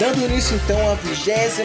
Dando 0.00 0.24
início 0.24 0.56
então 0.56 0.90
à 0.90 0.94
23 0.94 1.58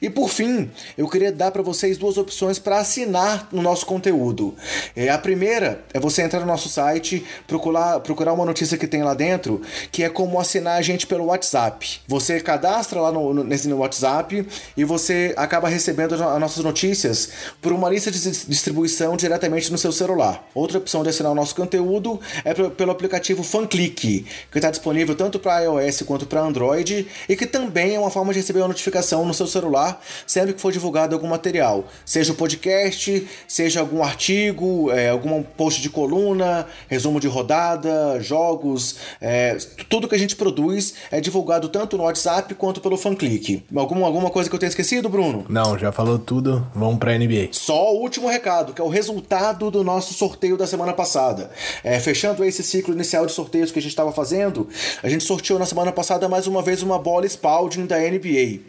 E 0.02 0.09
por 0.09 0.30
fim, 0.30 0.70
eu 0.98 1.08
queria 1.08 1.32
dar 1.32 1.52
para 1.52 1.62
vocês 1.62 1.98
duas 1.98 2.18
opções 2.18 2.58
para 2.58 2.80
assinar 2.80 3.48
o 3.52 3.62
nosso 3.62 3.86
conteúdo. 3.86 4.56
É, 4.96 5.09
a 5.09 5.18
primeira 5.18 5.84
é 5.94 6.00
você 6.00 6.22
entrar 6.22 6.40
no 6.40 6.48
nosso 6.48 6.70
site, 6.70 7.24
procurar, 7.48 8.00
procurar 8.00 8.34
uma 8.34 8.46
notícia 8.46 8.78
que 8.78 8.88
tem 8.88 9.04
lá 9.04 9.14
dentro, 9.14 9.62
que 9.92 10.04
é 10.04 10.09
como 10.09 10.40
assinar 10.40 10.78
a 10.78 10.82
gente 10.82 11.06
pelo 11.06 11.26
WhatsApp. 11.26 12.02
Você 12.08 12.40
cadastra 12.40 13.00
lá 13.00 13.12
no, 13.12 13.21
no, 13.34 13.44
nesse, 13.44 13.68
no 13.68 13.78
WhatsApp 13.78 14.46
e 14.76 14.84
você 14.84 15.34
acaba 15.38 15.70
recebendo 15.70 16.14
as 16.14 16.40
nossas 16.40 16.64
notícias 16.64 17.30
por 17.62 17.72
uma 17.72 17.90
lista 17.90 18.12
de 18.12 18.20
distribuição 18.48 19.16
diretamente 19.16 19.72
no 19.72 19.78
seu 19.78 19.92
celular. 19.92 20.48
Outra 20.54 20.78
opção 20.78 21.04
de 21.04 21.10
assinar 21.10 21.32
o 21.32 21.36
nosso 21.36 21.56
conteúdo 21.56 22.20
é 22.44 22.54
pelo 22.54 22.92
aplicativo 22.92 23.44
FanClick, 23.44 24.26
que 24.52 24.58
está 24.58 24.70
disponível 24.70 25.16
tanto 25.16 25.40
para 25.40 25.62
iOS 25.62 26.02
quanto 26.02 26.26
para 26.26 26.42
Android 26.42 27.08
e 27.30 27.36
que 27.36 27.46
também 27.46 27.96
é 27.96 28.00
uma 28.00 28.12
forma 28.12 28.34
de 28.34 28.40
receber 28.40 28.60
uma 28.60 28.68
notificação 28.68 29.26
no 29.26 29.34
seu 29.34 29.48
celular 29.48 30.02
sempre 30.26 30.54
que 30.54 30.62
for 30.62 30.72
divulgado 30.72 31.16
algum 31.16 31.28
material, 31.28 31.86
seja 32.06 32.32
o 32.32 32.36
podcast, 32.36 33.28
seja 33.48 33.80
algum 33.80 34.04
artigo, 34.04 34.92
é, 34.92 35.10
algum 35.10 35.44
post 35.44 35.81
de 35.81 35.90
coluna, 35.90 36.68
resumo 36.88 37.20
de 37.20 37.28
rodada, 37.28 38.20
jogos, 38.22 38.98
é, 39.20 39.58
tudo 39.90 40.08
que 40.08 40.16
a 40.16 40.20
gente 40.20 40.36
produz 40.36 40.94
é 41.12 41.20
divulgado 41.20 41.70
tanto 41.70 41.98
no 41.98 42.04
WhatsApp 42.04 42.54
quanto 42.56 42.81
pelo 42.81 42.98
FanClick. 42.98 43.11
Alguma, 43.76 44.06
alguma 44.06 44.30
coisa 44.30 44.50
que 44.50 44.56
eu 44.56 44.60
tenha 44.60 44.70
esquecido, 44.70 45.10
Bruno? 45.10 45.46
Não, 45.50 45.78
já 45.78 45.92
falou 45.92 46.18
tudo. 46.20 46.66
Vamos 46.74 47.00
para 47.00 47.18
NBA. 47.18 47.50
Só 47.52 47.94
o 47.94 48.02
último 48.02 48.28
recado, 48.28 48.74
que 48.74 48.82
é 48.82 48.84
o 48.84 48.90
resultado 48.90 49.70
do 49.70 49.84
nosso 49.84 50.14
sorteio 50.14 50.58
da 50.58 50.68
semana 50.68 50.94
passada. 50.94 51.52
É, 51.84 52.00
fechando 52.00 52.44
esse 52.44 52.64
ciclo 52.64 52.94
inicial 52.94 53.26
de 53.26 53.32
sorteios 53.32 53.72
que 53.72 53.80
a 53.80 53.82
gente 53.82 53.92
estava 53.92 54.12
fazendo, 54.12 54.68
a 55.02 55.10
gente 55.10 55.24
sorteou 55.24 55.60
na 55.60 55.66
semana 55.66 55.92
passada 55.92 56.28
mais 56.30 56.48
uma 56.48 56.62
vez 56.62 56.82
uma 56.82 57.00
bola 57.00 57.26
Spalding 57.26 57.86
da 57.86 57.98
NBA. 57.98 58.60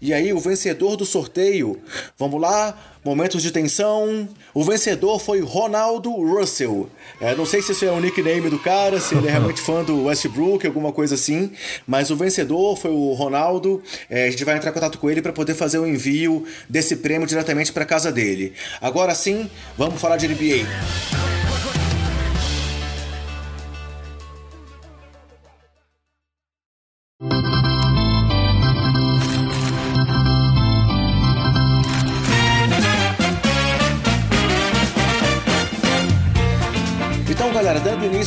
E 0.00 0.12
aí, 0.12 0.32
o 0.32 0.38
vencedor 0.38 0.96
do 0.96 1.04
sorteio, 1.04 1.78
vamos 2.16 2.40
lá, 2.40 2.97
momentos 3.04 3.42
de 3.42 3.50
tensão. 3.50 4.28
O 4.54 4.64
vencedor 4.64 5.18
foi 5.18 5.40
Ronaldo 5.40 6.10
Russell. 6.10 6.88
É, 7.20 7.34
não 7.34 7.44
sei 7.44 7.62
se 7.62 7.72
isso 7.72 7.84
é 7.84 7.90
o 7.90 8.00
nickname 8.00 8.48
do 8.48 8.58
cara, 8.58 9.00
se 9.00 9.14
ele 9.14 9.28
é 9.28 9.30
realmente 9.30 9.60
fã 9.60 9.82
do 9.82 10.04
Westbrook, 10.04 10.66
alguma 10.66 10.92
coisa 10.92 11.14
assim, 11.14 11.52
mas 11.86 12.10
o 12.10 12.16
vencedor 12.16 12.76
foi 12.76 12.90
o 12.90 13.12
Ronaldo. 13.12 13.82
É, 14.08 14.26
a 14.26 14.30
gente 14.30 14.44
vai 14.44 14.56
entrar 14.56 14.70
em 14.70 14.74
contato 14.74 14.98
com 14.98 15.10
ele 15.10 15.22
para 15.22 15.32
poder 15.32 15.54
fazer 15.54 15.78
o 15.78 15.86
envio 15.86 16.44
desse 16.68 16.96
prêmio 16.96 17.26
diretamente 17.26 17.72
para 17.72 17.84
casa 17.84 18.12
dele. 18.12 18.52
Agora 18.80 19.14
sim, 19.14 19.50
vamos 19.76 20.00
falar 20.00 20.16
de 20.16 20.28
NBA. 20.28 21.57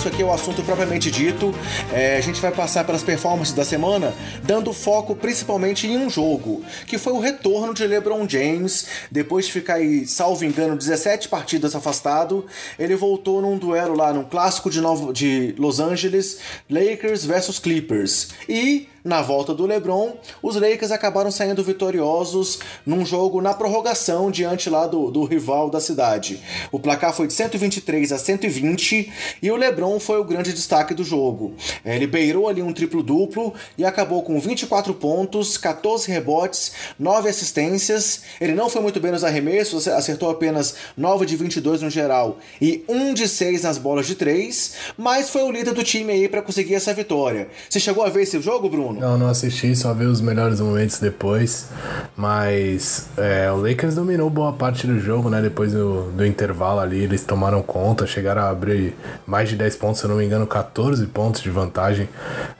Início 0.02 0.10
aqui 0.10 0.24
ao 0.24 0.34
assunto 0.34 0.64
propriamente 0.64 1.12
dito, 1.12 1.54
é, 1.94 2.18
a 2.18 2.22
gente 2.22 2.42
vai 2.42 2.52
passar 2.52 2.84
pelas 2.84 3.04
performances 3.04 3.54
da 3.54 3.64
semana, 3.64 4.14
dando 4.44 4.74
foco 4.74 5.16
principalmente 5.16 5.86
em 5.86 5.98
um 5.98 6.10
jogo, 6.10 6.64
que 6.88 6.98
foi 6.98 7.14
o 7.14 7.20
retorno 7.20 7.74
de 7.74 7.86
LeBron 7.86 8.28
James, 8.28 8.88
depois 9.12 9.46
de 9.46 9.52
ficar 9.52 9.76
aí, 9.76 10.08
salvo 10.08 10.44
engano, 10.44 10.76
17 10.76 11.30
partidas 11.30 11.76
afastado, 11.76 12.48
ele 12.80 12.96
voltou 12.96 13.42
num 13.42 13.58
duelo 13.58 13.96
lá, 13.96 14.12
num 14.12 14.24
clássico 14.24 14.72
de, 14.72 14.82
Novo, 14.82 15.14
de 15.14 15.54
Los 15.58 15.80
Angeles, 15.80 16.40
Lakers 16.70 17.24
versus 17.24 17.60
Clippers. 17.60 18.30
E 18.50 18.88
na 19.04 19.22
volta 19.22 19.54
do 19.54 19.66
LeBron, 19.66 20.14
os 20.42 20.56
Lakers 20.56 20.92
acabaram 20.92 21.32
saindo 21.32 21.64
vitoriosos 21.64 22.60
num 22.86 23.06
jogo 23.06 23.42
na 23.42 23.54
prorrogação 23.54 24.30
diante 24.30 24.70
lá 24.70 24.88
do, 24.88 25.10
do 25.10 25.24
rival 25.24 25.70
da 25.70 25.80
cidade. 25.80 26.40
O 26.72 26.80
placar 26.80 27.14
foi 27.14 27.28
de 27.28 27.34
123 27.34 28.12
a 28.12 28.18
120 28.18 29.12
e 29.42 29.52
o 29.52 29.56
LeBron 29.56 30.00
foi 30.00 30.20
o 30.20 30.24
grande 30.24 30.54
destaque 30.54 30.94
do 30.94 31.04
jogo. 31.04 31.54
Ele 31.84 32.08
beirou 32.08 32.48
ali 32.48 32.62
um 32.62 32.74
triplo-duplo 32.74 33.54
e 33.78 33.86
acabou 33.86 34.24
com 34.24 34.40
24 34.40 34.94
pontos, 34.94 35.58
14 35.58 36.12
rebotes, 36.12 36.74
9 37.00 37.30
assistências. 37.30 38.22
Ele 38.40 38.54
não 38.54 38.70
foi 38.70 38.82
muito 38.82 39.00
bem 39.00 39.12
nos 39.12 39.24
arremessos, 39.24 39.88
acertou 39.88 40.30
apenas 40.30 40.76
9 40.96 41.26
de 41.26 41.36
22 41.36 41.82
no 41.82 41.90
geral 41.90 42.38
e 42.62 42.84
1 42.88 43.14
de 43.14 43.28
6 43.28 43.64
nas 43.64 43.78
bolas 43.78 44.06
de 44.06 44.16
3, 44.16 44.74
mas 44.98 45.30
foi 45.30 45.44
o 45.44 45.52
líder 45.52 45.74
do 45.74 45.84
time 45.84 46.14
aí 46.14 46.28
para 46.28 46.42
conseguir 46.42 46.76
essa 46.76 46.94
vitória. 46.94 47.50
Você 47.70 47.80
chegou 47.80 48.04
a 48.04 48.10
ver 48.10 48.24
esse 48.24 48.40
jogo, 48.42 48.70
Bruno? 48.70 48.91
Não, 49.00 49.18
não 49.18 49.28
assisti, 49.28 49.76
só 49.76 49.94
vi 49.94 50.06
os 50.06 50.22
melhores 50.22 50.60
momentos 50.60 51.00
depois. 51.00 51.70
Mas 52.16 53.10
é, 53.18 53.52
o 53.52 53.58
Lakers 53.58 53.96
dominou 53.96 54.30
boa 54.30 54.54
parte 54.54 54.86
do 54.86 55.00
jogo, 55.00 55.30
né? 55.30 55.42
Depois 55.42 55.74
do, 55.74 56.12
do 56.12 56.26
intervalo 56.26 56.80
ali, 56.80 57.04
eles 57.04 57.24
tomaram 57.24 57.62
conta, 57.62 58.06
chegaram 58.06 58.42
a 58.42 58.50
abrir 58.50 58.96
mais 59.26 59.50
de 59.50 59.56
10 59.56 59.76
pontos, 59.78 60.00
se 60.00 60.06
eu 60.06 60.10
não 60.10 60.18
me 60.18 60.26
engano, 60.26 60.46
14 60.46 61.06
pontos 61.08 61.42
de 61.42 61.50
vantagem 61.50 62.08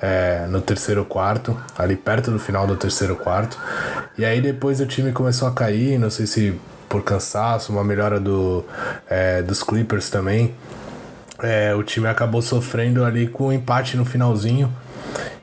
é, 0.02 0.46
no 0.50 0.62
terceiro 0.62 1.06
quarto, 1.06 1.56
ali 1.78 1.96
perto 1.96 2.32
do 2.32 2.40
final 2.40 2.66
do 2.66 2.76
terceiro 2.76 3.16
quarto. 3.16 3.58
E 4.18 4.26
aí 4.26 4.42
depois 4.42 4.80
o 4.80 4.86
time 4.86 5.12
começou 5.12 5.48
a 5.48 5.52
cair, 5.52 5.98
não 6.00 6.10
sei 6.10 6.26
se 6.26 6.60
por 6.88 7.04
cansaço, 7.04 7.72
uma 7.72 7.84
melhora 7.84 8.20
do, 8.20 8.66
é, 9.10 9.42
dos 9.42 9.64
Clippers 9.64 10.10
também. 10.10 10.54
É, 11.42 11.74
o 11.74 11.82
time 11.82 12.08
acabou 12.08 12.42
sofrendo 12.42 13.04
ali 13.04 13.28
com 13.28 13.48
um 13.48 13.54
empate 13.54 13.98
no 13.98 14.06
finalzinho 14.06 14.72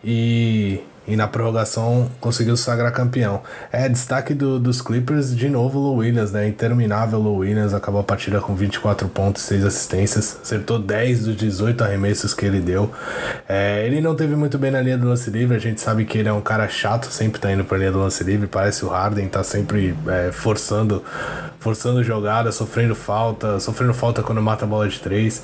e, 0.04 0.80
e 1.08 1.16
na 1.16 1.26
prorrogação 1.26 2.08
conseguiu 2.20 2.56
se 2.56 2.64
sagrar 2.64 2.92
campeão. 2.92 3.42
É, 3.72 3.88
destaque 3.88 4.34
do, 4.34 4.60
dos 4.60 4.82
Clippers, 4.82 5.34
de 5.34 5.48
novo, 5.48 5.78
o 5.78 5.96
Williams, 5.96 6.30
né? 6.30 6.46
Interminável 6.46 7.18
o 7.18 7.38
Williams, 7.38 7.72
acabou 7.72 8.00
a 8.00 8.04
partida 8.04 8.40
com 8.40 8.54
24 8.54 9.08
pontos, 9.08 9.42
6 9.42 9.64
assistências, 9.64 10.38
acertou 10.42 10.78
10 10.78 11.24
dos 11.24 11.36
18 11.36 11.82
arremessos 11.82 12.34
que 12.34 12.44
ele 12.44 12.60
deu. 12.60 12.90
É, 13.48 13.86
ele 13.86 14.00
não 14.00 14.14
teve 14.14 14.36
muito 14.36 14.58
bem 14.58 14.70
na 14.70 14.80
linha 14.80 14.98
do 14.98 15.08
lance 15.08 15.30
livre, 15.30 15.56
a 15.56 15.60
gente 15.60 15.80
sabe 15.80 16.04
que 16.04 16.18
ele 16.18 16.28
é 16.28 16.32
um 16.32 16.42
cara 16.42 16.68
chato, 16.68 17.06
sempre 17.06 17.40
tá 17.40 17.50
indo 17.50 17.64
pra 17.64 17.78
linha 17.78 17.90
do 17.92 17.98
lance 17.98 18.22
livre, 18.22 18.46
parece 18.46 18.84
o 18.84 18.88
Harden, 18.88 19.28
tá 19.28 19.42
sempre 19.42 19.96
é, 20.06 20.30
forçando 20.30 21.02
forçando 21.58 22.02
jogada, 22.04 22.52
sofrendo 22.52 22.94
falta, 22.94 23.58
sofrendo 23.58 23.92
falta 23.92 24.22
quando 24.22 24.40
mata 24.40 24.64
a 24.64 24.68
bola 24.68 24.88
de 24.88 24.98
três. 25.00 25.42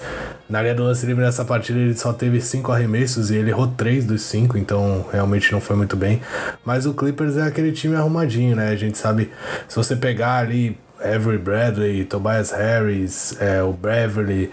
Na 0.48 0.62
linha 0.62 0.74
do 0.74 0.84
lance 0.84 1.04
livre 1.04 1.24
nessa 1.24 1.44
partida 1.44 1.78
ele 1.78 1.94
só 1.96 2.12
teve 2.12 2.40
cinco 2.40 2.70
arremessos 2.70 3.30
e 3.30 3.36
ele 3.36 3.50
errou 3.50 3.66
três 3.66 4.04
dos 4.04 4.22
cinco, 4.22 4.56
então 4.56 5.04
realmente 5.10 5.52
não 5.54 5.60
foi 5.60 5.76
muito 5.76 5.96
bem. 5.96 6.20
Mas 6.64 6.84
o 6.84 6.92
Clippers 6.92 7.36
é 7.36 7.42
aquele 7.42 7.72
time 7.72 7.96
arrumadinho, 7.96 8.56
né? 8.56 8.68
A 8.68 8.76
gente 8.76 8.98
sabe, 8.98 9.30
se 9.68 9.76
você 9.76 9.96
pegar 9.96 10.38
ali 10.38 10.76
Avery 11.00 11.38
Bradley, 11.38 12.04
Tobias 12.04 12.50
Harris, 12.50 13.36
é, 13.40 13.62
o 13.62 13.72
Beverly, 13.72 14.50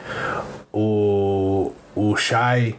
o 0.71 1.73
o 1.93 2.15
Shai, 2.15 2.75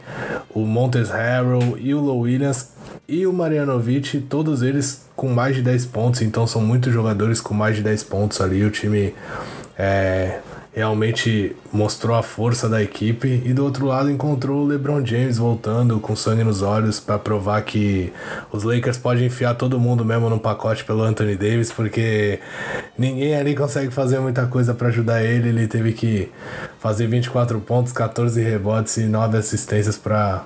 o 0.55 0.61
Montes 0.61 1.11
Harrell 1.11 1.77
e 1.79 1.95
o 1.95 2.01
Low 2.01 2.21
Williams 2.21 2.71
e 3.07 3.27
o 3.27 3.33
Marianovic, 3.33 4.21
todos 4.23 4.63
eles 4.63 5.07
com 5.15 5.29
mais 5.29 5.55
de 5.55 5.63
10 5.63 5.87
pontos, 5.87 6.23
então 6.23 6.47
são 6.47 6.63
muitos 6.63 6.93
jogadores 6.93 7.41
com 7.41 7.53
mais 7.53 7.77
de 7.77 7.83
10 7.83 8.05
pontos 8.05 8.41
ali. 8.41 8.65
O 8.65 8.71
time 8.71 9.15
é, 9.79 10.41
realmente 10.75 11.55
mostrou 11.71 12.17
a 12.17 12.23
força 12.23 12.67
da 12.67 12.83
equipe 12.83 13.43
e 13.45 13.53
do 13.53 13.63
outro 13.63 13.87
lado 13.87 14.11
encontrou 14.11 14.63
o 14.63 14.67
LeBron 14.67 15.05
James 15.05 15.37
voltando 15.37 16.01
com 16.01 16.17
sangue 16.17 16.43
nos 16.43 16.63
olhos 16.63 16.99
para 16.99 17.19
provar 17.19 17.63
que 17.63 18.11
os 18.51 18.63
Lakers 18.63 18.97
podem 18.97 19.27
enfiar 19.27 19.55
todo 19.55 19.79
mundo 19.79 20.03
mesmo 20.03 20.31
no 20.31 20.41
pacote 20.41 20.83
pelo 20.85 21.03
Anthony 21.03 21.37
Davis, 21.37 21.71
porque 21.71 22.41
ninguém 22.97 23.35
ali 23.35 23.55
consegue 23.55 23.91
fazer 23.91 24.19
muita 24.21 24.47
coisa 24.47 24.73
para 24.73 24.89
ajudar 24.89 25.23
ele. 25.23 25.51
Ele 25.51 25.67
teve 25.67 25.93
que 25.93 26.31
fazer 26.79 27.07
24 27.07 27.61
pontos, 27.61 27.93
14 27.93 28.41
rebotes 28.43 28.97
e 28.97 29.03
9 29.03 29.37
assistências 29.37 29.99
para 29.99 30.45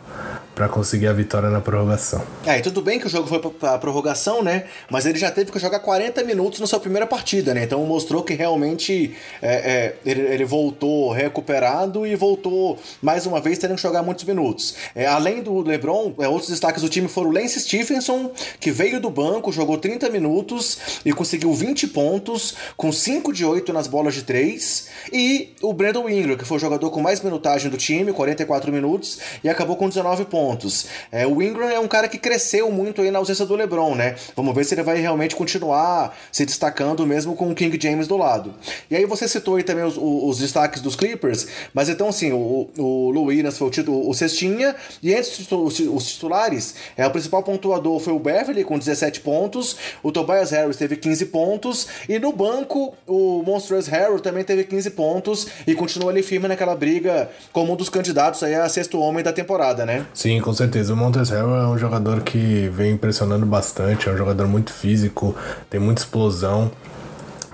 para 0.57 0.71
conseguir 0.71 1.07
a 1.07 1.13
vitória 1.13 1.51
na 1.51 1.61
prorrogação. 1.61 2.25
É, 2.47 2.59
e 2.59 2.63
tudo 2.63 2.81
bem 2.81 2.99
que 2.99 3.07
o 3.07 3.11
jogo 3.11 3.29
foi 3.29 3.39
pra 3.39 3.77
prorrogação, 3.77 4.43
né? 4.43 4.65
Mas 4.91 5.05
ele 5.05 5.19
já 5.19 5.31
teve 5.31 5.53
que 5.53 5.59
jogar 5.59 5.81
40 5.81 6.25
minutos 6.25 6.59
na 6.59 6.67
sua 6.67 6.81
primeira 6.81 7.07
partida, 7.07 7.53
né? 7.53 7.65
Então 7.65 7.85
mostrou 7.85 8.23
que 8.23 8.33
realmente 8.33 9.15
é, 9.43 9.55
é, 9.55 9.97
ele, 10.07 10.23
ele, 10.23 10.45
voltou 10.47 11.13
recuperado 11.13 12.07
e 12.07 12.17
voltou 12.17 12.79
mais 13.03 13.27
uma 13.27 13.39
vez 13.39 13.59
tendo 13.59 13.75
que 13.75 13.83
jogar 13.83 14.03
muitos 14.03 14.25
minutos. 14.25 14.77
É, 14.95 15.05
além 15.05 15.43
do 15.43 15.61
LeBron, 15.61 16.15
é, 16.21 16.27
outros 16.27 16.49
destaques 16.49 16.81
do 16.81 16.89
time 16.89 17.07
foram 17.07 17.29
o 17.29 17.33
Lance 17.35 17.61
Stephenson, 17.61 18.33
que 18.59 18.71
veio 18.71 18.99
do 18.99 19.11
banco, 19.11 19.53
jogou 19.53 19.77
30 19.77 20.09
minutos 20.09 20.79
e 21.05 21.13
conseguiu 21.13 21.53
20 21.53 21.89
pontos, 21.89 22.55
com 22.79 22.91
5 22.91 23.31
de 23.31 23.45
8 23.45 23.75
nas 23.75 23.87
bolas 23.87 24.15
de 24.15 24.23
3. 24.23 24.89
E 25.13 25.55
o 25.61 25.75
Brandon 25.75 26.09
Ingram, 26.09 26.35
que 26.35 26.47
foi 26.47 26.57
o 26.57 26.61
jogador 26.61 26.89
com 26.91 27.03
mais 27.03 27.21
minutagem 27.21 27.71
do 27.71 27.77
time, 27.77 28.11
44 28.11 28.73
minutos, 28.73 29.19
e 29.45 29.51
acabou 29.51 29.77
com 29.77 29.87
19 29.87 30.25
pontos 30.25 30.46
pontos. 30.47 30.87
É, 31.11 31.27
o 31.27 31.43
Ingram 31.43 31.69
é 31.69 31.81
um 31.81 31.89
cara 31.89 32.07
que 32.09 32.19
cresceu 32.19 32.71
muito 32.71 33.03
aí 33.03 33.11
na 33.11 33.19
ausência 33.19 33.45
do 33.45 33.57
LeBron, 33.57 33.97
né? 33.97 34.15
Vamos 34.37 34.55
ver 34.55 34.65
se 34.65 34.75
ele 34.75 34.83
vai 34.85 35.01
realmente 35.01 35.35
continuar 35.35 36.17
se 36.31 36.47
destacando 36.47 37.05
mesmo 37.05 37.35
com 37.35 37.51
o 37.51 37.55
King 37.55 37.77
James 37.83 38.07
do 38.07 38.17
lado. 38.17 38.55
E 38.89 38.95
aí 38.95 39.05
você 39.05 39.27
citou 39.27 39.57
aí 39.57 39.65
também 39.65 39.85
os, 39.85 39.97
os 39.99 40.39
destaques 40.39 40.81
dos 40.81 40.95
Clippers, 40.95 41.49
mas 41.75 41.89
então 41.89 42.09
assim, 42.09 42.33
o, 42.33 42.69
o 42.79 43.11
Lou 43.11 43.25
Williams 43.25 43.59
foi 43.59 43.67
o, 43.67 43.71
título, 43.71 44.09
o 44.09 44.15
cestinha, 44.15 44.77
e 45.03 45.13
entre 45.13 45.47
os 45.53 46.07
titulares, 46.07 46.77
é, 46.97 47.05
o 47.05 47.11
principal 47.11 47.43
pontuador 47.43 47.99
foi 47.99 48.13
o 48.13 48.19
Beverly 48.21 48.63
com 48.63 48.79
17 48.79 49.21
pontos, 49.21 49.77
o 50.03 50.13
Tobias 50.13 50.53
Harris 50.53 50.77
teve 50.77 50.97
15 50.97 51.27
pontos, 51.27 51.89
e 52.09 52.21
no 52.21 52.33
banco 52.33 52.95
o 53.07 53.43
Monstrous 53.43 53.89
Harrell 53.89 54.21
também 54.21 54.45
teve 54.45 54.63
15 54.63 54.91
pontos 54.91 55.47
e 55.67 55.75
continua 55.75 56.11
ali 56.11 56.23
firme 56.23 56.47
naquela 56.47 56.77
briga 56.77 57.29
como 57.53 57.73
um 57.73 57.77
dos 57.77 57.89
candidatos 57.89 58.45
aí 58.45 58.55
a 58.55 58.69
sexto 58.69 59.01
homem 59.01 59.25
da 59.25 59.33
temporada, 59.33 59.85
né? 59.85 60.07
Sim, 60.15 60.36
Sim, 60.37 60.41
com 60.43 60.53
certeza. 60.53 60.93
O 60.93 60.97
Harrell 60.97 61.57
é 61.57 61.67
um 61.67 61.79
jogador 61.79 62.21
que 62.21 62.69
vem 62.69 62.93
impressionando 62.93 63.47
bastante, 63.47 64.07
é 64.07 64.13
um 64.13 64.17
jogador 64.19 64.47
muito 64.47 64.71
físico, 64.71 65.35
tem 65.71 65.81
muita 65.81 66.03
explosão 66.03 66.71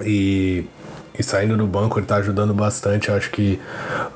e, 0.01 0.67
e 1.17 1.23
saindo 1.23 1.57
do 1.57 1.65
banco 1.65 2.01
ele 2.01 2.07
tá 2.07 2.17
ajudando 2.17 2.53
bastante. 2.53 3.09
Eu 3.09 3.15
acho 3.15 3.31
que 3.31 3.61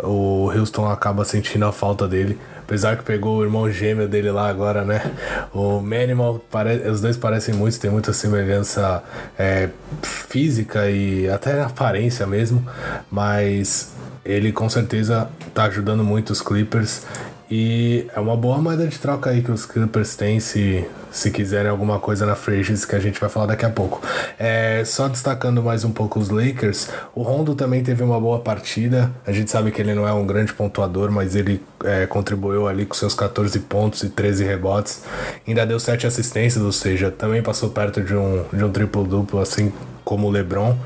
o 0.01 0.51
Houston 0.51 0.91
acaba 0.91 1.25
sentindo 1.25 1.65
a 1.65 1.71
falta 1.71 2.09
dele. 2.09 2.37
Apesar 2.65 2.97
que 2.97 3.05
pegou 3.05 3.39
o 3.39 3.45
irmão 3.45 3.71
gêmeo 3.71 4.09
dele 4.09 4.33
lá 4.33 4.49
agora, 4.49 4.85
né? 4.85 5.13
O 5.55 5.81
Manimal, 5.81 6.43
os 6.91 7.01
dois 7.01 7.17
parecem 7.17 7.55
muito, 7.55 7.79
tem 7.79 7.89
muita 7.89 8.13
semelhança 8.13 9.01
é, 9.39 9.69
física 10.03 10.91
e 10.91 11.29
até 11.31 11.63
aparência 11.63 12.27
mesmo, 12.27 12.67
mas 13.09 13.93
ele 14.25 14.51
com 14.51 14.69
certeza 14.69 15.29
tá 15.55 15.67
ajudando 15.67 16.03
muito 16.03 16.31
os 16.31 16.43
Clippers 16.43 17.07
e 17.51 18.07
é 18.15 18.19
uma 18.19 18.37
boa 18.37 18.59
moeda 18.59 18.87
de 18.89 18.99
troca 18.99 19.31
aí 19.31 19.41
que 19.41 19.53
os 19.53 19.65
Clippers 19.65 20.17
têm 20.17 20.41
se, 20.41 20.85
se 21.13 21.31
quiserem 21.31 21.71
alguma 21.71 22.01
coisa 22.01 22.27
na 22.27 22.35
Free 22.35 22.65
que 22.65 22.97
a 22.97 22.99
gente 22.99 23.21
vai 23.21 23.31
falar 23.31 23.47
daqui 23.47 23.65
a 23.65 23.71
pouco. 23.71 24.03
É, 24.37 24.83
só 24.85 25.07
destacando 25.07 25.63
mais 25.63 25.85
um 25.85 25.93
pouco 25.93 26.19
os 26.19 26.29
Lakers, 26.29 26.89
o 27.15 27.23
Rondo 27.23 27.55
também 27.55 27.85
teve 27.85 28.03
uma 28.03 28.21
boa 28.21 28.41
partida. 28.41 29.13
A 29.25 29.31
gente 29.31 29.49
sabe 29.51 29.71
que 29.71 29.81
ele 29.81 29.95
não 29.95 30.09
é 30.09 30.13
um 30.13 30.27
grande 30.27 30.53
pontuador, 30.53 31.13
mas 31.13 31.37
ele 31.37 31.63
é, 31.85 32.07
contribuiu 32.07 32.67
ali 32.67 32.85
com 32.85 32.95
seus 32.95 33.15
14 33.15 33.61
pontos 33.61 34.03
e 34.03 34.09
13 34.09 34.45
rebotes. 34.45 35.05
Ainda 35.47 35.65
deu 35.65 35.79
7 35.79 36.05
assistências, 36.07 36.65
ou 36.65 36.73
seja, 36.73 37.13
também 37.13 37.43
passou 37.43 37.71
perto 37.71 38.03
de 38.03 38.15
um, 38.15 38.45
de 38.53 38.65
um 38.65 38.73
triplo-duplo, 38.73 39.41
assim 39.41 39.73
como 40.05 40.27
o 40.27 40.31
LeBron. 40.31 40.77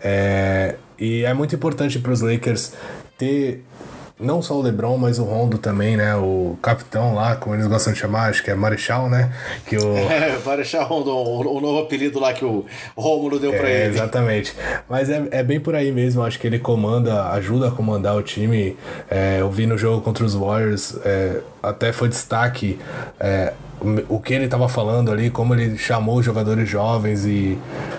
É, 0.00 0.76
e 0.96 1.24
é 1.24 1.34
muito 1.34 1.56
importante 1.56 1.98
para 1.98 2.12
os 2.12 2.20
Lakers 2.20 2.72
ter 3.16 3.64
não 4.20 4.42
só 4.42 4.54
o 4.54 4.62
LeBron, 4.62 4.98
mas 4.98 5.18
o 5.18 5.24
Rondo 5.24 5.58
também, 5.58 5.96
né? 5.96 6.16
O 6.16 6.58
capitão 6.60 7.14
lá, 7.14 7.36
como 7.36 7.54
eles 7.54 7.66
gostam 7.66 7.92
de 7.92 7.98
chamar, 7.98 8.30
acho 8.30 8.42
que 8.42 8.50
é 8.50 8.54
Marechal, 8.54 9.08
né? 9.08 9.32
Que 9.66 9.76
o... 9.76 9.96
É, 10.18 10.36
Marechal 10.44 10.86
Rondo, 10.86 11.14
o, 11.14 11.60
novo 11.60 11.80
apelido 11.80 12.18
lá 12.18 12.32
que 12.32 12.44
o 12.44 12.64
Rômulo 12.96 13.38
deu 13.38 13.52
é, 13.54 13.58
para 13.58 13.70
ele. 13.70 13.94
Exatamente. 13.94 14.54
Mas 14.88 15.08
é, 15.08 15.28
é 15.30 15.42
bem 15.42 15.60
por 15.60 15.74
aí 15.74 15.92
mesmo, 15.92 16.22
acho 16.22 16.38
que 16.38 16.46
ele 16.46 16.58
comanda, 16.58 17.28
ajuda 17.30 17.68
a 17.68 17.70
comandar 17.70 18.16
o 18.16 18.22
time. 18.22 18.76
É, 19.10 19.40
eu 19.40 19.50
vi 19.50 19.66
no 19.66 19.78
jogo 19.78 20.02
contra 20.02 20.24
os 20.24 20.34
Warriors, 20.34 20.96
é, 21.04 21.40
até 21.68 21.92
foi 21.92 22.08
destaque 22.08 22.78
é, 23.20 23.52
o 24.08 24.18
que 24.18 24.34
ele 24.34 24.46
estava 24.46 24.68
falando 24.68 25.10
ali, 25.10 25.30
como 25.30 25.54
ele 25.54 25.78
chamou 25.78 26.18
os 26.18 26.24
jogadores 26.24 26.68
jovens 26.68 27.24
e 27.24 27.56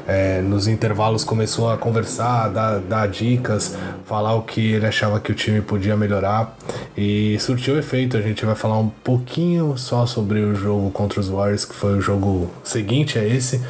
é, 0.08 0.42
nos 0.42 0.68
intervalos 0.68 1.24
começou 1.24 1.72
a 1.72 1.78
conversar, 1.78 2.50
dar, 2.50 2.80
dar 2.80 3.08
dicas, 3.08 3.78
falar 4.06 4.36
o 4.36 4.42
que 4.42 4.74
ele 4.74 4.86
achava 4.86 5.20
que 5.20 5.32
o 5.32 5.36
time 5.36 5.62
podia 5.62 5.96
melhorar 5.96 6.54
e 6.98 7.38
surtiu 7.40 7.78
efeito. 7.78 8.18
A 8.18 8.22
gente 8.22 8.46
vai 8.46 8.56
falar 8.56 8.78
um 8.78 8.90
pouquinho 8.90 9.78
só 9.78 10.06
sobre 10.06 10.42
o 10.42 10.54
jogo 10.54 10.92
contra 10.92 11.20
os 11.20 11.30
Warriors, 11.30 11.64
que 11.64 11.76
foi 11.76 11.98
o 11.98 12.02
jogo 12.02 12.52
seguinte 12.64 13.18
a 13.18 13.24
esse. 13.24 13.62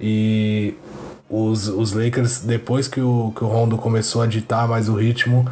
E 0.00 0.74
os, 1.28 1.66
os 1.68 1.92
Lakers, 1.92 2.40
depois 2.40 2.86
que 2.86 3.00
o, 3.00 3.32
que 3.34 3.42
o 3.42 3.48
Rondo 3.48 3.76
começou 3.76 4.22
a 4.22 4.26
ditar 4.26 4.68
mais 4.68 4.88
o 4.88 4.94
ritmo, 4.94 5.46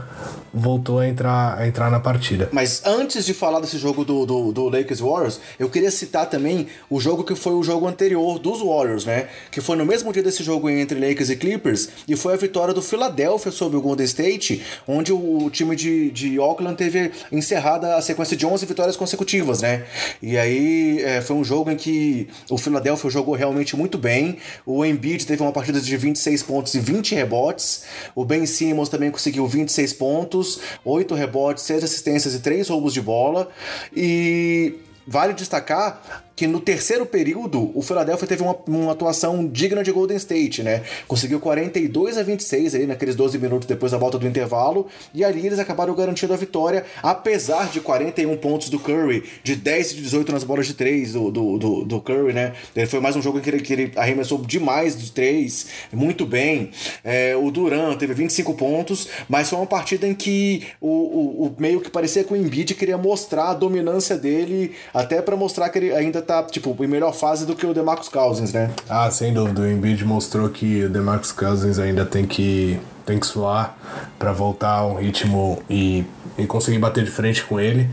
voltou 0.53 0.99
a 0.99 1.09
entrar, 1.09 1.59
a 1.59 1.67
entrar 1.67 1.91
na 1.91 2.01
partida. 2.01 2.49
Mas 2.53 2.83
antes 2.85 3.25
de 3.25 3.35
falar 3.35 3.61
desse 3.61 3.79
jogo 3.79 4.05
do, 4.05 4.27
do, 4.27 4.53
do, 4.53 4.69
Lakers 4.69 5.01
Warriors, 5.01 5.41
eu 5.59 5.69
queria 5.69 5.91
citar 5.91 6.29
também 6.29 6.67
o 6.89 7.01
jogo 7.01 7.25
que 7.25 7.35
foi 7.35 7.53
o 7.53 7.63
jogo 7.63 7.87
anterior 7.87 8.39
dos 8.39 8.61
Warriors, 8.61 9.05
né? 9.05 9.29
Que 9.51 9.61
foi 9.61 9.77
no 9.77 9.85
mesmo 9.85 10.13
dia 10.13 10.23
desse 10.23 10.43
jogo 10.43 10.69
entre 10.69 10.99
Lakers 10.99 11.31
e 11.31 11.37
Clippers, 11.37 11.89
e 12.09 12.17
foi 12.17 12.35
a 12.35 12.37
vitória 12.37 12.73
do 12.73 12.83
Philadelphia 12.83 13.53
sobre 13.53 13.77
o 13.77 13.81
Golden 13.81 14.07
State, 14.07 14.63
onde 14.87 15.13
o, 15.13 15.51
time 15.51 15.75
de, 15.75 16.11
de 16.11 16.39
Oakland 16.39 16.77
teve 16.77 17.13
encerrada 17.31 17.97
a 17.97 18.03
sequência 18.03 18.37
de 18.37 18.47
11 18.47 18.67
vitórias 18.67 18.97
consecutivas, 18.97 19.63
né? 19.63 19.85
E 20.23 20.37
aí 20.37 21.03
é, 21.03 21.21
foi 21.21 21.37
um 21.37 21.45
jogo 21.45 21.71
em 21.71 21.77
que 21.77 22.29
o 22.51 22.59
Philadelphia 22.59 23.11
jogou 23.11 23.35
realmente 23.35 23.77
muito 23.77 23.99
bem, 23.99 24.39
o 24.65 24.85
Embiid 24.85 25.27
teve 25.27 25.43
uma 25.43 25.53
partida 25.53 25.81
de 25.81 25.97
26 25.97 26.43
pontos 26.43 26.75
e 26.75 26.81
20 26.81 27.15
rebotes, 27.15 27.85
o 28.15 28.25
Ben 28.25 28.47
Simmons 28.47 28.89
também 28.89 29.11
conseguiu 29.11 29.47
26 29.47 29.93
pontos, 29.95 30.36
pontos, 30.37 30.61
8 30.85 31.15
rebotes, 31.15 31.65
6 31.65 31.85
assistências 31.85 32.35
e 32.35 32.41
3 32.41 32.69
roubos 32.69 32.93
de 32.93 33.01
bola. 33.01 33.49
E 33.95 34.75
vale 35.07 35.33
destacar 35.33 36.25
que 36.37 36.47
no 36.47 36.61
terceiro 36.61 37.07
período 37.07 37.73
o 37.75 37.81
Philadelphia 37.81 38.29
teve 38.29 38.43
uma, 38.43 38.55
uma, 38.67 38.93
atuação 38.93 39.49
digna 39.49 39.83
de 39.83 39.91
Golden 39.91 40.19
State, 40.19 40.63
né? 40.63 40.83
Conseguiu 41.09 41.41
42 41.41 42.19
a 42.19 42.23
26 42.23 42.75
aí 42.75 42.87
naqueles 42.87 43.17
12 43.17 43.39
minutos 43.39 43.67
depois 43.67 43.93
da 43.93 43.99
volta 43.99 44.19
do 44.19 44.27
intervalo 44.29 44.87
e 45.15 45.25
ali 45.25 45.47
eles 45.47 45.59
acabaram 45.59 45.95
garantindo 45.95 46.35
a 46.35 46.37
vitória, 46.37 46.85
apesar 47.03 47.71
de 47.71 47.81
41 47.81 48.37
pontos 48.37 48.69
do 48.69 48.79
Curry, 48.79 49.25
de 49.43 49.57
10 49.57 49.93
e 49.93 49.95
18 49.97 50.31
nas 50.31 50.45
bolas 50.45 50.67
de 50.67 50.75
3 50.75 51.15
do, 51.15 51.31
do, 51.31 51.59
do, 51.59 51.85
do 51.85 52.01
Curry, 52.03 52.35
né? 52.35 52.53
Ele 52.77 52.87
foi 52.87 53.01
mais 53.01 53.17
um 53.17 53.23
jogo 53.23 53.39
em 53.39 53.41
que 53.41 53.49
ele, 53.49 53.61
que 53.61 53.73
ele 53.73 53.93
arremessou 53.97 54.39
demais 54.39 54.95
de 54.99 55.11
3, 55.13 55.67
muito 55.91 56.27
bem. 56.27 56.71
É, 57.03 57.35
o 57.35 57.51
Duran 57.51 57.97
teve 57.97 58.13
25 58.13 58.53
pontos, 58.55 59.09
mas 59.27 59.49
foi 59.49 59.59
uma 59.59 59.67
partida 59.67 60.07
em 60.07 60.15
que 60.15 60.67
o, 60.83 60.89
o, 60.89 61.47
o 61.47 61.57
meio 61.59 61.81
que 61.81 61.91
parecia 61.91 62.23
que 62.23 62.33
o 62.35 62.37
Embiid 62.37 62.75
queria 62.75 62.99
mostrar 62.99 63.51
a 63.51 63.55
dominância 63.55 64.19
dele, 64.19 64.75
até 64.97 65.21
para 65.21 65.37
mostrar 65.37 65.69
que 65.69 65.79
ele 65.79 65.93
ainda 65.93 66.23
tá, 66.23 66.43
tipo, 66.43 66.75
em 66.83 66.87
melhor 66.87 67.13
fase 67.13 67.45
do 67.45 67.55
que 67.55 67.67
o 67.67 67.75
DeMarcus 67.75 68.09
Cousins, 68.09 68.55
né? 68.55 68.71
Ah, 68.89 69.11
sem 69.11 69.31
dúvida. 69.35 69.61
O 69.61 69.71
Embiid 69.71 70.03
mostrou 70.07 70.49
que 70.49 70.85
o 70.85 70.89
DeMarcus 70.89 71.33
Cousins 71.33 71.79
ainda 71.79 72.07
tem 72.07 72.27
que, 72.27 72.81
tem 73.05 73.21
que 73.21 73.27
suar 73.27 73.77
para 74.19 74.33
voltar 74.33 74.71
a 74.71 74.87
um 74.87 74.95
ritmo 74.95 75.63
e, 75.69 76.03
e 76.39 76.47
conseguir 76.47 76.79
bater 76.79 77.05
de 77.05 77.11
frente 77.11 77.45
com 77.45 77.61
ele. 77.61 77.91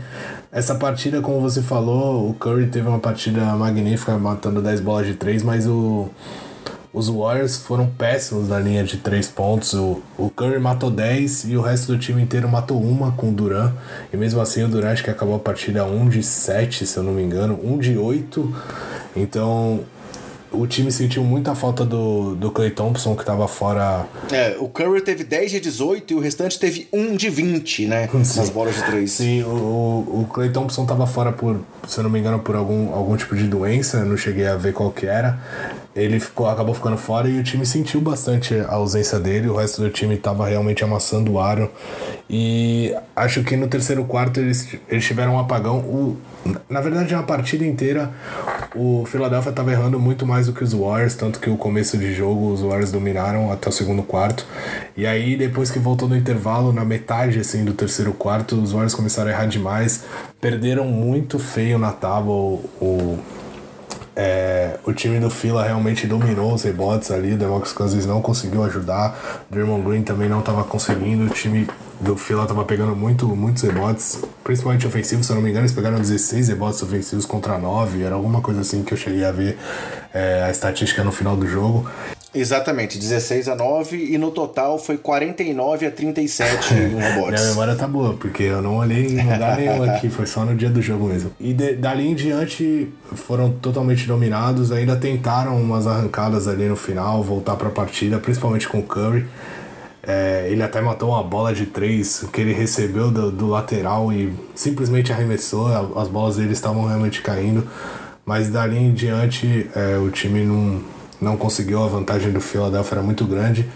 Essa 0.50 0.76
partida, 0.76 1.20
como 1.20 1.42
você 1.42 1.60
falou, 1.60 2.30
o 2.30 2.32
Curry 2.32 2.68
teve 2.68 2.88
uma 2.88 2.98
partida 2.98 3.42
magnífica, 3.54 4.16
matando 4.16 4.62
10 4.62 4.80
bolas 4.80 5.06
de 5.06 5.12
3, 5.12 5.42
mas 5.42 5.66
o 5.66 6.08
os 6.94 7.08
Warriors 7.08 7.56
foram 7.56 7.88
péssimos 7.88 8.48
na 8.48 8.60
linha 8.60 8.84
de 8.84 8.98
três 8.98 9.26
pontos. 9.26 9.74
O, 9.74 10.00
o 10.16 10.30
Curry 10.30 10.60
matou 10.60 10.92
10 10.92 11.46
e 11.50 11.56
o 11.56 11.60
resto 11.60 11.92
do 11.92 11.98
time 11.98 12.22
inteiro 12.22 12.48
matou 12.48 12.80
uma 12.80 13.10
com 13.10 13.30
o 13.30 13.32
Duran. 13.32 13.72
E 14.12 14.16
mesmo 14.16 14.40
assim 14.40 14.62
o 14.62 14.68
Duran 14.68 14.92
acho 14.92 15.02
que 15.02 15.10
acabou 15.10 15.34
a 15.34 15.40
partida 15.40 15.84
1 15.84 16.08
de 16.08 16.22
7, 16.22 16.86
se 16.86 16.96
eu 16.96 17.02
não 17.02 17.12
me 17.12 17.22
engano, 17.22 17.58
1 17.64 17.78
de 17.78 17.98
8. 17.98 18.56
Então 19.16 19.80
o 20.52 20.68
time 20.68 20.92
sentiu 20.92 21.24
muita 21.24 21.56
falta 21.56 21.84
do, 21.84 22.36
do 22.36 22.52
Clay 22.52 22.70
Thompson, 22.70 23.16
que 23.16 23.24
tava 23.24 23.48
fora. 23.48 24.06
É, 24.30 24.56
o 24.60 24.68
Curry 24.68 25.00
teve 25.00 25.24
10 25.24 25.50
de 25.50 25.60
18 25.60 26.12
e 26.12 26.16
o 26.16 26.20
restante 26.20 26.60
teve 26.60 26.86
1 26.92 27.16
de 27.16 27.28
20, 27.28 27.86
né? 27.86 28.08
Sim. 28.22 28.38
Nas 28.38 28.50
bolas 28.50 28.76
de 28.76 28.84
3. 28.84 29.10
Sim, 29.10 29.42
o, 29.42 29.48
o 29.48 30.28
Clay 30.32 30.50
Thompson 30.50 30.86
tava 30.86 31.08
fora 31.08 31.32
por, 31.32 31.60
se 31.88 31.98
eu 31.98 32.04
não 32.04 32.10
me 32.10 32.20
engano, 32.20 32.38
por 32.38 32.54
algum, 32.54 32.94
algum 32.94 33.16
tipo 33.16 33.34
de 33.34 33.48
doença, 33.48 34.04
não 34.04 34.16
cheguei 34.16 34.46
a 34.46 34.54
ver 34.54 34.72
qual 34.72 34.92
que 34.92 35.06
era. 35.06 35.40
Ele 35.94 36.18
ficou, 36.18 36.48
acabou 36.48 36.74
ficando 36.74 36.96
fora 36.96 37.28
e 37.28 37.38
o 37.38 37.42
time 37.42 37.64
sentiu 37.64 38.00
bastante 38.00 38.54
a 38.54 38.72
ausência 38.72 39.20
dele. 39.20 39.48
O 39.48 39.56
resto 39.56 39.80
do 39.80 39.90
time 39.90 40.16
tava 40.16 40.48
realmente 40.48 40.82
amassando 40.82 41.32
o 41.32 41.40
aro. 41.40 41.70
E 42.28 42.92
acho 43.14 43.44
que 43.44 43.56
no 43.56 43.68
terceiro 43.68 44.04
quarto 44.04 44.40
eles, 44.40 44.76
eles 44.88 45.04
tiveram 45.04 45.34
um 45.34 45.38
apagão. 45.38 45.78
O, 45.78 46.16
na 46.68 46.80
verdade, 46.80 47.14
na 47.14 47.22
partida 47.22 47.64
inteira, 47.64 48.12
o 48.74 49.04
Philadelphia 49.06 49.50
estava 49.50 49.70
errando 49.70 50.00
muito 50.00 50.26
mais 50.26 50.46
do 50.46 50.52
que 50.52 50.64
os 50.64 50.72
Warriors, 50.72 51.14
tanto 51.14 51.38
que 51.38 51.48
o 51.48 51.56
começo 51.56 51.96
de 51.96 52.12
jogo 52.12 52.52
os 52.52 52.60
Warriors 52.60 52.90
dominaram 52.90 53.52
até 53.52 53.68
o 53.68 53.72
segundo 53.72 54.02
quarto. 54.02 54.44
E 54.96 55.06
aí, 55.06 55.36
depois 55.36 55.70
que 55.70 55.78
voltou 55.78 56.08
no 56.08 56.16
intervalo, 56.16 56.72
na 56.72 56.84
metade 56.84 57.38
assim 57.38 57.64
do 57.64 57.72
terceiro 57.72 58.12
quarto, 58.12 58.60
os 58.60 58.72
Warriors 58.72 58.94
começaram 58.94 59.30
a 59.30 59.32
errar 59.32 59.46
demais, 59.46 60.04
perderam 60.40 60.86
muito 60.86 61.38
feio 61.38 61.78
na 61.78 61.92
tábua 61.92 62.34
o, 62.34 63.18
é, 64.16 64.78
o 64.84 64.92
time 64.92 65.18
do 65.18 65.28
Fila 65.28 65.64
realmente 65.64 66.06
dominou 66.06 66.54
os 66.54 66.62
rebotes 66.62 67.10
ali, 67.10 67.32
o 67.32 67.36
Demarcus 67.36 67.72
Cousins 67.72 68.06
não 68.06 68.22
conseguiu 68.22 68.62
ajudar, 68.64 69.46
o 69.50 69.52
Draymond 69.52 69.82
Green 69.82 70.02
também 70.02 70.28
não 70.28 70.40
estava 70.40 70.62
conseguindo, 70.62 71.24
o 71.24 71.28
time 71.28 71.66
do 72.00 72.16
Fila 72.16 72.42
estava 72.42 72.64
pegando 72.64 72.94
muito, 72.94 73.26
muitos 73.28 73.62
rebotes, 73.62 74.22
principalmente 74.44 74.86
ofensivos, 74.86 75.26
se 75.26 75.32
eu 75.32 75.36
não 75.36 75.42
me 75.42 75.50
engano, 75.50 75.64
eles 75.64 75.74
pegaram 75.74 75.98
16 75.98 76.48
rebotes 76.48 76.82
ofensivos 76.82 77.26
contra 77.26 77.58
9, 77.58 78.02
era 78.02 78.14
alguma 78.14 78.40
coisa 78.40 78.60
assim 78.60 78.82
que 78.82 78.92
eu 78.92 78.98
cheguei 78.98 79.24
a 79.24 79.32
ver 79.32 79.58
é, 80.12 80.44
a 80.44 80.50
estatística 80.50 81.02
no 81.02 81.10
final 81.10 81.36
do 81.36 81.46
jogo. 81.46 81.88
Exatamente, 82.34 82.98
16 82.98 83.48
a 83.48 83.54
9 83.54 83.96
e 83.96 84.18
no 84.18 84.30
total 84.30 84.78
foi 84.78 84.96
49 84.96 85.86
a 85.86 85.90
37 85.90 86.74
em 86.74 86.96
rebotes. 86.96 87.40
Minha 87.40 87.50
memória 87.50 87.76
tá 87.76 87.86
boa, 87.86 88.14
porque 88.14 88.42
eu 88.42 88.60
não 88.60 88.78
olhei 88.78 89.06
em 89.06 89.22
lugar 89.22 89.56
nenhum 89.58 89.84
aqui, 89.84 90.08
foi 90.08 90.26
só 90.26 90.44
no 90.44 90.54
dia 90.56 90.68
do 90.68 90.82
jogo 90.82 91.06
mesmo. 91.06 91.30
E 91.38 91.52
de, 91.52 91.74
dali 91.74 92.08
em 92.08 92.14
diante 92.14 92.88
foram 93.14 93.50
totalmente 93.50 94.06
dominados, 94.06 94.72
ainda 94.72 94.96
tentaram 94.96 95.56
umas 95.56 95.86
arrancadas 95.86 96.48
ali 96.48 96.64
no 96.64 96.76
final, 96.76 97.22
voltar 97.22 97.54
para 97.54 97.68
a 97.68 97.72
partida, 97.72 98.18
principalmente 98.18 98.68
com 98.68 98.80
o 98.80 98.82
Curry. 98.82 99.26
É, 100.06 100.48
ele 100.50 100.62
até 100.62 100.80
matou 100.82 101.10
uma 101.10 101.22
bola 101.22 101.54
de 101.54 101.64
três 101.66 102.26
que 102.32 102.40
ele 102.40 102.52
recebeu 102.52 103.10
do, 103.10 103.30
do 103.30 103.48
lateral 103.48 104.12
e 104.12 104.32
simplesmente 104.54 105.12
arremessou, 105.12 105.68
as 105.98 106.08
bolas 106.08 106.36
dele 106.36 106.52
estavam 106.52 106.84
realmente 106.86 107.22
caindo. 107.22 107.66
Mas 108.26 108.48
dali 108.48 108.78
em 108.78 108.92
diante 108.92 109.70
é, 109.74 109.98
o 109.98 110.10
time 110.10 110.44
não 110.44 110.80
não 111.24 111.36
conseguiu, 111.36 111.82
a 111.82 111.88
vantagem 111.88 112.30
do 112.30 112.40
Philadelphia 112.40 112.96
era 112.96 113.02
muito 113.02 113.24
grande. 113.24 113.68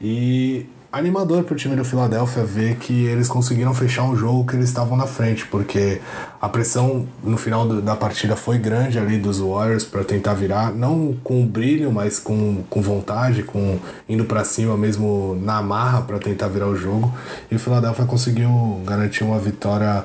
E 0.00 0.66
animador 0.90 1.42
para 1.42 1.54
o 1.54 1.56
time 1.56 1.74
do 1.74 1.84
Philadelphia 1.84 2.44
ver 2.44 2.76
que 2.76 3.06
eles 3.06 3.26
conseguiram 3.26 3.74
fechar 3.74 4.04
um 4.04 4.16
jogo 4.16 4.46
que 4.46 4.54
eles 4.54 4.68
estavam 4.68 4.96
na 4.96 5.06
frente, 5.06 5.44
porque 5.46 6.00
a 6.40 6.48
pressão 6.48 7.06
no 7.22 7.36
final 7.36 7.66
do, 7.66 7.82
da 7.82 7.96
partida 7.96 8.36
foi 8.36 8.58
grande 8.58 8.96
ali 8.98 9.18
dos 9.18 9.40
Warriors 9.40 9.84
para 9.84 10.04
tentar 10.04 10.34
virar, 10.34 10.72
não 10.72 11.16
com 11.24 11.44
brilho, 11.44 11.90
mas 11.90 12.20
com, 12.20 12.62
com 12.70 12.80
vontade, 12.80 13.42
com 13.42 13.78
indo 14.08 14.24
para 14.24 14.44
cima 14.44 14.76
mesmo 14.76 15.36
na 15.42 15.60
marra 15.60 16.02
para 16.02 16.18
tentar 16.18 16.46
virar 16.46 16.68
o 16.68 16.76
jogo. 16.76 17.12
E 17.50 17.56
o 17.56 17.58
Philadelphia 17.58 18.04
conseguiu 18.04 18.80
garantir 18.84 19.24
uma 19.24 19.38
vitória 19.38 20.04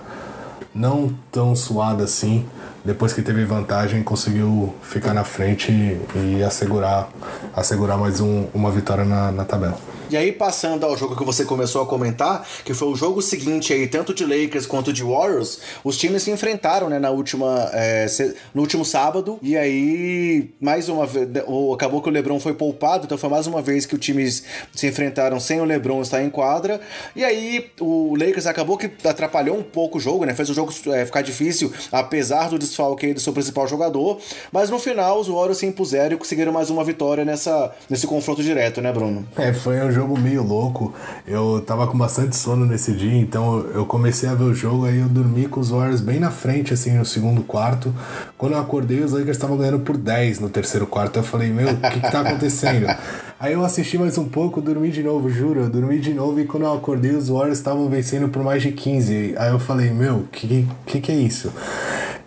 não 0.73 1.13
tão 1.31 1.55
suada 1.55 2.03
assim 2.03 2.45
depois 2.83 3.11
que 3.13 3.21
teve 3.21 3.43
vantagem, 3.43 4.01
conseguiu 4.01 4.73
ficar 4.81 5.13
na 5.13 5.23
frente 5.23 5.71
e 6.15 6.43
assegurar, 6.43 7.09
assegurar 7.55 7.97
mais 7.97 8.21
um, 8.21 8.47
uma 8.53 8.71
vitória 8.71 9.03
na, 9.03 9.31
na 9.31 9.43
tabela. 9.43 9.77
E 10.09 10.17
aí, 10.17 10.31
passando 10.31 10.85
ao 10.85 10.97
jogo 10.97 11.15
que 11.15 11.23
você 11.23 11.45
começou 11.45 11.83
a 11.83 11.85
comentar, 11.85 12.43
que 12.65 12.73
foi 12.73 12.87
o 12.87 12.95
jogo 12.95 13.21
seguinte 13.21 13.71
aí, 13.71 13.87
tanto 13.87 14.11
de 14.11 14.25
Lakers 14.25 14.65
quanto 14.65 14.91
de 14.91 15.03
Warriors, 15.03 15.59
os 15.83 15.97
times 15.97 16.23
se 16.23 16.31
enfrentaram, 16.31 16.89
né, 16.89 16.97
na 16.97 17.11
última, 17.11 17.69
é, 17.73 18.07
no 18.51 18.61
último 18.61 18.83
sábado, 18.83 19.37
e 19.39 19.55
aí, 19.55 20.49
mais 20.59 20.89
uma 20.89 21.05
vez, 21.05 21.27
acabou 21.71 22.01
que 22.01 22.09
o 22.09 22.11
LeBron 22.11 22.39
foi 22.39 22.55
poupado, 22.55 23.05
então 23.05 23.19
foi 23.19 23.29
mais 23.29 23.45
uma 23.45 23.61
vez 23.61 23.85
que 23.85 23.93
os 23.93 23.99
times 23.99 24.43
se 24.73 24.87
enfrentaram 24.87 25.39
sem 25.39 25.61
o 25.61 25.63
LeBron 25.63 26.01
estar 26.01 26.23
em 26.23 26.29
quadra, 26.31 26.81
e 27.15 27.23
aí 27.23 27.69
o 27.79 28.15
Lakers 28.17 28.47
acabou 28.47 28.79
que 28.79 28.89
atrapalhou 29.07 29.57
um 29.57 29.63
pouco 29.63 29.99
o 29.99 30.01
jogo, 30.01 30.25
né, 30.25 30.33
fez 30.33 30.49
o 30.49 30.55
jogo 30.55 30.73
é, 30.87 31.05
ficar 31.05 31.21
difícil, 31.21 31.71
apesar 31.91 32.49
do 32.49 32.57
desfalque 32.57 33.13
do 33.13 33.19
seu 33.19 33.31
principal 33.31 33.67
jogador, 33.67 34.19
mas 34.51 34.71
no 34.71 34.79
final 34.79 35.19
os 35.19 35.27
Warriors 35.27 35.59
se 35.59 35.67
impuseram 35.67 36.15
e 36.15 36.17
conseguiram 36.17 36.51
mais 36.51 36.71
uma 36.71 36.83
vitória 36.83 37.23
nessa, 37.23 37.71
nesse 37.87 38.07
confronto 38.07 38.41
direto, 38.41 38.81
né, 38.81 38.91
Bruno? 38.91 39.27
É, 39.37 39.53
foi 39.53 39.79
um 39.81 39.91
jogo 39.91 39.98
meio 40.07 40.43
louco. 40.43 40.93
Eu 41.25 41.63
tava 41.65 41.87
com 41.87 41.97
bastante 41.97 42.35
sono 42.35 42.65
nesse 42.65 42.91
dia, 42.91 43.19
então 43.19 43.59
eu 43.73 43.85
comecei 43.85 44.29
a 44.29 44.33
ver 44.33 44.43
o 44.43 44.53
jogo, 44.53 44.85
aí 44.85 44.99
eu 44.99 45.07
dormi 45.07 45.47
com 45.47 45.59
os 45.59 45.69
Warriors 45.69 46.01
bem 46.01 46.19
na 46.19 46.31
frente, 46.31 46.73
assim, 46.73 46.97
no 46.97 47.05
segundo 47.05 47.41
quarto. 47.41 47.93
Quando 48.37 48.53
eu 48.53 48.59
acordei, 48.59 49.01
os 49.01 49.11
Lakers 49.11 49.37
estavam 49.37 49.57
ganhando 49.57 49.79
por 49.79 49.97
10 49.97 50.39
no 50.39 50.49
terceiro 50.49 50.85
quarto. 50.87 51.17
Eu 51.17 51.23
falei, 51.23 51.49
meu, 51.51 51.69
o 51.69 51.77
que, 51.77 51.99
que 51.99 52.11
tá 52.11 52.21
acontecendo? 52.21 52.87
aí 53.39 53.53
eu 53.53 53.63
assisti 53.63 53.97
mais 53.97 54.17
um 54.17 54.25
pouco, 54.25 54.61
dormi 54.61 54.89
de 54.89 55.03
novo, 55.03 55.29
juro. 55.29 55.61
Eu 55.61 55.69
dormi 55.69 55.99
de 55.99 56.13
novo 56.13 56.39
e 56.39 56.45
quando 56.45 56.63
eu 56.63 56.73
acordei, 56.73 57.11
os 57.11 57.29
Warriors 57.29 57.57
estavam 57.57 57.87
vencendo 57.89 58.29
por 58.29 58.43
mais 58.43 58.61
de 58.61 58.71
15. 58.71 59.35
Aí 59.37 59.51
eu 59.51 59.59
falei, 59.59 59.91
meu, 59.91 60.17
o 60.17 60.27
que, 60.27 60.67
que, 60.85 61.01
que 61.01 61.11
é 61.11 61.15
isso? 61.15 61.51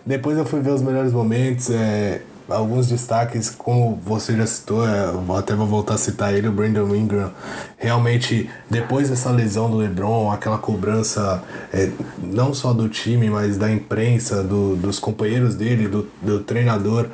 Depois 0.05 0.37
eu 0.37 0.45
fui 0.45 0.59
ver 0.59 0.71
os 0.71 0.81
melhores 0.81 1.13
momentos. 1.13 1.69
É, 1.69 2.21
alguns 2.49 2.87
destaques, 2.87 3.49
como 3.49 3.99
você 4.03 4.35
já 4.35 4.45
citou, 4.45 4.87
é, 4.87 5.13
até 5.37 5.55
vou 5.55 5.67
voltar 5.67 5.95
a 5.95 5.97
citar 5.97 6.33
ele, 6.33 6.47
o 6.47 6.51
Brandon 6.51 6.93
Ingram. 6.95 7.31
Realmente, 7.77 8.49
depois 8.69 9.09
dessa 9.09 9.31
lesão 9.31 9.69
do 9.69 9.77
LeBron, 9.77 10.31
aquela 10.31 10.57
cobrança 10.57 11.43
é, 11.71 11.89
não 12.21 12.53
só 12.53 12.73
do 12.73 12.89
time, 12.89 13.29
mas 13.29 13.57
da 13.57 13.71
imprensa, 13.71 14.43
do, 14.43 14.75
dos 14.75 14.99
companheiros 14.99 15.55
dele, 15.55 15.87
do, 15.87 16.07
do 16.21 16.39
treinador, 16.41 17.07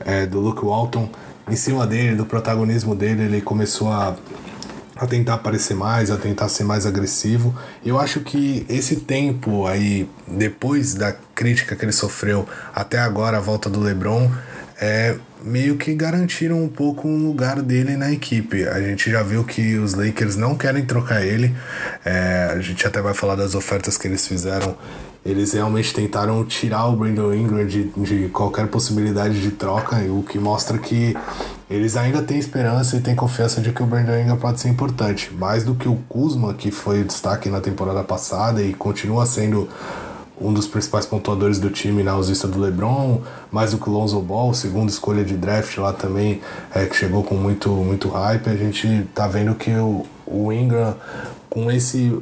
é, 0.00 0.26
do 0.26 0.40
Luke 0.40 0.64
Walton, 0.64 1.08
em 1.48 1.56
cima 1.56 1.86
dele, 1.86 2.16
do 2.16 2.24
protagonismo 2.24 2.94
dele, 2.94 3.24
ele 3.24 3.40
começou 3.40 3.90
a 3.90 4.16
a 5.00 5.06
tentar 5.06 5.34
aparecer 5.34 5.74
mais, 5.74 6.10
a 6.10 6.18
tentar 6.18 6.50
ser 6.50 6.62
mais 6.62 6.84
agressivo. 6.84 7.56
Eu 7.82 7.98
acho 7.98 8.20
que 8.20 8.66
esse 8.68 8.96
tempo 8.96 9.66
aí, 9.66 10.06
depois 10.28 10.92
da 10.92 11.10
crítica 11.34 11.74
que 11.74 11.82
ele 11.82 11.92
sofreu 11.92 12.46
até 12.74 12.98
agora, 12.98 13.38
a 13.38 13.40
volta 13.40 13.70
do 13.70 13.80
LeBron, 13.80 14.30
é, 14.80 15.16
meio 15.42 15.76
que 15.76 15.94
garantiram 15.94 16.62
um 16.62 16.68
pouco 16.68 17.06
um 17.06 17.26
lugar 17.26 17.60
dele 17.60 17.96
na 17.96 18.10
equipe. 18.10 18.66
A 18.66 18.80
gente 18.80 19.10
já 19.10 19.22
viu 19.22 19.44
que 19.44 19.76
os 19.76 19.92
Lakers 19.92 20.36
não 20.36 20.56
querem 20.56 20.84
trocar 20.86 21.22
ele. 21.22 21.54
É, 22.02 22.50
a 22.50 22.60
gente 22.60 22.86
até 22.86 23.02
vai 23.02 23.12
falar 23.12 23.34
das 23.34 23.54
ofertas 23.54 23.98
que 23.98 24.08
eles 24.08 24.26
fizeram. 24.26 24.74
Eles 25.24 25.52
realmente 25.52 25.92
tentaram 25.92 26.42
tirar 26.46 26.86
o 26.86 26.96
Brandon 26.96 27.34
Ingram 27.34 27.66
de, 27.66 27.84
de 27.84 28.28
qualquer 28.28 28.68
possibilidade 28.68 29.42
de 29.42 29.50
troca, 29.50 29.96
o 29.96 30.22
que 30.22 30.38
mostra 30.38 30.78
que 30.78 31.14
eles 31.68 31.94
ainda 31.94 32.22
têm 32.22 32.38
esperança 32.38 32.96
e 32.96 33.00
têm 33.00 33.14
confiança 33.14 33.60
de 33.60 33.70
que 33.70 33.82
o 33.82 33.86
Brandon 33.86 34.18
Ingram 34.18 34.38
pode 34.38 34.60
ser 34.60 34.70
importante. 34.70 35.30
Mais 35.34 35.62
do 35.62 35.74
que 35.74 35.86
o 35.86 35.96
Kuzma, 36.08 36.54
que 36.54 36.70
foi 36.70 37.02
o 37.02 37.04
destaque 37.04 37.50
na 37.50 37.60
temporada 37.60 38.02
passada 38.02 38.62
e 38.62 38.72
continua 38.72 39.26
sendo 39.26 39.68
um 40.40 40.52
dos 40.52 40.66
principais 40.66 41.04
pontuadores 41.04 41.58
do 41.58 41.68
time 41.68 42.02
na 42.02 42.12
ausência 42.12 42.48
do 42.48 42.58
LeBron, 42.58 43.20
mais 43.52 43.72
do 43.72 43.78
que 43.78 43.88
o 43.88 43.92
Lonzo 43.92 44.18
Ball, 44.20 44.54
segunda 44.54 44.90
escolha 44.90 45.24
de 45.24 45.36
draft 45.36 45.76
lá 45.78 45.92
também, 45.92 46.40
é, 46.74 46.86
que 46.86 46.96
chegou 46.96 47.22
com 47.22 47.34
muito, 47.34 47.68
muito 47.68 48.08
hype. 48.08 48.48
A 48.48 48.56
gente 48.56 49.06
tá 49.14 49.28
vendo 49.28 49.54
que 49.54 49.70
o, 49.72 50.06
o 50.26 50.52
Ingram, 50.52 50.94
com 51.48 51.70
esse 51.70 52.18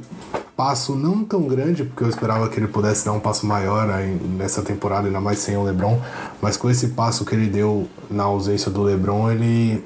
passo 0.56 0.96
não 0.96 1.24
tão 1.24 1.42
grande, 1.42 1.84
porque 1.84 2.02
eu 2.02 2.08
esperava 2.08 2.48
que 2.48 2.58
ele 2.58 2.66
pudesse 2.66 3.04
dar 3.04 3.12
um 3.12 3.20
passo 3.20 3.46
maior 3.46 3.88
aí 3.88 4.18
nessa 4.36 4.60
temporada, 4.60 5.06
ainda 5.06 5.20
mais 5.20 5.38
sem 5.38 5.56
o 5.56 5.62
LeBron, 5.62 6.00
mas 6.42 6.56
com 6.56 6.68
esse 6.68 6.88
passo 6.88 7.24
que 7.24 7.32
ele 7.32 7.46
deu 7.46 7.86
na 8.10 8.24
ausência 8.24 8.68
do 8.68 8.82
LeBron, 8.82 9.30
ele 9.30 9.84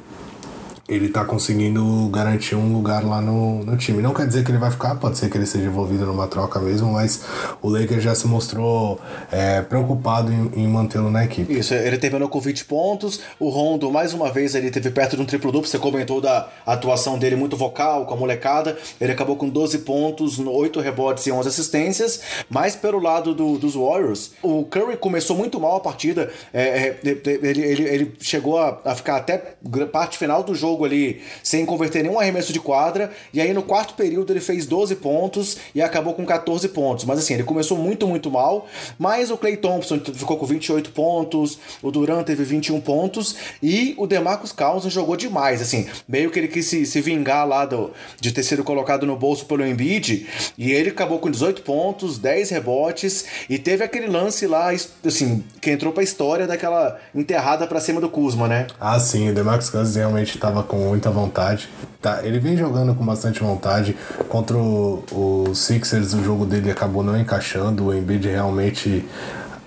ele 0.89 1.09
tá 1.09 1.25
conseguindo 1.25 2.09
garantir 2.09 2.57
um 2.57 2.73
lugar 2.73 3.05
lá 3.05 3.21
no, 3.21 3.65
no 3.65 3.77
time. 3.77 4.03
Não 4.03 4.13
quer 4.13 4.27
dizer 4.27 4.45
que 4.45 4.51
ele 4.51 4.59
vai 4.59 4.71
ficar, 4.71 4.97
pode 4.97 5.17
ser 5.17 5.31
que 5.31 5.39
ele 5.39 5.47
seja 5.47 5.67
envolvido 5.67 6.05
numa 6.05 6.27
troca 6.27 6.59
mesmo, 6.59 6.93
mas 6.93 7.23
o 7.63 7.69
Lakers 7.69 8.03
já 8.03 8.15
se 8.15 8.27
mostrou 8.27 9.01
é, 9.31 9.63
preocupado 9.63 10.33
em, 10.33 10.63
em 10.63 10.67
mantê-lo 10.67 11.11
na 11.11 11.25
equipe. 11.25 11.57
Isso, 11.57 11.73
ele 11.73 11.99
terminou 11.99 12.29
com 12.29 12.41
20 12.41 12.65
pontos. 12.65 13.21
O 13.39 13.49
Rondo, 13.49 13.91
mais 13.93 14.13
uma 14.13 14.31
vez, 14.31 14.55
ele 14.55 14.71
teve 14.71 14.91
perto 14.91 15.17
de 15.17 15.23
um 15.23 15.25
triplo-duplo. 15.25 15.69
Você 15.69 15.79
comentou 15.79 16.21
da 16.21 16.49
atuação 16.67 17.17
dele 17.17 17.37
muito 17.37 17.57
vocal, 17.57 18.05
com 18.05 18.15
a 18.15 18.17
molecada. 18.17 18.77
Ele 19.01 19.13
acabou 19.13 19.37
com 19.37 19.49
12 19.49 19.79
pontos, 19.79 20.39
8 20.41 20.81
rebotes 20.81 21.27
e 21.27 21.33
11 21.33 21.49
assistências. 21.49 22.21
Mas 22.51 22.75
pelo 22.75 22.99
lado 22.99 23.35
do, 23.35 23.57
dos 23.57 23.75
Warriors, 23.75 24.33
o 24.43 24.65
Curry 24.65 24.97
começou 24.97 25.37
muito 25.37 25.61
mal 25.61 25.77
a 25.77 25.81
partida. 25.81 26.31
É, 26.53 26.63
é 26.63 27.01
ele, 27.05 27.63
ele, 27.63 27.83
ele 27.83 28.13
chegou 28.21 28.59
a, 28.59 28.81
a 28.85 28.95
ficar 28.97 29.17
até 29.17 29.55
parte 29.93 30.19
final 30.19 30.43
do 30.43 30.55
jogo 30.55 30.72
jogo 30.73 30.85
ali 30.85 31.21
sem 31.43 31.65
converter 31.67 32.03
nenhum 32.03 32.19
arremesso 32.19 32.53
de 32.53 32.61
quadra, 32.61 33.13
e 33.33 33.41
aí 33.41 33.53
no 33.53 33.63
quarto 33.63 33.95
período 33.95 34.33
ele 34.33 34.41
fez 34.41 34.67
12 34.67 34.97
pontos 34.97 35.59
e 35.75 35.83
acabou 35.83 36.15
com 36.15 36.25
14 36.25 36.69
pontos. 36.69 37.05
Mas 37.05 37.19
assim, 37.19 37.35
ele 37.35 37.45
começou 37.45 37.77
muito, 37.77 38.07
muito 38.07 38.31
mal, 38.31 38.67
mas 38.99 39.31
o 39.31 39.37
Clay 39.37 39.57
Thompson 39.57 40.01
ficou 40.15 40.37
com 40.37 40.47
28 40.47 40.91
pontos, 40.91 41.59
o 41.83 41.91
Durant 41.91 42.27
teve 42.27 42.45
21 42.45 42.81
pontos 42.81 43.37
e 43.63 43.95
o 43.99 44.07
DeMarcus 44.07 44.53
Cousins 44.53 44.93
jogou 44.93 45.17
demais, 45.17 45.61
assim, 45.61 45.87
meio 46.09 46.31
que 46.31 46.39
ele 46.39 46.49
quis 46.49 46.67
se, 46.67 46.87
se 46.87 47.01
vingar 47.01 47.47
lá 47.47 47.67
do, 47.67 47.91
de 48.21 48.33
ter 48.33 48.43
sido 48.43 48.65
colocado 48.65 49.07
no 49.07 49.17
bolso 49.17 49.47
pelo 49.47 49.67
Embiid, 49.67 50.27
e 50.57 50.73
ele 50.73 50.91
acabou 50.91 51.19
com 51.19 51.31
18 51.31 51.63
pontos, 51.63 52.19
10 52.19 52.51
rebotes, 52.51 53.25
e 53.49 53.59
teve 53.59 53.85
aquele 53.85 54.07
lance 54.07 54.47
lá, 54.47 54.71
assim, 55.05 55.45
que 55.61 55.71
entrou 55.71 55.93
pra 55.93 56.03
história 56.03 56.47
daquela 56.47 56.99
enterrada 57.15 57.67
para 57.67 57.81
cima 57.81 58.01
do 58.01 58.09
Kuzma, 58.09 58.49
né? 58.49 58.67
Ah, 58.81 58.99
sim, 58.99 59.31
o 59.31 59.35
DeMarcus 59.35 59.71
Cousins 59.71 59.97
realmente 59.97 60.39
estava 60.63 60.65
com 60.65 60.77
muita 60.77 61.11
vontade. 61.11 61.69
Tá, 62.01 62.21
ele 62.25 62.39
vem 62.39 62.57
jogando 62.57 62.95
com 62.95 63.05
bastante 63.05 63.41
vontade. 63.41 63.97
Contra 64.29 64.57
o, 64.57 65.05
o 65.13 65.55
Sixers, 65.55 66.15
o 66.15 66.25
jogo 66.25 66.47
dele 66.47 66.71
acabou 66.71 67.03
não 67.03 67.19
encaixando. 67.19 67.87
O 67.87 67.95
Embiid 67.95 68.29
realmente 68.29 69.05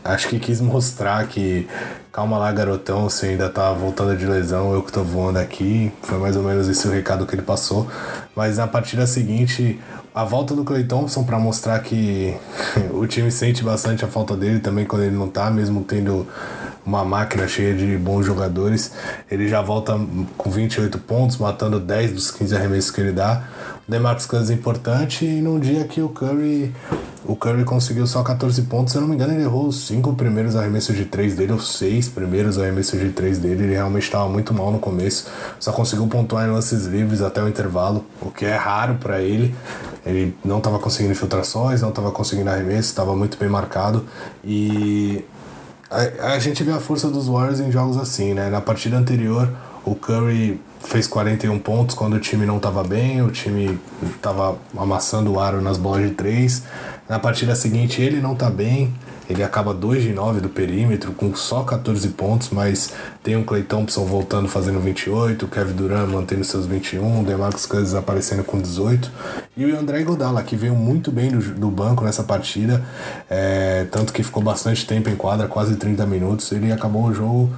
acho 0.04 0.28
que 0.30 0.40
quis 0.40 0.62
mostrar 0.62 1.28
que 1.28 1.68
calma 2.12 2.38
lá, 2.38 2.52
garotão, 2.52 3.10
você 3.10 3.28
ainda 3.28 3.50
tá 3.50 3.74
voltando 3.74 4.16
de 4.16 4.26
lesão, 4.26 4.74
eu 4.74 4.82
que 4.82 4.92
tô 4.92 5.04
voando 5.04 5.40
aqui. 5.40 5.92
Foi 6.02 6.18
mais 6.18 6.36
ou 6.36 6.44
menos 6.44 6.68
esse 6.68 6.88
o 6.88 6.92
recado 6.92 7.26
que 7.26 7.36
ele 7.36 7.42
passou. 7.42 7.88
Mas 8.36 8.58
na 8.58 8.68
partida 8.68 9.06
seguinte, 9.06 9.80
a 10.14 10.24
volta 10.24 10.54
do 10.56 10.64
Clay 10.64 10.86
Thompson 10.86 11.24
para 11.24 11.38
mostrar 11.38 11.80
que 11.80 12.36
o 12.92 13.06
time 13.06 13.32
sente 13.32 13.64
bastante 13.64 14.06
a 14.06 14.08
falta 14.08 14.36
dele 14.36 14.60
também 14.60 14.86
quando 14.86 15.04
ele 15.04 15.16
não 15.16 15.28
tá, 15.28 15.50
mesmo 15.50 15.84
tendo 15.84 16.28
uma 16.86 17.04
máquina 17.04 17.48
cheia 17.48 17.74
de 17.74 17.98
bons 17.98 18.26
jogadores. 18.26 18.92
Ele 19.30 19.48
já 19.48 19.62
volta 19.62 20.00
com 20.38 20.50
28 20.50 20.98
pontos, 21.00 21.38
matando 21.38 21.80
10 21.80 22.14
dos 22.14 22.32
15 22.32 22.56
arremessos 22.56 22.92
que 22.92 23.02
ele 23.02 23.12
dá. 23.12 23.44
O 23.88 23.92
DeMarcus 23.92 24.26
Cousins 24.26 24.50
é 24.50 24.54
importante 24.54 25.26
e 25.26 25.42
num 25.42 25.60
dia 25.60 25.84
que 25.86 26.02
o 26.02 26.10
Curry 26.10 26.74
o 27.28 27.36
Curry 27.36 27.64
conseguiu 27.64 28.06
só 28.06 28.22
14 28.22 28.62
pontos, 28.64 28.92
se 28.92 28.98
eu 29.00 29.02
não 29.02 29.08
me 29.08 29.16
engano, 29.16 29.34
ele 29.34 29.42
errou 29.42 29.68
os 29.68 29.88
5 29.88 30.14
primeiros 30.14 30.56
arremessos 30.56 30.96
de 30.96 31.06
3 31.06 31.36
dele, 31.36 31.54
ou 31.54 31.60
6 31.60 32.10
primeiros 32.10 32.60
arremessos 32.60 33.00
de 33.00 33.10
3 33.10 33.40
dele. 33.40 33.64
Ele 33.64 33.74
realmente 33.74 34.04
estava 34.04 34.30
muito 34.30 34.54
mal 34.54 34.72
no 34.72 34.78
começo, 34.78 35.28
só 35.60 35.72
conseguiu 35.72 36.06
pontuar 36.08 36.48
em 36.48 36.52
lances 36.52 36.86
livres 36.86 37.22
até 37.22 37.42
o 37.42 37.48
intervalo, 37.48 38.06
o 38.22 38.30
que 38.30 38.46
é 38.46 38.56
raro 38.56 38.96
para 38.96 39.22
ele. 39.22 39.56
Ele 40.06 40.36
não 40.46 40.60
estava 40.60 40.78
conseguindo 40.78 41.14
infiltrações, 41.14 41.82
não 41.82 41.90
estava 41.90 42.12
conseguindo 42.12 42.50
arremessos, 42.50 42.92
estava 42.92 43.16
muito 43.16 43.40
bem 43.40 43.50
marcado 43.50 44.06
e 44.44 45.26
a, 45.96 46.34
a 46.34 46.40
gente 46.40 46.64
vê 46.64 46.72
a 46.72 46.80
força 46.80 47.10
dos 47.10 47.28
Warriors 47.28 47.60
em 47.60 47.72
jogos 47.72 47.98
assim, 47.98 48.34
né? 48.34 48.50
Na 48.50 48.62
partida 48.62 48.98
anterior, 48.98 49.50
o 49.86 49.96
Curry 49.96 50.60
fez 50.84 51.08
41 51.08 51.58
pontos 51.60 51.96
quando 51.96 52.16
o 52.16 52.20
time 52.20 52.46
não 52.46 52.58
estava 52.58 52.84
bem, 52.84 53.22
o 53.22 53.32
time 53.32 53.80
estava 54.16 54.58
amassando 54.78 55.34
o 55.34 55.40
aro 55.40 55.62
nas 55.62 55.78
bolas 55.78 56.10
de 56.10 56.16
3. 56.16 56.64
Na 57.08 57.20
partida 57.20 57.56
seguinte, 57.56 58.02
ele 58.02 58.20
não 58.20 58.34
está 58.34 58.50
bem, 58.50 58.94
ele 59.30 59.44
acaba 59.44 59.74
2 59.74 60.04
de 60.04 60.14
9 60.14 60.42
do 60.42 60.50
perímetro, 60.50 61.12
com 61.14 61.34
só 61.36 61.64
14 61.64 62.08
pontos, 62.10 62.50
mas 62.50 62.94
tem 63.24 63.36
um 63.36 63.44
Clay 63.44 63.64
Thompson 63.64 64.06
voltando 64.06 64.48
fazendo 64.48 64.80
28, 64.80 65.46
o 65.46 65.48
Kevin 65.48 65.74
Durant 65.74 66.10
mantendo 66.10 66.44
seus 66.44 66.66
21, 66.66 67.22
o 67.22 67.24
DeMarcus 67.24 67.66
Cousins 67.66 67.96
aparecendo 67.96 68.44
com 68.44 68.60
18, 68.60 69.12
e 69.58 69.66
o 69.66 69.78
André 69.78 70.04
Godala, 70.04 70.44
que 70.44 70.56
veio 70.56 70.76
muito 70.76 71.12
bem 71.12 71.32
do, 71.32 71.40
do 71.40 71.70
banco 71.70 72.04
nessa 72.04 72.24
partida, 72.24 72.84
é, 73.30 73.86
tanto 73.92 74.14
que 74.14 74.24
ficou 74.24 74.44
bastante 74.44 74.86
tempo 74.86 75.10
em 75.10 75.16
quadra, 75.16 75.48
quase 75.48 75.76
30 75.76 76.06
minutos, 76.06 76.52
ele 76.52 76.72
acabou 76.72 77.06
o 77.06 77.14
jogo 77.14 77.52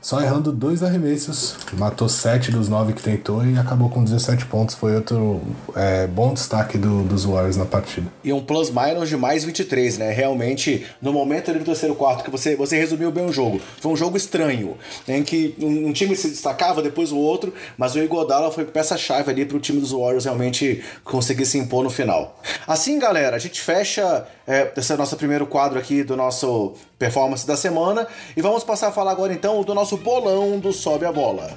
só 0.00 0.20
errando 0.20 0.50
dois 0.50 0.82
arremessos, 0.82 1.56
matou 1.74 2.08
sete 2.08 2.50
dos 2.50 2.68
nove 2.68 2.92
que 2.94 3.02
tentou 3.02 3.44
e 3.44 3.58
acabou 3.58 3.90
com 3.90 4.02
17 4.02 4.46
pontos. 4.46 4.74
Foi 4.74 4.94
outro 4.94 5.40
é, 5.76 6.06
bom 6.06 6.32
destaque 6.32 6.78
do, 6.78 7.02
dos 7.04 7.24
Warriors 7.24 7.56
na 7.56 7.66
partida. 7.66 8.10
E 8.24 8.32
um 8.32 8.40
plus-minus 8.40 9.08
de 9.08 9.16
mais 9.16 9.44
23, 9.44 9.98
né? 9.98 10.12
Realmente, 10.12 10.86
no 11.02 11.12
momento 11.12 11.50
ali 11.50 11.58
do 11.58 11.64
terceiro 11.64 11.94
quarto, 11.94 12.24
que 12.24 12.30
você, 12.30 12.56
você 12.56 12.78
resumiu 12.78 13.10
bem 13.10 13.26
o 13.26 13.32
jogo. 13.32 13.60
Foi 13.80 13.92
um 13.92 13.96
jogo 13.96 14.16
estranho, 14.16 14.76
em 15.06 15.22
que 15.22 15.54
um, 15.60 15.88
um 15.88 15.92
time 15.92 16.16
se 16.16 16.28
destacava, 16.28 16.82
depois 16.82 17.12
o 17.12 17.18
outro, 17.18 17.52
mas 17.76 17.94
o 17.94 17.98
Igodala 17.98 18.50
foi 18.50 18.64
peça-chave 18.64 19.30
ali 19.30 19.44
para 19.44 19.56
o 19.56 19.60
time 19.60 19.80
dos 19.80 19.92
Warriors 19.92 20.24
realmente 20.24 20.82
conseguir 21.04 21.44
se 21.44 21.58
impor 21.58 21.84
no 21.84 21.90
final. 21.90 22.40
Assim, 22.66 22.98
galera, 22.98 23.36
a 23.36 23.38
gente 23.38 23.60
fecha 23.60 24.26
é, 24.50 24.72
esse 24.76 24.90
é 24.90 24.94
o 24.96 24.98
nosso 24.98 25.16
primeiro 25.16 25.46
quadro 25.46 25.78
aqui 25.78 26.02
do 26.02 26.16
nosso 26.16 26.74
performance 27.00 27.46
da 27.46 27.56
semana 27.56 28.06
e 28.36 28.42
vamos 28.42 28.62
passar 28.62 28.88
a 28.88 28.92
falar 28.92 29.12
agora 29.12 29.32
então 29.32 29.62
do 29.64 29.74
nosso 29.74 29.96
bolão 29.96 30.58
do 30.60 30.70
Sobe 30.70 31.06
a 31.06 31.12
Bola. 31.12 31.50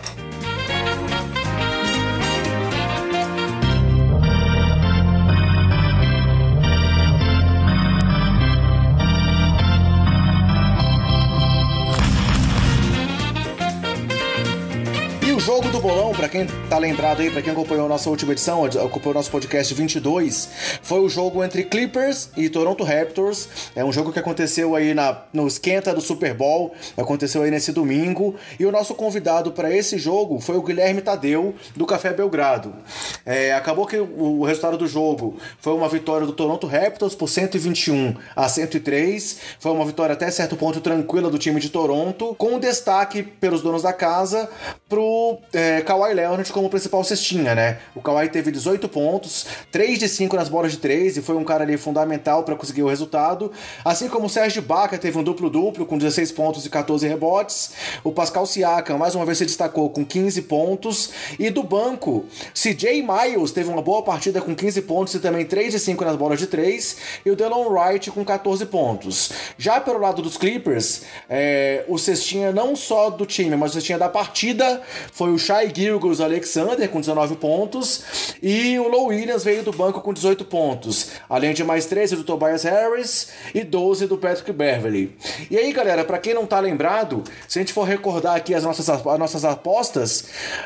Jogo 15.43 15.69
do 15.71 15.81
bolão, 15.81 16.13
para 16.13 16.29
quem 16.29 16.47
tá 16.69 16.77
lembrado 16.77 17.19
aí, 17.19 17.29
para 17.29 17.41
quem 17.41 17.51
acompanhou 17.51 17.85
a 17.85 17.89
nossa 17.89 18.09
última 18.09 18.31
edição, 18.31 18.63
acompanhou 18.63 19.15
nosso 19.15 19.29
podcast 19.29 19.73
22, 19.73 20.49
foi 20.81 21.01
o 21.01 21.09
jogo 21.09 21.43
entre 21.43 21.65
Clippers 21.65 22.29
e 22.37 22.47
Toronto 22.47 22.81
Raptors. 22.81 23.49
É 23.75 23.83
um 23.83 23.91
jogo 23.91 24.13
que 24.13 24.19
aconteceu 24.19 24.73
aí 24.73 24.93
na, 24.93 25.23
no 25.33 25.45
esquenta 25.45 25.93
do 25.93 25.99
Super 25.99 26.33
Bowl, 26.33 26.73
aconteceu 26.95 27.43
aí 27.43 27.51
nesse 27.51 27.73
domingo. 27.73 28.35
E 28.57 28.65
o 28.65 28.71
nosso 28.71 28.95
convidado 28.95 29.51
para 29.51 29.69
esse 29.75 29.97
jogo 29.97 30.39
foi 30.39 30.55
o 30.55 30.63
Guilherme 30.63 31.01
Tadeu, 31.01 31.53
do 31.75 31.85
Café 31.85 32.13
Belgrado. 32.13 32.73
É, 33.25 33.53
acabou 33.53 33.85
que 33.85 33.97
o 33.97 34.45
resultado 34.45 34.77
do 34.77 34.87
jogo 34.87 35.37
foi 35.59 35.73
uma 35.73 35.89
vitória 35.89 36.25
do 36.25 36.31
Toronto 36.31 36.67
Raptors 36.67 37.15
por 37.15 37.27
121 37.27 38.15
a 38.33 38.47
103. 38.47 39.39
Foi 39.59 39.73
uma 39.73 39.85
vitória 39.85 40.13
até 40.13 40.31
certo 40.31 40.55
ponto 40.55 40.79
tranquila 40.79 41.29
do 41.29 41.37
time 41.37 41.59
de 41.59 41.69
Toronto, 41.69 42.33
com 42.35 42.57
destaque 42.57 43.21
pelos 43.23 43.61
donos 43.61 43.81
da 43.81 43.91
casa 43.91 44.49
pro 44.87 45.32
é, 45.51 45.81
Kawhi 45.81 46.13
Leonard 46.13 46.51
como 46.51 46.69
principal 46.69 47.03
cestinha, 47.03 47.55
né? 47.55 47.79
O 47.95 48.01
Kawhi 48.01 48.29
teve 48.29 48.51
18 48.51 48.87
pontos, 48.89 49.45
3 49.71 49.99
de 49.99 50.07
5 50.07 50.35
nas 50.35 50.49
bolas 50.49 50.71
de 50.71 50.77
3 50.77 51.17
e 51.17 51.21
foi 51.21 51.35
um 51.35 51.43
cara 51.43 51.63
ali 51.63 51.77
fundamental 51.77 52.43
para 52.43 52.55
conseguir 52.55 52.83
o 52.83 52.87
resultado. 52.87 53.51
Assim 53.83 54.07
como 54.07 54.27
o 54.27 54.29
Sérgio 54.29 54.61
Baca 54.61 54.97
teve 54.97 55.17
um 55.17 55.23
duplo-duplo 55.23 55.85
com 55.85 55.97
16 55.97 56.31
pontos 56.31 56.65
e 56.65 56.69
14 56.69 57.07
rebotes. 57.07 57.71
O 58.03 58.11
Pascal 58.11 58.45
Siakam 58.45 58.97
mais 58.97 59.15
uma 59.15 59.25
vez 59.25 59.37
se 59.37 59.45
destacou 59.45 59.89
com 59.89 60.05
15 60.05 60.41
pontos. 60.43 61.11
E 61.39 61.49
do 61.49 61.63
banco, 61.63 62.25
CJ 62.53 63.03
Miles 63.03 63.51
teve 63.51 63.69
uma 63.69 63.81
boa 63.81 64.03
partida 64.03 64.41
com 64.41 64.55
15 64.55 64.81
pontos 64.83 65.13
e 65.15 65.19
também 65.19 65.45
3 65.45 65.73
de 65.73 65.79
5 65.79 66.03
nas 66.05 66.15
bolas 66.15 66.39
de 66.39 66.47
3. 66.47 66.97
E 67.25 67.31
o 67.31 67.35
Delon 67.35 67.69
Wright 67.69 68.11
com 68.11 68.23
14 68.23 68.65
pontos. 68.65 69.31
Já 69.57 69.79
pelo 69.79 69.99
lado 69.99 70.21
dos 70.21 70.37
Clippers, 70.37 71.03
é, 71.29 71.83
o 71.87 71.97
cestinha 71.97 72.51
não 72.51 72.75
só 72.75 73.09
do 73.09 73.25
time, 73.25 73.55
mas 73.55 73.71
o 73.71 73.73
cestinha 73.75 73.97
da 73.97 74.09
partida 74.09 74.81
foi 75.11 75.22
foi 75.23 75.31
o 75.31 75.39
Shai 75.39 75.71
Gilgos 75.73 76.19
Alexander 76.19 76.89
com 76.89 76.99
19 76.99 77.37
pontos 77.37 78.35
e 78.41 78.77
o 78.77 78.89
Low 78.89 79.07
Williams 79.07 79.41
veio 79.41 79.63
do 79.63 79.71
banco 79.71 80.01
com 80.01 80.13
18 80.13 80.43
pontos, 80.43 81.11
além 81.29 81.53
de 81.53 81.63
mais 81.63 81.85
13 81.85 82.17
do 82.17 82.25
Tobias 82.25 82.63
Harris 82.63 83.29
e 83.55 83.63
12 83.63 84.05
do 84.05 84.17
Patrick 84.17 84.51
Beverly. 84.51 85.15
E 85.49 85.57
aí, 85.57 85.71
galera, 85.71 86.03
para 86.03 86.17
quem 86.17 86.33
não 86.33 86.45
tá 86.45 86.59
lembrado, 86.59 87.23
se 87.47 87.57
a 87.57 87.61
gente 87.61 87.71
for 87.71 87.83
recordar 87.83 88.35
aqui 88.35 88.53
as 88.53 88.65
nossas, 88.65 88.89
as 88.89 89.01
nossas 89.17 89.45
apostas, 89.45 90.25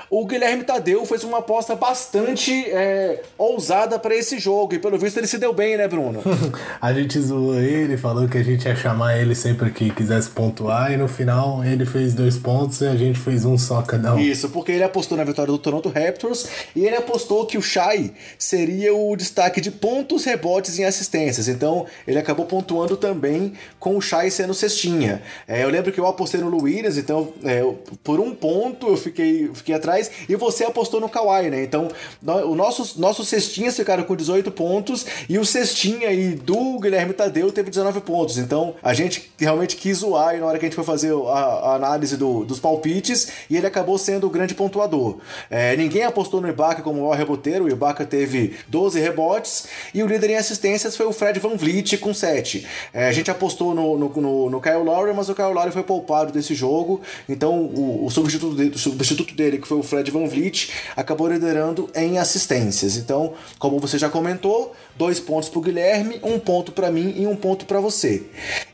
o 0.10 0.26
Guilherme 0.26 0.64
Tadeu 0.64 1.06
fez 1.06 1.24
uma 1.24 1.38
aposta 1.38 1.76
bastante 1.76 2.52
é, 2.72 3.22
ousada 3.38 4.00
para 4.00 4.16
esse 4.16 4.40
jogo 4.40 4.74
e 4.74 4.80
pelo 4.80 4.98
visto 4.98 5.18
ele 5.18 5.28
se 5.28 5.38
deu 5.38 5.54
bem, 5.54 5.78
né, 5.78 5.88
Bruno? 5.88 6.24
a 6.82 6.92
gente 6.94 7.22
zoou 7.22 7.60
ele, 7.60 7.96
falou 7.96 8.28
que 8.28 8.40
a 8.40 8.44
gente 8.44 8.66
ia 8.66 8.76
chamar 8.76 9.20
ele 9.20 9.36
sempre 9.36 9.70
que 9.70 9.92
quisesse 9.92 10.32
pontuar 10.32 10.92
e 10.92 10.98
no 10.98 11.08
final 11.08 11.64
ele 11.64 11.86
fez 11.86 12.16
dois 12.16 12.40
pontos 12.40 12.82
e 12.82 12.88
a 12.88 12.96
gente 12.96 13.20
fez 13.20 13.46
um 13.46 13.56
só 13.56 13.84
cada 13.84 14.16
um. 14.16 14.20
Isso, 14.20 14.47
porque 14.50 14.72
ele 14.72 14.84
apostou 14.84 15.18
na 15.18 15.24
vitória 15.24 15.52
do 15.52 15.58
Toronto 15.58 15.90
Raptors 15.90 16.48
e 16.76 16.86
ele 16.86 16.96
apostou 16.96 17.46
que 17.46 17.58
o 17.58 17.62
Shai 17.62 18.14
seria 18.38 18.96
o 18.96 19.16
destaque 19.16 19.62
de 19.62 19.72
pontos, 19.72 20.26
rebotes 20.26 20.78
e 20.78 20.84
assistências. 20.84 21.48
Então 21.48 21.86
ele 22.08 22.20
acabou 22.20 22.46
pontuando 22.46 22.98
também 22.98 23.54
com 23.80 23.98
o 23.98 24.02
Shai 24.02 24.30
sendo 24.30 24.54
cestinha. 24.54 25.22
É, 25.48 25.64
eu 25.64 25.70
lembro 25.70 25.92
que 25.92 26.00
eu 26.00 26.08
apostei 26.08 26.42
no 26.42 26.62
Williams, 26.62 26.98
então 26.98 27.34
é, 27.44 27.62
por 28.04 28.20
um 28.20 28.34
ponto 28.34 28.88
eu 28.88 28.98
fiquei, 28.98 29.50
fiquei 29.54 29.76
atrás 29.76 30.10
e 30.28 30.36
você 30.36 30.66
apostou 30.66 31.00
no 31.00 31.10
Kawhi, 31.10 31.50
né? 31.50 31.64
Então 31.64 31.90
o 32.24 32.56
nossos, 32.56 32.96
nossos 32.96 33.28
cestinhas 33.28 33.76
ficaram 33.76 34.04
com 34.04 34.16
18 34.16 34.52
pontos 34.52 35.06
e 35.30 35.38
o 35.38 35.46
cestinha 35.46 36.10
aí 36.10 36.36
do 36.36 36.80
Guilherme 36.80 37.14
Tadeu 37.14 37.52
teve 37.52 37.70
19 37.70 38.02
pontos. 38.02 38.38
Então 38.38 38.76
a 38.82 38.94
gente 38.94 39.32
realmente 39.40 39.76
quis 39.76 39.98
zoar 39.98 40.38
na 40.40 40.46
hora 40.46 40.58
que 40.58 40.66
a 40.66 40.68
gente 40.68 40.76
foi 40.76 40.84
fazer 40.84 41.14
a, 41.14 41.40
a 41.40 41.76
análise 41.76 42.18
do, 42.18 42.46
dos 42.46 42.60
palpites 42.60 43.30
e 43.50 43.58
ele 43.58 43.68
acabou 43.68 43.98
sendo 43.98 44.28
o 44.28 44.30
grande 44.38 44.54
pontuador. 44.54 45.18
É, 45.50 45.76
ninguém 45.76 46.04
apostou 46.04 46.40
no 46.40 46.48
Ibaka 46.48 46.82
como 46.82 47.02
maior 47.02 47.18
reboteiro, 47.18 47.66
o 47.66 47.70
Ibaka 47.70 48.06
teve 48.06 48.56
12 48.68 49.00
rebotes 49.00 49.68
e 49.94 50.04
o 50.04 50.08
líder 50.08 50.32
em 50.32 50.36
assistências 50.36 50.96
foi 50.96 51.06
o 51.06 51.12
Fred 51.12 51.40
Van 51.40 51.56
Vliet 51.56 51.98
com 51.98 52.14
7. 52.14 52.66
É, 52.94 53.08
a 53.08 53.12
gente 53.12 53.32
apostou 53.32 53.74
no, 53.74 53.98
no, 53.98 54.10
no, 54.10 54.50
no 54.50 54.62
Kyle 54.62 54.84
Lowry, 54.84 55.14
mas 55.14 55.30
o 55.30 55.36
Kyle 55.36 55.54
Lowry 55.54 55.72
foi 55.72 55.84
poupado 55.84 56.32
desse 56.32 56.54
jogo, 56.54 57.02
então 57.28 57.60
o, 57.62 58.06
o, 58.06 58.10
substituto, 58.12 58.62
o 58.62 58.78
substituto 58.78 59.34
dele, 59.34 59.58
que 59.58 59.68
foi 59.68 59.78
o 59.78 59.84
Fred 59.84 60.10
Van 60.12 60.28
Vliet, 60.28 60.72
acabou 60.96 61.28
liderando 61.28 61.90
em 61.96 62.20
assistências. 62.20 62.96
Então, 62.98 63.34
como 63.58 63.80
você 63.80 63.98
já 63.98 64.10
comentou, 64.10 64.76
dois 64.98 65.20
pontos 65.20 65.50
para 65.50 65.60
o 65.60 65.62
Guilherme, 65.62 66.20
um 66.24 66.40
ponto 66.40 66.72
para 66.72 66.90
mim 66.92 67.14
e 67.18 67.28
um 67.28 67.36
ponto 67.36 67.66
para 67.66 67.80
você. 67.80 68.24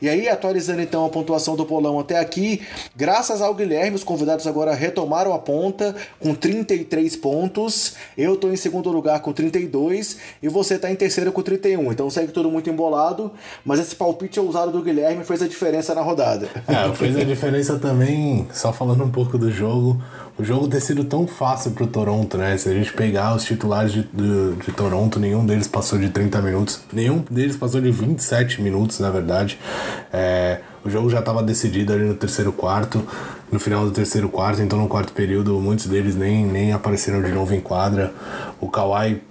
E 0.00 0.08
aí, 0.08 0.28
atualizando 0.28 0.80
então 0.80 1.04
a 1.04 1.08
pontuação 1.08 1.56
do 1.56 1.64
bolão 1.64 1.98
até 1.98 2.18
aqui, 2.18 2.62
graças 2.96 3.42
ao 3.42 3.54
Guilherme, 3.54 3.96
os 3.96 4.04
convidados 4.04 4.46
agora 4.46 4.74
retomaram 4.74 5.32
a 5.32 5.38
ponta 5.38 5.94
com 6.18 6.34
33 6.34 7.16
pontos. 7.16 7.94
Eu 8.16 8.34
estou 8.34 8.52
em 8.52 8.56
segundo 8.56 8.90
lugar 8.90 9.20
com 9.20 9.32
32 9.32 10.18
e 10.42 10.48
você 10.48 10.74
está 10.74 10.90
em 10.90 10.96
terceiro 10.96 11.32
com 11.32 11.42
31. 11.42 11.92
Então 11.92 12.08
segue 12.08 12.32
tudo 12.32 12.50
muito 12.50 12.68
embolado, 12.70 13.30
mas 13.64 13.80
esse 13.80 13.94
palpite 13.94 14.40
ousado 14.40 14.72
do 14.72 14.82
Guilherme 14.82 15.24
fez 15.24 15.42
a 15.42 15.48
diferença 15.48 15.94
na 15.94 16.00
rodada. 16.00 16.48
É, 16.66 16.94
fez 16.94 17.16
a 17.16 17.24
diferença 17.24 17.78
também, 17.78 18.46
só 18.52 18.72
falando 18.72 19.04
um 19.04 19.10
pouco 19.10 19.36
do 19.36 19.50
jogo, 19.50 20.02
o 20.36 20.42
jogo 20.42 20.66
ter 20.66 20.80
sido 20.80 21.04
tão 21.04 21.26
fácil 21.26 21.70
pro 21.72 21.86
Toronto, 21.86 22.36
né? 22.36 22.56
Se 22.56 22.68
a 22.68 22.72
gente 22.72 22.92
pegar 22.92 23.34
os 23.34 23.44
titulares 23.44 23.92
de, 23.92 24.02
de, 24.02 24.56
de, 24.56 24.72
Toronto, 24.72 25.20
nenhum 25.20 25.46
deles 25.46 25.68
passou 25.68 25.98
de 25.98 26.08
30 26.08 26.42
minutos, 26.42 26.80
nenhum 26.92 27.24
deles 27.30 27.56
passou 27.56 27.80
de 27.80 27.90
27 27.90 28.60
minutos, 28.60 28.98
na 28.98 29.10
verdade. 29.10 29.58
É, 30.12 30.60
o 30.84 30.90
jogo 30.90 31.08
já 31.08 31.20
estava 31.20 31.42
decidido 31.42 31.92
ali 31.92 32.04
no 32.04 32.14
terceiro 32.14 32.52
quarto, 32.52 33.06
no 33.50 33.60
final 33.60 33.84
do 33.84 33.92
terceiro 33.92 34.28
quarto, 34.28 34.60
então 34.60 34.78
no 34.78 34.88
quarto 34.88 35.12
período 35.12 35.58
muitos 35.60 35.86
deles 35.86 36.16
nem, 36.16 36.44
nem 36.44 36.72
apareceram 36.72 37.22
de 37.22 37.30
novo 37.30 37.54
em 37.54 37.60
quadra. 37.60 38.12
O 38.60 38.68
Kawhi 38.68 39.22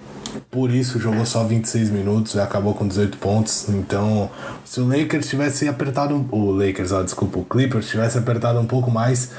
por 0.49 0.71
isso 0.71 0.99
jogou 0.99 1.25
só 1.25 1.43
26 1.43 1.89
minutos 1.89 2.35
e 2.35 2.39
acabou 2.39 2.73
com 2.73 2.87
18 2.87 3.17
pontos. 3.17 3.69
Então, 3.69 4.29
se 4.65 4.79
o 4.79 4.87
Lakers 4.87 5.29
tivesse 5.29 5.67
apertado. 5.67 6.25
O 6.31 6.51
Lakers, 6.51 6.91
ó, 6.91 7.03
desculpa, 7.03 7.39
o 7.39 7.45
Clippers 7.45 7.89
tivesse 7.89 8.17
apertado 8.17 8.59
um 8.59 8.65
pouco 8.65 8.89
mais, 8.89 9.31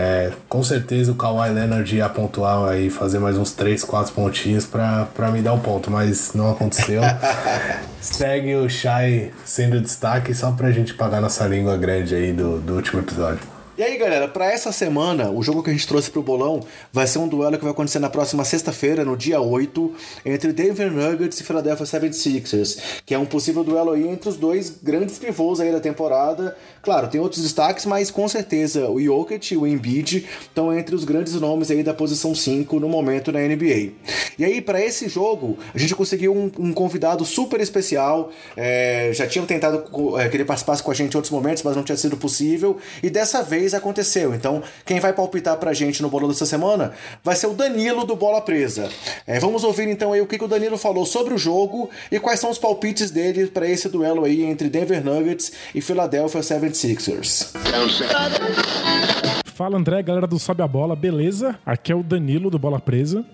é, 0.00 0.30
com 0.48 0.62
certeza 0.62 1.10
o 1.10 1.16
Kawhi 1.16 1.50
Leonard 1.50 1.96
ia 1.96 2.08
pontuar 2.08 2.68
aí, 2.68 2.88
fazer 2.88 3.18
mais 3.18 3.36
uns 3.36 3.50
3, 3.50 3.82
4 3.82 4.12
pontinhos 4.12 4.64
pra, 4.64 5.06
pra 5.06 5.32
me 5.32 5.42
dar 5.42 5.54
o 5.54 5.58
ponto, 5.58 5.90
mas 5.90 6.34
não 6.34 6.52
aconteceu. 6.52 7.02
Segue 8.00 8.54
o 8.54 8.70
Shai 8.70 9.32
sendo 9.44 9.80
destaque 9.80 10.32
só 10.32 10.52
pra 10.52 10.70
gente 10.70 10.94
pagar 10.94 11.20
nossa 11.20 11.44
língua 11.48 11.76
grande 11.76 12.14
aí 12.14 12.32
do, 12.32 12.60
do 12.60 12.76
último 12.76 13.00
episódio. 13.00 13.57
E 13.78 13.82
aí, 13.84 13.96
galera, 13.96 14.26
para 14.26 14.50
essa 14.50 14.72
semana, 14.72 15.30
o 15.30 15.40
jogo 15.40 15.62
que 15.62 15.70
a 15.70 15.72
gente 15.72 15.86
trouxe 15.86 16.10
pro 16.10 16.20
bolão 16.20 16.58
vai 16.92 17.06
ser 17.06 17.20
um 17.20 17.28
duelo 17.28 17.56
que 17.56 17.62
vai 17.62 17.70
acontecer 17.70 18.00
na 18.00 18.10
próxima 18.10 18.44
sexta-feira, 18.44 19.04
no 19.04 19.16
dia 19.16 19.40
8, 19.40 19.94
entre 20.26 20.52
Denver 20.52 20.90
Nuggets 20.90 21.38
e 21.38 21.44
Philadelphia 21.44 21.86
76ers, 21.86 22.80
que 23.06 23.14
é 23.14 23.18
um 23.20 23.24
possível 23.24 23.62
duelo 23.62 23.92
aí 23.92 24.08
entre 24.08 24.30
os 24.30 24.36
dois 24.36 24.68
grandes 24.82 25.16
pivôs 25.16 25.60
aí 25.60 25.70
da 25.70 25.78
temporada. 25.78 26.56
Claro, 26.82 27.06
tem 27.06 27.20
outros 27.20 27.40
destaques, 27.40 27.86
mas 27.86 28.10
com 28.10 28.26
certeza 28.26 28.90
o 28.90 29.00
Jokic 29.00 29.54
e 29.54 29.56
o 29.56 29.64
Embiid 29.64 30.26
estão 30.40 30.76
entre 30.76 30.96
os 30.96 31.04
grandes 31.04 31.34
nomes 31.34 31.70
aí 31.70 31.84
da 31.84 31.94
posição 31.94 32.34
5 32.34 32.80
no 32.80 32.88
momento 32.88 33.30
na 33.30 33.38
NBA. 33.38 33.92
E 34.36 34.44
aí, 34.44 34.60
para 34.60 34.84
esse 34.84 35.08
jogo, 35.08 35.56
a 35.72 35.78
gente 35.78 35.94
conseguiu 35.94 36.34
um, 36.34 36.50
um 36.58 36.72
convidado 36.72 37.24
super 37.24 37.60
especial. 37.60 38.30
É, 38.56 39.12
já 39.12 39.26
tinham 39.28 39.46
tentado 39.46 39.84
é, 40.18 40.28
que 40.28 40.36
ele 40.36 40.44
participasse 40.44 40.82
com 40.82 40.90
a 40.90 40.94
gente 40.94 41.14
em 41.14 41.16
outros 41.16 41.30
momentos, 41.30 41.62
mas 41.62 41.76
não 41.76 41.84
tinha 41.84 41.96
sido 41.96 42.16
possível. 42.16 42.76
E 43.02 43.08
dessa 43.08 43.40
vez 43.40 43.67
aconteceu. 43.74 44.34
Então, 44.34 44.62
quem 44.84 45.00
vai 45.00 45.12
palpitar 45.12 45.56
pra 45.56 45.72
gente 45.72 46.02
no 46.02 46.08
bolão 46.08 46.28
dessa 46.28 46.46
semana 46.46 46.92
vai 47.22 47.36
ser 47.36 47.46
o 47.46 47.54
Danilo 47.54 48.04
do 48.04 48.16
Bola 48.16 48.40
Presa. 48.40 48.88
É, 49.26 49.38
vamos 49.38 49.64
ouvir 49.64 49.88
então 49.88 50.12
aí 50.12 50.20
o 50.20 50.26
que, 50.26 50.38
que 50.38 50.44
o 50.44 50.48
Danilo 50.48 50.78
falou 50.78 51.04
sobre 51.04 51.34
o 51.34 51.38
jogo 51.38 51.90
e 52.10 52.18
quais 52.18 52.40
são 52.40 52.50
os 52.50 52.58
palpites 52.58 53.10
dele 53.10 53.46
para 53.46 53.66
esse 53.68 53.88
duelo 53.88 54.24
aí 54.24 54.42
entre 54.42 54.68
Denver 54.68 55.04
Nuggets 55.04 55.52
e 55.74 55.80
Philadelphia 55.80 56.40
76ers. 56.40 57.52
Fala 59.44 59.76
André, 59.76 60.02
galera 60.02 60.26
do 60.26 60.38
Sobe 60.38 60.62
a 60.62 60.68
Bola, 60.68 60.94
beleza? 60.94 61.58
Aqui 61.66 61.90
é 61.90 61.94
o 61.94 62.02
Danilo 62.02 62.50
do 62.50 62.58
Bola 62.58 62.78
Presa 62.78 63.24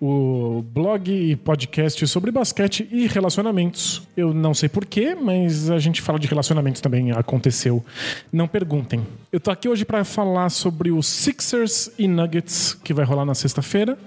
o 0.00 0.64
blog 0.72 1.10
e 1.10 1.36
podcast 1.36 2.06
sobre 2.06 2.30
basquete 2.30 2.88
e 2.90 3.06
relacionamentos. 3.06 4.02
Eu 4.16 4.32
não 4.32 4.54
sei 4.54 4.68
porquê, 4.68 5.14
mas 5.14 5.70
a 5.70 5.78
gente 5.78 6.02
fala 6.02 6.18
de 6.18 6.26
relacionamentos 6.26 6.80
também, 6.80 7.12
aconteceu. 7.12 7.84
Não 8.32 8.46
perguntem. 8.46 9.06
Eu 9.32 9.40
tô 9.40 9.50
aqui 9.50 9.68
hoje 9.68 9.84
para 9.84 10.04
falar 10.04 10.48
sobre 10.50 10.90
os 10.90 11.06
Sixers 11.06 11.90
e 11.98 12.06
Nuggets 12.06 12.74
que 12.84 12.94
vai 12.94 13.04
rolar 13.04 13.24
na 13.24 13.34
sexta-feira. 13.34 13.98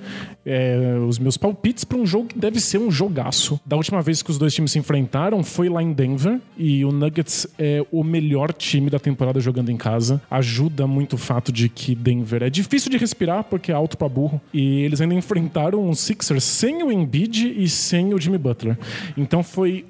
É, 0.46 0.98
os 1.08 1.20
meus 1.20 1.38
palpites 1.38 1.84
para 1.84 1.98
um 1.98 2.06
jogo 2.06 2.28
que 2.28 2.40
deve 2.40 2.60
ser 2.60 2.78
um 2.78 2.90
jogaço. 2.90 3.60
Da 3.66 3.76
última 3.76 4.02
vez 4.02 4.22
que 4.22 4.32
os 4.32 4.38
dois 4.38 4.54
times 4.54 4.72
se 4.72 4.80
enfrentaram 4.80 5.44
foi 5.44 5.68
lá 5.68 5.84
em 5.84 5.92
Denver 5.92 6.40
e 6.58 6.86
o 6.86 6.92
Nuggets 6.92 7.48
é 7.60 7.86
o 7.92 8.04
melhor 8.04 8.54
time 8.54 8.90
da 8.90 9.00
temporada 9.00 9.40
jogando 9.40 9.70
em 9.70 9.78
casa. 9.78 10.22
Ajuda 10.30 10.88
muito 10.88 11.14
o 11.14 11.18
fato 11.18 11.52
de 11.52 11.68
que 11.68 11.94
Denver 11.94 12.44
é 12.44 12.50
difícil 12.50 12.90
de 12.90 12.98
respirar 12.98 13.44
porque 13.44 13.72
é 13.72 13.76
alto 13.76 13.98
para 13.98 14.08
burro 14.08 14.40
e 14.54 14.82
eles 14.82 15.02
ainda 15.02 15.14
enfrentaram 15.28 15.77
um 15.82 15.94
Sixers 15.94 16.44
sem 16.44 16.84
o 16.84 16.92
Embiid 16.92 17.54
e 17.58 17.68
sem 17.70 18.14
o 18.14 18.20
Jimmy 18.20 18.38
Butler. 18.38 18.78
Então 19.16 19.44
foi 19.44 19.86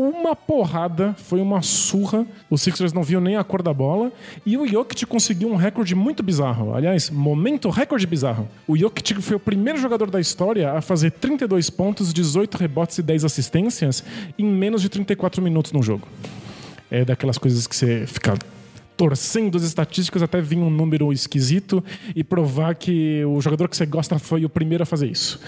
uma 0.00 0.34
porrada, 0.34 1.14
foi 1.18 1.40
uma 1.40 1.60
surra. 1.60 2.26
Os 2.48 2.62
Sixers 2.62 2.92
não 2.92 3.02
viam 3.02 3.20
nem 3.20 3.36
a 3.36 3.44
cor 3.44 3.62
da 3.62 3.72
bola. 3.72 4.10
E 4.46 4.56
o 4.56 4.66
Jokic 4.66 5.04
conseguiu 5.04 5.50
um 5.50 5.56
recorde 5.56 5.94
muito 5.94 6.22
bizarro. 6.22 6.74
Aliás, 6.74 7.10
momento 7.10 7.68
recorde 7.68 8.06
bizarro. 8.06 8.48
O 8.66 8.76
Jokic 8.76 9.20
foi 9.20 9.36
o 9.36 9.40
primeiro 9.40 9.78
jogador 9.78 10.10
da 10.10 10.20
história 10.20 10.72
a 10.72 10.80
fazer 10.80 11.10
32 11.12 11.68
pontos, 11.68 12.14
18 12.14 12.56
rebotes 12.56 12.98
e 12.98 13.02
10 13.02 13.24
assistências 13.24 14.02
em 14.38 14.44
menos 14.44 14.80
de 14.80 14.88
34 14.88 15.42
minutos 15.42 15.72
no 15.72 15.82
jogo. 15.82 16.08
É 16.90 17.04
daquelas 17.04 17.36
coisas 17.36 17.66
que 17.66 17.76
você 17.76 18.06
fica 18.06 18.34
torcendo 19.00 19.56
as 19.56 19.62
estatísticas 19.62 20.22
até 20.22 20.42
vir 20.42 20.58
um 20.58 20.68
número 20.68 21.10
esquisito 21.10 21.82
e 22.14 22.22
provar 22.22 22.74
que 22.74 23.24
o 23.24 23.40
jogador 23.40 23.66
que 23.66 23.74
você 23.74 23.86
gosta 23.86 24.18
foi 24.18 24.44
o 24.44 24.48
primeiro 24.50 24.82
a 24.82 24.86
fazer 24.86 25.10
isso. 25.10 25.40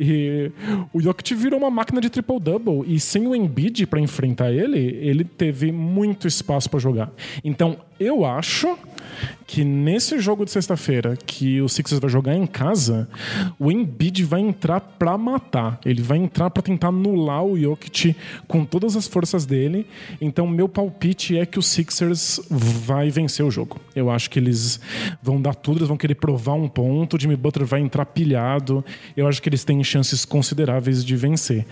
E 0.00 0.50
o 0.92 1.00
Jokic 1.00 1.32
virou 1.36 1.60
uma 1.60 1.70
máquina 1.70 2.00
de 2.00 2.10
triple-double 2.10 2.82
e 2.92 2.98
sem 2.98 3.28
o 3.28 3.36
Embiid 3.36 3.86
para 3.86 4.00
enfrentar 4.00 4.50
ele, 4.50 4.98
ele 5.00 5.22
teve 5.22 5.70
muito 5.70 6.26
espaço 6.26 6.68
para 6.68 6.80
jogar. 6.80 7.12
Então, 7.44 7.76
eu 8.00 8.24
acho 8.24 8.76
que 9.46 9.64
nesse 9.64 10.18
jogo 10.18 10.44
de 10.44 10.50
sexta-feira, 10.50 11.16
que 11.16 11.60
o 11.60 11.68
Sixers 11.68 12.00
vai 12.00 12.10
jogar 12.10 12.34
em 12.34 12.46
casa, 12.46 13.08
o 13.58 13.72
Embiid 13.72 14.22
vai 14.24 14.40
entrar 14.40 14.80
para 14.80 15.16
matar. 15.16 15.80
Ele 15.84 16.02
vai 16.02 16.18
entrar 16.18 16.50
para 16.50 16.62
tentar 16.62 16.88
anular 16.88 17.44
o 17.44 17.58
Jokic 17.58 18.14
com 18.46 18.64
todas 18.64 18.94
as 18.94 19.08
forças 19.08 19.46
dele. 19.46 19.86
Então, 20.20 20.46
meu 20.46 20.68
palpite 20.68 21.36
é 21.36 21.46
que 21.46 21.58
o 21.58 21.62
Sixers 21.62 22.40
vai 22.88 23.10
vencer 23.10 23.44
o 23.44 23.50
jogo. 23.50 23.78
Eu 23.94 24.10
acho 24.10 24.30
que 24.30 24.38
eles 24.38 24.80
vão 25.22 25.42
dar 25.42 25.54
tudo, 25.54 25.80
eles 25.80 25.88
vão 25.88 25.96
querer 25.98 26.14
provar 26.14 26.54
um 26.54 26.66
ponto. 26.66 27.16
O 27.16 27.20
Jimmy 27.20 27.36
Butler 27.36 27.66
vai 27.66 27.80
entrar 27.80 28.06
pilhado. 28.06 28.82
Eu 29.14 29.28
acho 29.28 29.42
que 29.42 29.48
eles 29.50 29.62
têm 29.62 29.84
chances 29.84 30.24
consideráveis 30.24 31.04
de 31.04 31.14
vencer. 31.14 31.66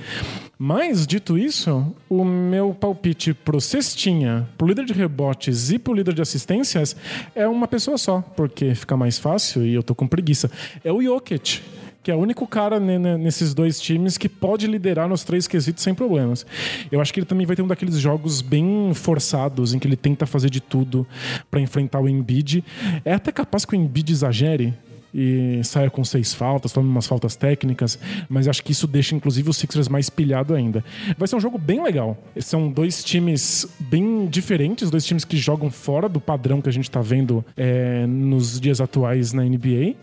Mas, 0.59 1.07
dito 1.07 1.39
isso, 1.39 1.95
o 2.09 2.23
meu 2.23 2.75
palpite 2.75 3.33
pro 3.33 3.63
Cestinha, 3.63 4.47
pro 4.59 4.67
líder 4.67 4.85
de 4.85 4.93
rebotes 4.93 5.71
e 5.71 5.79
pro 5.79 5.95
líder 5.95 6.13
de 6.13 6.21
assistências 6.21 6.95
é 7.35 7.49
uma 7.49 7.67
pessoa 7.67 7.97
só, 7.97 8.21
porque 8.21 8.75
fica 8.75 8.95
mais 8.95 9.19
fácil 9.19 9.65
e 9.65 9.73
eu 9.73 9.83
tô 9.83 9.95
com 9.95 10.07
preguiça. 10.07 10.51
É 10.85 10.93
o 10.93 11.03
Jokic 11.03 11.63
que 12.07 12.11
é 12.13 12.15
o 12.15 12.19
único 12.21 12.47
cara 12.47 12.79
nesses 12.79 13.53
dois 13.53 13.81
times 13.81 14.17
que 14.17 14.29
pode 14.29 14.69
liderar 14.69 15.09
nos 15.09 15.25
três 15.25 15.49
quesitos 15.49 15.83
sem 15.83 15.93
problemas. 15.93 16.47
Eu 16.89 17.01
acho 17.01 17.13
que 17.13 17.19
ele 17.19 17.27
também 17.27 17.45
vai 17.45 17.57
ter 17.57 17.63
um 17.63 17.67
daqueles 17.67 17.97
jogos 17.97 18.41
bem 18.41 18.93
forçados, 18.95 19.75
em 19.75 19.81
que 19.81 19.89
ele 19.89 19.97
tenta 19.97 20.25
fazer 20.25 20.49
de 20.49 20.61
tudo 20.61 21.05
para 21.51 21.59
enfrentar 21.59 21.99
o 21.99 22.09
Embiid. 22.09 22.63
É 23.05 23.13
até 23.13 23.33
capaz 23.33 23.65
que 23.65 23.75
o 23.75 23.77
Embiid 23.77 24.13
exagere, 24.13 24.73
e 25.17 25.65
saia 25.65 25.89
com 25.89 26.05
seis 26.05 26.35
faltas, 26.35 26.73
tome 26.73 26.87
umas 26.87 27.07
faltas 27.07 27.35
técnicas, 27.35 27.99
mas 28.29 28.47
acho 28.47 28.63
que 28.63 28.73
isso 28.73 28.87
deixa 28.87 29.15
inclusive 29.15 29.49
o 29.49 29.53
Sixers 29.53 29.89
mais 29.89 30.11
pilhado 30.11 30.55
ainda. 30.55 30.85
Vai 31.17 31.27
ser 31.27 31.37
um 31.37 31.41
jogo 31.41 31.57
bem 31.57 31.83
legal. 31.83 32.19
São 32.39 32.71
dois 32.71 33.03
times 33.03 33.67
bem 33.81 34.27
diferentes, 34.27 34.91
dois 34.91 35.07
times 35.07 35.25
que 35.25 35.39
jogam 35.39 35.71
fora 35.71 36.07
do 36.07 36.21
padrão 36.21 36.61
que 36.61 36.69
a 36.69 36.73
gente 36.73 36.85
está 36.85 37.01
vendo 37.01 37.43
é, 37.57 38.07
nos 38.07 38.61
dias 38.61 38.79
atuais 38.79 39.33
na 39.33 39.43
NBA 39.43 39.95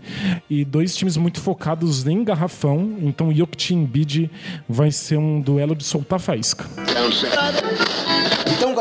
e 0.50 0.66
dois 0.66 0.96
times 0.96 1.16
muito 1.16 1.40
focados 1.40 2.08
em 2.08 2.24
garrafão. 2.24 2.98
Então, 3.02 3.32
Jokic 3.32 3.72
e 3.72 3.76
Embiid 3.76 4.32
vai 4.68 4.92
ser 4.92 5.18
um 5.18 5.40
duelo 5.40 5.76
de 5.76 5.84
soltar 5.84 6.20
faísca. 6.20 6.66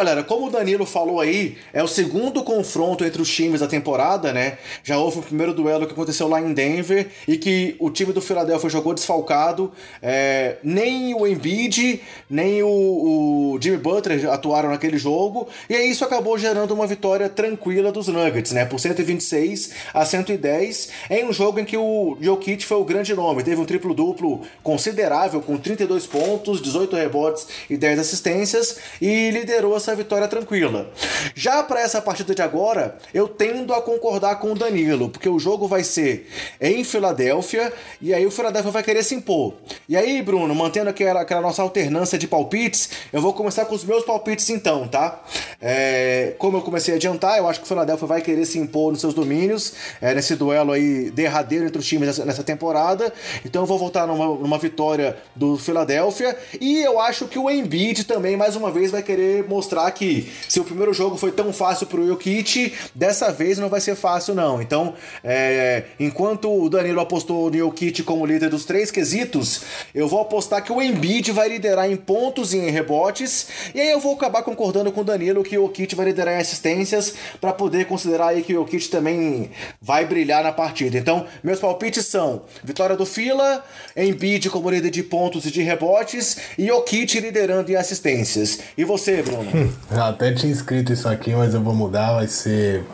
Galera, 0.02 0.24
como 0.24 0.48
o 0.48 0.50
Danilo 0.50 0.84
falou 0.84 1.20
aí, 1.20 1.56
é 1.72 1.80
o 1.80 1.86
segundo 1.86 2.42
confronto 2.42 3.04
entre 3.04 3.22
os 3.22 3.32
times 3.32 3.60
da 3.60 3.68
temporada, 3.68 4.32
né? 4.32 4.58
Já 4.82 4.98
houve 4.98 5.20
o 5.20 5.22
primeiro 5.22 5.54
duelo 5.54 5.86
que 5.86 5.92
aconteceu 5.92 6.26
lá 6.26 6.40
em 6.40 6.52
Denver 6.52 7.08
e 7.28 7.36
que 7.36 7.76
o 7.78 7.88
time 7.88 8.12
do 8.12 8.20
Philadelphia 8.20 8.68
jogou 8.68 8.94
desfalcado. 8.94 9.70
É, 10.02 10.56
nem 10.64 11.14
o 11.14 11.24
Embiid, 11.24 12.00
nem 12.28 12.64
o, 12.64 12.68
o, 12.68 13.58
Jimmy 13.60 13.76
Butler 13.76 14.28
atuaram 14.28 14.70
naquele 14.70 14.98
jogo. 14.98 15.48
E 15.70 15.76
aí 15.76 15.88
isso 15.88 16.04
acabou 16.04 16.36
gerando 16.36 16.74
uma 16.74 16.86
vitória 16.86 17.28
tranquila 17.28 17.92
dos 17.92 18.08
Nuggets, 18.08 18.50
né? 18.50 18.64
Por 18.64 18.80
126 18.80 19.70
a 19.94 20.04
110, 20.04 20.88
em 21.10 21.24
um 21.26 21.32
jogo 21.32 21.60
em 21.60 21.64
que 21.64 21.76
o 21.76 22.16
Jokic 22.20 22.66
foi 22.66 22.78
o 22.78 22.84
grande 22.84 23.14
nome. 23.14 23.44
Teve 23.44 23.60
um 23.60 23.64
triplo-duplo 23.64 24.40
considerável, 24.64 25.40
com 25.40 25.56
32 25.56 26.08
pontos, 26.08 26.60
18 26.60 26.96
rebotes 26.96 27.46
e 27.70 27.76
10 27.76 28.00
assistências, 28.00 28.78
e 29.00 29.30
liderou 29.30 29.76
essa 29.76 29.91
vitória 29.94 30.28
tranquila. 30.28 30.90
Já 31.34 31.62
para 31.62 31.80
essa 31.80 32.00
partida 32.00 32.34
de 32.34 32.42
agora, 32.42 32.96
eu 33.12 33.28
tendo 33.28 33.72
a 33.72 33.82
concordar 33.82 34.36
com 34.36 34.52
o 34.52 34.54
Danilo, 34.54 35.08
porque 35.08 35.28
o 35.28 35.38
jogo 35.38 35.66
vai 35.68 35.84
ser 35.84 36.28
em 36.60 36.84
Filadélfia, 36.84 37.72
e 38.00 38.12
aí 38.12 38.26
o 38.26 38.30
Filadélfia 38.30 38.70
vai 38.70 38.82
querer 38.82 39.02
se 39.02 39.14
impor. 39.14 39.54
E 39.88 39.96
aí, 39.96 40.22
Bruno, 40.22 40.54
mantendo 40.54 40.90
aquela, 40.90 41.20
aquela 41.20 41.40
nossa 41.40 41.62
alternância 41.62 42.18
de 42.18 42.26
palpites, 42.26 42.90
eu 43.12 43.20
vou 43.20 43.32
começar 43.32 43.64
com 43.64 43.74
os 43.74 43.84
meus 43.84 44.04
palpites 44.04 44.48
então, 44.50 44.86
tá? 44.88 45.22
É, 45.60 46.34
como 46.38 46.56
eu 46.56 46.62
comecei 46.62 46.94
a 46.94 46.96
adiantar, 46.96 47.38
eu 47.38 47.48
acho 47.48 47.60
que 47.60 47.64
o 47.64 47.68
Filadélfia 47.68 48.06
vai 48.06 48.20
querer 48.20 48.44
se 48.44 48.58
impor 48.58 48.92
nos 48.92 49.00
seus 49.00 49.14
domínios, 49.14 49.74
é, 50.00 50.14
nesse 50.14 50.34
duelo 50.34 50.72
aí 50.72 51.10
derradeiro 51.10 51.66
entre 51.66 51.78
os 51.78 51.86
times 51.86 52.06
nessa, 52.08 52.24
nessa 52.24 52.42
temporada. 52.42 53.12
Então 53.44 53.62
eu 53.62 53.66
vou 53.66 53.78
voltar 53.78 54.06
numa, 54.06 54.26
numa 54.26 54.58
vitória 54.58 55.16
do 55.34 55.56
Filadélfia. 55.56 56.36
E 56.60 56.80
eu 56.80 57.00
acho 57.00 57.26
que 57.26 57.38
o 57.38 57.50
Embiid 57.50 58.04
também, 58.04 58.36
mais 58.36 58.56
uma 58.56 58.70
vez, 58.70 58.90
vai 58.90 59.02
querer 59.02 59.48
mostrar 59.48 59.81
que 59.90 60.30
se 60.48 60.60
o 60.60 60.64
primeiro 60.64 60.92
jogo 60.92 61.16
foi 61.16 61.32
tão 61.32 61.52
fácil 61.52 61.86
pro 61.86 62.06
Jokic, 62.06 62.72
dessa 62.94 63.32
vez 63.32 63.58
não 63.58 63.68
vai 63.68 63.80
ser 63.80 63.96
fácil, 63.96 64.34
não. 64.34 64.60
Então, 64.62 64.94
é, 65.24 65.84
enquanto 65.98 66.52
o 66.52 66.68
Danilo 66.68 67.00
apostou 67.00 67.50
no 67.50 67.56
Jokic 67.56 68.02
como 68.02 68.26
líder 68.26 68.50
dos 68.50 68.64
três 68.64 68.90
quesitos, 68.90 69.62
eu 69.94 70.08
vou 70.08 70.20
apostar 70.20 70.62
que 70.62 70.72
o 70.72 70.80
Embiid 70.80 71.32
vai 71.32 71.48
liderar 71.48 71.90
em 71.90 71.96
pontos 71.96 72.52
e 72.52 72.58
em 72.58 72.70
rebotes. 72.70 73.48
E 73.74 73.80
aí 73.80 73.90
eu 73.90 74.00
vou 74.00 74.14
acabar 74.14 74.42
concordando 74.42 74.92
com 74.92 75.00
o 75.00 75.04
Danilo 75.04 75.42
que 75.42 75.58
o 75.58 75.62
Jokic 75.62 75.94
vai 75.94 76.06
liderar 76.06 76.34
em 76.34 76.38
assistências 76.38 77.14
para 77.40 77.52
poder 77.52 77.86
considerar 77.86 78.28
aí 78.28 78.42
que 78.42 78.52
o 78.52 78.60
Jokic 78.60 78.88
também 78.88 79.50
vai 79.80 80.04
brilhar 80.04 80.42
na 80.42 80.52
partida. 80.52 80.98
Então, 80.98 81.26
meus 81.42 81.58
palpites 81.58 82.06
são 82.06 82.42
vitória 82.62 82.96
do 82.96 83.06
Fila, 83.06 83.64
Embiid 83.96 84.50
como 84.50 84.70
líder 84.70 84.90
de 84.90 85.02
pontos 85.02 85.46
e 85.46 85.50
de 85.50 85.62
rebotes 85.62 86.36
e 86.58 86.66
Jokic 86.66 87.20
liderando 87.20 87.70
em 87.70 87.76
assistências. 87.76 88.60
E 88.76 88.84
você, 88.84 89.22
Bruno? 89.22 89.50
Eu 89.90 90.02
até 90.02 90.32
tinha 90.32 90.52
escrito 90.52 90.92
isso 90.92 91.08
aqui, 91.08 91.34
mas 91.34 91.54
eu 91.54 91.62
vou 91.62 91.74
mudar, 91.74 92.14
vai 92.14 92.26
ser 92.26 92.84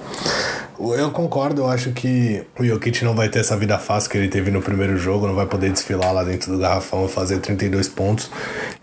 eu 0.79 1.11
concordo, 1.11 1.63
eu 1.63 1.69
acho 1.69 1.91
que 1.91 2.45
o 2.57 2.65
Jokic 2.65 3.05
não 3.05 3.15
vai 3.15 3.29
ter 3.29 3.41
essa 3.41 3.57
vida 3.57 3.77
fácil 3.79 4.09
que 4.11 4.17
ele 4.17 4.29
teve 4.29 4.51
no 4.53 4.63
primeiro 4.63 4.97
jogo, 4.97 5.27
não 5.27 5.35
vai 5.35 5.47
poder 5.47 5.73
desfilar 5.73 6.13
lá 6.13 6.23
dentro 6.23 6.53
do 6.53 6.59
garrafão 6.59 7.07
e 7.07 7.09
fazer 7.09 7.39
32 7.41 7.89
pontos. 7.89 8.31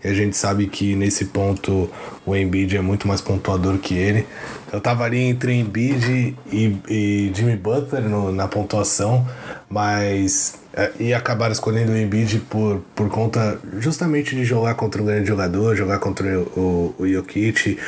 E 0.04 0.08
a 0.08 0.12
gente 0.12 0.36
sabe 0.36 0.66
que 0.66 0.94
nesse 0.94 1.26
ponto 1.26 1.90
o 2.26 2.36
Embiid 2.36 2.76
é 2.76 2.82
muito 2.82 3.08
mais 3.08 3.22
pontuador 3.22 3.78
que 3.78 3.94
ele. 3.94 4.26
Eu 4.70 4.78
tava 4.78 5.04
ali 5.04 5.20
entre 5.20 5.54
Embiid 5.54 6.36
e, 6.52 6.76
e 6.86 7.32
Jimmy 7.34 7.56
Butler 7.56 8.02
no, 8.02 8.30
na 8.30 8.46
pontuação, 8.46 9.26
mas 9.70 10.58
e 11.00 11.14
acabaram 11.14 11.52
escolhendo 11.52 11.92
o 11.92 11.96
Embiid 11.96 12.38
por, 12.50 12.82
por 12.94 13.08
conta 13.08 13.58
justamente 13.78 14.36
de 14.36 14.44
jogar 14.44 14.74
contra 14.74 15.00
um 15.00 15.06
grande 15.06 15.26
jogador, 15.26 15.74
jogar 15.74 15.98
contra 15.98 16.38
o, 16.38 16.94
o, 16.98 17.02
o 17.02 17.08
Jokic, 17.08 17.78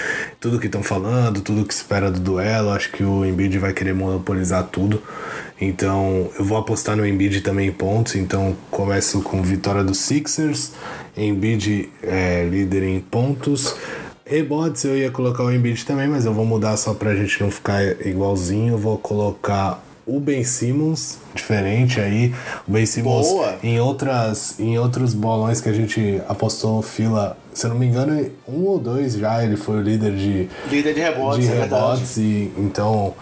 tudo 0.40 0.58
que 0.58 0.66
estão 0.66 0.82
falando, 0.82 1.42
tudo 1.42 1.66
que 1.66 1.74
espera 1.74 2.10
do 2.10 2.18
duelo. 2.18 2.70
Acho 2.70 2.90
que 2.90 3.04
o 3.04 3.26
Embiid 3.26 3.58
vai 3.58 3.74
querer 3.74 3.94
monopolizar 3.94 4.64
tudo. 4.64 5.02
Então 5.60 6.30
eu 6.38 6.44
vou 6.44 6.56
apostar 6.56 6.96
no 6.96 7.06
Embiid 7.06 7.42
também 7.42 7.68
em 7.68 7.72
pontos. 7.72 8.14
Então 8.14 8.56
começo 8.70 9.20
com 9.20 9.42
vitória 9.42 9.84
dos 9.84 9.98
Sixers, 9.98 10.72
Embiid 11.14 11.90
é, 12.02 12.48
líder 12.50 12.84
em 12.84 13.00
pontos. 13.00 13.76
Rebotes 14.24 14.84
eu 14.84 14.96
ia 14.96 15.10
colocar 15.10 15.42
o 15.42 15.52
Embiid 15.52 15.84
também, 15.84 16.08
mas 16.08 16.24
eu 16.24 16.32
vou 16.32 16.44
mudar 16.44 16.76
só 16.78 16.94
pra 16.94 17.14
gente 17.14 17.40
não 17.42 17.50
ficar 17.50 17.82
igualzinho. 18.06 18.74
Eu 18.74 18.78
vou 18.78 18.96
colocar 18.96 19.82
o 20.06 20.18
Ben 20.18 20.42
Simmons, 20.42 21.18
diferente 21.38 22.00
aí. 22.00 22.34
O 22.66 22.72
Ben 22.72 22.84
Simmons 22.84 23.28
Boa. 23.28 23.56
em 23.62 23.80
outras 23.80 24.58
em 24.58 24.78
outros 24.78 25.14
bolões 25.14 25.60
que 25.60 25.68
a 25.68 25.72
gente 25.72 26.20
apostou 26.28 26.82
fila, 26.82 27.36
se 27.54 27.66
eu 27.66 27.70
não 27.70 27.78
me 27.78 27.86
engano, 27.86 28.30
um 28.46 28.64
ou 28.64 28.78
dois 28.78 29.14
já 29.14 29.42
ele 29.42 29.56
foi 29.56 29.76
o 29.76 29.80
líder 29.80 30.14
de 30.14 30.48
líder 30.70 30.94
de 30.94 31.00
rebotes, 31.00 31.46
de 31.46 31.52
é 31.52 31.60
rebotes 31.60 32.16
e 32.16 32.52
então 32.56 33.14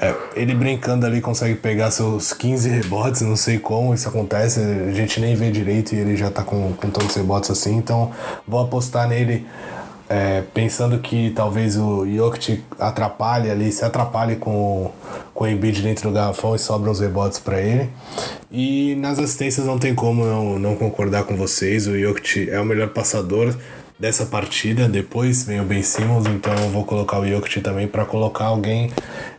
é, 0.00 0.14
ele 0.34 0.54
brincando 0.54 1.06
ali 1.06 1.20
consegue 1.20 1.54
pegar 1.54 1.90
seus 1.90 2.32
15 2.32 2.68
rebotes, 2.68 3.20
não 3.22 3.36
sei 3.36 3.58
como 3.58 3.94
isso 3.94 4.08
acontece, 4.08 4.60
a 4.60 4.92
gente 4.92 5.20
nem 5.20 5.34
vê 5.34 5.50
direito 5.50 5.94
e 5.94 5.98
ele 5.98 6.16
já 6.16 6.30
tá 6.30 6.42
com, 6.42 6.72
com 6.72 6.90
todos 6.90 7.10
os 7.10 7.16
rebotes 7.16 7.50
assim, 7.50 7.76
então 7.76 8.10
vou 8.46 8.60
apostar 8.60 9.08
nele 9.08 9.46
é, 10.14 10.44
pensando 10.54 11.00
que 11.00 11.32
talvez 11.34 11.76
o 11.76 12.06
Jokic 12.06 12.62
atrapalhe 12.78 13.50
ali, 13.50 13.72
se 13.72 13.84
atrapalhe 13.84 14.36
com, 14.36 14.92
com 15.34 15.42
o 15.42 15.48
Embiid 15.48 15.82
dentro 15.82 16.08
do 16.08 16.14
garrafão 16.14 16.54
e 16.54 16.58
sobram 16.58 16.92
os 16.92 17.00
rebotes 17.00 17.40
para 17.40 17.60
ele. 17.60 17.90
E 18.48 18.94
nas 18.94 19.18
assistências 19.18 19.66
não 19.66 19.76
tem 19.76 19.92
como 19.92 20.24
não, 20.24 20.58
não 20.60 20.76
concordar 20.76 21.24
com 21.24 21.36
vocês, 21.36 21.88
o 21.88 21.98
Jokic 21.98 22.48
é 22.48 22.60
o 22.60 22.64
melhor 22.64 22.90
passador 22.90 23.56
dessa 23.98 24.24
partida. 24.24 24.88
Depois 24.88 25.42
vem 25.42 25.60
o 25.60 25.64
Ben 25.64 25.82
Simmons, 25.82 26.26
então 26.26 26.54
eu 26.54 26.70
vou 26.70 26.84
colocar 26.84 27.18
o 27.18 27.26
Jokic 27.26 27.60
também 27.60 27.88
para 27.88 28.04
colocar 28.04 28.44
alguém 28.44 28.92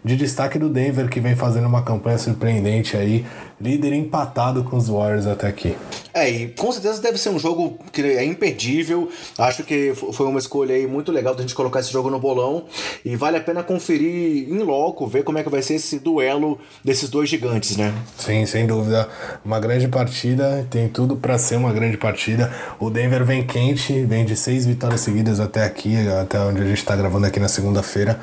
de 0.04 0.18
destaque 0.18 0.60
do 0.60 0.68
Denver 0.68 1.08
que 1.08 1.22
vem 1.22 1.38
fazendo 1.38 1.68
uma 1.68 1.84
campanha 1.84 2.18
surpreendente 2.18 2.98
aí, 2.98 3.26
líder 3.60 3.94
empatado 3.94 4.64
com 4.64 4.78
os 4.78 4.90
Warriors 4.90 5.28
até 5.28 5.48
aqui. 5.48 5.76
É, 6.14 6.30
e 6.30 6.48
com 6.48 6.72
certeza 6.72 7.02
deve 7.02 7.18
ser 7.18 7.30
um 7.30 7.40
jogo 7.40 7.78
que 7.92 8.02
é 8.02 8.24
imperdível. 8.24 9.10
Acho 9.38 9.64
que 9.64 9.94
foi 9.94 10.26
uma 10.28 10.40
escolha 10.40 10.76
aí 10.76 10.88
muito 10.88 11.12
legal 11.12 11.36
da 11.36 11.42
gente 11.42 11.54
colocar 11.54 11.80
esse 11.80 11.92
jogo 11.92 12.10
no 12.10 12.20
bolão 12.20 12.66
e 13.04 13.16
vale 13.16 13.38
a 13.38 13.42
pena 13.42 13.64
conferir 13.64 14.50
em 14.50 14.60
loco, 14.60 15.08
ver 15.08 15.24
como 15.24 15.38
é 15.38 15.44
que 15.44 15.50
vai 15.50 15.62
ser 15.62 15.76
esse 15.76 16.00
duelo 16.00 16.58
desses 16.84 17.10
dois 17.10 17.30
gigantes, 17.30 17.76
né? 17.76 17.94
Sim, 18.18 18.46
sem 18.46 18.66
dúvida. 18.66 19.10
Uma 19.44 19.60
grande 19.60 19.88
partida, 19.88 20.66
tem 20.70 20.88
tudo 20.88 21.18
para 21.18 21.38
ser 21.38 21.58
uma 21.58 21.74
grande 21.74 21.98
partida. 21.98 22.54
O 22.80 22.90
Denver 22.90 23.26
vem 23.26 23.46
quente, 23.46 24.04
vem 24.04 24.26
de 24.26 24.38
seis 24.38 24.66
vitórias 24.66 25.02
seguidas 25.02 25.40
até 25.40 25.64
aqui, 25.64 25.96
até 26.08 26.40
onde 26.40 26.62
a 26.62 26.66
gente 26.66 26.78
está 26.78 26.96
gravando 26.96 27.26
aqui 27.26 27.40
na 27.40 27.50
segunda-feira. 27.50 28.20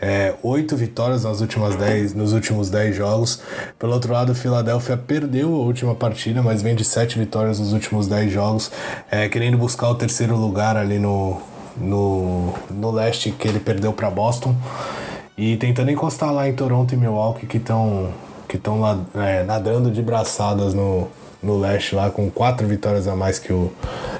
É, 0.00 0.34
oito 0.42 0.76
vitórias 0.76 1.24
nas 1.24 1.40
últimas 1.40 1.74
dez, 1.74 2.14
nos 2.14 2.32
últimos 2.32 2.70
dez 2.70 2.94
jogos. 2.94 3.40
Pelo 3.78 3.92
outro 3.92 4.12
lado, 4.12 4.32
o 4.32 4.34
Philadelphia 4.34 4.63
perdeu 5.06 5.54
a 5.54 5.58
última 5.58 5.94
partida, 5.94 6.42
mas 6.42 6.62
vem 6.62 6.74
de 6.74 6.84
sete 6.84 7.18
vitórias 7.18 7.58
nos 7.58 7.72
últimos 7.72 8.06
dez 8.06 8.32
jogos, 8.32 8.70
é, 9.10 9.28
querendo 9.28 9.56
buscar 9.58 9.88
o 9.88 9.94
terceiro 9.94 10.36
lugar 10.36 10.76
ali 10.76 10.98
no, 10.98 11.40
no, 11.76 12.54
no 12.70 12.90
leste 12.90 13.30
que 13.30 13.48
ele 13.48 13.60
perdeu 13.60 13.92
para 13.92 14.10
Boston 14.10 14.54
e 15.36 15.56
tentando 15.56 15.90
encostar 15.90 16.32
lá 16.32 16.48
em 16.48 16.54
Toronto 16.54 16.94
e 16.94 16.96
Milwaukee 16.96 17.46
que 17.46 17.56
estão 17.56 18.12
que 18.48 18.56
estão 18.56 18.80
lá 18.80 19.00
é, 19.16 19.42
nadando 19.42 19.90
de 19.90 20.00
braçadas 20.00 20.74
no, 20.74 21.08
no 21.42 21.58
leste 21.58 21.94
lá 21.94 22.10
com 22.10 22.30
quatro 22.30 22.66
vitórias 22.68 23.08
a 23.08 23.16
mais 23.16 23.38
que 23.38 23.52
o, 23.52 23.72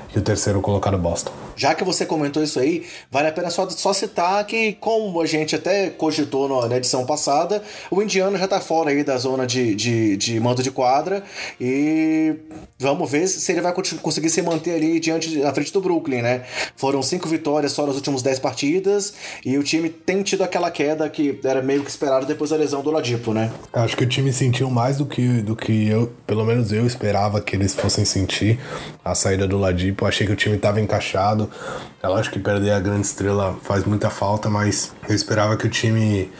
que 0.08 0.18
o 0.18 0.22
terceiro 0.22 0.60
colocado 0.60 0.98
Boston. 0.98 1.43
Já 1.56 1.74
que 1.74 1.84
você 1.84 2.04
comentou 2.06 2.42
isso 2.42 2.58
aí, 2.58 2.84
vale 3.10 3.28
a 3.28 3.32
pena 3.32 3.50
só, 3.50 3.68
só 3.70 3.92
citar 3.92 4.44
que, 4.46 4.72
como 4.74 5.20
a 5.20 5.26
gente 5.26 5.54
até 5.54 5.90
cogitou 5.90 6.48
no, 6.48 6.68
na 6.68 6.76
edição 6.76 7.06
passada, 7.06 7.62
o 7.90 8.02
Indiano 8.02 8.36
já 8.36 8.48
tá 8.48 8.60
fora 8.60 8.90
aí 8.90 9.04
da 9.04 9.16
zona 9.16 9.46
de, 9.46 9.74
de, 9.74 10.16
de 10.16 10.40
mando 10.40 10.62
de 10.62 10.70
quadra 10.70 11.22
e 11.60 12.34
vamos 12.78 13.10
ver 13.10 13.26
se 13.26 13.52
ele 13.52 13.60
vai 13.60 13.72
conseguir 13.72 14.30
se 14.30 14.42
manter 14.42 14.74
ali 14.74 15.00
diante, 15.00 15.38
na 15.38 15.52
frente 15.52 15.72
do 15.72 15.80
Brooklyn, 15.80 16.22
né? 16.22 16.42
Foram 16.76 17.02
cinco 17.02 17.28
vitórias 17.28 17.72
só 17.72 17.86
nas 17.86 17.96
últimas 17.96 18.22
dez 18.22 18.38
partidas 18.38 19.14
e 19.44 19.56
o 19.58 19.62
time 19.62 19.88
tem 19.88 20.22
tido 20.22 20.42
aquela 20.42 20.70
queda 20.70 21.08
que 21.08 21.38
era 21.44 21.62
meio 21.62 21.82
que 21.82 21.90
esperado 21.90 22.26
depois 22.26 22.50
da 22.50 22.56
lesão 22.56 22.82
do 22.82 22.90
Ladipo, 22.90 23.32
né? 23.32 23.50
Acho 23.72 23.96
que 23.96 24.04
o 24.04 24.08
time 24.08 24.32
sentiu 24.32 24.70
mais 24.70 24.98
do 24.98 25.06
que, 25.06 25.42
do 25.42 25.54
que 25.56 25.88
eu, 25.88 26.12
pelo 26.26 26.44
menos 26.44 26.72
eu 26.72 26.86
esperava 26.86 27.40
que 27.40 27.56
eles 27.56 27.74
fossem 27.74 28.04
sentir 28.04 28.58
a 29.04 29.14
saída 29.14 29.46
do 29.46 29.58
Ladipo. 29.58 30.06
Achei 30.06 30.26
que 30.26 30.32
o 30.32 30.36
time 30.36 30.56
estava 30.56 30.80
encaixado 30.80 31.43
passado. 31.46 31.94
É 32.02 32.08
lógico 32.08 32.34
que 32.34 32.40
perder 32.40 32.72
a 32.72 32.80
grande 32.80 33.06
estrela 33.06 33.56
faz 33.62 33.84
muita 33.84 34.10
falta, 34.10 34.48
mas 34.50 34.92
eu 35.08 35.14
esperava 35.14 35.56
que 35.56 35.66
o 35.66 35.70
time 35.70 36.30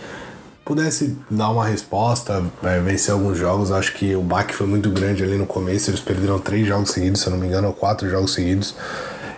pudesse 0.64 1.16
dar 1.30 1.50
uma 1.50 1.64
resposta, 1.64 2.42
é, 2.62 2.80
vencer 2.80 3.12
alguns 3.12 3.38
jogos. 3.38 3.70
Acho 3.70 3.92
que 3.94 4.14
o 4.14 4.22
baque 4.22 4.54
foi 4.54 4.66
muito 4.66 4.90
grande 4.90 5.22
ali 5.22 5.36
no 5.36 5.46
começo. 5.46 5.90
Eles 5.90 6.00
perderam 6.00 6.38
três 6.38 6.66
jogos 6.66 6.90
seguidos, 6.90 7.20
se 7.20 7.26
eu 7.26 7.32
não 7.32 7.38
me 7.38 7.46
engano, 7.46 7.68
ou 7.68 7.74
quatro 7.74 8.08
jogos 8.08 8.32
seguidos, 8.32 8.74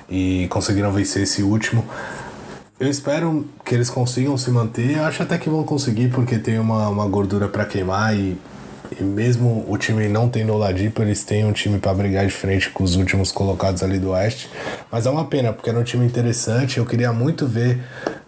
e 0.09 0.47
conseguiram 0.49 0.93
vencer 0.93 1.23
esse 1.23 1.43
último. 1.43 1.85
Eu 2.79 2.91
espero 2.91 3.47
que 3.65 3.75
eles 3.75 3.89
consigam 3.89 4.37
se 4.37 4.51
manter. 4.51 4.99
Acho 4.99 5.23
até 5.23 5.39
que 5.39 5.49
vão 5.49 5.65
conseguir, 5.65 6.11
porque 6.11 6.39
tem 6.39 6.59
uma, 6.59 6.89
uma 6.89 7.07
gordura 7.07 7.49
para 7.49 7.65
queimar 7.65 8.15
e 8.15 8.37
e 8.99 9.03
mesmo 9.03 9.65
o 9.69 9.77
time 9.77 10.09
não 10.09 10.29
tendo 10.29 10.53
o 10.53 10.57
Ladipo, 10.57 11.03
eles 11.03 11.25
têm 11.25 11.45
um 11.45 11.53
time 11.53 11.79
para 11.79 11.93
brigar 11.95 12.27
de 12.27 12.33
frente 12.33 12.71
com 12.71 12.85
os 12.85 12.97
últimos 12.97 13.33
colocados 13.33 13.83
ali 13.83 13.99
do 13.99 14.11
Oeste. 14.11 14.51
Mas 14.91 15.07
é 15.07 15.11
uma 15.11 15.25
pena, 15.25 15.53
porque 15.53 15.71
era 15.71 15.79
um 15.79 15.83
time 15.83 16.07
interessante. 16.07 16.79
Eu 16.79 16.87
queria 16.87 17.13
muito 17.13 17.47
ver 17.47 17.81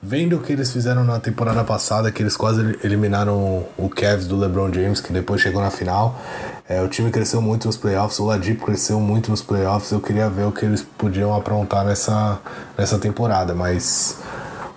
vendo 0.03 0.37
o 0.37 0.41
que 0.41 0.53
eles 0.53 0.73
fizeram 0.73 1.05
na 1.05 1.19
temporada 1.19 1.63
passada, 1.65 2.11
que 2.11 2.23
eles 2.23 2.37
quase 2.37 2.79
eliminaram 2.83 3.65
o 3.77 3.89
Cavs 3.89 4.27
do 4.27 4.37
LeBron 4.37 4.73
James, 4.73 5.01
que 5.01 5.13
depois 5.13 5.41
chegou 5.41 5.61
na 5.61 5.71
final. 5.71 6.21
É, 6.69 6.83
o 6.83 6.89
time 6.89 7.11
cresceu 7.11 7.41
muito 7.41 7.67
nos 7.67 7.77
playoffs, 7.77 8.19
o 8.19 8.27
Ladipo 8.27 8.67
cresceu 8.67 9.01
muito 9.01 9.31
nos 9.31 9.43
playoffs. 9.43 9.91
Eu 9.91 10.01
queria 10.01 10.29
ver 10.29 10.45
o 10.45 10.53
que 10.53 10.65
eles 10.65 10.83
podiam 10.83 11.35
aprontar 11.35 11.85
nessa, 11.85 12.39
nessa 12.77 12.99
temporada, 12.99 13.55
mas 13.55 14.19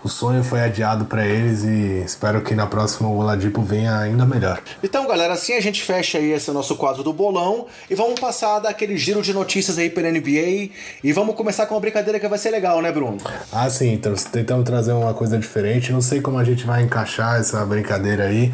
o 0.03 0.09
sonho 0.09 0.43
foi 0.43 0.61
adiado 0.61 1.05
para 1.05 1.25
eles 1.25 1.63
e 1.63 2.03
espero 2.03 2.41
que 2.41 2.55
na 2.55 2.65
próxima 2.65 3.07
o 3.07 3.17
Oladipo 3.17 3.61
venha 3.61 3.97
ainda 3.97 4.25
melhor. 4.25 4.61
Então, 4.83 5.07
galera, 5.07 5.33
assim 5.33 5.53
a 5.53 5.61
gente 5.61 5.83
fecha 5.83 6.17
aí 6.17 6.31
esse 6.31 6.49
nosso 6.51 6.75
quadro 6.75 7.03
do 7.03 7.13
bolão 7.13 7.67
e 7.89 7.93
vamos 7.93 8.19
passar 8.19 8.59
daquele 8.59 8.97
giro 8.97 9.21
de 9.21 9.33
notícias 9.33 9.77
aí 9.77 9.89
pela 9.89 10.09
NBA 10.09 10.71
e 11.03 11.13
vamos 11.13 11.35
começar 11.35 11.65
com 11.67 11.75
uma 11.75 11.81
brincadeira 11.81 12.19
que 12.19 12.27
vai 12.27 12.39
ser 12.39 12.49
legal, 12.49 12.81
né, 12.81 12.91
Bruno? 12.91 13.17
Ah, 13.51 13.69
sim, 13.69 13.93
então 13.93 14.13
tentamos 14.31 14.65
trazer 14.65 14.93
uma 14.93 15.13
coisa 15.13 15.37
diferente. 15.37 15.91
Não 15.91 16.01
sei 16.01 16.19
como 16.19 16.37
a 16.37 16.43
gente 16.43 16.65
vai 16.65 16.81
encaixar 16.81 17.39
essa 17.39 17.63
brincadeira 17.65 18.25
aí 18.25 18.51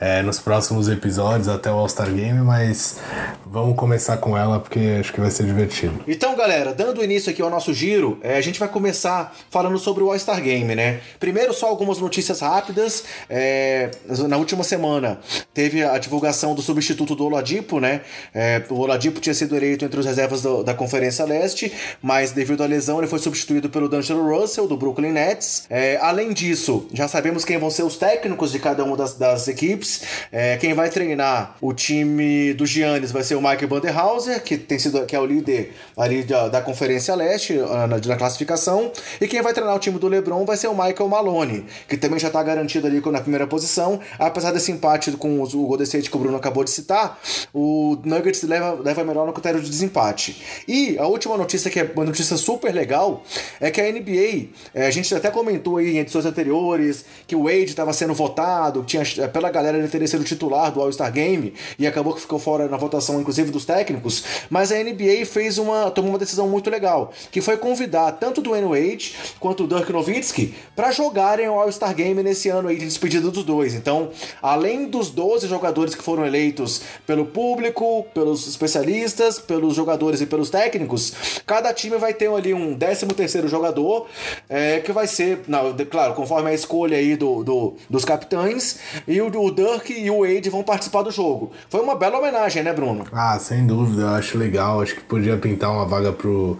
é, 0.00 0.22
nos 0.22 0.40
próximos 0.40 0.88
episódios 0.88 1.48
até 1.48 1.70
o 1.70 1.74
All-Star 1.74 2.10
Game, 2.10 2.40
mas 2.40 2.98
vamos 3.46 3.76
começar 3.76 4.16
com 4.16 4.36
ela 4.36 4.58
porque 4.58 4.96
acho 4.98 5.12
que 5.12 5.20
vai 5.20 5.30
ser 5.30 5.44
divertido. 5.44 6.00
Então, 6.08 6.34
galera, 6.34 6.74
dando 6.74 7.04
início 7.04 7.30
aqui 7.30 7.40
ao 7.40 7.50
nosso 7.50 7.72
giro, 7.72 8.18
é, 8.22 8.36
a 8.36 8.40
gente 8.40 8.58
vai 8.58 8.68
começar 8.68 9.34
falando 9.48 9.78
sobre 9.78 10.02
o 10.02 10.10
All-Star 10.10 10.40
Game, 10.42 10.74
né? 10.74 10.87
Primeiro, 11.18 11.52
só 11.52 11.66
algumas 11.66 11.98
notícias 11.98 12.40
rápidas. 12.40 13.04
É, 13.28 13.90
na 14.28 14.36
última 14.36 14.64
semana 14.64 15.20
teve 15.52 15.82
a 15.84 15.98
divulgação 15.98 16.54
do 16.54 16.62
substituto 16.62 17.14
do 17.14 17.24
Oladipo, 17.24 17.80
né? 17.80 18.02
É, 18.34 18.62
o 18.70 18.78
Oladipo 18.78 19.20
tinha 19.20 19.34
sido 19.34 19.56
eleito 19.56 19.84
entre 19.84 19.98
os 19.98 20.06
reservas 20.06 20.42
do, 20.42 20.62
da 20.62 20.74
Conferência 20.74 21.24
Leste, 21.24 21.72
mas 22.00 22.32
devido 22.32 22.62
à 22.62 22.66
lesão 22.66 22.98
ele 22.98 23.06
foi 23.06 23.18
substituído 23.18 23.68
pelo 23.68 23.88
D'Angelo 23.88 24.28
Russell, 24.28 24.66
do 24.66 24.76
Brooklyn 24.76 25.12
Nets. 25.12 25.66
É, 25.68 25.98
além 26.00 26.32
disso, 26.32 26.86
já 26.92 27.08
sabemos 27.08 27.44
quem 27.44 27.58
vão 27.58 27.70
ser 27.70 27.82
os 27.82 27.96
técnicos 27.96 28.52
de 28.52 28.58
cada 28.58 28.84
uma 28.84 28.96
das, 28.96 29.14
das 29.14 29.48
equipes. 29.48 30.02
É, 30.30 30.56
quem 30.56 30.74
vai 30.74 30.90
treinar 30.90 31.56
o 31.60 31.72
time 31.72 32.52
do 32.54 32.66
Giannis 32.66 33.12
vai 33.12 33.22
ser 33.22 33.34
o 33.34 33.42
Mike 33.42 33.66
Banderhauser, 33.66 34.42
que 34.42 34.56
tem 34.56 34.78
sido 34.78 35.04
que 35.06 35.16
é 35.16 35.20
o 35.20 35.26
líder 35.26 35.72
ali 35.96 36.22
da, 36.22 36.48
da 36.48 36.60
Conferência 36.60 37.14
Leste 37.14 37.54
na, 37.54 37.86
na 37.86 38.16
classificação. 38.16 38.92
E 39.20 39.26
quem 39.26 39.42
vai 39.42 39.52
treinar 39.52 39.74
o 39.74 39.78
time 39.78 39.98
do 39.98 40.08
LeBron 40.08 40.44
vai 40.44 40.56
ser 40.56 40.68
o 40.68 40.74
Michael 40.78 41.08
Malone, 41.08 41.66
que 41.88 41.96
também 41.96 42.18
já 42.18 42.28
está 42.28 42.42
garantido 42.42 42.86
ali 42.86 43.02
na 43.10 43.20
primeira 43.20 43.46
posição. 43.46 44.00
Apesar 44.18 44.52
desse 44.52 44.70
empate 44.70 45.10
com 45.12 45.42
o 45.42 45.46
Golden 45.46 45.84
State 45.84 46.10
que 46.10 46.16
o 46.16 46.20
Bruno 46.20 46.36
acabou 46.36 46.64
de 46.64 46.70
citar, 46.70 47.18
o 47.52 47.98
Nuggets 48.04 48.42
leva, 48.42 48.74
leva 48.74 49.04
melhor 49.04 49.26
no 49.26 49.32
critério 49.32 49.60
de 49.60 49.68
desempate. 49.68 50.42
E 50.66 50.98
a 50.98 51.06
última 51.06 51.36
notícia, 51.36 51.70
que 51.70 51.80
é 51.80 51.90
uma 51.94 52.04
notícia 52.04 52.36
super 52.36 52.72
legal, 52.72 53.22
é 53.60 53.70
que 53.70 53.80
a 53.80 53.90
NBA, 53.90 54.48
é, 54.74 54.86
a 54.86 54.90
gente 54.90 55.14
até 55.14 55.30
comentou 55.30 55.78
aí 55.78 55.96
em 55.96 55.98
edições 55.98 56.26
anteriores 56.26 57.04
que 57.26 57.34
o 57.34 57.44
Wade 57.44 57.64
estava 57.64 57.92
sendo 57.92 58.14
votado, 58.14 58.84
tinha, 58.84 59.02
é, 59.18 59.28
pela 59.28 59.50
galera 59.50 59.78
ele 59.78 59.88
teria 59.88 60.06
sido 60.06 60.24
titular 60.24 60.70
do 60.72 60.80
All-Star 60.80 61.12
Game 61.12 61.52
e 61.78 61.86
acabou 61.86 62.14
que 62.14 62.20
ficou 62.20 62.38
fora 62.38 62.68
na 62.68 62.76
votação, 62.76 63.20
inclusive 63.20 63.50
dos 63.50 63.64
técnicos. 63.64 64.24
Mas 64.50 64.72
a 64.72 64.76
NBA 64.76 65.26
fez 65.26 65.58
uma, 65.58 65.90
tomou 65.90 66.10
uma 66.10 66.18
decisão 66.18 66.48
muito 66.48 66.70
legal, 66.70 67.12
que 67.30 67.40
foi 67.40 67.56
convidar 67.56 68.12
tanto 68.12 68.40
o 68.40 68.42
Dwayne 68.42 68.68
Wade 68.68 69.16
quanto 69.40 69.64
o 69.64 69.68
Dirk 69.68 69.92
Nowitzki 69.92 70.54
para 70.78 70.92
jogarem 70.92 71.48
o 71.48 71.54
All-Star 71.54 71.92
Game 71.92 72.22
nesse 72.22 72.48
ano 72.50 72.68
aí 72.68 72.76
de 72.76 72.84
despedida 72.84 73.32
dos 73.32 73.42
dois. 73.42 73.74
Então, 73.74 74.10
além 74.40 74.86
dos 74.86 75.10
12 75.10 75.48
jogadores 75.48 75.92
que 75.92 76.04
foram 76.04 76.24
eleitos 76.24 76.82
pelo 77.04 77.26
público, 77.26 78.06
pelos 78.14 78.46
especialistas, 78.46 79.40
pelos 79.40 79.74
jogadores 79.74 80.20
e 80.20 80.26
pelos 80.26 80.50
técnicos, 80.50 81.42
cada 81.44 81.74
time 81.74 81.98
vai 81.98 82.14
ter 82.14 82.30
ali 82.32 82.54
um 82.54 82.78
13 82.78 83.06
terceiro 83.06 83.48
jogador, 83.48 84.06
é, 84.48 84.78
que 84.78 84.92
vai 84.92 85.08
ser, 85.08 85.40
não, 85.48 85.74
claro, 85.90 86.14
conforme 86.14 86.50
a 86.50 86.54
escolha 86.54 86.96
aí 86.96 87.16
do, 87.16 87.42
do 87.42 87.74
dos 87.90 88.04
capitães, 88.04 88.78
e 89.08 89.20
o, 89.20 89.26
o 89.26 89.50
Dirk 89.50 89.92
e 89.92 90.08
o 90.08 90.20
Wade 90.20 90.48
vão 90.48 90.62
participar 90.62 91.02
do 91.02 91.10
jogo. 91.10 91.50
Foi 91.68 91.80
uma 91.80 91.96
bela 91.96 92.18
homenagem, 92.20 92.62
né, 92.62 92.72
Bruno? 92.72 93.04
Ah, 93.12 93.36
sem 93.40 93.66
dúvida, 93.66 94.02
eu 94.02 94.08
acho 94.10 94.38
legal, 94.38 94.80
acho 94.80 94.94
que 94.94 95.00
podia 95.00 95.36
pintar 95.36 95.72
uma 95.72 95.86
vaga 95.86 96.12
pro 96.12 96.56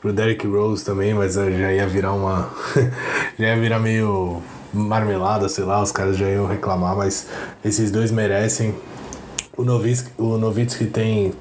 pro 0.00 0.12
Derrick 0.12 0.46
Rose 0.46 0.84
também, 0.84 1.12
mas 1.14 1.34
já 1.34 1.72
ia 1.72 1.86
virar 1.86 2.12
uma. 2.12 2.48
já 3.38 3.46
ia 3.46 3.60
virar 3.60 3.78
meio 3.78 4.42
marmelada, 4.72 5.48
sei 5.48 5.64
lá, 5.64 5.82
os 5.82 5.92
caras 5.92 6.16
já 6.16 6.28
iam 6.28 6.46
reclamar, 6.46 6.96
mas 6.96 7.26
esses 7.64 7.90
dois 7.90 8.10
merecem. 8.10 8.74
O 9.56 9.64
Novitsky, 9.64 10.10
o 10.16 10.38
Novitsky 10.38 10.86
tem, 10.86 11.34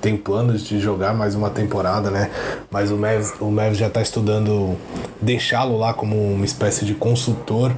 tem 0.00 0.16
planos 0.16 0.62
de 0.62 0.78
jogar 0.78 1.14
mais 1.14 1.34
uma 1.34 1.48
temporada, 1.48 2.10
né? 2.10 2.30
Mas 2.70 2.90
o 2.90 2.96
Mavs, 2.96 3.34
o 3.40 3.50
Mavs 3.50 3.78
já 3.78 3.86
está 3.86 4.02
estudando 4.02 4.76
deixá-lo 5.20 5.78
lá 5.78 5.94
como 5.94 6.16
uma 6.34 6.44
espécie 6.44 6.84
de 6.84 6.94
consultor. 6.94 7.72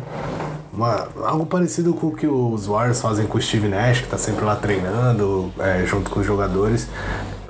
Uma, 0.73 1.07
algo 1.23 1.47
parecido 1.47 1.95
com 1.95 2.09
o 2.09 2.17
que 2.17 2.27
os 2.27 2.67
Warriors 2.67 3.01
fazem 3.01 3.27
com 3.27 3.39
o 3.39 3.41
Steve 3.41 3.69
Nash, 3.69 3.99
que 3.99 4.07
está 4.07 4.19
sempre 4.19 4.45
lá 4.45 4.57
treinando 4.57 5.53
é, 5.61 5.85
junto 5.87 6.11
com 6.11 6.19
os 6.19 6.27
jogadores. 6.27 6.89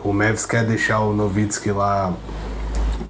O 0.04 0.12
Mavs 0.12 0.44
quer 0.44 0.66
deixar 0.66 1.00
o 1.00 1.14
Novitsky 1.14 1.70
lá 1.70 2.12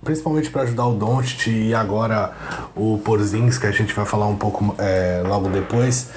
principalmente 0.05 0.51
para 0.51 0.62
ajudar 0.62 0.87
o 0.87 0.95
Doncic 0.95 1.49
e 1.49 1.75
agora 1.75 2.33
o 2.77 2.99
Porzingis, 3.05 3.59
que 3.59 3.67
a 3.67 3.73
gente 3.73 3.95
vai 3.95 4.05
falar 4.05 4.27
um 4.27 4.37
pouco 4.37 4.75
é, 4.79 5.23
logo 5.27 5.49
depois, 5.49 6.11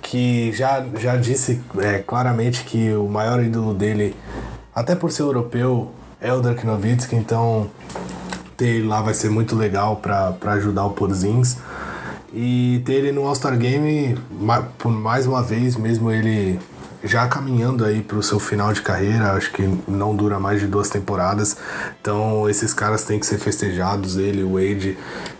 que 0.00 0.52
já, 0.52 0.84
já 0.96 1.16
disse 1.16 1.60
é, 1.78 1.98
claramente 1.98 2.64
que 2.64 2.94
o 2.94 3.08
maior 3.08 3.42
ídolo 3.42 3.74
dele, 3.74 4.16
até 4.74 4.94
por 4.94 5.10
ser 5.10 5.22
europeu, 5.22 5.90
é 6.20 6.32
o 6.32 6.40
Dirk 6.40 6.64
Nowitzki, 6.64 7.16
então 7.16 7.68
ter 8.56 8.66
ele 8.66 8.88
lá 8.88 9.00
vai 9.02 9.14
ser 9.14 9.30
muito 9.30 9.54
legal 9.54 9.96
para 9.96 10.52
ajudar 10.52 10.84
o 10.84 10.90
Porzingis. 10.90 11.58
E 12.32 12.82
ter 12.84 12.94
ele 12.94 13.12
no 13.12 13.26
All-Star 13.26 13.56
Game, 13.56 14.18
por 14.76 14.92
mais 14.92 15.26
uma 15.26 15.42
vez, 15.42 15.76
mesmo 15.76 16.10
ele 16.10 16.58
já 17.02 17.26
caminhando 17.28 17.84
aí 17.84 18.02
para 18.02 18.18
o 18.18 18.22
seu 18.22 18.40
final 18.40 18.72
de 18.72 18.82
carreira, 18.82 19.32
acho 19.32 19.52
que 19.52 19.62
não 19.86 20.14
dura 20.14 20.38
mais 20.38 20.60
de 20.60 20.66
duas 20.66 20.88
temporadas. 20.88 21.56
Então 22.00 22.48
esses 22.48 22.74
caras 22.74 23.04
têm 23.04 23.18
que 23.18 23.26
ser 23.26 23.38
festejados, 23.38 24.16
ele, 24.16 24.42
o 24.42 24.54
Wade, 24.54 24.96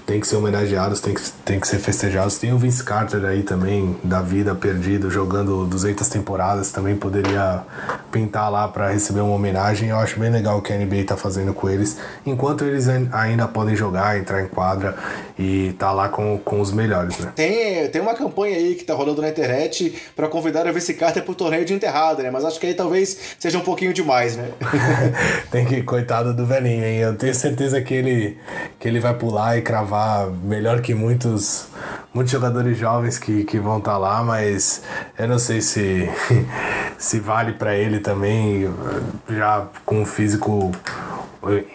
tem 0.09 0.18
que 0.18 0.27
ser 0.27 0.37
homenageados, 0.37 1.03
tem 1.03 1.12
que, 1.12 1.21
tem 1.44 1.61
que 1.61 1.68
ser 1.68 1.79
festejados. 1.79 2.38
Tem 2.38 2.51
o 2.51 2.57
Vince 2.57 2.83
Carter 2.83 3.23
aí 3.27 3.42
também, 3.42 3.94
da 4.03 4.23
vida 4.23 4.55
perdido, 4.55 5.11
jogando 5.11 5.66
200 5.66 6.09
temporadas, 6.09 6.73
também 6.73 6.97
poderia 6.97 7.62
pintar 8.11 8.51
lá 8.51 8.66
para 8.66 8.90
receber 8.90 9.21
uma 9.21 9.35
homenagem. 9.35 9.90
Eu 9.90 9.99
acho 9.99 10.18
bem 10.18 10.31
legal 10.31 10.57
o 10.57 10.62
que 10.62 10.73
a 10.73 10.79
NBA 10.79 11.05
tá 11.07 11.14
fazendo 11.14 11.53
com 11.53 11.68
eles, 11.68 11.99
enquanto 12.25 12.64
eles 12.64 12.88
ainda 12.88 13.47
podem 13.47 13.77
jogar, 13.77 14.18
entrar 14.18 14.42
em 14.42 14.49
quadra 14.49 14.97
e 15.38 15.75
tá 15.79 15.92
lá 15.92 16.09
com, 16.09 16.38
com 16.38 16.59
os 16.62 16.73
melhores, 16.73 17.18
né? 17.18 17.31
Tem, 17.37 17.87
tem 17.90 18.01
uma 18.01 18.14
campanha 18.14 18.57
aí 18.57 18.77
que 18.77 18.85
tá 18.85 18.94
rolando 18.94 19.21
na 19.21 19.29
internet 19.29 19.94
para 20.16 20.27
convidar 20.27 20.66
o 20.66 20.73
Vince 20.73 20.94
Carter 20.94 21.23
pro 21.23 21.35
torneio 21.35 21.66
de 21.66 21.75
enterrada, 21.75 22.23
né? 22.23 22.31
Mas 22.31 22.47
acho 22.47 22.59
que 22.59 22.66
aí 22.66 22.73
talvez 22.73 23.37
seja 23.38 23.59
um 23.59 23.62
pouquinho 23.62 23.92
demais, 23.92 24.38
né? 24.38 24.49
tem 25.53 25.66
que, 25.66 25.83
coitado 25.83 26.33
do 26.33 26.47
velhinho, 26.47 26.83
hein? 26.83 26.97
Eu 26.97 27.14
tenho 27.14 27.35
certeza 27.35 27.79
que 27.83 27.92
ele, 27.92 28.38
que 28.81 28.88
ele 28.88 29.01
vai 29.01 29.12
pular 29.12 29.59
e 29.59 29.61
cravar 29.61 29.98
melhor 30.43 30.81
que 30.81 30.95
muitos, 30.95 31.69
muitos 32.13 32.33
jogadores 32.33 32.77
jovens 32.77 33.19
que, 33.19 33.45
que 33.45 33.59
vão 33.59 33.79
estar 33.79 33.93
tá 33.93 33.99
lá, 33.99 34.23
mas 34.23 34.83
eu 35.19 35.29
não 35.29 35.39
sei 35.39 35.61
se, 35.61 36.09
se 36.99 37.21
vale 37.21 37.53
para 37.53 37.75
ele 37.75 38.01
também, 38.01 38.73
já 39.29 39.67
com 39.85 40.03
o 40.03 40.07
físico 40.07 40.73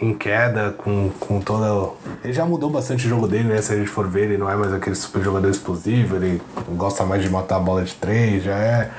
em 0.00 0.14
queda, 0.14 0.72
com, 0.76 1.10
com 1.18 1.40
toda. 1.40 1.92
Ele 2.22 2.32
já 2.32 2.44
mudou 2.44 2.70
bastante 2.70 3.06
o 3.06 3.08
jogo 3.08 3.26
dele, 3.26 3.48
né? 3.48 3.62
Se 3.62 3.72
a 3.72 3.76
gente 3.76 3.88
for 3.88 4.06
ver, 4.06 4.24
ele 4.24 4.38
não 4.38 4.50
é 4.50 4.56
mais 4.56 4.72
aquele 4.72 4.94
super 4.94 5.22
jogador 5.22 5.48
explosivo, 5.48 6.16
ele 6.16 6.40
gosta 6.70 7.04
mais 7.04 7.22
de 7.22 7.30
matar 7.30 7.56
a 7.56 7.60
bola 7.60 7.82
de 7.82 7.94
três, 7.94 8.44
já 8.44 8.56
é, 8.56 8.90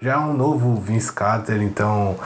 já 0.00 0.14
é 0.14 0.18
um 0.18 0.32
novo 0.32 0.74
Vince 0.76 1.12
Carter, 1.12 1.62
então 1.62 2.16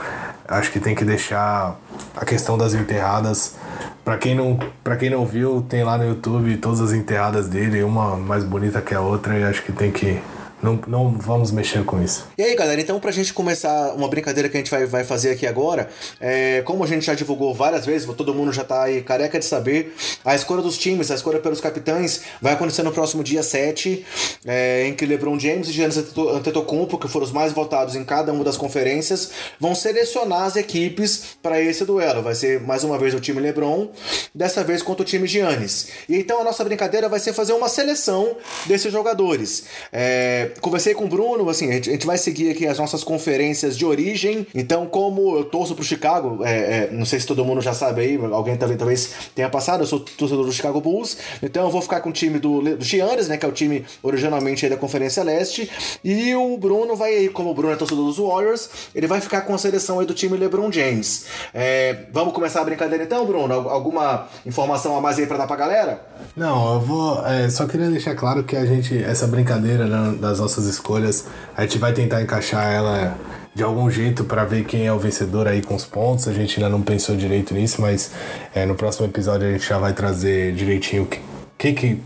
acho 0.47 0.71
que 0.71 0.79
tem 0.79 0.95
que 0.95 1.05
deixar 1.05 1.75
a 2.15 2.25
questão 2.25 2.57
das 2.57 2.73
enterradas 2.73 3.55
Pra 4.03 4.17
quem, 4.17 4.35
não, 4.35 4.57
pra 4.83 4.95
quem 4.95 5.09
não 5.09 5.25
viu, 5.25 5.63
tem 5.67 5.83
lá 5.83 5.97
no 5.97 6.05
YouTube 6.05 6.57
todas 6.57 6.81
as 6.81 6.93
enterradas 6.93 7.47
dele, 7.47 7.83
uma 7.83 8.15
mais 8.17 8.43
bonita 8.43 8.81
que 8.81 8.95
a 8.95 9.01
outra, 9.01 9.37
e 9.37 9.43
acho 9.43 9.61
que 9.63 9.71
tem 9.71 9.91
que 9.91 10.19
não, 10.61 10.79
não 10.87 11.11
vamos 11.11 11.51
mexer 11.51 11.83
com 11.85 12.01
isso. 12.01 12.27
E 12.37 12.43
aí, 12.43 12.55
galera, 12.55 12.79
então 12.79 12.99
pra 12.99 13.11
gente 13.11 13.33
começar 13.33 13.93
uma 13.93 14.07
brincadeira 14.07 14.49
que 14.49 14.57
a 14.57 14.59
gente 14.59 14.71
vai, 14.71 14.85
vai 14.85 15.03
fazer 15.03 15.31
aqui 15.31 15.47
agora, 15.47 15.89
é, 16.19 16.61
como 16.63 16.83
a 16.83 16.87
gente 16.87 17.05
já 17.05 17.13
divulgou 17.13 17.53
várias 17.53 17.85
vezes, 17.85 18.07
todo 18.15 18.33
mundo 18.33 18.51
já 18.51 18.63
tá 18.63 18.83
aí 18.83 19.01
careca 19.01 19.39
de 19.39 19.45
saber, 19.45 19.95
a 20.23 20.35
escolha 20.35 20.61
dos 20.61 20.77
times, 20.77 21.11
a 21.11 21.15
escolha 21.15 21.39
pelos 21.39 21.61
capitães 21.61 22.21
vai 22.41 22.53
acontecer 22.53 22.83
no 22.83 22.91
próximo 22.91 23.23
dia 23.23 23.43
7, 23.43 24.05
é, 24.45 24.87
em 24.87 24.93
que 24.93 25.05
LeBron 25.05 25.39
James 25.39 25.69
e 25.69 25.71
Giannis 25.71 25.97
Antetokounmpo, 25.97 26.97
que 26.97 27.07
foram 27.07 27.25
os 27.25 27.31
mais 27.31 27.53
votados 27.53 27.95
em 27.95 28.03
cada 28.03 28.31
uma 28.33 28.43
das 28.43 28.57
conferências, 28.57 29.31
vão 29.59 29.73
selecionar 29.73 30.43
as 30.43 30.55
equipes 30.55 31.37
para 31.41 31.61
esse 31.61 31.85
duelo. 31.85 32.21
Vai 32.21 32.35
ser 32.35 32.59
mais 32.59 32.83
uma 32.83 32.97
vez 32.97 33.13
o 33.13 33.19
time 33.19 33.39
LeBron, 33.39 33.89
dessa 34.33 34.63
vez 34.63 34.81
contra 34.81 35.03
o 35.03 35.05
time 35.05 35.27
Giannis. 35.27 35.87
E 36.07 36.17
então 36.17 36.41
a 36.41 36.43
nossa 36.43 36.63
brincadeira 36.63 37.07
vai 37.07 37.19
ser 37.19 37.33
fazer 37.33 37.53
uma 37.53 37.69
seleção 37.69 38.35
desses 38.65 38.91
jogadores. 38.91 39.65
É, 39.91 40.48
conversei 40.61 40.93
com 40.93 41.05
o 41.05 41.07
Bruno, 41.07 41.49
assim, 41.49 41.69
a 41.69 41.73
gente, 41.73 42.05
vai 42.05 42.17
seguir 42.17 42.51
aqui 42.51 42.67
as 42.67 42.77
nossas 42.77 43.03
conferências 43.03 43.77
de 43.77 43.85
origem. 43.85 44.45
Então, 44.53 44.85
como 44.85 45.37
eu 45.37 45.45
torço 45.45 45.75
pro 45.75 45.83
Chicago, 45.83 46.43
é, 46.43 46.51
é, 46.51 46.89
não 46.91 47.05
sei 47.05 47.19
se 47.19 47.27
todo 47.27 47.43
mundo 47.45 47.61
já 47.61 47.73
sabe 47.73 48.01
aí, 48.01 48.19
alguém 48.31 48.57
também 48.57 48.77
talvez 48.77 49.11
tenha 49.35 49.49
passado, 49.49 49.83
eu 49.83 49.87
sou 49.87 49.99
torcedor 49.99 50.45
do 50.45 50.51
Chicago 50.51 50.81
Bulls, 50.81 51.17
então 51.41 51.63
eu 51.63 51.69
vou 51.69 51.81
ficar 51.81 52.01
com 52.01 52.09
o 52.09 52.13
time 52.13 52.39
do, 52.39 52.61
do 52.61 52.83
Giannis, 52.83 53.27
né, 53.27 53.37
que 53.37 53.45
é 53.45 53.49
o 53.49 53.51
time 53.51 53.85
originalmente 54.01 54.67
da 54.67 54.77
Conferência 54.77 55.23
Leste, 55.23 55.69
e 56.03 56.35
o 56.35 56.57
Bruno 56.57 56.95
vai, 56.95 57.29
como 57.29 57.51
o 57.51 57.53
Bruno 57.53 57.73
é 57.73 57.75
torcedor 57.75 58.05
dos 58.05 58.17
Warriors, 58.17 58.69
ele 58.93 59.07
vai 59.07 59.21
ficar 59.21 59.41
com 59.41 59.53
a 59.53 59.57
seleção 59.57 59.99
aí 59.99 60.05
do 60.05 60.13
time 60.13 60.37
LeBron 60.37 60.71
James. 60.71 61.25
É, 61.53 62.05
vamos 62.11 62.33
começar 62.33 62.61
a 62.61 62.63
brincadeira 62.63 63.03
então, 63.03 63.25
Bruno? 63.25 63.53
Alguma 63.69 64.27
informação 64.45 64.97
a 64.97 65.01
mais 65.01 65.17
aí 65.19 65.25
pra 65.25 65.37
dar 65.37 65.47
pra 65.47 65.55
galera? 65.55 66.01
Não, 66.35 66.73
eu 66.73 66.79
vou. 66.79 67.25
É, 67.25 67.49
só 67.49 67.65
queria 67.65 67.89
deixar 67.89 68.15
claro 68.15 68.43
que 68.43 68.55
a 68.55 68.65
gente, 68.65 68.97
essa 69.03 69.27
brincadeira 69.27 69.85
né, 69.85 70.17
das 70.19 70.38
nossas 70.39 70.65
escolhas, 70.65 71.25
a 71.55 71.61
gente 71.63 71.77
vai 71.77 71.93
tentar 71.93 72.21
encaixar 72.21 72.71
ela 72.71 73.17
de 73.53 73.63
algum 73.63 73.89
jeito 73.89 74.23
para 74.23 74.45
ver 74.45 74.63
quem 74.65 74.87
é 74.87 74.93
o 74.93 74.99
vencedor 74.99 75.47
aí 75.47 75.61
com 75.61 75.75
os 75.75 75.85
pontos. 75.85 76.27
A 76.27 76.33
gente 76.33 76.57
ainda 76.57 76.69
não 76.69 76.81
pensou 76.81 77.15
direito 77.15 77.53
nisso, 77.53 77.81
mas 77.81 78.11
é, 78.53 78.65
no 78.65 78.75
próximo 78.75 79.05
episódio 79.05 79.47
a 79.47 79.51
gente 79.51 79.67
já 79.67 79.77
vai 79.77 79.93
trazer 79.93 80.53
direitinho 80.53 81.03
o 81.03 81.05
que, 81.05 81.19
que, 81.57 81.73
que 81.73 82.01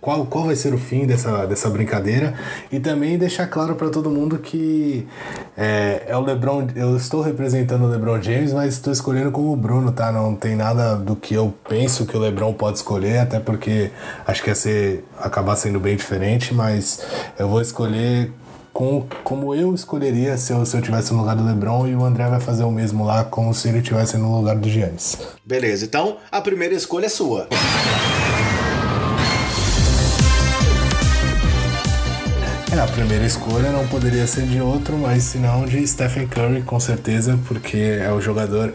qual, 0.00 0.26
qual 0.26 0.44
vai 0.44 0.54
ser 0.54 0.72
o 0.72 0.78
fim 0.78 1.06
dessa, 1.06 1.46
dessa 1.46 1.68
brincadeira 1.68 2.34
e 2.70 2.78
também 2.78 3.18
deixar 3.18 3.46
claro 3.46 3.74
para 3.74 3.90
todo 3.90 4.10
mundo 4.10 4.38
que 4.38 5.06
é, 5.56 6.04
é, 6.08 6.16
o 6.16 6.20
LeBron, 6.20 6.68
eu 6.76 6.96
estou 6.96 7.20
representando 7.20 7.84
o 7.84 7.88
LeBron 7.88 8.22
James, 8.22 8.52
mas 8.52 8.74
estou 8.74 8.92
escolhendo 8.92 9.30
como 9.32 9.52
o 9.52 9.56
Bruno, 9.56 9.90
tá? 9.90 10.12
Não 10.12 10.34
tem 10.34 10.54
nada 10.54 10.94
do 10.94 11.16
que 11.16 11.34
eu 11.34 11.52
penso 11.68 12.06
que 12.06 12.16
o 12.16 12.20
LeBron 12.20 12.52
pode 12.52 12.78
escolher, 12.78 13.18
até 13.18 13.40
porque 13.40 13.90
acho 14.26 14.42
que 14.42 14.50
ia 14.50 14.54
ser 14.54 15.04
acabar 15.18 15.56
sendo 15.56 15.80
bem 15.80 15.96
diferente, 15.96 16.54
mas 16.54 17.04
eu 17.38 17.48
vou 17.48 17.60
escolher 17.60 18.30
com, 18.72 19.04
como 19.24 19.52
eu 19.52 19.74
escolheria 19.74 20.36
se 20.36 20.52
eu, 20.52 20.64
se 20.64 20.76
eu 20.76 20.80
tivesse 20.80 21.12
no 21.12 21.18
lugar 21.18 21.34
do 21.34 21.44
LeBron 21.44 21.88
e 21.88 21.96
o 21.96 22.04
André 22.04 22.28
vai 22.28 22.40
fazer 22.40 22.62
o 22.62 22.70
mesmo 22.70 23.04
lá, 23.04 23.24
como 23.24 23.52
se 23.52 23.68
ele 23.68 23.82
tivesse 23.82 24.16
no 24.16 24.36
lugar 24.36 24.56
do 24.56 24.68
Giannis. 24.68 25.18
Beleza, 25.44 25.84
então 25.84 26.18
a 26.30 26.40
primeira 26.40 26.74
escolha 26.74 27.06
é 27.06 27.08
sua. 27.08 27.48
É, 32.70 32.78
a 32.78 32.86
primeira 32.86 33.24
escolha 33.24 33.70
não 33.70 33.88
poderia 33.88 34.26
ser 34.26 34.46
de 34.46 34.60
outro, 34.60 34.98
mas 34.98 35.22
senão 35.22 35.64
de 35.64 35.86
Stephen 35.86 36.26
Curry, 36.26 36.62
com 36.62 36.78
certeza, 36.78 37.38
porque 37.48 37.78
é 37.78 38.12
o 38.12 38.20
jogador. 38.20 38.74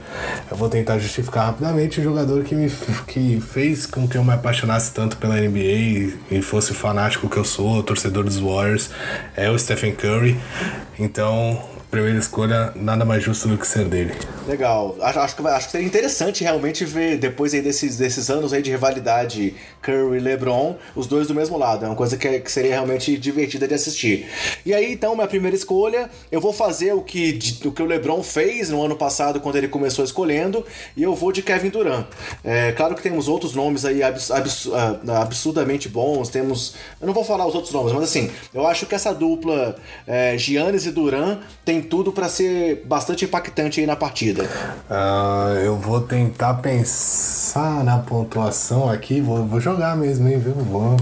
Eu 0.50 0.58
vou 0.58 0.68
tentar 0.68 0.98
justificar 0.98 1.46
rapidamente 1.46 2.00
o 2.00 2.04
jogador 2.04 2.44
que 2.44 2.56
me 2.56 2.72
que 3.08 3.40
fez 3.40 3.86
com 3.86 4.08
que 4.08 4.18
eu 4.18 4.24
me 4.24 4.34
apaixonasse 4.34 4.92
tanto 4.92 5.18
pela 5.18 5.36
NBA 5.36 6.12
e 6.32 6.42
fosse 6.42 6.74
fanático 6.74 7.30
que 7.30 7.38
eu 7.38 7.46
sou, 7.46 7.84
torcedor 7.84 8.24
dos 8.24 8.40
Warriors, 8.40 8.90
é 9.36 9.52
o 9.52 9.60
Stephen 9.60 9.94
Curry. 9.94 10.40
Então, 10.98 11.62
primeira 11.94 12.18
escolha, 12.18 12.74
nada 12.76 13.06
mais 13.06 13.24
justo 13.24 13.48
do 13.48 13.56
que 13.56 13.68
ser 13.68 13.86
dele. 13.86 14.16
Legal. 14.48 14.96
Acho, 15.00 15.20
acho, 15.20 15.36
que, 15.36 15.48
acho 15.48 15.66
que 15.68 15.72
seria 15.74 15.86
interessante 15.86 16.44
realmente 16.44 16.84
ver, 16.84 17.20
depois 17.20 17.54
aí 17.54 17.62
desses, 17.62 17.98
desses 17.98 18.32
anos 18.32 18.52
aí 18.52 18.64
de 18.64 18.72
rivalidade 18.72 19.54
Curry 19.80 20.18
e 20.18 20.20
LeBron, 20.20 20.76
os 20.96 21.06
dois 21.06 21.28
do 21.28 21.36
mesmo 21.36 21.56
lado. 21.56 21.86
É 21.86 21.88
uma 21.88 21.96
coisa 21.96 22.18
que, 22.18 22.40
que 22.40 22.52
seria 22.52 22.72
realmente 22.72 23.16
divertida 23.16 23.68
de 23.68 23.76
assistir. 23.76 24.26
E 24.66 24.74
aí, 24.74 24.92
então, 24.92 25.14
minha 25.14 25.28
primeira 25.28 25.56
escolha, 25.56 26.10
eu 26.32 26.42
vou 26.42 26.52
fazer 26.52 26.94
o 26.94 27.02
que, 27.02 27.38
o 27.64 27.72
que 27.72 27.84
o 27.84 27.86
LeBron 27.86 28.24
fez 28.24 28.72
no 28.72 28.84
ano 28.84 28.96
passado, 28.96 29.40
quando 29.40 29.58
ele 29.58 29.68
começou 29.68 30.04
escolhendo, 30.04 30.66
e 30.98 31.04
eu 31.04 31.14
vou 31.14 31.32
de 31.32 31.44
Kevin 31.44 31.70
Durant. 31.70 32.08
É, 32.44 32.72
claro 32.72 32.96
que 32.96 33.04
temos 33.04 33.28
outros 33.28 33.54
nomes 33.54 33.86
aí 33.86 34.02
abs, 34.02 34.32
abs, 34.32 34.68
ah, 34.74 35.22
absurdamente 35.22 35.88
bons, 35.88 36.30
temos... 36.30 36.74
Eu 37.00 37.06
não 37.06 37.14
vou 37.14 37.24
falar 37.24 37.46
os 37.46 37.54
outros 37.54 37.72
nomes, 37.72 37.94
mas 37.94 38.06
assim, 38.06 38.32
eu 38.52 38.66
acho 38.66 38.88
que 38.88 38.96
essa 38.96 39.14
dupla 39.14 39.76
é, 40.08 40.36
Giannis 40.40 40.88
e 40.88 40.92
Durant 40.92 41.40
tem 41.64 41.83
tudo 41.84 42.12
para 42.12 42.30
ser 42.30 42.84
bastante 42.86 43.26
impactante 43.26 43.80
aí 43.80 43.86
na 43.86 43.96
partida. 43.96 44.44
Uh, 44.90 45.60
eu 45.64 45.78
vou 45.78 46.02
tentar 46.02 46.56
pensar 46.56 47.84
na 47.84 48.00
pontuação 48.00 48.90
aqui, 48.90 49.22
vou, 49.22 49.46
vou 49.46 49.60
jogar 49.60 49.96
mesmo, 49.96 50.28
hein, 50.28 50.40
viu? 50.40 50.54
Vou 50.54 50.98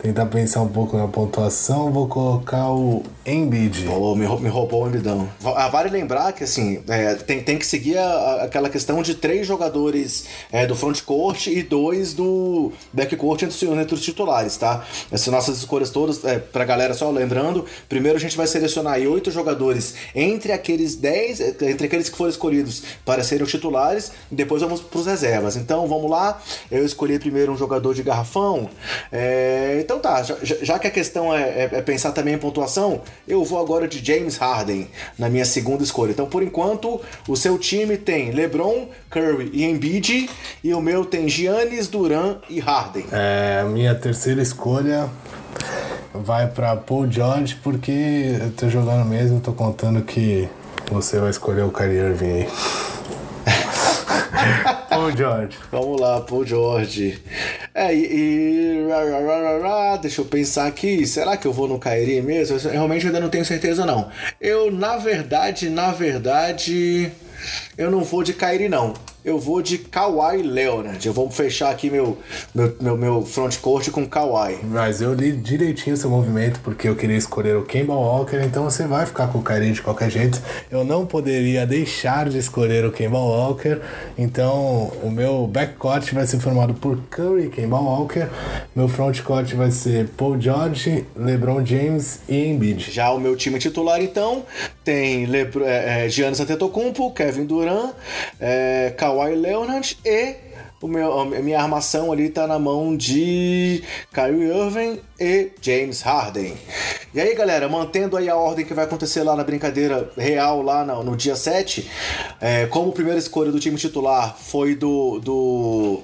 tentar 0.00 0.26
pensar 0.26 0.60
um 0.62 0.68
pouco 0.68 0.96
na 0.96 1.08
pontuação, 1.08 1.92
vou 1.92 2.08
colocar 2.08 2.68
o 2.70 3.02
Embiid. 3.26 3.84
Pô, 3.84 4.14
me, 4.14 4.26
me 4.40 4.48
roubou 4.48 4.84
o 4.84 4.88
Embidão. 4.88 5.28
Ah, 5.56 5.68
vale 5.68 5.90
lembrar 5.90 6.32
que, 6.32 6.44
assim, 6.44 6.82
é, 6.88 7.14
tem, 7.14 7.42
tem 7.42 7.58
que 7.58 7.66
seguir 7.66 7.98
a, 7.98 8.44
aquela 8.44 8.68
questão 8.68 9.02
de 9.02 9.14
três 9.14 9.46
jogadores 9.46 10.26
é, 10.52 10.66
do 10.66 10.74
frontcourt 10.74 11.46
e 11.46 11.62
dois 11.62 12.14
do 12.14 12.72
backcourt 12.92 13.42
entre, 13.42 13.66
entre 13.66 13.94
os 13.94 14.02
titulares, 14.02 14.56
tá? 14.56 14.84
Essas 15.10 15.28
nossas 15.28 15.58
escolhas 15.58 15.90
todas, 15.90 16.24
é, 16.24 16.38
pra 16.38 16.64
galera 16.64 16.94
só 16.94 17.10
lembrando, 17.10 17.64
primeiro 17.88 18.16
a 18.16 18.20
gente 18.20 18.36
vai 18.36 18.46
selecionar 18.46 18.98
oito 18.98 19.30
jogadores 19.30 19.94
entre 20.14 20.52
aqueles 20.52 20.94
10, 20.96 21.40
entre 21.62 21.86
aqueles 21.86 22.08
que 22.08 22.16
foram 22.16 22.30
escolhidos 22.30 22.82
para 23.04 23.22
serem 23.22 23.44
os 23.44 23.50
titulares, 23.50 24.12
e 24.30 24.34
depois 24.34 24.62
vamos 24.62 24.80
para 24.80 24.98
os 24.98 25.06
reservas. 25.06 25.56
Então 25.56 25.86
vamos 25.86 26.10
lá, 26.10 26.40
eu 26.70 26.84
escolhi 26.84 27.18
primeiro 27.18 27.52
um 27.52 27.56
jogador 27.56 27.94
de 27.94 28.02
garrafão. 28.02 28.68
É, 29.10 29.78
então 29.80 29.98
tá, 29.98 30.22
já, 30.22 30.36
já, 30.42 30.78
que 30.78 30.86
a 30.86 30.90
questão 30.90 31.34
é, 31.34 31.42
é, 31.42 31.70
é, 31.72 31.82
pensar 31.82 32.12
também 32.12 32.34
em 32.34 32.38
pontuação, 32.38 33.02
eu 33.26 33.44
vou 33.44 33.60
agora 33.60 33.88
de 33.88 34.04
James 34.04 34.36
Harden 34.36 34.88
na 35.18 35.28
minha 35.28 35.44
segunda 35.44 35.82
escolha. 35.82 36.10
Então 36.10 36.26
por 36.26 36.42
enquanto 36.42 37.00
o 37.28 37.36
seu 37.36 37.58
time 37.58 37.96
tem 37.96 38.30
LeBron, 38.30 38.88
Curry 39.10 39.50
e 39.52 39.64
Embiid, 39.64 40.28
e 40.62 40.74
o 40.74 40.80
meu 40.80 41.04
tem 41.04 41.28
Giannis, 41.28 41.88
Duran 41.88 42.36
e 42.48 42.60
Harden. 42.60 43.06
É, 43.12 43.60
a 43.62 43.68
minha 43.68 43.94
terceira 43.94 44.42
escolha 44.42 45.08
vai 46.12 46.46
para 46.46 46.76
Paul 46.76 47.10
George 47.10 47.56
porque 47.62 48.36
eu 48.40 48.52
tô 48.52 48.68
jogando 48.68 49.04
mesmo, 49.04 49.40
tô 49.40 49.52
contando 49.52 50.02
que 50.02 50.48
você 50.90 51.18
vai 51.18 51.30
escolher 51.30 51.62
o 51.62 51.70
Kyrie 51.70 51.98
Irving 51.98 52.26
aí. 52.26 52.48
Paul 54.88 55.16
George. 55.16 55.58
Vamos 55.70 56.00
lá, 56.00 56.20
Paul 56.20 56.46
George. 56.46 57.22
É, 57.74 57.94
e. 57.94 58.86
deixa 60.00 60.20
eu 60.20 60.24
pensar 60.24 60.66
aqui. 60.66 61.06
Será 61.06 61.36
que 61.36 61.46
eu 61.46 61.52
vou 61.52 61.68
no 61.68 61.78
Kyrie 61.78 62.22
mesmo? 62.22 62.56
Eu 62.56 62.70
realmente 62.70 63.06
ainda 63.06 63.20
não 63.20 63.28
tenho 63.28 63.44
certeza, 63.44 63.84
não. 63.84 64.08
Eu, 64.40 64.70
na 64.70 64.96
verdade, 64.96 65.68
na 65.68 65.92
verdade. 65.92 67.10
Eu 67.76 67.90
não 67.90 68.02
vou 68.02 68.22
de 68.22 68.32
Kyrie, 68.32 68.68
não 68.68 68.94
eu 69.24 69.38
vou 69.38 69.62
de 69.62 69.78
Kawhi 69.78 70.42
Leonard. 70.42 71.04
Eu 71.06 71.14
vou 71.14 71.30
fechar 71.30 71.70
aqui 71.70 71.88
meu, 71.88 72.18
meu, 72.54 72.76
meu, 72.80 72.96
meu 72.96 73.22
frontcourt 73.22 73.90
com 73.90 74.06
Kawhi. 74.06 74.58
Mas 74.62 75.00
eu 75.00 75.14
li 75.14 75.32
direitinho 75.32 75.96
seu 75.96 76.10
movimento 76.10 76.60
porque 76.62 76.88
eu 76.88 76.94
queria 76.94 77.16
escolher 77.16 77.56
o 77.56 77.62
Kemba 77.62 77.94
Walker, 77.94 78.36
então 78.44 78.64
você 78.64 78.86
vai 78.86 79.06
ficar 79.06 79.28
com 79.28 79.38
o 79.38 79.42
Kyrie 79.42 79.72
de 79.72 79.80
qualquer 79.80 80.10
jeito. 80.10 80.40
Eu 80.70 80.84
não 80.84 81.06
poderia 81.06 81.66
deixar 81.66 82.28
de 82.28 82.36
escolher 82.36 82.84
o 82.84 82.92
Kemba 82.92 83.18
Walker, 83.18 83.80
então 84.18 84.92
o 85.02 85.10
meu 85.10 85.46
backcourt 85.46 86.12
vai 86.12 86.26
ser 86.26 86.38
formado 86.38 86.74
por 86.74 86.98
Curry 87.10 87.46
e 87.46 87.48
Kemba 87.48 87.78
Walker. 87.78 88.28
Meu 88.76 88.88
frontcourt 88.88 89.54
vai 89.54 89.70
ser 89.70 90.08
Paul 90.16 90.38
George, 90.38 91.06
LeBron 91.16 91.64
James 91.64 92.20
e 92.28 92.44
Embiid. 92.46 92.90
Já 92.90 93.10
o 93.10 93.18
meu 93.18 93.34
time 93.36 93.58
titular, 93.58 94.02
então, 94.02 94.44
tem 94.84 95.24
Lebr 95.24 95.62
é, 95.62 96.04
é, 96.04 96.08
Giannis 96.08 96.40
Antetokounmpo, 96.40 97.10
Kevin 97.12 97.46
Durant, 97.46 97.92
é, 98.38 98.92
Kawhi 98.96 99.13
Kawhi 99.14 99.36
Leonard 99.36 99.96
e 100.04 100.34
o 100.82 100.88
meu, 100.88 101.20
a 101.20 101.24
minha 101.24 101.60
armação 101.60 102.12
ali 102.12 102.28
tá 102.28 102.46
na 102.46 102.58
mão 102.58 102.96
de 102.96 103.82
Kyrie 104.12 104.50
Irving 104.50 105.00
e 105.18 105.52
James 105.62 106.02
Harden. 106.02 106.54
E 107.14 107.20
aí, 107.20 107.34
galera, 107.34 107.68
mantendo 107.68 108.16
aí 108.16 108.28
a 108.28 108.36
ordem 108.36 108.66
que 108.66 108.74
vai 108.74 108.84
acontecer 108.84 109.22
lá 109.22 109.36
na 109.36 109.44
brincadeira 109.44 110.10
real 110.16 110.60
lá 110.62 110.84
no, 110.84 111.04
no 111.04 111.16
dia 111.16 111.36
7, 111.36 111.88
é, 112.40 112.66
como 112.66 112.92
primeira 112.92 113.18
escolha 113.18 113.52
do 113.52 113.60
time 113.60 113.76
titular 113.76 114.36
foi 114.36 114.74
do, 114.74 115.20
do 115.20 116.02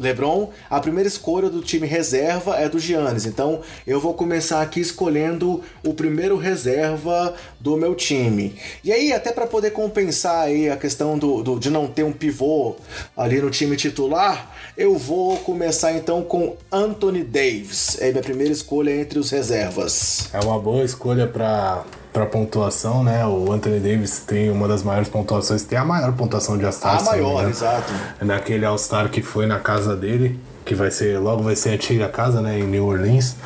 LeBron, 0.00 0.50
a 0.70 0.80
primeira 0.80 1.08
escolha 1.08 1.50
do 1.50 1.60
time 1.60 1.86
reserva 1.86 2.56
é 2.56 2.68
do 2.68 2.78
Giannis. 2.78 3.26
Então 3.26 3.60
eu 3.86 4.00
vou 4.00 4.14
começar 4.14 4.62
aqui 4.62 4.80
escolhendo 4.80 5.62
o 5.84 5.92
primeiro 5.94 6.36
reserva 6.36 7.34
do 7.60 7.76
meu 7.76 7.94
time. 7.94 8.54
E 8.82 8.92
aí, 8.92 9.12
até 9.12 9.32
para 9.32 9.46
poder 9.46 9.70
compensar 9.72 10.42
aí 10.42 10.70
a 10.70 10.76
questão 10.76 11.18
do, 11.18 11.42
do, 11.42 11.58
de 11.58 11.70
não 11.70 11.86
ter 11.86 12.02
um 12.02 12.12
pivô 12.12 12.76
ali 13.16 13.40
no 13.40 13.50
time 13.50 13.76
titular, 13.76 14.50
eu 14.76 14.96
vou 14.96 15.36
começar 15.38 15.92
então 15.92 16.22
com 16.22 16.56
Anthony 16.70 17.22
Davis. 17.22 17.98
É 18.00 18.10
minha 18.10 18.22
primeira 18.22 18.52
escolha 18.52 18.94
entre 18.94 19.18
os 19.18 19.30
reservas. 19.30 20.28
É 20.32 20.40
uma 20.40 20.58
boa 20.58 20.84
escolha 20.84 21.26
para 21.26 21.84
para 22.12 22.26
pontuação, 22.26 23.02
né? 23.02 23.24
O 23.26 23.50
Anthony 23.50 23.80
Davis 23.80 24.20
tem 24.20 24.50
uma 24.50 24.68
das 24.68 24.82
maiores 24.82 25.08
pontuações, 25.08 25.62
tem 25.62 25.78
a 25.78 25.84
maior 25.84 26.12
pontuação 26.12 26.58
de 26.58 26.64
All-Star. 26.64 27.00
A 27.00 27.02
maior, 27.04 27.48
exato. 27.48 27.92
É 28.20 28.24
naquele 28.24 28.64
All-Star 28.64 29.08
que 29.08 29.22
foi 29.22 29.46
na 29.46 29.58
casa 29.58 29.96
dele, 29.96 30.38
que 30.64 30.74
vai 30.74 30.90
ser, 30.90 31.18
logo 31.18 31.42
vai 31.42 31.56
ser 31.56 31.70
a 31.70 31.72
antiga 31.72 32.08
casa, 32.08 32.40
né, 32.40 32.58
em 32.58 32.64
New 32.64 32.86
Orleans. 32.86 33.36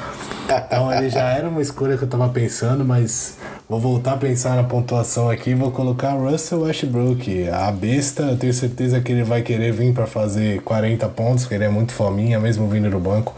Então 0.48 0.92
ele 0.92 1.08
já 1.10 1.28
era 1.30 1.48
uma 1.48 1.62
escolha 1.62 1.96
que 1.96 2.04
eu 2.04 2.08
tava 2.08 2.28
pensando, 2.28 2.84
mas 2.84 3.36
vou 3.68 3.80
voltar 3.80 4.12
a 4.12 4.16
pensar 4.16 4.56
na 4.56 4.64
pontuação 4.64 5.28
aqui, 5.30 5.54
vou 5.54 5.70
colocar 5.70 6.10
Russell 6.10 6.62
Westbrook. 6.62 7.48
A 7.48 7.70
besta, 7.70 8.22
eu 8.22 8.36
tenho 8.36 8.52
certeza 8.52 9.00
que 9.00 9.12
ele 9.12 9.24
vai 9.24 9.42
querer 9.42 9.72
vir 9.72 9.92
para 9.92 10.06
fazer 10.06 10.60
40 10.62 11.08
pontos, 11.08 11.44
porque 11.44 11.54
ele 11.54 11.64
é 11.64 11.68
muito 11.68 11.92
fominha, 11.92 12.38
mesmo 12.38 12.68
vindo 12.68 12.90
do 12.90 12.98
banco. 12.98 13.34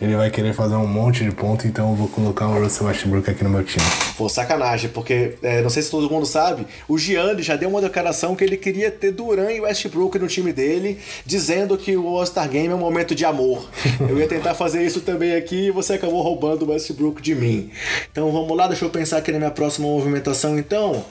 Ele 0.00 0.16
vai 0.16 0.30
querer 0.30 0.54
fazer 0.54 0.74
um 0.76 0.86
monte 0.86 1.22
de 1.22 1.30
ponto, 1.30 1.66
então 1.66 1.90
eu 1.90 1.94
vou 1.94 2.08
colocar 2.08 2.48
o 2.48 2.62
Russell 2.62 2.86
Westbrook 2.86 3.30
aqui 3.30 3.44
no 3.44 3.50
meu 3.50 3.62
time. 3.62 3.84
Pô, 4.16 4.28
sacanagem, 4.28 4.88
porque 4.88 5.34
é, 5.42 5.60
não 5.60 5.68
sei 5.68 5.82
se 5.82 5.90
todo 5.90 6.08
mundo 6.08 6.24
sabe, 6.24 6.66
o 6.88 6.96
Gianni 6.96 7.42
já 7.42 7.54
deu 7.54 7.68
uma 7.68 7.82
declaração 7.82 8.34
que 8.34 8.42
ele 8.42 8.56
queria 8.56 8.90
ter 8.90 9.12
Duran 9.12 9.52
e 9.52 9.60
Westbrook 9.60 10.18
no 10.18 10.26
time 10.26 10.52
dele, 10.52 10.98
dizendo 11.26 11.76
que 11.76 11.96
o 11.96 12.16
All-Star 12.16 12.48
Game 12.48 12.68
é 12.68 12.74
um 12.74 12.78
momento 12.78 13.14
de 13.14 13.26
amor. 13.26 13.68
Eu 14.00 14.18
ia 14.18 14.26
tentar 14.26 14.54
fazer 14.54 14.82
isso 14.84 15.02
também 15.02 15.34
aqui 15.34 15.66
e 15.66 15.70
você 15.70 15.94
acabou 15.94 16.22
roubando 16.22 16.64
o 16.64 16.70
Westbrook 16.70 17.20
de 17.20 17.34
mim. 17.34 17.70
Então 18.10 18.32
vamos 18.32 18.56
lá, 18.56 18.66
deixa 18.66 18.84
eu 18.84 18.90
pensar 18.90 19.18
aqui 19.18 19.30
na 19.30 19.38
minha 19.38 19.50
próxima 19.50 19.86
movimentação 19.86 20.58
então. 20.58 21.04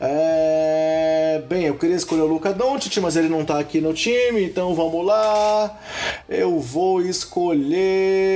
É... 0.00 1.42
Bem, 1.48 1.64
eu 1.64 1.74
queria 1.74 1.96
escolher 1.96 2.22
o 2.22 2.26
Luca 2.26 2.52
Doncic, 2.52 2.96
mas 2.98 3.16
ele 3.16 3.28
não 3.28 3.44
tá 3.44 3.58
aqui 3.58 3.80
no 3.80 3.92
time, 3.92 4.44
então 4.44 4.74
vamos 4.74 5.04
lá. 5.04 5.78
Eu 6.28 6.58
vou 6.58 7.02
escolher 7.02 8.35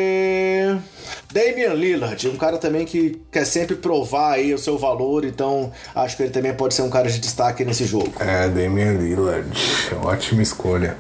Damian 1.32 1.74
Lillard, 1.74 2.28
um 2.28 2.36
cara 2.36 2.59
também 2.59 2.84
que 2.84 3.20
quer 3.30 3.44
sempre 3.44 3.76
provar 3.76 4.32
aí 4.32 4.53
o 4.53 4.59
seu 4.59 4.76
valor, 4.76 5.24
então 5.24 5.70
acho 5.94 6.16
que 6.16 6.24
ele 6.24 6.30
também 6.30 6.53
pode 6.53 6.74
ser 6.74 6.82
um 6.82 6.90
cara 6.90 7.09
de 7.09 7.20
destaque 7.20 7.64
nesse 7.64 7.84
jogo. 7.84 8.12
É, 8.18 8.48
Damian 8.48 8.94
Lillard, 8.94 9.48
ótima 10.03 10.42
escolha. 10.42 10.96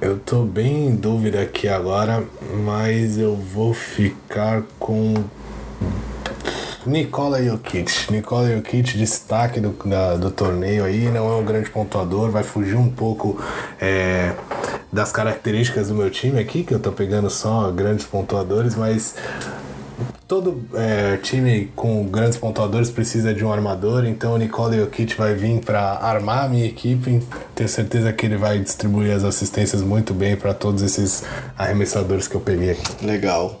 Eu 0.00 0.18
tô 0.18 0.42
bem 0.42 0.88
em 0.88 0.96
dúvida 0.96 1.40
aqui 1.40 1.68
agora, 1.68 2.24
mas 2.64 3.18
eu 3.18 3.36
vou 3.36 3.72
ficar 3.72 4.64
com 4.76 5.14
Nikola 6.86 7.42
Jokic. 7.42 8.10
Nikola 8.10 8.48
Jokic, 8.54 8.96
destaque 8.96 9.60
do, 9.60 9.70
da, 9.88 10.16
do 10.16 10.30
torneio 10.30 10.84
aí, 10.84 11.10
não 11.10 11.30
é 11.30 11.36
um 11.36 11.44
grande 11.44 11.70
pontuador, 11.70 12.30
vai 12.30 12.42
fugir 12.42 12.76
um 12.76 12.90
pouco 12.90 13.40
é, 13.80 14.34
das 14.92 15.12
características 15.12 15.88
do 15.88 15.94
meu 15.94 16.10
time 16.10 16.40
aqui, 16.40 16.64
que 16.64 16.74
eu 16.74 16.80
tô 16.80 16.90
pegando 16.90 17.30
só 17.30 17.70
grandes 17.70 18.04
pontuadores, 18.04 18.74
mas 18.74 19.14
todo 20.32 20.64
é, 20.72 21.18
time 21.18 21.70
com 21.76 22.06
grandes 22.06 22.38
pontuadores 22.38 22.88
precisa 22.88 23.34
de 23.34 23.44
um 23.44 23.52
armador, 23.52 24.06
então 24.06 24.32
o 24.32 24.38
Nikola 24.38 24.74
Jokic 24.78 25.14
vai 25.14 25.34
vir 25.34 25.60
para 25.60 25.82
armar 25.82 26.46
a 26.46 26.48
minha 26.48 26.64
equipe. 26.64 27.20
Tenho 27.54 27.68
certeza 27.68 28.10
que 28.14 28.24
ele 28.24 28.38
vai 28.38 28.58
distribuir 28.58 29.14
as 29.14 29.24
assistências 29.24 29.82
muito 29.82 30.14
bem 30.14 30.34
para 30.34 30.54
todos 30.54 30.80
esses 30.80 31.22
arremessadores 31.58 32.28
que 32.28 32.34
eu 32.34 32.40
peguei 32.40 32.70
aqui. 32.70 33.04
Legal. 33.04 33.60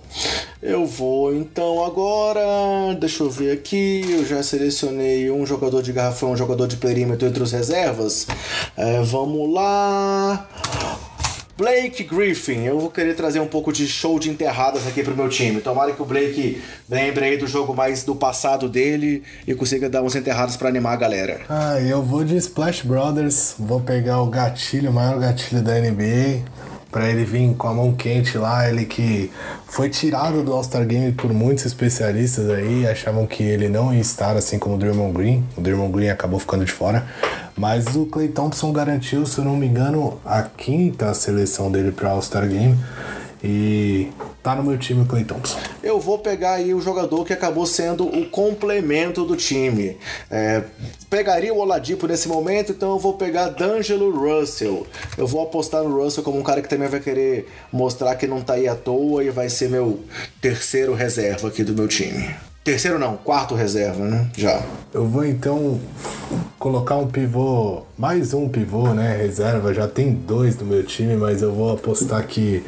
Eu 0.62 0.86
vou 0.86 1.34
então 1.34 1.84
agora. 1.84 2.40
Deixa 2.98 3.22
eu 3.22 3.28
ver 3.28 3.52
aqui. 3.52 4.06
Eu 4.08 4.24
já 4.24 4.42
selecionei 4.42 5.30
um 5.30 5.44
jogador 5.44 5.82
de 5.82 5.92
garrafão, 5.92 6.32
um 6.32 6.36
jogador 6.38 6.66
de 6.66 6.76
perímetro 6.76 7.28
entre 7.28 7.42
os 7.42 7.52
reservas. 7.52 8.26
É, 8.78 9.02
vamos 9.02 9.52
lá. 9.52 10.48
Blake 11.56 12.04
Griffin, 12.04 12.64
eu 12.64 12.80
vou 12.80 12.90
querer 12.90 13.14
trazer 13.14 13.38
um 13.38 13.46
pouco 13.46 13.70
de 13.70 13.86
show 13.86 14.18
de 14.18 14.30
enterradas 14.30 14.86
aqui 14.86 15.02
pro 15.02 15.14
meu 15.14 15.28
time. 15.28 15.60
Tomara 15.60 15.92
que 15.92 16.00
o 16.00 16.04
Blake 16.04 16.62
lembre 16.88 17.26
aí 17.26 17.36
do 17.36 17.46
jogo 17.46 17.74
mais 17.74 18.04
do 18.04 18.16
passado 18.16 18.70
dele 18.70 19.22
e 19.46 19.54
consiga 19.54 19.88
dar 19.88 20.02
uns 20.02 20.16
enterradas 20.16 20.56
para 20.56 20.70
animar 20.70 20.94
a 20.94 20.96
galera. 20.96 21.42
Ah, 21.50 21.78
eu 21.78 22.02
vou 22.02 22.24
de 22.24 22.36
Splash 22.36 22.82
Brothers, 22.82 23.54
vou 23.58 23.80
pegar 23.80 24.22
o 24.22 24.26
gatilho, 24.26 24.90
o 24.90 24.94
maior 24.94 25.18
gatilho 25.20 25.60
da 25.60 25.78
NBA, 25.78 26.40
para 26.92 27.08
ele 27.08 27.24
vir 27.24 27.54
com 27.56 27.66
a 27.66 27.72
mão 27.72 27.92
quente 27.94 28.36
lá, 28.36 28.68
ele 28.68 28.84
que 28.84 29.30
foi 29.66 29.88
tirado 29.88 30.42
do 30.44 30.52
All-Star 30.52 30.86
Game 30.86 31.10
por 31.12 31.32
muitos 31.32 31.64
especialistas 31.64 32.50
aí, 32.50 32.86
achavam 32.86 33.26
que 33.26 33.42
ele 33.42 33.66
não 33.66 33.94
ia 33.94 34.00
estar 34.00 34.36
assim 34.36 34.58
como 34.58 34.74
o 34.74 34.78
Draymond 34.78 35.14
Green. 35.14 35.44
O 35.56 35.60
Draymond 35.62 35.90
Green 35.90 36.10
acabou 36.10 36.38
ficando 36.38 36.66
de 36.66 36.70
fora. 36.70 37.06
Mas 37.56 37.96
o 37.96 38.04
Clay 38.06 38.28
Thompson 38.28 38.72
garantiu, 38.72 39.24
se 39.24 39.38
eu 39.38 39.44
não 39.44 39.56
me 39.56 39.66
engano, 39.66 40.20
a 40.24 40.42
quinta 40.42 41.12
seleção 41.14 41.72
dele 41.72 41.92
para 41.92 42.10
All-Star 42.10 42.46
Game. 42.46 42.78
E 43.42 44.08
tá 44.42 44.54
no 44.54 44.62
meu 44.62 44.78
time 44.78 45.02
o 45.02 45.06
Clay 45.06 45.24
Thompson. 45.24 45.58
Eu 45.82 45.98
vou 45.98 46.18
pegar 46.18 46.54
aí 46.54 46.72
o 46.72 46.80
jogador 46.80 47.24
que 47.24 47.32
acabou 47.32 47.66
sendo 47.66 48.06
o 48.06 48.28
complemento 48.28 49.24
do 49.24 49.36
time. 49.36 49.96
É, 50.30 50.62
pegaria 51.10 51.52
o 51.52 51.58
Oladipo 51.58 52.06
nesse 52.06 52.28
momento, 52.28 52.72
então 52.72 52.92
eu 52.92 52.98
vou 52.98 53.14
pegar 53.14 53.48
D'Angelo 53.48 54.10
Russell. 54.10 54.86
Eu 55.18 55.26
vou 55.26 55.42
apostar 55.42 55.82
no 55.82 56.02
Russell 56.02 56.22
como 56.22 56.38
um 56.38 56.42
cara 56.42 56.62
que 56.62 56.68
também 56.68 56.88
vai 56.88 57.00
querer 57.00 57.48
mostrar 57.72 58.14
que 58.14 58.26
não 58.26 58.40
tá 58.40 58.54
aí 58.54 58.68
à 58.68 58.76
toa 58.76 59.24
e 59.24 59.30
vai 59.30 59.48
ser 59.48 59.68
meu 59.68 60.00
terceiro 60.40 60.94
reserva 60.94 61.48
aqui 61.48 61.64
do 61.64 61.74
meu 61.74 61.88
time. 61.88 62.34
Terceiro 62.64 62.96
não, 62.96 63.16
quarto 63.16 63.56
reserva, 63.56 64.04
né? 64.04 64.30
Já. 64.36 64.62
Eu 64.94 65.04
vou 65.04 65.24
então 65.24 65.80
colocar 66.60 66.96
um 66.96 67.08
pivô, 67.08 67.82
mais 67.98 68.32
um 68.32 68.48
pivô, 68.48 68.94
né? 68.94 69.16
Reserva. 69.16 69.74
Já 69.74 69.88
tem 69.88 70.12
dois 70.12 70.54
do 70.54 70.64
meu 70.64 70.84
time, 70.84 71.16
mas 71.16 71.42
eu 71.42 71.52
vou 71.52 71.72
apostar 71.72 72.24
que 72.24 72.62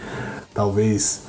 talvez 0.55 1.23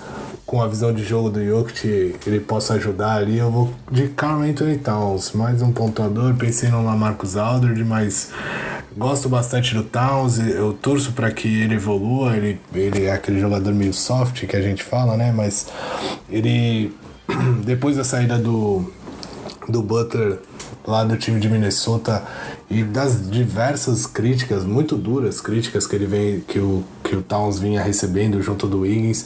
com 0.45 0.61
a 0.61 0.67
visão 0.67 0.93
de 0.93 1.03
jogo 1.03 1.32
do 1.32 1.43
Jokic 1.43 2.15
ele 2.26 2.39
possa 2.39 2.76
ajudar 2.76 3.17
ali. 3.17 3.39
Eu 3.39 3.49
vou 3.49 3.73
de 3.91 4.07
Carl 4.09 4.41
Anthony 4.41 4.78
Towns, 4.78 5.32
mais 5.34 5.61
um 5.61 5.71
pontuador. 5.71 6.36
Pensei 6.36 6.69
no 6.69 6.86
Lamarcus 6.86 7.36
Aldridge, 7.36 7.84
mas 7.84 8.32
gosto 8.95 9.28
bastante 9.28 9.73
do 9.73 9.84
Towns. 9.84 10.38
Eu 10.38 10.73
torço 10.73 11.13
para 11.13 11.32
que 11.32 11.47
ele 11.47 11.76
evolua. 11.76 12.38
Ele, 12.38 12.59
ele 12.73 13.05
é 13.05 13.11
aquele 13.11 13.39
jogador 13.39 13.73
meio 13.73 13.93
soft 13.93 14.45
que 14.45 14.55
a 14.55 14.61
gente 14.61 14.84
fala, 14.84 15.17
né? 15.17 15.34
Mas 15.36 15.67
ele 16.30 16.95
depois 17.65 17.97
da 17.97 18.03
saída 18.03 18.38
do, 18.38 18.93
do 19.67 19.82
Butler 19.82 20.39
lá 20.86 21.03
do 21.03 21.17
time 21.17 21.39
de 21.39 21.49
Minnesota 21.49 22.23
e 22.70 22.84
das 22.84 23.30
diversas 23.30 24.07
críticas, 24.07 24.63
muito 24.63 24.95
duras 24.95 25.39
críticas 25.39 25.86
que 25.86 25.95
ele 25.95 26.05
vem, 26.05 26.39
que 26.39 26.59
o, 26.59 26.84
que 27.03 27.16
o 27.16 27.22
Towns 27.22 27.59
vinha 27.59 27.82
recebendo 27.82 28.41
junto 28.41 28.68
do 28.68 28.80
Wiggins, 28.82 29.26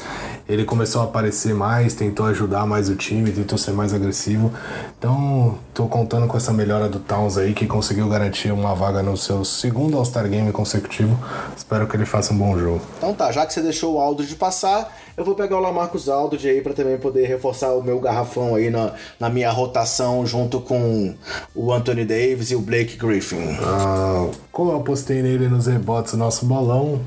ele 0.49 0.65
começou 0.65 1.01
a 1.01 1.05
aparecer 1.05 1.53
mais, 1.53 1.93
tentou 1.93 2.25
ajudar 2.25 2.65
mais 2.65 2.89
o 2.89 2.95
time, 2.95 3.31
tentou 3.31 3.57
ser 3.57 3.71
mais 3.71 3.93
agressivo. 3.93 4.51
Então, 4.97 5.59
tô 5.75 5.85
contando 5.85 6.25
com 6.25 6.35
essa 6.35 6.51
melhora 6.51 6.89
do 6.89 6.99
Towns 6.99 7.37
aí, 7.37 7.53
que 7.53 7.67
conseguiu 7.67 8.09
garantir 8.09 8.51
uma 8.51 8.73
vaga 8.73 9.03
no 9.03 9.15
seu 9.15 9.45
segundo 9.45 9.95
All-Star 9.95 10.27
Game 10.27 10.51
consecutivo. 10.51 11.17
Espero 11.55 11.87
que 11.87 11.95
ele 11.95 12.05
faça 12.05 12.33
um 12.33 12.37
bom 12.37 12.57
jogo. 12.57 12.81
Então 12.97 13.13
tá, 13.13 13.31
já 13.31 13.45
que 13.45 13.53
você 13.53 13.61
deixou 13.61 13.93
o 13.93 13.99
Aldridge 13.99 14.35
passar, 14.35 14.91
eu 15.15 15.23
vou 15.23 15.35
pegar 15.35 15.57
o 15.57 15.59
Lamarcus 15.59 16.09
Aldridge 16.09 16.49
aí 16.49 16.61
para 16.61 16.73
também 16.73 16.97
poder 16.97 17.27
reforçar 17.27 17.73
o 17.73 17.83
meu 17.83 17.99
garrafão 17.99 18.55
aí 18.55 18.69
na, 18.69 18.93
na 19.19 19.29
minha 19.29 19.51
rotação 19.51 20.25
junto 20.25 20.59
com 20.59 21.13
o 21.53 21.71
Anthony 21.71 22.05
Davis 22.05 22.51
e 22.51 22.55
o 22.55 22.61
Blake 22.61 22.97
Griffin. 22.97 23.57
Ah, 23.61 24.27
como 24.59 24.71
eu 24.71 24.75
apostei 24.75 25.21
nele 25.21 25.47
nos 25.47 25.67
rebotes 25.67 26.11
do 26.11 26.17
nosso 26.17 26.45
bolão, 26.45 26.99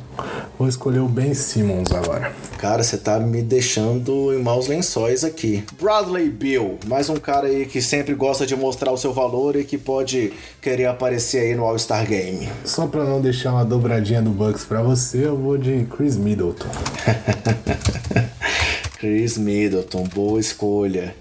vou 0.59 0.66
escolher 0.66 1.00
o 1.00 1.07
Ben 1.07 1.34
Simmons 1.34 1.92
agora. 1.92 2.32
Cara, 2.57 2.82
você 2.82 2.96
tá 2.96 3.20
me 3.20 3.42
deixando 3.42 4.32
em 4.32 4.42
maus 4.42 4.68
lençóis 4.68 5.22
aqui. 5.22 5.62
Bradley 5.78 6.30
Bill, 6.30 6.78
mais 6.86 7.11
um 7.11 7.16
cara 7.16 7.48
aí 7.48 7.66
que 7.66 7.82
sempre 7.82 8.14
gosta 8.14 8.46
de 8.46 8.57
mostrar 8.57 8.90
o 8.90 8.96
seu 8.96 9.12
valor 9.12 9.55
e 9.55 9.64
que 9.64 9.76
pode 9.76 10.32
querer 10.62 10.86
aparecer 10.86 11.40
aí 11.40 11.55
no 11.55 11.64
All-Star 11.64 12.09
Game. 12.09 12.48
Só 12.64 12.86
pra 12.86 13.05
não 13.05 13.20
deixar 13.20 13.53
uma 13.53 13.66
dobradinha 13.66 14.22
do 14.22 14.30
Bucks 14.30 14.64
pra 14.64 14.80
você, 14.80 15.26
eu 15.26 15.36
vou 15.36 15.59
de 15.59 15.84
Chris 15.94 16.16
Middleton. 16.16 16.70
Chris 18.98 19.36
Middleton, 19.36 20.05
boa 20.05 20.40
escolha. 20.40 21.14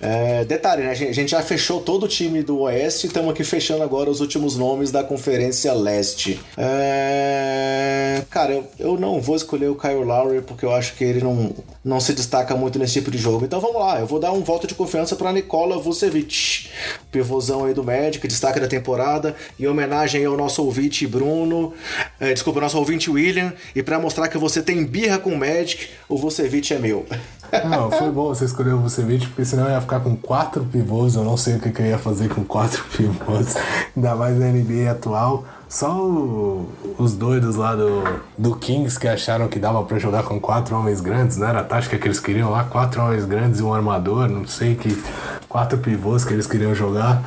É, 0.00 0.44
detalhe, 0.44 0.82
né? 0.82 0.90
A 0.90 0.94
gente 0.94 1.30
já 1.30 1.42
fechou 1.42 1.80
todo 1.80 2.04
o 2.04 2.08
time 2.08 2.42
do 2.42 2.60
Oeste 2.60 3.06
e 3.06 3.08
estamos 3.08 3.30
aqui 3.30 3.44
fechando 3.44 3.82
agora 3.82 4.10
os 4.10 4.20
últimos 4.20 4.56
nomes 4.56 4.90
da 4.90 5.04
Conferência 5.04 5.72
Leste. 5.72 6.40
É, 6.56 8.22
cara, 8.30 8.52
eu, 8.52 8.66
eu 8.78 8.98
não 8.98 9.20
vou 9.20 9.36
escolher 9.36 9.68
o 9.68 9.74
Kyle 9.74 10.04
Lowry 10.04 10.42
porque 10.42 10.64
eu 10.64 10.72
acho 10.72 10.94
que 10.94 11.04
ele 11.04 11.20
não, 11.20 11.52
não 11.84 11.98
se 12.00 12.12
destaca 12.12 12.54
muito 12.54 12.78
nesse 12.78 12.94
tipo 12.94 13.10
de 13.10 13.18
jogo. 13.18 13.44
Então 13.44 13.60
vamos 13.60 13.80
lá, 13.80 14.00
eu 14.00 14.06
vou 14.06 14.20
dar 14.20 14.32
um 14.32 14.42
voto 14.42 14.66
de 14.66 14.74
confiança 14.74 15.16
para 15.16 15.32
Nikola 15.32 15.78
Vucevic, 15.78 16.68
pivôzão 17.10 17.64
aí 17.64 17.74
do 17.74 17.82
Magic, 17.82 18.26
destaque 18.26 18.60
da 18.60 18.68
temporada, 18.68 19.34
em 19.58 19.66
homenagem 19.66 20.24
ao 20.24 20.36
nosso 20.36 20.64
ouvinte 20.64 21.06
Bruno, 21.06 21.72
é, 22.20 22.32
desculpa, 22.32 22.60
nosso 22.60 22.78
ouvinte 22.78 23.10
William, 23.10 23.52
e 23.74 23.82
para 23.82 23.98
mostrar 23.98 24.28
que 24.28 24.38
você 24.38 24.62
tem 24.62 24.84
birra 24.84 25.18
com 25.18 25.30
o 25.30 25.38
Magic, 25.38 25.88
o 26.08 26.16
Vucevic 26.16 26.72
é 26.72 26.78
meu. 26.78 27.04
Não, 27.68 27.90
foi 27.90 28.10
bom 28.10 28.28
você 28.28 28.46
escolher 28.46 28.72
o 28.72 28.78
Vucevic, 28.78 29.26
porque 29.26 29.44
senão 29.44 29.64
eu 29.64 29.72
ia 29.72 29.80
ficar 29.80 30.00
com 30.00 30.16
quatro 30.16 30.64
pivôs, 30.64 31.16
eu 31.16 31.22
não 31.22 31.36
sei 31.36 31.56
o 31.56 31.60
que, 31.60 31.70
que 31.70 31.82
eu 31.82 31.86
ia 31.86 31.98
fazer 31.98 32.30
com 32.30 32.42
quatro 32.42 32.82
pivôs, 32.96 33.54
ainda 33.94 34.14
mais 34.16 34.38
na 34.38 34.46
NBA 34.46 34.90
atual. 34.90 35.44
Só 35.72 35.90
o, 36.06 36.68
os 36.98 37.14
doidos 37.14 37.56
lá 37.56 37.74
do, 37.74 38.04
do 38.36 38.54
Kings 38.56 39.00
que 39.00 39.08
acharam 39.08 39.48
que 39.48 39.58
dava 39.58 39.82
para 39.82 39.98
jogar 39.98 40.22
com 40.22 40.38
quatro 40.38 40.76
homens 40.76 41.00
grandes, 41.00 41.38
né? 41.38 41.48
Era 41.48 41.60
a 41.60 41.64
tática 41.64 41.96
que 41.96 42.06
eles 42.06 42.20
queriam 42.20 42.50
lá, 42.50 42.64
quatro 42.64 43.00
homens 43.00 43.24
grandes 43.24 43.58
e 43.58 43.62
um 43.62 43.72
armador, 43.72 44.28
não 44.28 44.46
sei 44.46 44.74
que 44.74 45.02
quatro 45.48 45.78
pivôs 45.78 46.26
que 46.26 46.34
eles 46.34 46.46
queriam 46.46 46.74
jogar. 46.74 47.24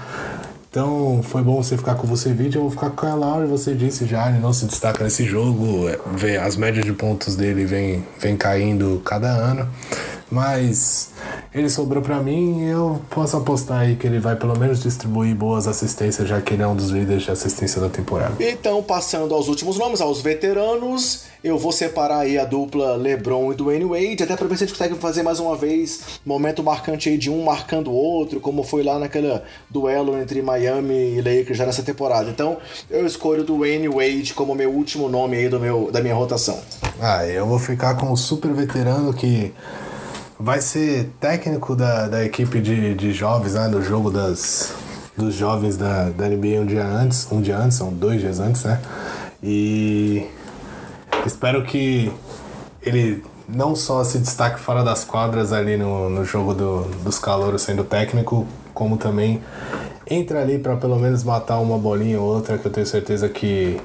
Então 0.70 1.22
foi 1.24 1.42
bom 1.42 1.64
você 1.64 1.76
ficar 1.76 1.96
com 1.96 2.06
você 2.06 2.34
vídeo, 2.34 2.60
eu 2.60 2.62
vou 2.62 2.70
ficar 2.70 2.92
com 2.92 3.08
a 3.08 3.16
Laura, 3.16 3.48
você 3.48 3.74
disse 3.74 4.06
já, 4.06 4.30
ele 4.30 4.38
não 4.38 4.54
se 4.54 4.68
destaca 4.68 5.04
nesse 5.04 5.26
jogo, 5.26 5.88
as 6.46 6.56
médias 6.56 6.86
de 6.86 6.94
pontos 6.94 7.36
dele 7.36 7.66
vem, 7.66 8.06
vem 8.20 8.38
caindo 8.38 9.02
cada 9.04 9.28
ano. 9.28 9.68
Mas 10.30 11.12
ele 11.54 11.70
sobrou 11.70 12.02
para 12.02 12.20
mim 12.20 12.64
e 12.64 12.70
eu 12.70 13.00
posso 13.10 13.38
apostar 13.38 13.82
aí 13.82 13.96
que 13.96 14.08
ele 14.08 14.20
vai 14.20 14.36
pelo 14.36 14.58
menos 14.58 14.82
distribuir 14.82 15.36
boas 15.36 15.68
assistências, 15.68 16.28
já 16.28 16.42
que 16.42 16.54
ele 16.54 16.64
é 16.64 16.68
um 16.68 16.76
dos 16.76 16.90
líderes 16.90 17.24
de 17.24 17.32
assistência 17.32 17.80
da 17.80 17.90
temporada. 17.90 18.36
Então, 18.40 18.82
passando 18.82 19.34
aos 19.34 19.48
últimos 19.48 19.78
nomes, 19.78 20.02
aos 20.02 20.22
veteranos, 20.22 21.26
eu 21.44 21.60
vou 21.60 21.72
separar 21.72 22.20
aí 22.20 22.40
a 22.40 22.44
dupla 22.44 22.96
LeBron 22.96 23.52
e 23.52 23.56
Dwayne 23.56 23.86
Wade, 23.86 24.24
até 24.24 24.36
para 24.36 24.48
ver 24.48 24.58
se 24.58 24.64
a 24.64 24.68
gente 24.68 24.76
consegue 24.76 24.96
fazer 24.96 25.22
mais 25.22 25.40
uma 25.40 25.56
vez 25.56 26.20
momento 26.26 26.64
marcante 26.64 27.08
aí 27.08 27.18
de 27.20 27.30
um 27.30 27.44
marcando 27.44 27.92
o 27.92 27.94
outro, 27.94 28.40
como 28.40 28.64
foi 28.64 28.82
lá 28.82 28.98
naquele 28.98 29.40
duelo 29.70 30.18
entre 30.18 30.42
Miami 30.42 31.18
e 31.18 31.22
Lakers 31.22 31.58
já 31.58 31.66
nessa 31.68 31.84
temporada. 31.84 32.32
Então, 32.32 32.58
eu 32.90 33.06
escolho 33.06 33.44
Dwayne 33.44 33.88
Wade 33.88 34.34
como 34.34 34.56
meu 34.56 34.72
último 34.72 35.08
nome 35.08 35.38
aí 35.38 35.48
do 35.48 35.60
meu, 35.60 35.92
da 35.92 36.02
minha 36.02 36.16
rotação. 36.16 36.60
Ah, 37.00 37.26
eu 37.28 37.46
vou 37.46 37.60
ficar 37.60 37.96
com 37.96 38.12
o 38.12 38.18
super 38.18 38.52
veterano 38.52 39.14
que 39.14 39.54
vai 40.40 40.62
ser 40.62 41.10
técnico 41.20 41.76
da, 41.76 42.08
da 42.08 42.24
equipe 42.24 42.60
de, 42.60 42.94
de 42.94 43.14
jovens, 43.14 43.54
né, 43.54 43.70
do 43.70 43.82
jogo 43.82 44.12
das, 44.12 44.74
dos 45.18 45.34
jovens 45.34 45.78
da, 45.78 46.10
da 46.10 46.28
NBA 46.28 46.62
um 46.62 46.66
dia 46.66 46.86
antes, 46.86 47.28
um 47.32 47.42
dia 47.42 47.58
antes, 47.58 47.78
são 47.78 47.92
dois 47.92 48.20
dias 48.20 48.40
antes, 48.40 48.64
né? 48.64 48.82
E 49.42 50.26
espero 51.26 51.64
que 51.64 52.12
ele 52.82 53.24
não 53.48 53.76
só 53.76 54.04
se 54.04 54.18
destaque 54.18 54.60
fora 54.60 54.84
das 54.84 55.04
quadras 55.04 55.54
ali 55.54 55.78
no, 55.78 56.10
no 56.10 56.26
jogo 56.26 56.54
do, 56.54 56.82
dos 57.04 57.20
calouros 57.20 57.62
sendo 57.62 57.84
técnico, 57.84 58.46
como 58.74 58.98
também 58.98 59.42
entra 60.10 60.42
ali 60.42 60.60
para 60.60 60.76
pelo 60.76 60.98
menos 60.98 61.24
matar 61.24 61.60
uma 61.60 61.78
bolinha 61.78 62.20
ou 62.20 62.28
outra, 62.28 62.58
que 62.58 62.66
eu 62.66 62.72
tenho 62.72 62.86
certeza 62.86 63.30
que 63.30 63.80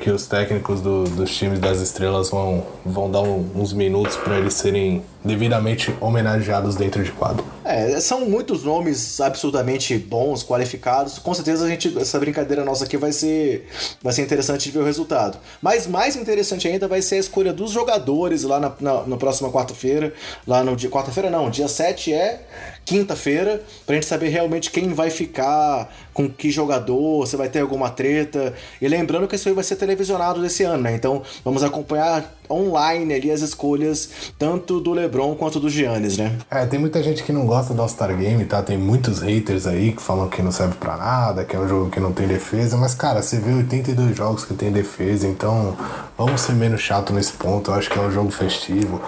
que 0.00 0.10
os 0.10 0.26
técnicos 0.26 0.80
do, 0.80 1.04
dos 1.04 1.30
times 1.36 1.58
das 1.58 1.80
estrelas 1.80 2.30
vão, 2.30 2.64
vão 2.84 3.10
dar 3.10 3.20
um, 3.20 3.46
uns 3.54 3.72
minutos 3.72 4.16
para 4.16 4.38
eles 4.38 4.54
serem 4.54 5.02
devidamente 5.24 5.94
homenageados 6.00 6.74
dentro 6.76 7.04
de 7.04 7.12
quadro. 7.12 7.44
É, 7.70 8.00
são 8.00 8.28
muitos 8.28 8.64
nomes 8.64 9.20
absurdamente 9.20 9.96
bons, 9.96 10.42
qualificados. 10.42 11.20
Com 11.20 11.32
certeza 11.32 11.64
a 11.64 11.68
gente, 11.68 11.96
essa 11.98 12.18
brincadeira 12.18 12.64
nossa 12.64 12.84
aqui 12.84 12.96
vai 12.96 13.12
ser, 13.12 13.68
vai 14.02 14.12
ser 14.12 14.22
interessante 14.22 14.64
de 14.64 14.70
ver 14.72 14.80
o 14.80 14.84
resultado. 14.84 15.38
Mas 15.62 15.86
mais 15.86 16.16
interessante 16.16 16.66
ainda 16.66 16.88
vai 16.88 17.00
ser 17.00 17.14
a 17.14 17.18
escolha 17.18 17.52
dos 17.52 17.70
jogadores 17.70 18.42
lá 18.42 18.58
na, 18.58 18.72
na, 18.80 19.06
na 19.06 19.16
próxima 19.16 19.52
quarta-feira. 19.52 20.12
Lá 20.46 20.64
no 20.64 20.74
dia. 20.74 20.90
Quarta-feira 20.90 21.30
não, 21.30 21.48
dia 21.48 21.68
7 21.68 22.12
é 22.12 22.44
quinta-feira, 22.84 23.62
pra 23.86 23.94
gente 23.94 24.06
saber 24.06 24.30
realmente 24.30 24.70
quem 24.70 24.92
vai 24.92 25.10
ficar 25.10 25.94
com 26.12 26.28
que 26.28 26.50
jogador, 26.50 27.24
se 27.28 27.36
vai 27.36 27.48
ter 27.48 27.60
alguma 27.60 27.88
treta. 27.88 28.52
E 28.80 28.88
lembrando 28.88 29.28
que 29.28 29.36
isso 29.36 29.48
aí 29.48 29.54
vai 29.54 29.62
ser 29.62 29.76
televisionado 29.76 30.42
desse 30.42 30.64
ano, 30.64 30.82
né? 30.82 30.94
Então 30.94 31.22
vamos 31.44 31.62
acompanhar 31.62 32.39
online 32.50 33.14
ali 33.14 33.30
as 33.30 33.40
escolhas 33.40 34.10
tanto 34.38 34.80
do 34.80 34.92
LeBron 34.92 35.34
quanto 35.34 35.60
do 35.60 35.68
Giannis, 35.68 36.18
né? 36.18 36.36
É, 36.50 36.66
tem 36.66 36.78
muita 36.78 37.02
gente 37.02 37.22
que 37.22 37.32
não 37.32 37.46
gosta 37.46 37.72
do 37.72 37.80
All-Star 37.80 38.16
Game, 38.16 38.44
tá? 38.44 38.62
Tem 38.62 38.76
muitos 38.76 39.20
haters 39.20 39.66
aí 39.66 39.92
que 39.92 40.02
falam 40.02 40.28
que 40.28 40.42
não 40.42 40.52
serve 40.52 40.74
para 40.74 40.96
nada, 40.96 41.44
que 41.44 41.54
é 41.54 41.58
um 41.58 41.68
jogo 41.68 41.90
que 41.90 42.00
não 42.00 42.12
tem 42.12 42.26
defesa, 42.26 42.76
mas 42.76 42.94
cara, 42.94 43.22
você 43.22 43.38
vê 43.38 43.52
82 43.52 44.16
jogos 44.16 44.44
que 44.44 44.54
tem 44.54 44.70
defesa, 44.70 45.26
então 45.26 45.76
vamos 46.16 46.40
ser 46.40 46.52
menos 46.54 46.80
chato 46.80 47.12
nesse 47.12 47.32
ponto. 47.32 47.70
Eu 47.70 47.74
acho 47.74 47.90
que 47.90 47.98
é 47.98 48.02
um 48.02 48.10
jogo 48.10 48.30
festivo, 48.30 49.00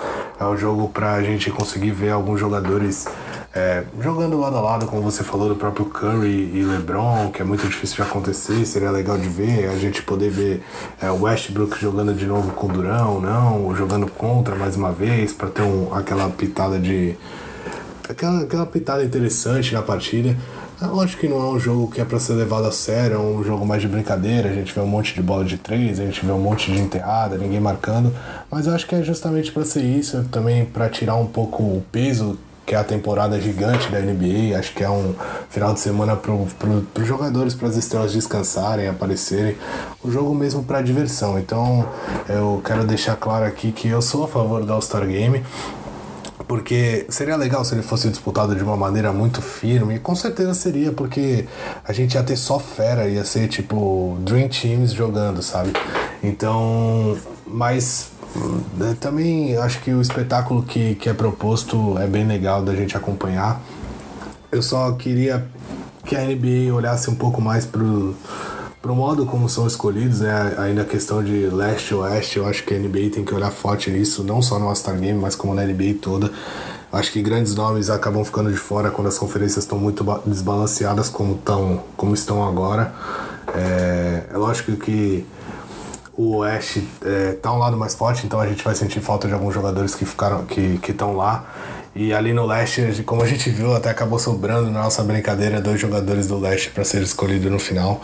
é 0.42 0.48
um 0.48 0.56
jogo 0.56 0.88
pra 0.88 1.22
gente 1.22 1.50
conseguir 1.50 1.90
ver 1.90 2.10
alguns 2.10 2.38
jogadores 2.38 3.06
é, 3.54 3.84
jogando 4.00 4.40
lado 4.40 4.56
a 4.56 4.60
lado, 4.62 4.86
como 4.86 5.02
você 5.02 5.22
falou, 5.22 5.46
do 5.46 5.56
próprio 5.56 5.84
Curry 5.84 6.50
e 6.54 6.64
LeBron, 6.64 7.30
que 7.30 7.42
é 7.42 7.44
muito 7.44 7.66
difícil 7.66 7.96
de 7.96 8.02
acontecer, 8.02 8.64
seria 8.64 8.90
legal 8.90 9.18
de 9.18 9.28
ver, 9.28 9.68
a 9.68 9.76
gente 9.76 10.02
poder 10.02 10.30
ver 10.30 10.62
é, 11.00 11.10
Westbrook 11.10 11.78
jogando 11.78 12.14
de 12.14 12.24
novo 12.24 12.52
com 12.52 12.66
o 12.66 12.70
Durão, 12.70 13.20
não, 13.20 13.76
jogando 13.76 14.06
contra 14.06 14.54
mais 14.54 14.74
uma 14.74 14.90
vez, 14.90 15.34
para 15.34 15.50
ter 15.50 15.62
um, 15.62 15.94
aquela 15.94 16.30
pitada 16.30 16.78
de. 16.78 17.14
Aquela, 18.08 18.42
aquela 18.42 18.66
pitada 18.66 19.04
interessante 19.04 19.74
na 19.74 19.82
partida. 19.82 20.34
É 20.82 20.86
lógico 20.86 21.20
que 21.20 21.28
não 21.28 21.40
é 21.40 21.44
um 21.44 21.60
jogo 21.60 21.92
que 21.92 22.00
é 22.00 22.04
para 22.04 22.18
ser 22.18 22.32
levado 22.32 22.66
a 22.66 22.72
sério, 22.72 23.14
é 23.14 23.18
um 23.20 23.44
jogo 23.44 23.64
mais 23.64 23.80
de 23.80 23.86
brincadeira. 23.86 24.50
A 24.50 24.52
gente 24.52 24.74
vê 24.74 24.80
um 24.80 24.86
monte 24.86 25.14
de 25.14 25.22
bola 25.22 25.44
de 25.44 25.56
três, 25.56 26.00
a 26.00 26.04
gente 26.04 26.26
vê 26.26 26.32
um 26.32 26.40
monte 26.40 26.72
de 26.72 26.80
enterrada, 26.80 27.38
ninguém 27.38 27.60
marcando. 27.60 28.12
Mas 28.50 28.66
eu 28.66 28.74
acho 28.74 28.84
que 28.88 28.96
é 28.96 29.02
justamente 29.02 29.52
para 29.52 29.64
ser 29.64 29.84
isso, 29.84 30.24
também 30.32 30.64
para 30.64 30.88
tirar 30.88 31.14
um 31.14 31.26
pouco 31.26 31.62
o 31.62 31.84
peso 31.92 32.36
que 32.66 32.74
é 32.74 32.78
a 32.78 32.82
temporada 32.82 33.40
gigante 33.40 33.92
da 33.92 34.00
NBA. 34.00 34.58
Acho 34.58 34.74
que 34.74 34.82
é 34.82 34.90
um 34.90 35.14
final 35.50 35.72
de 35.72 35.78
semana 35.78 36.16
para 36.16 36.34
pro, 36.58 36.84
os 37.00 37.06
jogadores, 37.06 37.54
para 37.54 37.68
as 37.68 37.76
estrelas 37.76 38.12
descansarem, 38.12 38.88
aparecerem. 38.88 39.56
O 40.02 40.10
jogo 40.10 40.34
mesmo 40.34 40.64
para 40.64 40.82
diversão. 40.82 41.38
Então 41.38 41.88
eu 42.28 42.60
quero 42.64 42.84
deixar 42.84 43.14
claro 43.14 43.44
aqui 43.44 43.70
que 43.70 43.86
eu 43.86 44.02
sou 44.02 44.24
a 44.24 44.28
favor 44.28 44.64
do 44.64 44.72
All-Star 44.72 45.06
Game. 45.06 45.44
Porque 46.46 47.06
seria 47.08 47.36
legal 47.36 47.64
se 47.64 47.74
ele 47.74 47.82
fosse 47.82 48.08
disputado 48.08 48.54
de 48.54 48.62
uma 48.62 48.76
maneira 48.76 49.12
muito 49.12 49.40
firme, 49.40 49.96
e 49.96 49.98
com 49.98 50.14
certeza 50.14 50.54
seria, 50.54 50.92
porque 50.92 51.46
a 51.84 51.92
gente 51.92 52.14
ia 52.14 52.22
ter 52.22 52.36
só 52.36 52.58
fera, 52.58 53.08
ia 53.08 53.24
ser 53.24 53.48
tipo 53.48 54.16
Dream 54.20 54.48
Teams 54.48 54.92
jogando, 54.92 55.42
sabe? 55.42 55.72
Então, 56.22 57.16
mas 57.46 58.10
é, 58.80 58.94
também 58.94 59.56
acho 59.56 59.80
que 59.80 59.92
o 59.92 60.00
espetáculo 60.00 60.62
que, 60.62 60.94
que 60.94 61.08
é 61.08 61.14
proposto 61.14 61.98
é 61.98 62.06
bem 62.06 62.26
legal 62.26 62.62
da 62.62 62.74
gente 62.74 62.96
acompanhar. 62.96 63.60
Eu 64.50 64.62
só 64.62 64.92
queria 64.92 65.46
que 66.04 66.16
a 66.16 66.24
NBA 66.24 66.72
olhasse 66.74 67.08
um 67.10 67.14
pouco 67.14 67.40
mais 67.40 67.64
pro, 67.64 68.14
pro 68.82 68.96
modo 68.96 69.24
como 69.24 69.48
são 69.48 69.66
escolhidos, 69.66 70.20
né? 70.20 70.54
Ainda 70.58 70.82
a 70.82 70.84
questão 70.84 71.22
de 71.22 71.46
leste 71.46 71.94
oeste, 71.94 72.38
eu 72.38 72.46
acho 72.46 72.64
que 72.64 72.74
a 72.74 72.78
NBA 72.78 73.10
tem 73.14 73.24
que 73.24 73.32
olhar 73.32 73.52
forte 73.52 73.88
nisso, 73.90 74.24
não 74.24 74.42
só 74.42 74.58
no 74.58 74.66
All-Star 74.66 74.98
Game, 74.98 75.18
mas 75.18 75.36
como 75.36 75.54
na 75.54 75.64
NBA 75.64 75.94
toda. 76.02 76.30
Acho 76.92 77.12
que 77.12 77.22
grandes 77.22 77.54
nomes 77.54 77.88
acabam 77.88 78.22
ficando 78.24 78.50
de 78.50 78.58
fora 78.58 78.90
quando 78.90 79.06
as 79.06 79.16
conferências 79.16 79.64
estão 79.64 79.78
muito 79.78 80.04
desbalanceadas 80.26 81.08
como, 81.08 81.36
tão, 81.36 81.82
como 81.96 82.12
estão 82.12 82.46
agora. 82.46 82.92
É, 83.54 84.24
é 84.30 84.36
lógico 84.36 84.72
que 84.72 85.24
o 86.14 86.36
Oeste 86.38 86.86
é, 87.02 87.32
tá 87.32 87.52
um 87.52 87.58
lado 87.58 87.76
mais 87.76 87.94
forte, 87.94 88.26
então 88.26 88.40
a 88.40 88.46
gente 88.46 88.62
vai 88.62 88.74
sentir 88.74 89.00
falta 89.00 89.26
de 89.26 89.32
alguns 89.32 89.54
jogadores 89.54 89.94
que 89.94 90.04
ficaram 90.04 90.44
que 90.44 90.78
estão 90.86 91.16
lá. 91.16 91.46
E 91.94 92.12
ali 92.12 92.32
no 92.32 92.46
leste, 92.46 93.02
como 93.04 93.22
a 93.22 93.26
gente 93.26 93.48
viu, 93.48 93.74
até 93.74 93.90
acabou 93.90 94.18
sobrando 94.18 94.70
na 94.70 94.82
nossa 94.82 95.02
brincadeira 95.02 95.60
dois 95.60 95.80
jogadores 95.80 96.26
do 96.26 96.38
leste 96.38 96.70
para 96.70 96.84
ser 96.84 97.02
escolhido 97.02 97.48
no 97.48 97.58
final. 97.58 98.02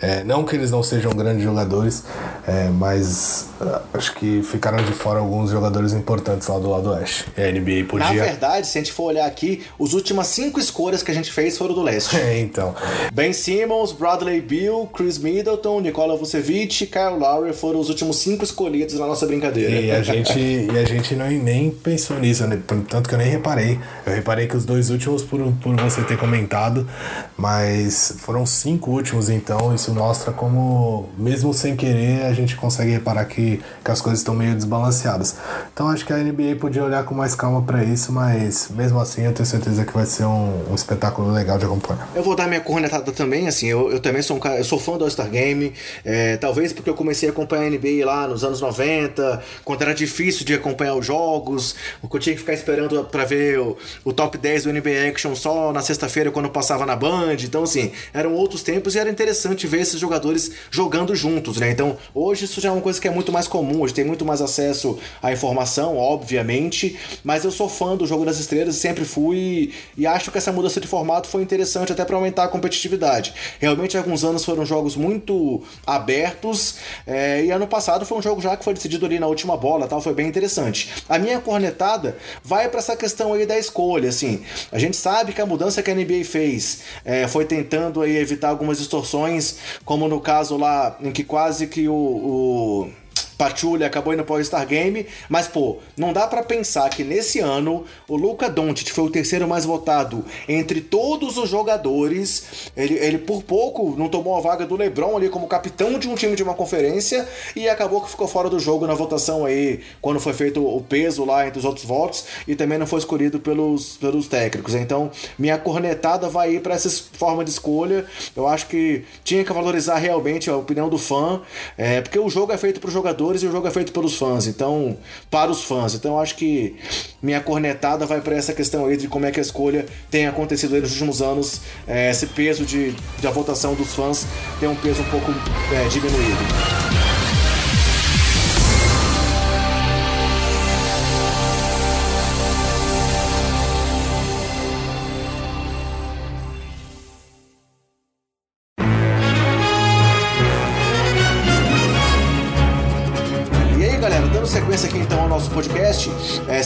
É, 0.00 0.22
não 0.22 0.44
que 0.44 0.54
eles 0.54 0.70
não 0.70 0.82
sejam 0.82 1.10
grandes 1.12 1.42
jogadores, 1.42 2.04
é, 2.46 2.68
mas 2.68 3.48
uh, 3.60 3.80
acho 3.92 4.14
que 4.14 4.42
ficaram 4.42 4.82
de 4.84 4.92
fora 4.92 5.18
alguns 5.18 5.50
jogadores 5.50 5.92
importantes 5.92 6.46
lá 6.46 6.58
do 6.58 6.70
lado 6.70 6.90
oeste. 6.90 7.26
E 7.36 7.42
a 7.42 7.50
NBA 7.50 7.86
podia. 7.88 8.06
Na 8.06 8.12
verdade, 8.12 8.66
se 8.68 8.78
a 8.78 8.80
gente 8.80 8.92
for 8.92 9.04
olhar 9.04 9.26
aqui, 9.26 9.64
as 9.80 9.92
últimas 9.92 10.28
cinco 10.28 10.60
escolhas 10.60 11.02
que 11.02 11.10
a 11.10 11.14
gente 11.14 11.32
fez 11.32 11.58
foram 11.58 11.74
do 11.74 11.82
leste. 11.82 12.16
É, 12.28 12.40
então. 12.40 12.74
Ben 13.12 13.32
Simmons, 13.32 13.92
Bradley 13.92 14.40
Bill, 14.40 14.88
Chris 14.92 15.18
Middleton, 15.18 15.80
Nikola 15.80 16.16
Vucevic 16.16 16.82
e 16.82 16.86
Kyle 16.86 17.16
Lowry 17.16 17.52
foram 17.52 17.78
os 17.78 17.88
últimos 17.88 18.16
cinco 18.18 18.42
escolhidos 18.42 18.98
na 18.98 19.06
nossa 19.06 19.24
brincadeira. 19.24 19.70
E 19.70 19.90
a 19.90 20.02
gente, 20.02 20.38
e 20.38 20.70
a 20.76 20.84
gente 20.84 21.14
não, 21.14 21.30
nem 21.30 21.70
pensou 21.70 22.18
nisso, 22.18 22.46
né? 22.46 22.60
tanto 22.66 23.08
que 23.08 23.14
eu 23.14 23.18
nem 23.18 23.28
reparei. 23.28 23.78
Eu 24.04 24.14
reparei 24.14 24.46
que 24.46 24.56
os 24.56 24.64
dois 24.64 24.90
últimos, 24.90 25.22
por, 25.22 25.40
por 25.62 25.76
você 25.76 26.02
ter 26.02 26.18
comentado, 26.18 26.88
mas 27.36 28.16
foram 28.18 28.44
cinco 28.44 28.90
últimos, 28.90 29.28
então 29.30 29.74
isso 29.74 29.87
isso 29.88 29.94
mostra 29.94 30.32
como, 30.32 31.08
mesmo 31.16 31.52
sem 31.54 31.74
querer, 31.74 32.26
a 32.26 32.32
gente 32.32 32.56
consegue 32.56 32.90
reparar 32.90 33.24
que, 33.24 33.62
que 33.82 33.90
as 33.90 34.00
coisas 34.00 34.20
estão 34.20 34.34
meio 34.34 34.54
desbalanceadas. 34.54 35.36
Então 35.72 35.88
acho 35.88 36.04
que 36.04 36.12
a 36.12 36.18
NBA 36.18 36.56
podia 36.60 36.84
olhar 36.84 37.04
com 37.04 37.14
mais 37.14 37.34
calma 37.34 37.62
para 37.62 37.82
isso, 37.82 38.12
mas 38.12 38.68
mesmo 38.70 39.00
assim 39.00 39.24
eu 39.24 39.32
tenho 39.32 39.46
certeza 39.46 39.84
que 39.84 39.92
vai 39.92 40.04
ser 40.04 40.24
um, 40.24 40.70
um, 40.70 40.74
espetáculo 40.74 41.32
legal 41.32 41.58
de 41.58 41.64
acompanhar. 41.64 42.08
Eu 42.14 42.22
vou 42.22 42.36
dar 42.36 42.46
minha 42.46 42.60
cornetada 42.60 43.10
também, 43.12 43.48
assim, 43.48 43.66
eu, 43.66 43.90
eu 43.90 44.00
também 44.00 44.20
sou 44.20 44.36
um 44.36 44.40
cara, 44.40 44.58
eu 44.58 44.64
sou 44.64 44.78
fã 44.78 44.98
do 44.98 45.04
All-Star 45.04 45.30
Game, 45.30 45.72
é, 46.04 46.36
talvez 46.36 46.72
porque 46.72 46.90
eu 46.90 46.94
comecei 46.94 47.28
a 47.28 47.32
acompanhar 47.32 47.66
a 47.66 47.70
NBA 47.70 48.04
lá 48.04 48.28
nos 48.28 48.44
anos 48.44 48.60
90, 48.60 49.42
quando 49.64 49.82
era 49.82 49.94
difícil 49.94 50.44
de 50.44 50.54
acompanhar 50.54 50.94
os 50.94 51.06
jogos, 51.06 51.74
eu 52.02 52.18
tinha 52.18 52.34
que 52.34 52.40
ficar 52.40 52.52
esperando 52.52 53.04
para 53.04 53.24
ver 53.24 53.58
o, 53.58 53.76
o 54.04 54.12
top 54.12 54.36
10 54.36 54.64
do 54.64 54.72
NBA 54.72 55.08
Action 55.08 55.34
só 55.34 55.72
na 55.72 55.80
sexta-feira 55.80 56.30
quando 56.30 56.50
passava 56.50 56.84
na 56.84 56.96
Band, 56.96 57.36
então 57.42 57.62
assim, 57.62 57.92
eram 58.12 58.34
outros 58.34 58.62
tempos 58.62 58.94
e 58.94 58.98
era 58.98 59.08
interessante 59.08 59.66
ver 59.66 59.77
ver 59.78 59.82
esses 59.82 60.00
jogadores 60.00 60.50
jogando 60.70 61.14
juntos, 61.14 61.56
né? 61.58 61.70
Então, 61.70 61.96
hoje 62.14 62.44
isso 62.44 62.60
já 62.60 62.68
é 62.68 62.72
uma 62.72 62.80
coisa 62.80 63.00
que 63.00 63.06
é 63.06 63.10
muito 63.10 63.32
mais 63.32 63.46
comum, 63.46 63.80
hoje 63.80 63.94
tem 63.94 64.04
muito 64.04 64.24
mais 64.24 64.42
acesso 64.42 64.98
à 65.22 65.32
informação, 65.32 65.96
obviamente, 65.96 66.98
mas 67.22 67.44
eu 67.44 67.50
sou 67.50 67.68
fã 67.68 67.96
do 67.96 68.06
jogo 68.06 68.24
das 68.24 68.38
estrelas, 68.38 68.74
sempre 68.76 69.04
fui 69.04 69.72
e 69.96 70.06
acho 70.06 70.30
que 70.30 70.38
essa 70.38 70.52
mudança 70.52 70.80
de 70.80 70.88
formato 70.88 71.28
foi 71.28 71.42
interessante 71.42 71.92
até 71.92 72.04
para 72.04 72.16
aumentar 72.16 72.44
a 72.44 72.48
competitividade. 72.48 73.32
Realmente, 73.58 73.96
alguns 73.96 74.24
anos 74.24 74.44
foram 74.44 74.66
jogos 74.66 74.96
muito 74.96 75.62
abertos 75.86 76.76
é, 77.06 77.44
e 77.44 77.50
ano 77.50 77.66
passado 77.66 78.04
foi 78.04 78.18
um 78.18 78.22
jogo 78.22 78.40
já 78.40 78.56
que 78.56 78.64
foi 78.64 78.74
decidido 78.74 79.06
ali 79.06 79.18
na 79.18 79.26
última 79.26 79.56
bola, 79.56 79.86
tal, 79.86 80.00
foi 80.00 80.14
bem 80.14 80.26
interessante. 80.26 80.90
A 81.08 81.18
minha 81.18 81.40
cornetada 81.40 82.16
vai 82.42 82.68
para 82.68 82.80
essa 82.80 82.96
questão 82.96 83.32
aí 83.32 83.46
da 83.46 83.58
escolha, 83.58 84.08
assim, 84.08 84.42
a 84.72 84.78
gente 84.78 84.96
sabe 84.96 85.32
que 85.32 85.40
a 85.40 85.46
mudança 85.46 85.82
que 85.82 85.90
a 85.90 85.94
NBA 85.94 86.24
fez 86.24 86.80
é, 87.04 87.28
foi 87.28 87.44
tentando 87.44 88.00
aí 88.02 88.16
evitar 88.16 88.48
algumas 88.48 88.78
distorções 88.78 89.56
como 89.84 90.08
no 90.08 90.20
caso 90.20 90.56
lá 90.56 90.96
em 91.00 91.12
que 91.12 91.24
quase 91.24 91.66
que 91.66 91.88
o, 91.88 91.94
o 91.94 92.90
Pachulia 93.38 93.86
acabou 93.86 94.12
indo 94.12 94.24
para 94.24 94.32
o 94.32 94.36
All-Star 94.36 94.66
Game, 94.66 95.06
mas 95.28 95.46
pô, 95.46 95.78
não 95.96 96.12
dá 96.12 96.26
para 96.26 96.42
pensar 96.42 96.90
que 96.90 97.04
nesse 97.04 97.38
ano 97.38 97.84
o 98.08 98.16
Luca 98.16 98.50
Doncic 98.50 98.90
foi 98.90 99.04
o 99.04 99.10
terceiro 99.10 99.46
mais 99.46 99.64
votado 99.64 100.24
entre 100.48 100.80
todos 100.80 101.38
os 101.38 101.48
jogadores. 101.48 102.70
Ele, 102.76 102.94
ele 102.94 103.18
por 103.18 103.44
pouco 103.44 103.94
não 103.96 104.08
tomou 104.08 104.36
a 104.36 104.40
vaga 104.40 104.66
do 104.66 104.76
LeBron 104.76 105.16
ali 105.16 105.28
como 105.28 105.46
capitão 105.46 106.00
de 106.00 106.08
um 106.08 106.16
time 106.16 106.34
de 106.34 106.42
uma 106.42 106.54
conferência 106.54 107.28
e 107.54 107.68
acabou 107.68 108.00
que 108.00 108.10
ficou 108.10 108.26
fora 108.26 108.50
do 108.50 108.58
jogo 108.58 108.86
na 108.88 108.94
votação 108.94 109.44
aí 109.44 109.80
quando 110.02 110.18
foi 110.18 110.32
feito 110.32 110.66
o 110.66 110.82
peso 110.82 111.24
lá 111.24 111.46
entre 111.46 111.60
os 111.60 111.64
outros 111.64 111.86
votos 111.86 112.24
e 112.46 112.56
também 112.56 112.76
não 112.76 112.88
foi 112.88 112.98
escolhido 112.98 113.38
pelos, 113.38 113.96
pelos 113.98 114.26
técnicos. 114.26 114.74
Então, 114.74 115.12
minha 115.38 115.56
cornetada 115.58 116.28
vai 116.28 116.54
ir 116.54 116.60
para 116.60 116.74
essa 116.74 116.90
forma 117.12 117.44
de 117.44 117.50
escolha. 117.50 118.04
Eu 118.34 118.48
acho 118.48 118.66
que 118.66 119.04
tinha 119.22 119.44
que 119.44 119.52
valorizar 119.52 119.96
realmente 119.96 120.50
a 120.50 120.56
opinião 120.56 120.88
do 120.88 120.98
fã, 120.98 121.40
é, 121.76 122.00
porque 122.00 122.18
o 122.18 122.28
jogo 122.28 122.52
é 122.52 122.58
feito 122.58 122.80
para 122.80 122.88
o 122.88 122.92
jogador 122.92 123.27
jogadores 123.28 123.42
e 123.42 123.46
o 123.46 123.52
jogo 123.52 123.66
é 123.68 123.70
feito 123.70 123.92
pelos 123.92 124.16
fãs, 124.16 124.46
então, 124.46 124.96
para 125.30 125.50
os 125.50 125.62
fãs. 125.62 125.94
Então, 125.94 126.18
acho 126.18 126.34
que 126.36 126.76
minha 127.22 127.40
cornetada 127.40 128.06
vai 128.06 128.20
para 128.20 128.34
essa 128.34 128.52
questão 128.52 128.86
aí 128.86 128.96
de 128.96 129.08
como 129.08 129.26
é 129.26 129.30
que 129.30 129.38
a 129.38 129.42
escolha 129.42 129.86
tem 130.10 130.26
acontecido 130.26 130.78
nos 130.80 130.92
últimos 130.92 131.20
anos. 131.20 131.60
É, 131.86 132.10
esse 132.10 132.26
peso 132.26 132.64
de, 132.64 132.92
de 133.18 133.26
a 133.26 133.30
votação 133.30 133.74
dos 133.74 133.94
fãs 133.94 134.26
tem 134.58 134.68
um 134.68 134.76
peso 134.76 135.02
um 135.02 135.10
pouco 135.10 135.32
é, 135.72 135.88
diminuído. 135.88 137.17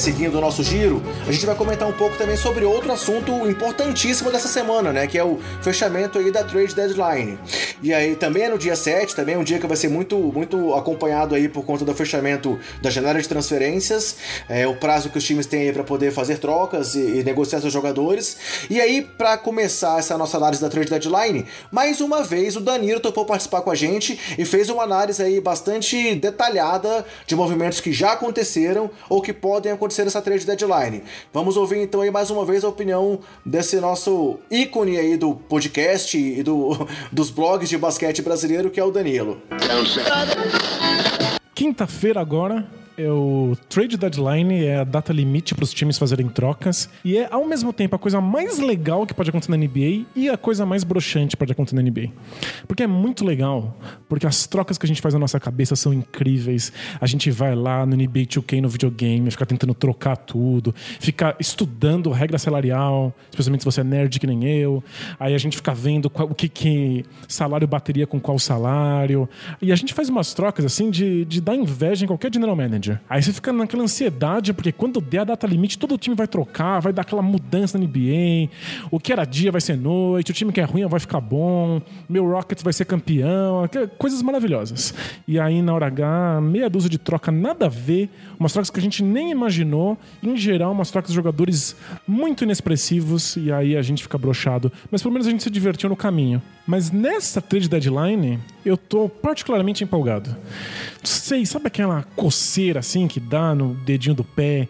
Seguindo 0.02 0.36
o 0.36 0.40
nosso 0.40 0.64
giro, 0.64 1.00
a 1.28 1.30
gente 1.30 1.46
vai 1.46 1.54
comentar 1.54 1.88
um 1.88 1.92
pouco 1.92 2.16
também 2.18 2.36
sobre 2.36 2.64
outro 2.64 2.90
assunto 2.90 3.30
importantíssimo 3.48 4.32
dessa 4.32 4.48
semana, 4.48 4.92
né? 4.92 5.06
Que 5.06 5.16
é 5.16 5.22
o 5.22 5.38
fechamento 5.62 6.18
aí 6.18 6.32
da 6.32 6.42
trade 6.42 6.74
deadline. 6.74 7.38
E 7.80 7.94
aí 7.94 8.16
também 8.16 8.42
é 8.42 8.48
no 8.48 8.58
dia 8.58 8.74
7, 8.74 9.14
também 9.14 9.36
é 9.36 9.38
um 9.38 9.44
dia 9.44 9.60
que 9.60 9.66
vai 9.66 9.76
ser 9.76 9.88
muito, 9.88 10.16
muito 10.16 10.74
acompanhado 10.74 11.36
aí 11.36 11.48
por 11.48 11.64
conta 11.64 11.84
do 11.84 11.94
fechamento 11.94 12.58
da 12.80 12.90
janela 12.90 13.22
de 13.22 13.28
transferências, 13.28 14.16
é 14.48 14.66
o 14.66 14.74
prazo 14.74 15.08
que 15.08 15.18
os 15.18 15.24
times 15.24 15.46
têm 15.46 15.68
aí 15.68 15.72
para 15.72 15.84
poder 15.84 16.10
fazer 16.10 16.38
trocas 16.38 16.96
e, 16.96 17.20
e, 17.20 17.24
negociar 17.24 17.60
seus 17.60 17.72
jogadores. 17.72 18.36
E 18.68 18.80
aí, 18.80 19.02
para 19.02 19.38
começar 19.38 20.00
essa 20.00 20.18
nossa 20.18 20.36
análise 20.36 20.60
da 20.60 20.68
trade 20.68 20.90
deadline, 20.90 21.46
mais 21.70 22.00
uma 22.00 22.24
vez 22.24 22.56
o 22.56 22.60
Danilo 22.60 22.98
topou 22.98 23.24
participar 23.24 23.60
com 23.60 23.70
a 23.70 23.74
gente 23.76 24.18
e 24.36 24.44
fez 24.44 24.68
uma 24.68 24.82
análise 24.82 25.22
aí 25.22 25.40
bastante 25.40 26.16
detalhada 26.16 27.06
de 27.24 27.36
movimentos 27.36 27.80
que 27.80 27.92
já 27.92 28.12
aconteceram 28.12 28.90
ou 29.08 29.22
que 29.22 29.32
podem 29.32 29.70
acontecer 29.70 29.91
nessa 30.04 30.22
trade 30.22 30.46
deadline. 30.46 31.02
Vamos 31.32 31.56
ouvir 31.56 31.78
então 31.82 32.00
aí 32.00 32.10
mais 32.10 32.30
uma 32.30 32.44
vez 32.44 32.64
a 32.64 32.68
opinião 32.68 33.20
desse 33.44 33.78
nosso 33.80 34.38
ícone 34.50 34.96
aí 34.96 35.16
do 35.16 35.34
podcast 35.34 36.16
e 36.16 36.42
do, 36.42 36.88
dos 37.12 37.30
blogs 37.30 37.68
de 37.68 37.76
basquete 37.76 38.22
brasileiro, 38.22 38.70
que 38.70 38.80
é 38.80 38.84
o 38.84 38.90
Danilo. 38.90 39.40
Quinta-feira 41.54 42.20
agora, 42.20 42.66
é 42.96 43.10
o 43.10 43.56
trade 43.68 43.96
deadline, 43.96 44.64
é 44.64 44.80
a 44.80 44.84
data 44.84 45.12
limite 45.12 45.54
para 45.54 45.64
os 45.64 45.72
times 45.72 45.98
fazerem 45.98 46.28
trocas 46.28 46.88
e 47.04 47.16
é 47.16 47.28
ao 47.30 47.46
mesmo 47.46 47.72
tempo 47.72 47.96
a 47.96 47.98
coisa 47.98 48.20
mais 48.20 48.58
legal 48.58 49.06
que 49.06 49.14
pode 49.14 49.30
acontecer 49.30 49.50
na 49.50 49.56
NBA 49.56 50.04
e 50.14 50.28
a 50.28 50.36
coisa 50.36 50.66
mais 50.66 50.84
broxante 50.84 51.30
que 51.30 51.36
pode 51.36 51.52
acontecer 51.52 51.76
na 51.76 51.82
NBA. 51.82 52.10
Porque 52.66 52.82
é 52.82 52.86
muito 52.86 53.24
legal, 53.24 53.76
porque 54.08 54.26
as 54.26 54.46
trocas 54.46 54.76
que 54.76 54.86
a 54.86 54.88
gente 54.88 55.00
faz 55.00 55.14
na 55.14 55.20
nossa 55.20 55.40
cabeça 55.40 55.74
são 55.74 55.92
incríveis. 55.92 56.72
A 57.00 57.06
gente 57.06 57.30
vai 57.30 57.54
lá 57.54 57.86
no 57.86 57.96
NBA 57.96 58.26
2K 58.26 58.60
no 58.60 58.68
videogame, 58.68 59.30
fica 59.30 59.46
tentando 59.46 59.74
trocar 59.74 60.16
tudo, 60.16 60.74
fica 61.00 61.34
estudando 61.40 62.10
regra 62.10 62.38
salarial, 62.38 63.14
especialmente 63.30 63.62
se 63.62 63.64
você 63.64 63.80
é 63.80 63.84
nerd 63.84 64.20
que 64.20 64.26
nem 64.26 64.44
eu. 64.44 64.82
Aí 65.18 65.34
a 65.34 65.38
gente 65.38 65.56
fica 65.56 65.72
vendo 65.72 66.10
qual, 66.10 66.28
o 66.28 66.34
que, 66.34 66.48
que 66.48 67.04
salário 67.26 67.66
bateria 67.66 68.06
com 68.06 68.20
qual 68.20 68.38
salário. 68.38 69.28
E 69.60 69.72
a 69.72 69.76
gente 69.76 69.94
faz 69.94 70.08
umas 70.08 70.34
trocas 70.34 70.64
assim 70.64 70.90
de, 70.90 71.24
de 71.24 71.40
dar 71.40 71.56
inveja 71.56 72.04
em 72.04 72.08
qualquer 72.08 72.32
general 72.32 72.54
manager 72.54 72.81
Aí 73.08 73.22
você 73.22 73.32
fica 73.32 73.52
naquela 73.52 73.82
ansiedade, 73.82 74.52
porque 74.52 74.72
quando 74.72 75.00
der 75.00 75.20
a 75.20 75.24
data 75.24 75.46
limite, 75.46 75.78
todo 75.78 75.94
o 75.94 75.98
time 75.98 76.16
vai 76.16 76.26
trocar, 76.26 76.80
vai 76.80 76.92
dar 76.92 77.02
aquela 77.02 77.22
mudança 77.22 77.78
na 77.78 77.84
NBA. 77.84 78.50
O 78.90 78.98
que 78.98 79.12
era 79.12 79.24
dia 79.24 79.52
vai 79.52 79.60
ser 79.60 79.76
noite, 79.76 80.30
o 80.30 80.34
time 80.34 80.52
que 80.52 80.60
é 80.60 80.64
ruim 80.64 80.86
vai 80.86 81.00
ficar 81.00 81.20
bom, 81.20 81.80
meu 82.08 82.28
Rockets 82.28 82.62
vai 82.62 82.72
ser 82.72 82.84
campeão, 82.84 83.68
coisas 83.98 84.22
maravilhosas. 84.22 84.94
E 85.26 85.38
aí, 85.38 85.62
na 85.62 85.74
hora 85.74 85.86
H, 85.86 86.40
meia 86.40 86.68
dúzia 86.68 86.90
de 86.90 86.98
troca, 86.98 87.30
nada 87.30 87.66
a 87.66 87.68
ver, 87.68 88.08
umas 88.38 88.52
trocas 88.52 88.70
que 88.70 88.80
a 88.80 88.82
gente 88.82 89.02
nem 89.02 89.30
imaginou, 89.30 89.96
em 90.22 90.36
geral, 90.36 90.72
umas 90.72 90.90
trocas 90.90 91.10
de 91.10 91.14
jogadores 91.14 91.76
muito 92.06 92.44
inexpressivos, 92.44 93.36
e 93.36 93.52
aí 93.52 93.76
a 93.76 93.82
gente 93.82 94.02
fica 94.02 94.18
brochado. 94.18 94.72
Mas 94.90 95.02
pelo 95.02 95.12
menos 95.12 95.26
a 95.26 95.30
gente 95.30 95.42
se 95.42 95.50
divertiu 95.50 95.88
no 95.88 95.96
caminho. 95.96 96.42
Mas 96.66 96.90
nessa 96.90 97.40
trade 97.40 97.68
deadline, 97.68 98.38
eu 98.64 98.76
tô 98.76 99.08
particularmente 99.08 99.82
empolgado. 99.82 100.34
Sei, 101.02 101.44
sabe 101.44 101.66
aquela 101.66 102.04
coceira 102.14 102.78
assim 102.78 103.08
que 103.08 103.18
dá 103.18 103.54
no 103.54 103.74
dedinho 103.74 104.14
do 104.14 104.22
pé, 104.22 104.68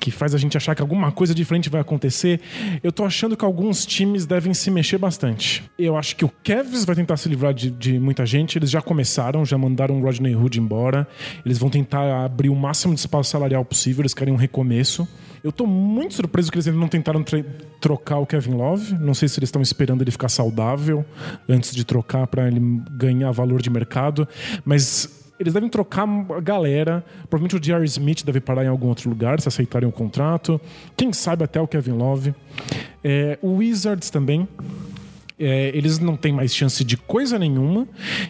que 0.00 0.10
faz 0.10 0.34
a 0.34 0.38
gente 0.38 0.56
achar 0.56 0.74
que 0.74 0.80
alguma 0.80 1.12
coisa 1.12 1.34
diferente 1.34 1.68
vai 1.68 1.80
acontecer? 1.80 2.40
Eu 2.82 2.90
tô 2.90 3.04
achando 3.04 3.36
que 3.36 3.44
alguns 3.44 3.84
times 3.84 4.24
devem 4.24 4.54
se 4.54 4.70
mexer 4.70 4.96
bastante. 4.96 5.62
Eu 5.78 5.96
acho 5.96 6.16
que 6.16 6.24
o 6.24 6.32
Cavs 6.42 6.84
vai 6.84 6.96
tentar 6.96 7.18
se 7.18 7.28
livrar 7.28 7.52
de, 7.52 7.70
de 7.70 7.98
muita 7.98 8.24
gente. 8.24 8.56
Eles 8.56 8.70
já 8.70 8.80
começaram, 8.80 9.44
já 9.44 9.58
mandaram 9.58 10.00
o 10.00 10.02
Rodney 10.02 10.34
Hood 10.34 10.58
embora. 10.58 11.06
Eles 11.44 11.58
vão 11.58 11.68
tentar 11.68 12.24
abrir 12.24 12.48
o 12.48 12.56
máximo 12.56 12.94
de 12.94 13.00
espaço 13.00 13.30
salarial 13.30 13.64
possível, 13.64 14.02
eles 14.02 14.14
querem 14.14 14.32
um 14.32 14.38
recomeço. 14.38 15.06
Eu 15.44 15.52
tô 15.52 15.66
muito 15.66 16.14
surpreso 16.14 16.50
que 16.50 16.56
eles 16.56 16.66
ainda 16.66 16.80
não 16.80 16.88
tentaram 16.88 17.22
trocar 17.78 18.16
o 18.16 18.24
Kevin 18.24 18.54
Love. 18.54 18.94
Não 18.94 19.12
sei 19.12 19.28
se 19.28 19.38
eles 19.38 19.48
estão 19.48 19.60
esperando 19.60 20.00
ele 20.00 20.10
ficar 20.10 20.30
saudável 20.30 21.04
antes 21.46 21.74
de 21.74 21.84
trocar 21.84 22.26
para 22.26 22.48
ele 22.48 22.58
ganhar 22.92 23.30
valor 23.30 23.60
de 23.60 23.68
mercado, 23.68 24.26
mas 24.64 25.28
eles 25.38 25.52
devem 25.52 25.68
trocar 25.68 26.08
a 26.08 26.40
galera. 26.40 27.04
Provavelmente 27.28 27.56
o 27.56 27.60
J.R. 27.60 27.84
Smith 27.84 28.24
deve 28.24 28.40
parar 28.40 28.64
em 28.64 28.68
algum 28.68 28.88
outro 28.88 29.10
lugar 29.10 29.38
se 29.38 29.46
aceitarem 29.46 29.86
o 29.86 29.92
contrato. 29.92 30.58
Quem 30.96 31.12
sabe 31.12 31.44
até 31.44 31.60
o 31.60 31.68
Kevin 31.68 31.92
Love. 31.92 32.34
É, 33.04 33.38
o 33.42 33.56
Wizards 33.56 34.08
também. 34.08 34.48
É, 35.38 35.72
eles 35.74 35.98
não 35.98 36.16
têm 36.16 36.32
mais 36.32 36.54
chance 36.54 36.84
de 36.84 36.96
coisa 36.96 37.40
nenhuma 37.40 37.88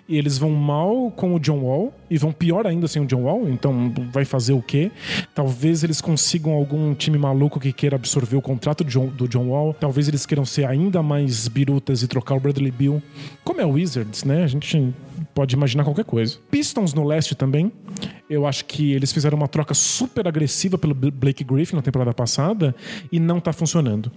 eles 0.09 0.39
vão 0.39 0.49
mal 0.53 1.11
com 1.11 1.35
o 1.35 1.39
John 1.39 1.59
Wall 1.59 1.93
e 2.15 2.19
vão 2.19 2.31
pior 2.31 2.65
ainda 2.65 2.87
sem 2.87 3.03
o 3.03 3.07
John 3.07 3.23
Wall, 3.23 3.49
então 3.49 3.93
vai 4.13 4.25
fazer 4.25 4.53
o 4.53 4.63
quê? 4.63 4.93
Talvez 5.35 5.83
eles 5.83 6.01
consigam 6.01 6.53
algum 6.53 6.95
time 6.95 7.19
maluco 7.19 7.59
que 7.59 7.73
queira 7.73 7.97
absorver 7.97 8.37
o 8.37 8.41
contrato 8.41 8.85
do 8.85 9.27
John, 9.27 9.49
Wall, 9.49 9.75
talvez 9.75 10.07
eles 10.07 10.25
queiram 10.25 10.45
ser 10.45 10.65
ainda 10.65 11.03
mais 11.03 11.49
birutas 11.49 12.05
e 12.05 12.07
trocar 12.07 12.37
o 12.37 12.41
Bradley 12.41 12.71
Bill. 12.71 13.03
Como 13.43 13.61
é 13.61 13.67
o 13.67 13.71
Wizards, 13.71 14.23
né? 14.23 14.45
A 14.45 14.47
gente 14.47 14.95
pode 15.35 15.57
imaginar 15.57 15.83
qualquer 15.83 16.05
coisa. 16.05 16.39
Pistons 16.53 16.95
no 16.95 17.05
leste 17.05 17.35
também. 17.35 17.73
Eu 18.29 18.47
acho 18.47 18.65
que 18.65 18.93
eles 18.93 19.13
fizeram 19.13 19.37
uma 19.37 19.49
troca 19.49 19.75
super 19.75 20.27
agressiva 20.27 20.79
pelo 20.79 20.95
Blake 20.95 21.45
Griffin 21.45 21.77
na 21.77 21.83
temporada 21.83 22.15
passada 22.15 22.75
e 23.11 23.19
não 23.21 23.41
tá 23.41 23.53
funcionando. 23.53 24.11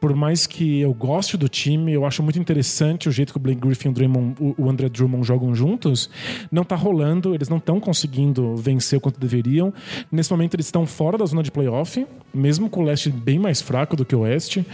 Por 0.00 0.14
mais 0.14 0.46
que 0.46 0.80
eu 0.80 0.94
goste 0.94 1.36
do 1.36 1.48
time, 1.48 1.92
eu 1.92 2.06
acho 2.06 2.22
muito 2.22 2.38
interessante 2.38 3.08
o 3.08 3.12
jeito 3.12 3.32
que 3.32 3.38
o 3.38 3.40
Blake 3.40 3.60
Griffin 3.60 3.88
e 3.88 3.90
o, 3.90 3.94
Draymond, 3.94 4.34
o 4.40 4.70
André 4.70 4.88
Drummond 4.88 5.26
jogam 5.26 5.54
juntos. 5.54 6.08
Não 6.50 6.64
tá 6.64 6.74
rolando, 6.74 7.19
eles 7.34 7.48
não 7.48 7.58
estão 7.58 7.78
conseguindo 7.78 8.56
vencer 8.56 8.98
o 8.98 9.00
quanto 9.00 9.20
deveriam. 9.20 9.72
Nesse 10.10 10.30
momento 10.30 10.54
eles 10.54 10.66
estão 10.66 10.86
fora 10.86 11.18
da 11.18 11.26
zona 11.26 11.42
de 11.42 11.50
playoff, 11.50 12.06
mesmo 12.32 12.68
com 12.70 12.80
o 12.80 12.84
leste 12.84 13.10
bem 13.10 13.38
mais 13.38 13.60
fraco 13.60 13.96
do 13.96 14.04
que 14.04 14.16
o 14.16 14.20
oeste. 14.20 14.64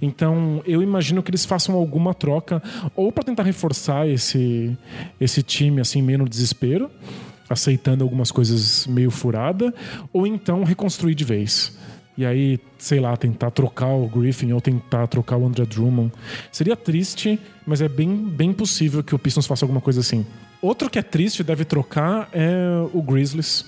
Então 0.00 0.62
eu 0.66 0.82
imagino 0.82 1.22
que 1.22 1.30
eles 1.30 1.44
façam 1.44 1.74
alguma 1.74 2.14
troca 2.14 2.62
ou 2.96 3.12
para 3.12 3.24
tentar 3.24 3.44
reforçar 3.44 4.08
esse 4.08 4.76
esse 5.20 5.42
time 5.42 5.80
assim 5.80 6.02
meio 6.02 6.18
no 6.18 6.28
desespero, 6.28 6.90
aceitando 7.48 8.02
algumas 8.02 8.30
coisas 8.30 8.86
meio 8.86 9.10
furada, 9.10 9.72
ou 10.12 10.26
então 10.26 10.64
reconstruir 10.64 11.14
de 11.14 11.24
vez. 11.24 11.76
E 12.16 12.26
aí, 12.26 12.60
sei 12.76 13.00
lá, 13.00 13.16
tentar 13.16 13.50
trocar 13.50 13.88
o 13.88 14.06
Griffin 14.06 14.52
ou 14.52 14.60
tentar 14.60 15.06
trocar 15.06 15.38
o 15.38 15.46
André 15.46 15.64
Drummond. 15.64 16.12
Seria 16.50 16.76
triste, 16.76 17.40
mas 17.66 17.80
é 17.80 17.88
bem, 17.88 18.14
bem 18.14 18.52
possível 18.52 19.02
que 19.02 19.14
o 19.14 19.18
Pistons 19.18 19.46
faça 19.46 19.64
alguma 19.64 19.80
coisa 19.80 20.00
assim. 20.00 20.26
Outro 20.62 20.88
que 20.88 20.96
é 20.96 21.02
triste 21.02 21.42
deve 21.42 21.64
trocar 21.64 22.28
é 22.32 22.86
o 22.94 23.02
Grizzlies 23.02 23.64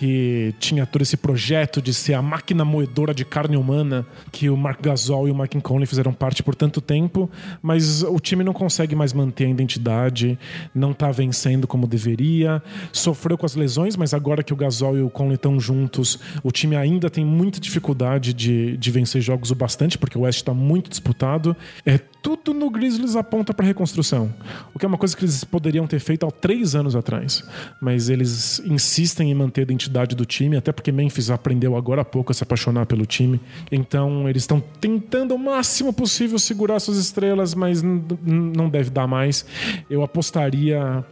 que 0.00 0.54
tinha 0.58 0.86
todo 0.86 1.02
esse 1.02 1.14
projeto 1.14 1.82
de 1.82 1.92
ser 1.92 2.14
a 2.14 2.22
máquina 2.22 2.64
moedora 2.64 3.12
de 3.12 3.22
carne 3.22 3.54
humana 3.54 4.06
que 4.32 4.48
o 4.48 4.56
Mark 4.56 4.80
Gasol 4.80 5.28
e 5.28 5.30
o 5.30 5.34
Mike 5.34 5.60
Conley 5.60 5.84
fizeram 5.84 6.10
parte 6.10 6.42
por 6.42 6.54
tanto 6.54 6.80
tempo, 6.80 7.30
mas 7.60 8.02
o 8.02 8.18
time 8.18 8.42
não 8.42 8.54
consegue 8.54 8.96
mais 8.96 9.12
manter 9.12 9.44
a 9.44 9.50
identidade, 9.50 10.38
não 10.74 10.94
tá 10.94 11.10
vencendo 11.10 11.66
como 11.66 11.86
deveria, 11.86 12.62
sofreu 12.90 13.36
com 13.36 13.44
as 13.44 13.54
lesões, 13.54 13.94
mas 13.94 14.14
agora 14.14 14.42
que 14.42 14.54
o 14.54 14.56
Gasol 14.56 14.96
e 14.96 15.02
o 15.02 15.10
Conley 15.10 15.34
estão 15.34 15.60
juntos, 15.60 16.18
o 16.42 16.50
time 16.50 16.76
ainda 16.76 17.10
tem 17.10 17.22
muita 17.22 17.60
dificuldade 17.60 18.32
de, 18.32 18.78
de 18.78 18.90
vencer 18.90 19.20
jogos 19.20 19.50
o 19.50 19.54
bastante, 19.54 19.98
porque 19.98 20.16
o 20.16 20.22
West 20.22 20.38
está 20.38 20.54
muito 20.54 20.88
disputado. 20.88 21.54
É 21.84 21.98
tudo 22.22 22.54
no 22.54 22.70
Grizzlies 22.70 23.16
aponta 23.16 23.52
para 23.52 23.66
reconstrução, 23.66 24.32
o 24.74 24.78
que 24.78 24.86
é 24.86 24.88
uma 24.88 24.98
coisa 24.98 25.14
que 25.14 25.24
eles 25.24 25.44
poderiam 25.44 25.86
ter 25.86 25.98
feito 26.00 26.26
há 26.26 26.30
três 26.30 26.74
anos 26.74 26.96
atrás, 26.96 27.44
mas 27.82 28.08
eles 28.08 28.60
insistem 28.64 29.30
em 29.30 29.34
manter 29.34 29.60
a 29.60 29.64
identidade 29.64 29.89
do 29.90 30.24
time, 30.24 30.56
até 30.56 30.72
porque 30.72 30.92
Memphis 30.92 31.30
aprendeu 31.30 31.76
agora 31.76 32.02
há 32.02 32.04
pouco 32.04 32.32
a 32.32 32.34
se 32.34 32.42
apaixonar 32.42 32.86
pelo 32.86 33.04
time. 33.04 33.40
Então 33.70 34.28
eles 34.28 34.42
estão 34.42 34.62
tentando 34.80 35.34
o 35.34 35.38
máximo 35.38 35.92
possível 35.92 36.38
segurar 36.38 36.78
suas 36.80 36.98
estrelas, 36.98 37.54
mas 37.54 37.82
não 37.82 38.68
deve 38.68 38.90
dar 38.90 39.06
mais. 39.06 39.44
Eu 39.88 40.02
apostaria 40.02 41.04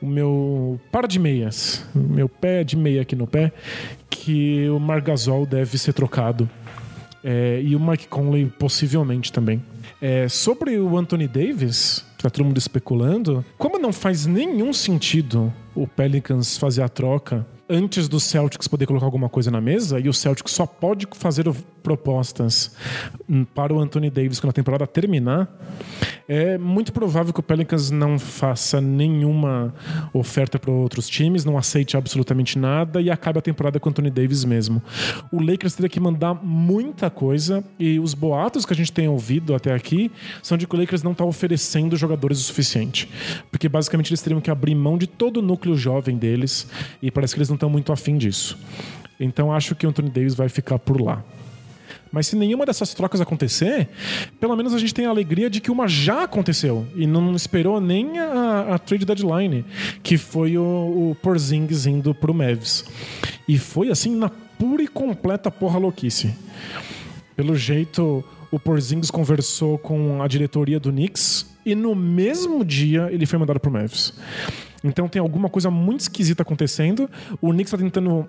o 0.00 0.06
meu 0.06 0.80
par 0.90 1.06
de 1.06 1.18
meias, 1.18 1.84
meu 1.94 2.28
pé 2.28 2.64
de 2.64 2.76
meia 2.76 3.02
aqui 3.02 3.14
no 3.14 3.26
pé, 3.26 3.52
que 4.08 4.68
o 4.68 4.78
Margasol 4.78 5.46
deve 5.46 5.76
ser 5.78 5.92
trocado. 5.92 6.48
É, 7.22 7.60
e 7.62 7.74
o 7.74 7.80
Mike 7.80 8.08
Conley 8.08 8.46
possivelmente 8.58 9.32
também. 9.32 9.62
É, 10.00 10.28
sobre 10.28 10.78
o 10.78 10.98
Anthony 10.98 11.26
Davis, 11.26 12.04
tá 12.18 12.28
todo 12.28 12.44
mundo 12.44 12.58
especulando, 12.58 13.42
como 13.56 13.78
não 13.78 13.92
faz 13.92 14.26
nenhum 14.26 14.72
sentido 14.72 15.52
o 15.74 15.86
Pelicans 15.86 16.58
fazer 16.58 16.82
a 16.82 16.88
troca 16.88 17.46
antes 17.68 18.08
do 18.08 18.20
Celtics 18.20 18.68
poder 18.68 18.86
colocar 18.86 19.06
alguma 19.06 19.28
coisa 19.28 19.50
na 19.50 19.60
mesa, 19.60 19.98
e 19.98 20.08
o 20.08 20.12
Celtics 20.12 20.52
só 20.52 20.66
pode 20.66 21.06
fazer 21.14 21.48
propostas 21.84 22.74
para 23.54 23.72
o 23.72 23.78
Anthony 23.78 24.08
Davis 24.08 24.40
quando 24.40 24.50
a 24.50 24.54
temporada 24.54 24.86
terminar, 24.86 25.46
é 26.26 26.56
muito 26.56 26.90
provável 26.90 27.32
que 27.34 27.40
o 27.40 27.42
Pelicans 27.42 27.90
não 27.90 28.18
faça 28.18 28.80
nenhuma 28.80 29.74
oferta 30.12 30.58
para 30.58 30.70
outros 30.70 31.06
times, 31.06 31.44
não 31.44 31.58
aceite 31.58 31.96
absolutamente 31.96 32.58
nada 32.58 33.02
e 33.02 33.10
acabe 33.10 33.38
a 33.38 33.42
temporada 33.42 33.78
com 33.78 33.88
o 33.88 33.90
Anthony 33.90 34.10
Davis 34.10 34.44
mesmo. 34.44 34.82
O 35.30 35.38
Lakers 35.40 35.74
teria 35.74 35.90
que 35.90 36.00
mandar 36.00 36.34
muita 36.42 37.10
coisa 37.10 37.62
e 37.78 38.00
os 38.00 38.14
boatos 38.14 38.64
que 38.64 38.72
a 38.72 38.76
gente 38.76 38.90
tem 38.90 39.06
ouvido 39.06 39.54
até 39.54 39.74
aqui 39.74 40.10
são 40.42 40.56
de 40.56 40.66
que 40.66 40.74
o 40.74 40.78
Lakers 40.78 41.02
não 41.02 41.12
está 41.12 41.24
oferecendo 41.24 41.96
jogadores 41.96 42.38
o 42.38 42.42
suficiente. 42.42 43.10
Porque 43.50 43.68
basicamente 43.68 44.10
eles 44.10 44.22
teriam 44.22 44.40
que 44.40 44.50
abrir 44.50 44.74
mão 44.74 44.96
de 44.96 45.06
todo 45.06 45.36
o 45.36 45.42
núcleo 45.42 45.76
jovem 45.76 46.16
deles 46.16 46.66
e 47.02 47.10
parece 47.10 47.34
que 47.34 47.38
eles 47.38 47.50
não 47.50 47.56
estão 47.56 47.68
muito 47.68 47.92
afim 47.92 48.16
disso. 48.16 48.58
Então 49.20 49.52
acho 49.52 49.74
que 49.74 49.86
o 49.86 49.90
Anthony 49.90 50.08
Davis 50.08 50.34
vai 50.34 50.48
ficar 50.48 50.78
por 50.78 50.98
lá. 51.00 51.22
Mas 52.14 52.28
se 52.28 52.36
nenhuma 52.36 52.64
dessas 52.64 52.94
trocas 52.94 53.20
acontecer, 53.20 53.88
pelo 54.38 54.54
menos 54.54 54.72
a 54.72 54.78
gente 54.78 54.94
tem 54.94 55.04
a 55.04 55.10
alegria 55.10 55.50
de 55.50 55.60
que 55.60 55.68
uma 55.68 55.88
já 55.88 56.22
aconteceu 56.22 56.86
e 56.94 57.08
não 57.08 57.34
esperou 57.34 57.80
nem 57.80 58.20
a, 58.20 58.74
a 58.74 58.78
trade 58.78 59.04
deadline, 59.04 59.64
que 60.00 60.16
foi 60.16 60.56
o, 60.56 60.62
o 60.62 61.16
Porzingis 61.20 61.86
indo 61.86 62.14
pro 62.14 62.32
Mavs. 62.32 62.84
E 63.48 63.58
foi 63.58 63.90
assim 63.90 64.14
na 64.14 64.28
pura 64.28 64.84
e 64.84 64.86
completa 64.86 65.50
porra 65.50 65.76
louquice. 65.76 66.32
Pelo 67.34 67.56
jeito, 67.56 68.24
o 68.48 68.60
Porzingis 68.60 69.10
conversou 69.10 69.76
com 69.76 70.22
a 70.22 70.28
diretoria 70.28 70.78
do 70.78 70.92
Knicks 70.92 71.52
e 71.66 71.74
no 71.74 71.96
mesmo 71.96 72.64
dia 72.64 73.08
ele 73.10 73.26
foi 73.26 73.40
mandado 73.40 73.58
pro 73.58 73.72
Mavs. 73.72 74.14
Então 74.84 75.08
tem 75.08 75.20
alguma 75.20 75.48
coisa 75.48 75.70
muito 75.70 76.00
esquisita 76.00 76.42
acontecendo. 76.42 77.10
O 77.40 77.50
Knicks 77.50 77.72
está 77.72 77.78
tentando 77.78 78.28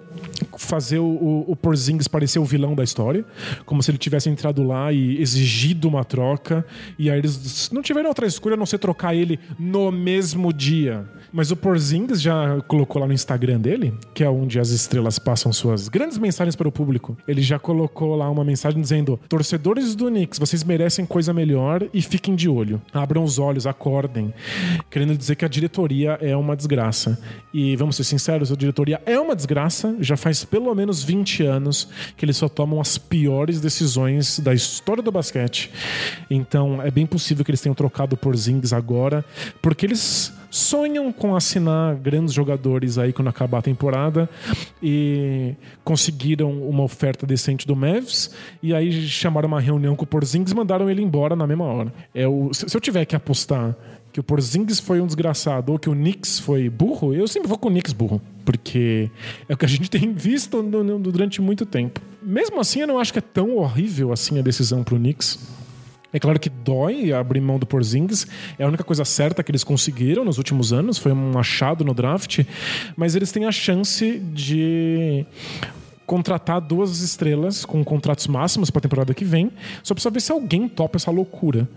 fazer 0.58 1.00
o, 1.00 1.46
o, 1.48 1.56
Porzingis 1.56 2.08
parecer 2.08 2.40
o 2.40 2.46
vilão 2.46 2.74
da 2.74 2.84
história, 2.84 3.26
como 3.66 3.84
se 3.84 3.92
ele 3.92 3.98
tivesse 3.98 4.30
entrado 4.30 4.64
lá 4.64 4.92
e 4.94 5.22
exigido 5.22 5.88
uma 5.88 6.06
troca. 6.06 6.66
E 6.98 7.12
aí 7.12 7.20
eles 7.20 7.70
não 7.72 7.82
tiveram 7.82 8.08
outra 8.08 8.26
escolha 8.26 8.54
a 8.54 8.58
não 8.58 8.66
ser 8.66 8.78
trocar 8.78 9.14
ele 9.14 9.40
no 9.60 9.92
mesmo 9.92 10.54
dia. 10.54 11.06
Mas 11.34 11.52
o 11.52 11.56
Porzingis 11.56 12.22
já 12.22 12.62
colocou 12.62 13.02
lá 13.02 13.08
no 13.08 13.14
Instagram 13.14 13.60
dele, 13.60 13.94
que 14.14 14.24
é 14.24 14.30
onde 14.30 14.58
as 14.58 14.70
estrelas 14.70 15.20
passam 15.20 15.52
suas 15.52 15.90
grandes 15.90 16.18
mensagens 16.18 16.56
para 16.56 16.68
o 16.68 16.72
público. 16.72 17.18
Ele 17.28 17.42
já 17.42 17.60
colocou 17.60 18.16
lá 18.16 18.30
uma 18.30 18.46
mensagem 18.46 18.82
dizendo: 18.82 19.20
torcedores 19.28 19.96
do 19.96 20.08
Knicks, 20.08 20.40
vocês 20.40 20.64
merecem 20.64 21.06
coisa 21.06 21.34
melhor 21.34 21.86
e 21.94 22.02
fiquem 22.02 22.36
de 22.36 22.48
olho. 22.48 22.82
Abram 22.94 23.24
os 23.24 23.38
olhos, 23.38 23.68
acordem. 23.68 24.34
Querendo 24.90 25.18
dizer 25.18 25.36
que 25.36 25.44
a 25.44 25.50
diretoria 25.50 26.18
é 26.22 26.36
uma 26.36 26.45
uma 26.46 26.56
desgraça. 26.56 27.20
E 27.54 27.76
vamos 27.76 27.96
ser 27.96 28.04
sinceros, 28.04 28.52
a 28.52 28.56
diretoria 28.56 29.02
é 29.06 29.20
uma 29.20 29.36
desgraça. 29.36 29.96
Já 30.00 30.16
faz 30.16 30.46
pelo 30.46 30.74
menos 30.74 31.04
20 31.04 31.44
anos 31.44 31.90
que 32.16 32.24
eles 32.24 32.38
só 32.38 32.48
tomam 32.48 32.80
as 32.80 32.98
piores 32.98 33.60
decisões 33.60 34.40
da 34.40 34.54
história 34.54 35.04
do 35.04 35.12
basquete. 35.12 35.72
Então 36.30 36.82
é 36.82 36.90
bem 36.90 37.06
possível 37.06 37.44
que 37.44 37.52
eles 37.52 37.62
tenham 37.62 37.76
trocado 37.76 38.16
por 38.16 38.36
Zings 38.36 38.74
agora, 38.74 39.26
porque 39.62 39.86
eles 39.86 40.34
sonham 40.56 41.12
com 41.12 41.36
assinar 41.36 41.96
grandes 41.96 42.34
jogadores 42.34 42.98
aí 42.98 43.12
quando 43.12 43.28
acabar 43.28 43.58
a 43.58 43.62
temporada 43.62 44.30
e 44.82 45.54
conseguiram 45.84 46.50
uma 46.50 46.84
oferta 46.84 47.26
decente 47.28 47.68
do 47.68 47.76
Mavs 47.76 48.32
e 48.64 48.74
aí 48.74 49.06
chamaram 49.08 49.48
uma 49.48 49.60
reunião 49.60 49.98
com 49.98 50.06
o 50.06 50.08
Porzingis 50.08 50.54
e 50.54 50.56
mandaram 50.56 50.90
ele 50.90 51.02
embora 51.02 51.36
na 51.36 51.46
mesma 51.46 51.66
hora. 51.66 51.94
É 52.14 52.26
o, 52.26 52.54
se 52.54 52.76
eu 52.76 52.80
tiver 52.80 53.04
que 53.04 53.16
apostar 53.18 53.76
que 54.16 54.20
o 54.22 54.24
Porzingis 54.24 54.80
foi 54.80 55.02
um 55.02 55.06
desgraçado 55.06 55.74
ou 55.74 55.78
que 55.78 55.90
o 55.90 55.94
Knicks 55.94 56.40
foi 56.40 56.70
burro, 56.70 57.14
eu 57.14 57.28
sempre 57.28 57.50
vou 57.50 57.58
com 57.58 57.68
o 57.68 57.70
Knicks 57.70 57.92
burro, 57.92 58.22
porque 58.46 59.12
é 59.50 59.54
o 59.54 59.58
que 59.58 59.66
a 59.66 59.68
gente 59.68 59.90
tem 59.92 60.14
visto 60.14 60.64
durante 60.64 61.42
muito 61.42 61.66
tempo. 61.66 62.00
Mesmo 62.24 62.58
assim, 62.62 62.80
eu 62.80 62.88
não 62.88 62.98
acho 62.98 63.12
que 63.12 63.20
é 63.20 63.22
tão 63.22 63.58
horrível 63.58 64.14
assim 64.14 64.40
a 64.40 64.42
decisão 64.42 64.86
pro 64.86 64.96
Knicks. 64.96 65.38
É 66.14 66.20
claro 66.20 66.40
que 66.40 66.50
dói 66.50 67.12
abrir 67.12 67.42
mão 67.42 67.60
do 67.60 67.66
Porzingis, 67.66 68.26
é 68.58 68.64
a 68.64 68.68
única 68.70 68.86
coisa 68.86 69.04
certa 69.04 69.44
que 69.44 69.52
eles 69.52 69.66
conseguiram 69.66 70.24
nos 70.24 70.38
últimos 70.38 70.72
anos, 70.72 70.98
foi 70.98 71.12
um 71.12 71.38
achado 71.38 71.84
no 71.84 71.94
draft, 71.94 72.40
mas 72.96 73.16
eles 73.18 73.34
têm 73.34 73.44
a 73.44 73.52
chance 73.52 74.18
de 74.34 75.26
contratar 76.06 76.62
duas 76.62 77.00
estrelas 77.00 77.66
com 77.66 77.84
contratos 77.84 78.28
máximos 78.28 78.70
para 78.70 78.80
a 78.80 78.82
temporada 78.82 79.14
que 79.14 79.26
vem. 79.26 79.52
Só 79.84 79.94
precisa 79.94 80.12
ver 80.12 80.22
se 80.22 80.32
alguém 80.32 80.68
topa 80.68 80.98
essa 80.98 81.12
loucura. 81.12 81.68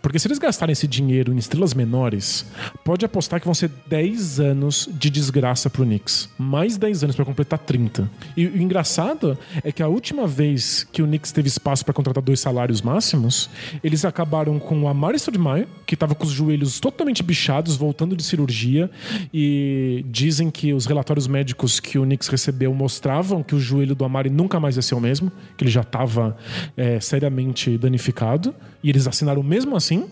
Porque 0.00 0.18
se 0.18 0.28
eles 0.28 0.38
gastarem 0.38 0.72
esse 0.72 0.86
dinheiro 0.86 1.32
em 1.32 1.36
estrelas 1.36 1.74
menores, 1.74 2.46
pode 2.84 3.04
apostar 3.04 3.40
que 3.40 3.46
vão 3.46 3.54
ser 3.54 3.70
10 3.88 4.40
anos 4.40 4.88
de 4.92 5.10
desgraça 5.10 5.68
pro 5.68 5.84
Knicks. 5.84 6.28
Mais 6.38 6.76
10 6.76 7.04
anos 7.04 7.16
para 7.16 7.24
completar 7.24 7.58
30. 7.58 8.10
E 8.36 8.46
o 8.46 8.60
engraçado 8.60 9.36
é 9.62 9.72
que 9.72 9.82
a 9.82 9.88
última 9.88 10.26
vez 10.26 10.86
que 10.92 11.02
o 11.02 11.06
Knicks 11.06 11.32
teve 11.32 11.48
espaço 11.48 11.84
para 11.84 11.94
contratar 11.94 12.22
dois 12.22 12.40
salários 12.40 12.80
máximos, 12.80 13.50
eles 13.82 14.04
acabaram 14.04 14.58
com 14.58 14.82
o 14.82 14.88
Amari 14.88 15.18
Stoudemire, 15.18 15.66
que 15.86 15.94
estava 15.94 16.14
com 16.14 16.24
os 16.24 16.30
joelhos 16.30 16.78
totalmente 16.78 17.22
bichados, 17.22 17.76
voltando 17.76 18.16
de 18.16 18.22
cirurgia, 18.22 18.90
e 19.32 20.04
dizem 20.08 20.50
que 20.50 20.72
os 20.72 20.86
relatórios 20.86 21.26
médicos 21.26 21.80
que 21.80 21.98
o 21.98 22.04
Knicks 22.04 22.28
recebeu 22.28 22.72
mostravam 22.74 23.42
que 23.42 23.54
o 23.54 23.63
joelho 23.64 23.94
do 23.94 24.04
Amari 24.04 24.30
nunca 24.30 24.60
mais 24.60 24.76
ia 24.76 24.82
ser 24.82 24.94
o 24.94 25.00
mesmo, 25.00 25.32
que 25.56 25.64
ele 25.64 25.70
já 25.70 25.80
estava 25.80 26.36
é, 26.76 27.00
seriamente 27.00 27.76
danificado, 27.78 28.54
e 28.82 28.90
eles 28.90 29.06
assinaram 29.06 29.42
mesmo 29.42 29.76
assim. 29.76 30.06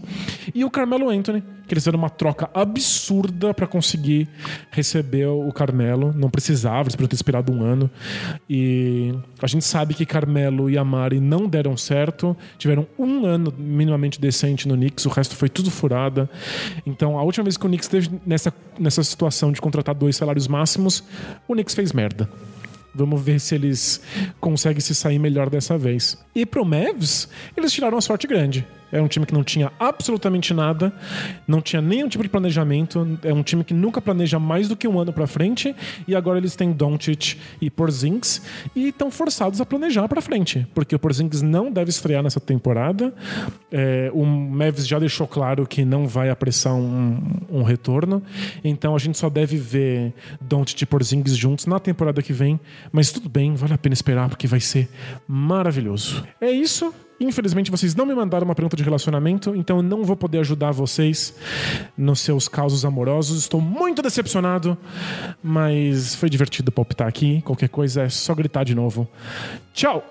E 0.54 0.64
o 0.64 0.70
Carmelo 0.70 1.10
Anthony, 1.10 1.42
que 1.66 1.74
eles 1.74 1.84
fizeram 1.84 1.98
uma 1.98 2.10
troca 2.10 2.48
absurda 2.54 3.52
para 3.52 3.66
conseguir 3.66 4.28
receber 4.70 5.26
o 5.26 5.52
Carmelo, 5.52 6.12
não 6.14 6.30
precisava, 6.30 6.82
eles 6.82 6.96
podiam 6.96 7.08
ter 7.08 7.14
esperado 7.14 7.52
um 7.52 7.62
ano. 7.62 7.90
E 8.48 9.14
a 9.40 9.46
gente 9.46 9.64
sabe 9.64 9.94
que 9.94 10.06
Carmelo 10.06 10.70
e 10.70 10.78
Amari 10.78 11.20
não 11.20 11.46
deram 11.46 11.76
certo, 11.76 12.36
tiveram 12.56 12.86
um 12.98 13.26
ano 13.26 13.52
minimamente 13.56 14.20
decente 14.20 14.66
no 14.66 14.74
Knicks, 14.74 15.04
o 15.04 15.10
resto 15.10 15.36
foi 15.36 15.48
tudo 15.48 15.70
furada. 15.70 16.28
Então, 16.86 17.18
a 17.18 17.22
última 17.22 17.44
vez 17.44 17.56
que 17.56 17.66
o 17.66 17.68
Knicks 17.68 17.86
esteve 17.86 18.20
nessa, 18.26 18.52
nessa 18.78 19.02
situação 19.02 19.52
de 19.52 19.60
contratar 19.60 19.94
dois 19.94 20.16
salários 20.16 20.48
máximos, 20.48 21.04
o 21.46 21.52
Knicks 21.52 21.74
fez 21.74 21.92
merda. 21.92 22.28
Vamos 22.94 23.22
ver 23.22 23.40
se 23.40 23.54
eles 23.54 24.00
conseguem 24.40 24.80
se 24.80 24.94
sair 24.94 25.18
melhor 25.18 25.48
dessa 25.48 25.78
vez. 25.78 26.18
E 26.34 26.44
pro 26.44 26.64
Mavs, 26.64 27.28
eles 27.56 27.72
tiraram 27.72 27.96
uma 27.96 28.02
sorte 28.02 28.26
grande. 28.26 28.66
É 28.92 29.00
um 29.00 29.08
time 29.08 29.24
que 29.24 29.32
não 29.32 29.42
tinha 29.42 29.72
absolutamente 29.80 30.52
nada, 30.52 30.92
não 31.48 31.60
tinha 31.60 31.80
nenhum 31.80 32.08
tipo 32.08 32.22
de 32.22 32.28
planejamento. 32.28 33.18
É 33.24 33.32
um 33.32 33.42
time 33.42 33.64
que 33.64 33.72
nunca 33.72 34.00
planeja 34.00 34.38
mais 34.38 34.68
do 34.68 34.76
que 34.76 34.86
um 34.86 35.00
ano 35.00 35.12
para 35.12 35.26
frente. 35.26 35.74
E 36.06 36.14
agora 36.14 36.38
eles 36.38 36.54
têm 36.54 36.70
Doncic 36.72 37.38
e 37.60 37.70
Porzingis 37.70 38.42
e 38.76 38.88
estão 38.88 39.10
forçados 39.10 39.60
a 39.60 39.66
planejar 39.66 40.06
para 40.08 40.20
frente, 40.20 40.66
porque 40.74 40.94
o 40.94 40.98
Porzingis 40.98 41.40
não 41.40 41.72
deve 41.72 41.90
estrear 41.90 42.22
nessa 42.22 42.38
temporada. 42.38 43.14
É, 43.70 44.10
o 44.12 44.24
Mavs 44.24 44.86
já 44.86 44.98
deixou 44.98 45.26
claro 45.26 45.66
que 45.66 45.84
não 45.84 46.06
vai 46.06 46.28
apressar 46.28 46.74
um, 46.74 47.18
um 47.50 47.62
retorno. 47.62 48.22
Então 48.62 48.94
a 48.94 48.98
gente 48.98 49.16
só 49.16 49.30
deve 49.30 49.56
ver 49.56 50.12
Doncic 50.40 50.82
e 50.82 50.86
Porzingis 50.86 51.36
juntos 51.36 51.66
na 51.66 51.80
temporada 51.80 52.22
que 52.22 52.32
vem. 52.32 52.60
Mas 52.92 53.10
tudo 53.10 53.28
bem, 53.28 53.54
vale 53.54 53.72
a 53.72 53.78
pena 53.78 53.94
esperar 53.94 54.28
porque 54.28 54.46
vai 54.46 54.60
ser 54.60 54.88
maravilhoso. 55.26 56.24
É 56.40 56.50
isso. 56.50 56.92
Infelizmente, 57.20 57.70
vocês 57.70 57.94
não 57.94 58.04
me 58.04 58.14
mandaram 58.14 58.44
uma 58.44 58.54
pergunta 58.54 58.76
de 58.76 58.82
relacionamento, 58.82 59.54
então 59.54 59.76
eu 59.76 59.82
não 59.82 60.04
vou 60.04 60.16
poder 60.16 60.38
ajudar 60.38 60.72
vocês 60.72 61.34
nos 61.96 62.20
seus 62.20 62.48
causos 62.48 62.84
amorosos. 62.84 63.38
Estou 63.38 63.60
muito 63.60 64.02
decepcionado, 64.02 64.76
mas 65.42 66.14
foi 66.14 66.28
divertido 66.28 66.72
palpitar 66.72 67.06
aqui. 67.06 67.40
Qualquer 67.42 67.68
coisa 67.68 68.02
é 68.02 68.08
só 68.08 68.34
gritar 68.34 68.64
de 68.64 68.74
novo. 68.74 69.08
Tchau! 69.72 70.04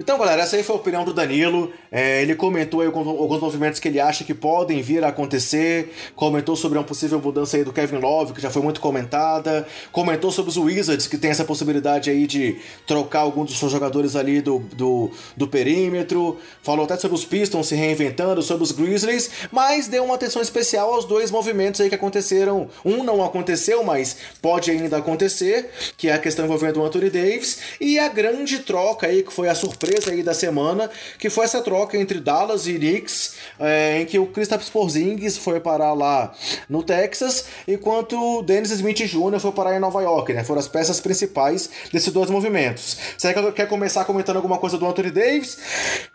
Então, 0.00 0.16
galera, 0.16 0.40
essa 0.40 0.56
aí 0.56 0.62
foi 0.62 0.76
a 0.76 0.78
opinião 0.78 1.04
do 1.04 1.12
Danilo. 1.12 1.70
É, 1.92 2.22
ele 2.22 2.34
comentou 2.34 2.80
aí 2.80 2.86
alguns 2.86 3.38
movimentos 3.38 3.78
que 3.78 3.86
ele 3.86 4.00
acha 4.00 4.24
que 4.24 4.32
podem 4.32 4.80
vir 4.80 5.04
a 5.04 5.08
acontecer. 5.08 5.92
Comentou 6.16 6.56
sobre 6.56 6.78
uma 6.78 6.84
possível 6.84 7.20
mudança 7.20 7.58
aí 7.58 7.64
do 7.64 7.70
Kevin 7.70 7.98
Love, 7.98 8.32
que 8.32 8.40
já 8.40 8.48
foi 8.48 8.62
muito 8.62 8.80
comentada. 8.80 9.68
Comentou 9.92 10.30
sobre 10.30 10.48
os 10.48 10.56
Wizards, 10.56 11.06
que 11.06 11.18
tem 11.18 11.30
essa 11.30 11.44
possibilidade 11.44 12.08
aí 12.08 12.26
de 12.26 12.56
trocar 12.86 13.20
alguns 13.20 13.50
dos 13.50 13.58
seus 13.58 13.70
jogadores 13.70 14.16
ali 14.16 14.40
do, 14.40 14.60
do, 14.74 15.10
do 15.36 15.46
perímetro. 15.46 16.38
Falou 16.62 16.86
até 16.86 16.96
sobre 16.96 17.18
os 17.18 17.26
Pistons 17.26 17.66
se 17.68 17.74
reinventando, 17.74 18.42
sobre 18.42 18.62
os 18.62 18.72
Grizzlies. 18.72 19.30
Mas 19.52 19.86
deu 19.86 20.02
uma 20.02 20.14
atenção 20.14 20.40
especial 20.40 20.94
aos 20.94 21.04
dois 21.04 21.30
movimentos 21.30 21.78
aí 21.78 21.90
que 21.90 21.94
aconteceram. 21.94 22.70
Um 22.82 23.04
não 23.04 23.22
aconteceu, 23.22 23.84
mas 23.84 24.16
pode 24.40 24.70
ainda 24.70 24.96
acontecer, 24.96 25.68
que 25.98 26.08
é 26.08 26.14
a 26.14 26.18
questão 26.18 26.46
envolvendo 26.46 26.80
o 26.80 26.86
Anthony 26.86 27.10
Davis. 27.10 27.58
E 27.78 27.98
a 27.98 28.08
grande 28.08 28.60
troca 28.60 29.06
aí, 29.06 29.22
que 29.22 29.30
foi 29.30 29.50
a 29.50 29.54
surpresa 29.54 29.89
surpresa 29.90 30.12
aí 30.12 30.22
da 30.22 30.32
semana, 30.32 30.88
que 31.18 31.28
foi 31.28 31.44
essa 31.44 31.60
troca 31.60 31.96
entre 31.96 32.20
Dallas 32.20 32.66
e 32.66 32.74
Knicks, 32.74 33.34
é, 33.58 34.00
em 34.00 34.06
que 34.06 34.18
o 34.18 34.26
Kristaps 34.26 34.68
Porzingis 34.68 35.36
foi 35.36 35.58
parar 35.58 35.92
lá 35.92 36.32
no 36.68 36.82
Texas, 36.82 37.44
enquanto 37.66 38.16
o 38.16 38.42
Dennis 38.42 38.70
Smith 38.70 38.98
Jr. 38.98 39.40
foi 39.40 39.52
parar 39.52 39.76
em 39.76 39.80
Nova 39.80 40.00
York, 40.00 40.32
né? 40.32 40.44
Foram 40.44 40.60
as 40.60 40.68
peças 40.68 41.00
principais 41.00 41.70
desses 41.92 42.12
dois 42.12 42.30
movimentos. 42.30 42.96
Você 43.18 43.34
quer 43.52 43.66
começar 43.66 44.04
comentando 44.04 44.36
alguma 44.36 44.58
coisa 44.58 44.78
do 44.78 44.86
Anthony 44.86 45.10
Davis? 45.10 45.58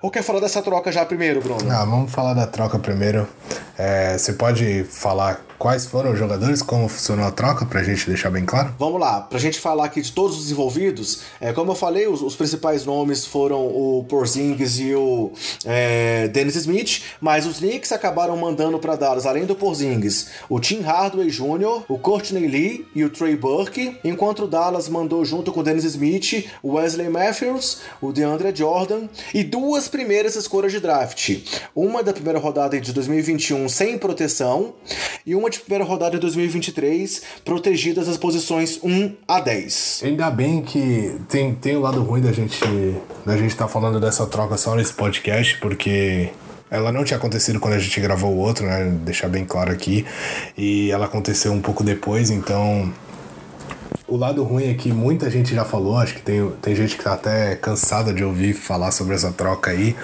Ou 0.02 0.10
quer 0.10 0.24
falar 0.24 0.40
dessa 0.40 0.62
troca 0.62 0.92
já 0.92 1.06
primeiro, 1.06 1.42
Bruno? 1.42 1.70
Ah, 1.70 1.86
vamos 1.86 2.12
falar 2.12 2.34
da 2.34 2.48
troca 2.48 2.80
primeiro. 2.80 3.28
É, 3.78 4.18
você 4.18 4.34
pode 4.34 4.86
falar 4.86 5.42
quais 5.58 5.86
foram 5.86 6.12
os 6.12 6.20
jogadores, 6.20 6.62
como 6.62 6.88
funcionou 6.88 7.26
a 7.26 7.32
troca, 7.32 7.66
pra 7.66 7.84
gente 7.84 8.08
deixar 8.08 8.30
bem 8.30 8.46
claro? 8.46 8.74
Vamos 8.78 9.00
lá, 9.00 9.22
pra 9.22 9.40
gente 9.40 9.60
falar 9.60 9.86
aqui 9.86 10.02
de 10.02 10.12
todos 10.12 10.38
os 10.38 10.52
envolvidos, 10.52 11.22
é, 11.40 11.52
como 11.54 11.72
eu 11.72 11.76
falei, 11.76 12.08
os, 12.08 12.22
os 12.22 12.36
principais 12.36 12.86
nomes 12.86 13.26
foram 13.26 13.65
o 13.66 14.04
Porzingis 14.04 14.80
e 14.80 14.94
o 14.94 15.32
é, 15.66 16.28
Dennis 16.28 16.56
Smith, 16.56 17.02
mas 17.20 17.46
os 17.46 17.60
Knicks 17.60 17.92
acabaram 17.92 18.38
mandando 18.38 18.80
para 18.80 18.96
Dallas, 18.96 19.26
além 19.26 19.46
do 19.46 19.56
Porzingis, 19.56 20.28
o 20.50 20.60
Tim 20.60 20.82
Hardaway 20.82 21.30
Jr., 21.30 21.84
o 21.88 21.98
Courtney 21.98 22.48
Lee 22.48 22.86
e 22.96 23.04
o 23.04 23.10
Trey 23.10 23.36
Burke, 23.36 23.98
enquanto 24.04 24.44
o 24.44 24.48
Dallas 24.48 24.88
mandou 24.90 25.24
junto 25.26 25.52
com 25.52 25.60
o 25.60 25.64
Dennis 25.64 25.84
Smith, 25.84 26.50
o 26.62 26.74
Wesley 26.74 27.10
Matthews, 27.10 27.82
o 28.02 28.12
DeAndre 28.12 28.56
Jordan 28.56 29.08
e 29.34 29.44
duas 29.44 29.88
primeiras 29.88 30.36
escolhas 30.36 30.72
de 30.72 30.80
draft. 30.80 31.38
Uma 31.76 32.04
da 32.04 32.14
primeira 32.14 32.40
rodada 32.40 32.80
de 32.80 32.94
2021 32.94 33.68
sem 33.70 33.98
proteção 33.98 34.74
e 35.26 35.36
uma 35.36 35.50
de 35.50 35.60
primeira 35.60 35.84
rodada 35.84 36.12
de 36.12 36.20
2023 36.20 37.22
protegidas 37.44 38.08
as 38.08 38.18
posições 38.18 38.80
1 38.84 39.14
a 39.28 39.40
10. 39.40 40.02
Ainda 40.04 40.30
bem 40.30 40.62
que 40.62 41.16
tem, 41.30 41.56
tem 41.56 41.76
o 41.76 41.82
lado 41.82 42.02
ruim 42.02 42.22
da 42.22 42.32
gente 42.32 42.60
da 43.26 43.36
gente 43.36 43.55
tá 43.56 43.68
falando 43.68 44.00
dessa 44.00 44.26
troca 44.26 44.58
só 44.58 44.76
nesse 44.76 44.94
podcast, 44.94 45.58
porque 45.60 46.30
ela 46.70 46.92
não 46.92 47.04
tinha 47.04 47.18
acontecido 47.18 47.60
quando 47.60 47.76
a 47.76 47.80
gente 47.80 48.00
gravou 48.00 48.34
o 48.34 48.38
outro, 48.38 48.66
né? 48.66 48.86
Deixar 49.04 49.30
bem 49.30 49.46
claro 49.46 49.72
aqui. 49.72 50.06
E 50.58 50.92
ela 50.92 51.06
aconteceu 51.06 51.52
um 51.52 51.62
pouco 51.62 51.84
depois, 51.84 52.30
então 52.30 52.92
o 54.08 54.18
lado 54.18 54.44
ruim 54.44 54.70
é 54.70 54.74
que 54.74 54.92
muita 54.92 55.30
gente 55.32 55.56
já 55.56 55.66
falou, 55.66 55.98
acho 55.98 56.14
que 56.14 56.22
tem, 56.22 56.48
tem 56.62 56.76
gente 56.76 56.96
que 56.96 57.04
tá 57.04 57.14
até 57.14 57.56
cansada 57.56 58.14
de 58.14 58.24
ouvir 58.24 58.54
falar 58.54 58.92
sobre 58.92 59.16
essa 59.16 59.32
troca 59.32 59.72
aí. 59.72 59.96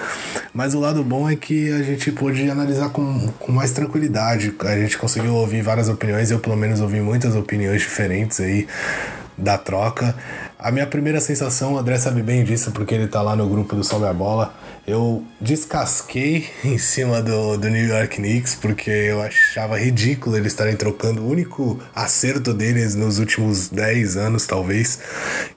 Mas 0.52 0.74
o 0.74 0.80
lado 0.80 1.04
bom 1.04 1.30
é 1.30 1.36
que 1.36 1.70
a 1.72 1.82
gente 1.82 2.10
pôde 2.10 2.50
analisar 2.50 2.90
com, 2.90 3.28
com 3.38 3.52
mais 3.52 3.70
tranquilidade. 3.70 4.54
A 4.60 4.76
gente 4.76 4.98
conseguiu 4.98 5.34
ouvir 5.34 5.62
várias 5.62 5.88
opiniões, 5.88 6.30
eu 6.30 6.40
pelo 6.40 6.56
menos 6.56 6.80
ouvi 6.80 7.00
muitas 7.00 7.36
opiniões 7.36 7.80
diferentes 7.80 8.40
aí 8.40 8.66
da 9.36 9.58
troca. 9.58 10.14
A 10.58 10.70
minha 10.70 10.86
primeira 10.86 11.20
sensação, 11.20 11.74
o 11.74 11.78
André 11.78 11.98
sabe 11.98 12.22
bem 12.22 12.44
disso, 12.44 12.70
porque 12.70 12.94
ele 12.94 13.08
tá 13.08 13.20
lá 13.20 13.34
no 13.34 13.48
grupo 13.48 13.74
do 13.74 13.82
Sobe 13.82 14.06
a 14.06 14.12
Bola. 14.12 14.54
Eu 14.86 15.24
descasquei 15.40 16.48
em 16.64 16.78
cima 16.78 17.20
do, 17.20 17.56
do 17.56 17.68
New 17.68 17.86
York 17.86 18.16
Knicks, 18.16 18.54
porque 18.54 18.90
eu 18.90 19.20
achava 19.20 19.78
ridículo 19.78 20.36
eles 20.36 20.52
estarem 20.52 20.76
trocando 20.76 21.22
o 21.22 21.28
único 21.28 21.80
acerto 21.94 22.54
deles 22.54 22.94
nos 22.94 23.18
últimos 23.18 23.68
10 23.68 24.16
anos, 24.16 24.46
talvez, 24.46 25.00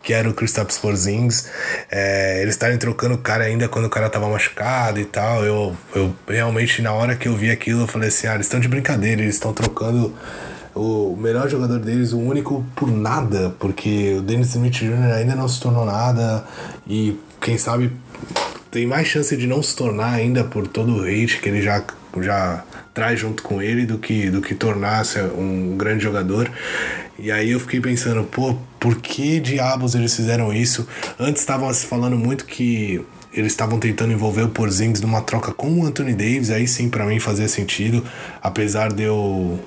que 0.01 0.13
era 0.13 0.29
o 0.29 0.33
Kristaps 0.33 0.77
Porzingis. 0.77 1.49
É, 1.91 2.41
eles 2.41 2.55
estarem 2.55 2.77
trocando 2.77 3.15
o 3.15 3.19
cara 3.19 3.43
ainda 3.43 3.67
quando 3.67 3.85
o 3.85 3.89
cara 3.89 4.09
tava 4.09 4.27
machucado 4.27 4.99
e 4.99 5.05
tal. 5.05 5.43
Eu, 5.43 5.75
eu 5.93 6.15
realmente, 6.27 6.81
na 6.81 6.93
hora 6.93 7.15
que 7.15 7.27
eu 7.27 7.35
vi 7.35 7.51
aquilo, 7.51 7.81
eu 7.81 7.87
falei 7.87 8.09
assim: 8.09 8.27
ah, 8.27 8.35
eles 8.35 8.47
estão 8.47 8.59
de 8.59 8.67
brincadeira, 8.67 9.21
eles 9.21 9.35
estão 9.35 9.53
trocando 9.53 10.15
o 10.75 11.17
melhor 11.17 11.49
jogador 11.49 11.79
deles, 11.79 12.11
o 12.11 12.19
único 12.19 12.65
por 12.75 12.91
nada, 12.91 13.55
porque 13.59 14.15
o 14.19 14.21
Dennis 14.21 14.49
Smith 14.49 14.73
Jr. 14.73 15.13
ainda 15.15 15.35
não 15.35 15.47
se 15.47 15.59
tornou 15.59 15.85
nada 15.85 16.45
e 16.85 17.17
quem 17.39 17.57
sabe 17.57 17.91
tem 18.69 18.85
mais 18.85 19.07
chance 19.07 19.35
de 19.37 19.47
não 19.47 19.63
se 19.63 19.73
tornar 19.73 20.11
ainda 20.11 20.43
por 20.43 20.67
todo 20.67 20.97
o 20.97 21.03
hate 21.03 21.39
que 21.41 21.47
ele 21.47 21.61
já, 21.61 21.81
já 22.21 22.61
traz 22.93 23.17
junto 23.17 23.41
com 23.41 23.61
ele 23.61 23.85
do 23.85 23.97
que, 23.97 24.29
do 24.29 24.41
que 24.41 24.53
tornar-se 24.53 25.19
um 25.21 25.77
grande 25.77 26.03
jogador. 26.03 26.51
E 27.17 27.31
aí 27.31 27.51
eu 27.51 27.59
fiquei 27.61 27.79
pensando, 27.79 28.25
pô, 28.25 28.57
por 28.77 28.97
que 28.97 29.39
diabos 29.39 29.95
eles 29.95 30.13
fizeram 30.13 30.51
isso? 30.51 30.85
Antes 31.17 31.41
estavam 31.41 31.73
se 31.73 31.85
falando 31.85 32.17
muito 32.17 32.45
que 32.45 33.01
eles 33.33 33.53
estavam 33.53 33.79
tentando 33.79 34.11
envolver 34.11 34.43
o 34.43 34.49
Porzingis 34.49 34.99
numa 34.99 35.21
troca 35.21 35.53
com 35.53 35.79
o 35.79 35.85
Anthony 35.85 36.13
Davis, 36.13 36.49
aí 36.49 36.67
sim 36.67 36.89
para 36.89 37.05
mim 37.05 37.19
fazia 37.19 37.47
sentido, 37.47 38.03
apesar 38.41 38.91
de 38.91 39.03
eu 39.03 39.59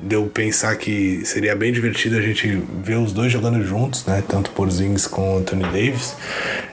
de 0.00 0.14
eu 0.14 0.26
pensar 0.26 0.76
que 0.76 1.24
seria 1.24 1.56
bem 1.56 1.72
divertido 1.72 2.16
a 2.16 2.22
gente 2.22 2.62
ver 2.82 2.96
os 2.96 3.12
dois 3.12 3.32
jogando 3.32 3.62
juntos, 3.64 4.04
né? 4.06 4.22
Tanto 4.26 4.50
Porzingis 4.50 5.06
com 5.06 5.38
Anthony 5.38 5.64
Davis. 5.64 6.14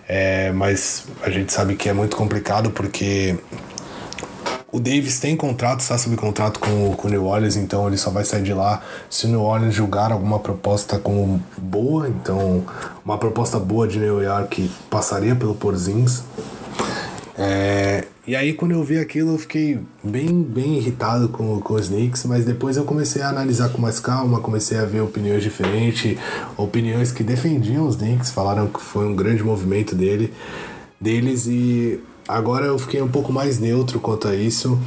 É, 0.08 0.52
mas 0.52 1.06
a 1.24 1.30
gente 1.30 1.52
sabe 1.52 1.76
que 1.76 1.90
é 1.90 1.94
muito 1.94 2.16
complicado 2.16 2.70
porque 2.70 3.36
o 4.76 4.80
Davis 4.80 5.20
tem 5.20 5.38
contrato, 5.38 5.80
está 5.80 5.98
sob 5.98 6.18
contrato 6.18 6.60
com, 6.60 6.94
com 6.96 7.08
o 7.08 7.10
New 7.10 7.26
Orleans, 7.26 7.56
então 7.56 7.88
ele 7.88 7.96
só 7.98 8.10
vai 8.10 8.26
sair 8.26 8.44
de 8.44 8.54
lá 8.54 8.82
se 9.10 9.26
o 9.26 9.30
New 9.30 9.42
Orleans 9.42 9.74
julgar 9.74 10.12
alguma 10.12 10.38
proposta 10.38 11.00
como 11.00 11.42
boa. 11.58 12.10
Então, 12.10 12.64
uma 13.06 13.18
proposta 13.18 13.58
boa 13.58 13.88
de 13.88 14.00
New 14.00 14.22
York 14.22 14.70
passaria 14.90 15.34
pelo 15.34 15.56
Porzingis. 15.56 16.24
É, 17.38 18.06
e 18.26 18.34
aí 18.34 18.54
quando 18.54 18.72
eu 18.72 18.84
vi 18.84 18.98
aquilo 18.98 19.34
eu 19.34 19.38
fiquei 19.38 19.78
bem, 20.02 20.42
bem 20.42 20.78
irritado 20.78 21.28
com, 21.28 21.60
com 21.60 21.74
os 21.74 21.90
Knicks, 21.90 22.24
mas 22.26 22.46
depois 22.46 22.78
eu 22.78 22.86
comecei 22.86 23.22
a 23.22 23.30
analisar 23.30 23.70
com 23.70 23.82
mais 23.82 24.00
calma, 24.00 24.40
comecei 24.40 24.78
a 24.78 24.86
ver 24.86 25.02
opiniões 25.02 25.44
diferentes, 25.44 26.18
opiniões 26.56 27.12
que 27.12 27.24
defendiam 27.24 27.86
os 27.86 27.98
Knicks, 27.98 28.32
falaram 28.32 28.68
que 28.68 28.82
foi 28.82 29.06
um 29.06 29.16
grande 29.16 29.44
movimento 29.44 29.96
dele, 29.96 30.34
deles 31.00 31.46
e 31.46 32.00
agora 32.26 32.68
eu 32.68 32.80
fiquei 32.80 33.02
um 33.02 33.10
pouco 33.10 33.34
mais 33.34 33.60
neutro 33.60 34.00
quanto 34.00 34.30
a 34.30 34.36
isso. 34.36 34.80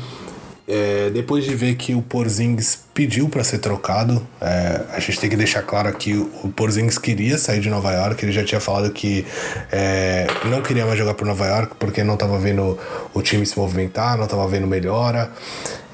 É, 0.70 1.08
depois 1.08 1.44
de 1.44 1.54
ver 1.54 1.76
que 1.76 1.94
o 1.94 2.02
Porzingis 2.02 2.78
pediu 2.92 3.26
para 3.26 3.42
ser 3.42 3.56
trocado, 3.56 4.26
é, 4.38 4.82
a 4.92 5.00
gente 5.00 5.18
tem 5.18 5.30
que 5.30 5.36
deixar 5.36 5.62
claro 5.62 5.90
que 5.94 6.14
o 6.14 6.52
Porzingis 6.54 6.98
queria 6.98 7.38
sair 7.38 7.60
de 7.60 7.70
Nova 7.70 7.90
York, 7.90 8.22
ele 8.22 8.32
já 8.32 8.44
tinha 8.44 8.60
falado 8.60 8.90
que 8.90 9.24
é, 9.72 10.26
não 10.44 10.60
queria 10.60 10.84
mais 10.84 10.98
jogar 10.98 11.14
por 11.14 11.26
Nova 11.26 11.46
York 11.46 11.76
porque 11.78 12.04
não 12.04 12.14
estava 12.14 12.38
vendo 12.38 12.78
o 13.14 13.22
time 13.22 13.46
se 13.46 13.58
movimentar, 13.58 14.18
não 14.18 14.24
estava 14.24 14.46
vendo 14.46 14.66
melhora. 14.66 15.30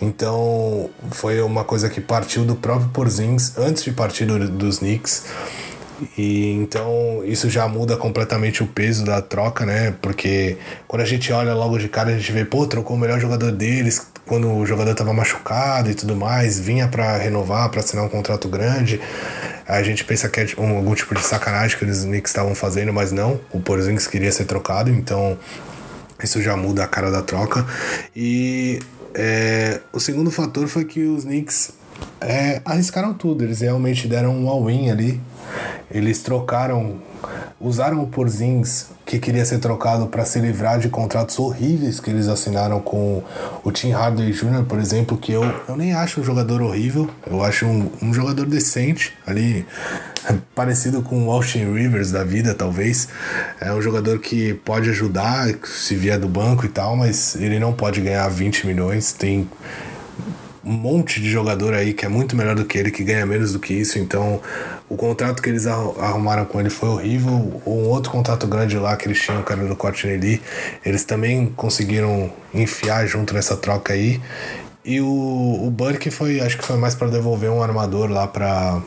Então 0.03 0.91
foi 1.13 1.41
uma 1.41 1.63
coisa 1.63 1.89
que 1.89 2.01
partiu 2.01 2.45
do 2.45 2.57
próprio 2.57 2.89
Porzingis 2.89 3.57
antes 3.57 3.85
de 3.85 3.93
partir 3.93 4.25
do, 4.25 4.49
dos 4.49 4.81
Knicks. 4.81 5.27
E 6.17 6.53
então 6.53 7.23
isso 7.25 7.49
já 7.49 7.67
muda 7.69 7.97
completamente 7.97 8.63
o 8.63 8.67
peso 8.67 9.05
da 9.05 9.21
troca, 9.21 9.65
né? 9.65 9.95
Porque 10.03 10.57
quando 10.87 11.03
a 11.03 11.05
gente 11.05 11.33
olha 11.33 11.55
logo 11.55 11.79
de 11.79 11.89
cara, 11.89 12.11
a 12.11 12.17
gente 12.17 12.31
vê, 12.33 12.45
pô, 12.45 12.67
trocou 12.67 12.97
o 12.97 12.99
melhor 12.99 13.21
jogador 13.21 13.53
deles, 13.53 14.07
quando 14.27 14.51
o 14.53 14.67
jogador 14.67 14.93
estava 14.93 15.13
machucado 15.13 15.91
e 15.91 15.95
tudo 15.95 16.17
mais, 16.17 16.59
vinha 16.59 16.89
para 16.89 17.17
renovar, 17.17 17.69
para 17.69 17.81
assinar 17.81 18.05
um 18.05 18.09
contrato 18.09 18.49
grande. 18.49 19.01
A 19.67 19.83
gente 19.83 20.05
pensa 20.05 20.29
que 20.29 20.41
é 20.41 20.45
tipo, 20.45 20.63
algum 20.63 20.95
tipo 20.95 21.15
de 21.15 21.23
sacanagem 21.23 21.79
que 21.79 21.85
os 21.85 22.05
Knicks 22.05 22.31
estavam 22.31 22.55
fazendo, 22.55 22.93
mas 22.93 23.13
não. 23.13 23.41
O 23.53 23.61
Porzingis 23.61 24.07
queria 24.07 24.33
ser 24.33 24.45
trocado, 24.45 24.91
então 24.91 25.39
isso 26.23 26.43
já 26.43 26.57
muda 26.57 26.85
a 26.85 26.87
cara 26.87 27.11
da 27.11 27.23
troca. 27.23 27.67
E 28.15 28.79
é, 29.15 29.81
o 29.93 30.01
segundo 30.01 30.31
fator 30.31 30.67
foi 30.69 30.85
que 30.85 31.03
os 31.05 31.25
Knicks 31.25 31.73
é, 32.25 32.63
arriscaram 32.65 33.15
tudo. 33.15 33.45
Eles 33.45 33.61
realmente 33.61 34.09
deram 34.09 34.35
um 34.35 34.49
all-in 34.49 34.91
ali. 34.91 35.21
Eles 35.91 36.23
trocaram 36.23 37.01
usaram 37.61 38.03
o 38.03 38.07
Porzins, 38.07 38.89
que 39.07 39.19
queria 39.19 39.45
ser 39.45 39.59
trocado 39.59 40.07
para 40.07 40.25
se 40.25 40.39
livrar 40.39 40.79
de 40.79 40.89
contratos 40.89 41.39
horríveis 41.39 41.99
que 41.99 42.11
eles 42.11 42.29
assinaram 42.29 42.81
com 42.81 43.23
o 43.63 43.73
Tim 43.73 43.91
Hardaway 43.91 44.33
Jr., 44.33 44.65
por 44.69 44.79
exemplo, 44.79 45.17
que 45.17 45.33
eu, 45.33 45.43
eu 45.69 45.77
nem 45.77 45.95
acho 45.95 46.21
um 46.21 46.25
jogador 46.25 46.61
horrível, 46.61 47.09
eu 47.27 47.43
acho 47.43 47.67
um, 47.67 47.91
um 48.03 48.13
jogador 48.13 48.47
decente, 48.47 49.17
ali 49.27 49.65
parecido 50.55 51.01
com 51.01 51.27
o 51.27 51.31
Austin 51.31 51.73
Rivers 51.73 52.11
da 52.11 52.23
vida, 52.23 52.55
talvez. 52.55 53.09
É 53.61 53.73
um 53.73 53.81
jogador 53.81 54.19
que 54.19 54.55
pode 54.55 54.91
ajudar 54.91 55.49
se 55.65 55.95
vier 55.95 56.19
do 56.19 56.29
banco 56.29 56.67
e 56.67 56.69
tal, 56.69 56.97
mas 56.97 57.35
ele 57.37 57.59
não 57.59 57.73
pode 57.73 58.01
ganhar 58.01 58.29
20 58.29 58.67
milhões, 58.67 59.13
tem 59.13 59.49
um 60.65 60.73
monte 60.73 61.21
de 61.21 61.31
jogador 61.31 61.75
aí 61.75 61.93
que 61.93 62.07
é 62.07 62.09
muito 62.09 62.35
melhor 62.35 62.55
do 62.55 62.65
que 62.65 62.79
ele, 62.79 62.91
que 62.91 63.05
ganha 63.05 63.27
menos 63.27 63.53
do 63.53 63.59
que 63.59 63.75
isso. 63.75 63.99
Então, 63.99 64.41
o 64.89 64.97
contrato 64.97 65.43
que 65.43 65.49
eles 65.49 65.67
arrumaram 65.67 66.45
com 66.45 66.61
ele 66.61 66.71
foi 66.71 66.89
horrível. 66.89 67.63
Um 67.67 67.89
outro 67.89 68.11
contrato 68.11 68.47
grande 68.47 68.77
lá 68.79 68.97
que 68.97 69.07
eles 69.07 69.21
tinham, 69.21 69.41
o 69.41 69.45
cara 69.45 69.65
do 69.65 69.77
Courtney 69.77 70.17
Lee, 70.17 70.43
eles 70.85 71.05
também 71.05 71.47
conseguiram 71.55 72.33
enfiar 72.53 73.07
junto 73.07 73.35
nessa 73.35 73.57
troca 73.57 73.93
aí. 73.93 74.21
E 74.85 75.01
o, 75.01 75.07
o 75.07 75.71
Burke 75.71 76.11
foi, 76.11 76.41
acho 76.41 76.59
que 76.59 76.65
foi 76.65 76.77
mais 76.77 76.95
para 76.95 77.09
devolver 77.09 77.51
um 77.51 77.63
armador 77.63 78.11
lá 78.11 78.27
para 78.27 78.83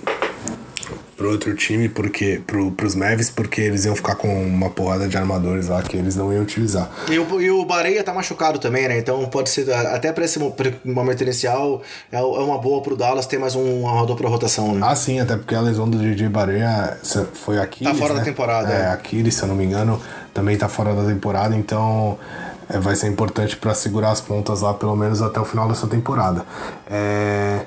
pro 1.18 1.32
outro 1.32 1.56
time, 1.56 1.90
porque 1.90 2.42
pro, 2.46 2.72
pros 2.72 2.94
Mavis, 2.94 3.30
porque 3.30 3.60
eles 3.60 3.86
iam 3.86 3.96
ficar 3.96 4.16
com 4.16 4.28
uma 4.46 4.70
porrada 4.70 5.08
de 5.08 5.18
armadores 5.18 5.68
lá 5.68 5.82
que 5.82 5.98
eles 5.98 6.16
não 6.16 6.32
iam 6.32 6.44
utilizar. 6.44 6.90
E 7.10 7.18
o, 7.18 7.42
e 7.42 7.50
o 7.50 7.66
Bareia 7.66 8.04
tá 8.04 8.14
machucado 8.14 8.60
também, 8.60 8.88
né? 8.88 9.00
Então 9.00 9.26
pode 9.26 9.50
ser, 9.50 9.72
até 9.74 10.14
pra 10.14 10.24
esse 10.24 10.40
momento 10.86 11.22
inicial, 11.24 11.82
é, 12.12 12.20
é 12.20 12.22
uma 12.22 12.60
boa 12.60 12.84
pro 12.84 12.96
Dallas 12.96 13.26
ter 13.26 13.40
mais 13.40 13.56
um 13.56 13.88
armador 13.88 14.16
pra 14.16 14.30
rotação, 14.30 14.76
né? 14.76 14.82
Ah, 14.84 14.96
sim, 14.96 15.20
até 15.20 15.36
porque 15.36 15.56
a 15.56 15.62
lesão 15.62 15.90
do 15.90 15.98
DJ 15.98 16.30
Bareia 16.30 16.98
foi 17.34 17.58
aqui. 17.58 17.84
Tá 17.84 17.96
fora 17.96 18.14
né? 18.14 18.20
da 18.20 18.26
temporada. 18.26 18.72
É, 18.72 18.82
é. 18.82 18.86
Aquiles, 18.92 19.34
se 19.34 19.42
eu 19.42 19.48
não 19.48 19.56
me 19.56 19.66
engano, 19.66 20.00
também 20.36 20.56
tá 20.56 20.70
fora 20.70 20.94
da 20.94 21.04
temporada, 21.04 21.56
então 21.56 22.20
é, 22.70 22.78
vai 22.78 22.96
ser 22.96 23.08
importante 23.08 23.58
para 23.58 23.74
segurar 23.74 24.12
as 24.12 24.22
pontas 24.22 24.62
lá, 24.62 24.72
pelo 24.72 24.96
menos 24.96 25.24
até 25.24 25.40
o 25.40 25.46
final 25.46 25.68
dessa 25.68 25.88
temporada. 25.88 26.46
É 26.88 27.62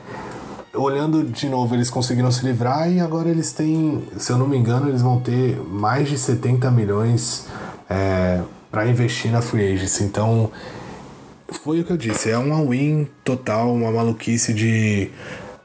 olhando 0.74 1.24
de 1.24 1.48
novo, 1.48 1.74
eles 1.74 1.90
conseguiram 1.90 2.30
se 2.30 2.44
livrar 2.44 2.90
e 2.90 3.00
agora 3.00 3.28
eles 3.28 3.52
têm, 3.52 4.02
se 4.16 4.30
eu 4.30 4.38
não 4.38 4.46
me 4.46 4.56
engano, 4.56 4.88
eles 4.88 5.02
vão 5.02 5.20
ter 5.20 5.60
mais 5.68 6.08
de 6.08 6.16
70 6.16 6.70
milhões 6.70 7.46
é, 7.88 8.40
para 8.70 8.86
investir 8.86 9.30
na 9.30 9.42
free 9.42 9.72
agency. 9.74 10.04
Então, 10.04 10.50
foi 11.48 11.80
o 11.80 11.84
que 11.84 11.92
eu 11.92 11.96
disse, 11.96 12.30
é 12.30 12.38
uma 12.38 12.64
win 12.64 13.08
total, 13.24 13.72
uma 13.72 13.90
maluquice 13.90 14.54
de 14.54 15.10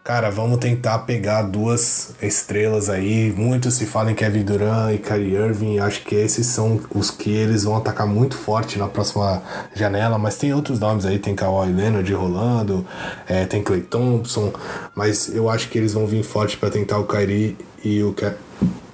Cara, 0.05 0.29
vamos 0.29 0.59
tentar 0.59 0.99
pegar 0.99 1.41
duas 1.41 2.13
estrelas 2.21 2.91
aí. 2.91 3.33
Muito 3.35 3.71
se 3.71 3.87
fala 3.87 4.11
em 4.11 4.13
Kevin 4.13 4.43
Durant 4.43 4.93
e 4.93 4.99
Kyrie 4.99 5.33
Irving. 5.33 5.79
Acho 5.79 6.03
que 6.03 6.13
esses 6.13 6.45
são 6.45 6.79
os 6.93 7.09
que 7.09 7.31
eles 7.31 7.63
vão 7.63 7.77
atacar 7.77 8.05
muito 8.05 8.37
forte 8.37 8.77
na 8.77 8.87
próxima 8.87 9.41
janela. 9.73 10.19
Mas 10.19 10.37
tem 10.37 10.53
outros 10.53 10.79
nomes 10.79 11.07
aí. 11.07 11.17
Tem 11.17 11.33
Kawhi 11.33 11.73
Leonard 11.73 12.13
rolando. 12.13 12.85
É, 13.27 13.47
tem 13.47 13.63
Clay 13.63 13.81
Thompson. 13.81 14.53
Mas 14.93 15.33
eu 15.33 15.49
acho 15.49 15.69
que 15.69 15.77
eles 15.79 15.93
vão 15.93 16.05
vir 16.05 16.21
forte 16.21 16.55
para 16.55 16.69
tentar 16.69 16.99
o 16.99 17.05
Kyrie 17.05 17.57
e 17.83 18.03
o 18.03 18.13
Ke 18.13 18.33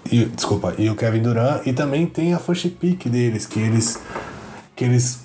e, 0.09 0.24
desculpa, 0.24 0.74
e 0.78 0.89
o 0.89 0.95
Kevin 0.95 1.24
Durant. 1.24 1.68
E 1.68 1.74
também 1.74 2.05
tem 2.05 2.34
a 2.34 2.39
first 2.39 2.70
pick 2.80 3.09
deles, 3.09 3.45
que 3.45 3.59
eles 3.59 3.99
que 4.78 4.86
eles 4.86 5.20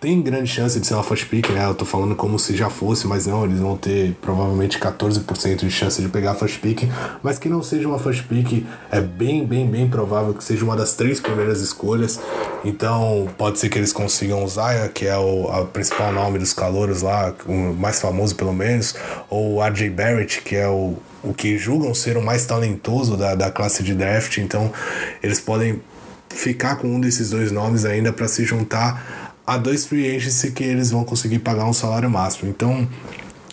tem 0.00 0.22
grande 0.22 0.48
chance 0.48 0.78
de 0.78 0.86
ser 0.86 0.94
uma 0.94 1.02
first 1.02 1.26
pick, 1.26 1.50
né? 1.50 1.64
Eu 1.64 1.74
tô 1.74 1.84
falando 1.84 2.14
como 2.14 2.38
se 2.38 2.56
já 2.56 2.70
fosse, 2.70 3.06
mas 3.06 3.26
não, 3.26 3.44
eles 3.44 3.58
vão 3.58 3.76
ter 3.76 4.14
provavelmente 4.22 4.78
14% 4.78 5.56
de 5.56 5.70
chance 5.70 6.00
de 6.00 6.08
pegar 6.08 6.32
a 6.32 6.34
first 6.34 6.60
pick, 6.60 6.88
mas 7.20 7.38
que 7.38 7.48
não 7.48 7.62
seja 7.62 7.88
uma 7.88 7.98
first 7.98 8.24
pick, 8.28 8.64
é 8.92 9.00
bem, 9.00 9.44
bem, 9.44 9.66
bem 9.66 9.88
provável 9.88 10.32
que 10.34 10.44
seja 10.44 10.64
uma 10.64 10.76
das 10.76 10.94
três 10.94 11.18
primeiras 11.18 11.60
escolhas. 11.60 12.20
Então, 12.64 13.28
pode 13.36 13.58
ser 13.58 13.68
que 13.68 13.78
eles 13.78 13.92
consigam 13.92 14.44
o 14.44 14.48
Zaya, 14.48 14.88
que 14.88 15.04
é 15.04 15.18
o 15.18 15.48
a 15.50 15.64
principal 15.64 16.12
nome 16.12 16.38
dos 16.38 16.52
calouros 16.52 17.02
lá, 17.02 17.34
o 17.44 17.74
mais 17.74 18.00
famoso 18.00 18.36
pelo 18.36 18.52
menos, 18.52 18.94
ou 19.28 19.56
o 19.56 19.64
RJ 19.64 19.90
Barrett, 19.90 20.42
que 20.42 20.54
é 20.54 20.68
o, 20.68 20.94
o 21.24 21.34
que 21.34 21.58
julgam 21.58 21.92
ser 21.92 22.16
o 22.16 22.22
mais 22.22 22.46
talentoso 22.46 23.16
da, 23.16 23.34
da 23.34 23.50
classe 23.50 23.82
de 23.82 23.94
draft. 23.94 24.38
Então, 24.38 24.72
eles 25.20 25.40
podem 25.40 25.80
ficar 26.28 26.76
com 26.76 26.86
um 26.86 27.00
desses 27.00 27.30
dois 27.30 27.50
nomes 27.50 27.84
ainda 27.84 28.12
para 28.12 28.28
se 28.28 28.44
juntar 28.44 29.27
a 29.48 29.56
dois 29.56 29.86
free 29.86 30.14
agents 30.14 30.42
que 30.54 30.62
eles 30.62 30.90
vão 30.90 31.02
conseguir 31.04 31.38
pagar 31.38 31.64
um 31.64 31.72
salário 31.72 32.10
máximo. 32.10 32.50
Então, 32.50 32.86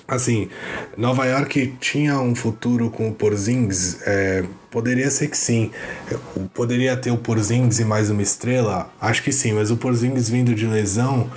assim, 0.06 0.50
Nova 0.98 1.26
York 1.26 1.78
tinha 1.80 2.20
um 2.20 2.36
futuro 2.36 2.90
com 2.90 3.08
o 3.08 3.14
Porzingis, 3.14 4.02
é, 4.06 4.44
poderia 4.70 5.10
ser 5.10 5.30
que 5.30 5.38
sim. 5.38 5.72
Poderia 6.54 6.98
ter 6.98 7.12
o 7.12 7.18
Porzingis 7.18 7.80
e 7.80 7.86
mais 7.86 8.10
uma 8.10 8.22
estrela? 8.22 8.94
Acho 9.00 9.24
que 9.24 9.32
sim, 9.32 9.54
mas 9.54 9.72
o 9.72 9.78
Porzingis 9.78 10.28
vindo 10.28 10.54
de 10.54 10.68
lesão 10.68 11.30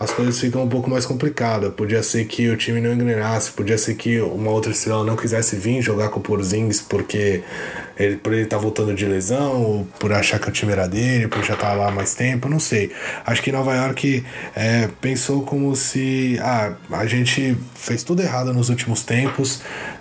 as 0.00 0.10
coisas 0.10 0.40
ficam 0.40 0.62
um 0.62 0.68
pouco 0.68 0.88
mais 0.88 1.04
complicadas. 1.04 1.74
Podia 1.74 2.02
ser 2.02 2.24
que 2.24 2.48
o 2.48 2.56
time 2.56 2.80
não 2.80 2.94
engrenasse, 2.94 3.50
podia 3.50 3.76
ser 3.76 3.94
que 3.96 4.18
uma 4.18 4.50
outra 4.50 4.72
estrela 4.72 5.04
não 5.04 5.14
quisesse 5.14 5.56
vir 5.56 5.82
jogar 5.82 6.08
com 6.08 6.20
o 6.20 6.22
Porzingis 6.22 6.80
porque 6.80 7.42
ele, 7.98 8.16
por 8.16 8.32
ele 8.32 8.44
estar 8.44 8.56
tá 8.56 8.62
voltando 8.62 8.94
de 8.94 9.04
lesão, 9.04 9.62
ou 9.62 9.84
por 9.98 10.10
achar 10.10 10.40
que 10.40 10.48
o 10.48 10.50
time 10.50 10.72
era 10.72 10.88
dele, 10.88 11.28
por 11.28 11.44
já 11.44 11.52
estar 11.52 11.68
tá 11.68 11.74
lá 11.74 11.88
há 11.88 11.90
mais 11.90 12.14
tempo, 12.14 12.48
não 12.48 12.58
sei. 12.58 12.90
Acho 13.26 13.42
que 13.42 13.52
Nova 13.52 13.74
York 13.74 14.24
é, 14.56 14.88
pensou 15.02 15.42
como 15.42 15.76
se 15.76 16.38
ah, 16.40 16.72
a 16.92 17.04
gente 17.04 17.54
fez 17.74 18.02
tudo 18.02 18.22
errado 18.22 18.54
nos 18.54 18.70
últimos 18.70 19.02
tempos, 19.02 19.60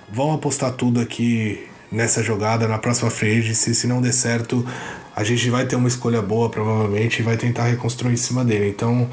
vamos 0.09 0.35
apostar 0.35 0.71
tudo 0.71 1.01
aqui 1.01 1.67
nessa 1.91 2.23
jogada, 2.23 2.69
na 2.69 2.77
próxima 2.77 3.09
free 3.09 3.39
agency, 3.39 3.75
se 3.75 3.85
não 3.85 4.01
der 4.01 4.13
certo, 4.13 4.65
a 5.13 5.23
gente 5.25 5.49
vai 5.49 5.65
ter 5.65 5.75
uma 5.75 5.89
escolha 5.89 6.21
boa 6.21 6.49
provavelmente 6.49 7.19
e 7.19 7.23
vai 7.23 7.35
tentar 7.35 7.65
reconstruir 7.65 8.13
em 8.13 8.17
cima 8.17 8.45
dele. 8.45 8.69
Então, 8.69 9.09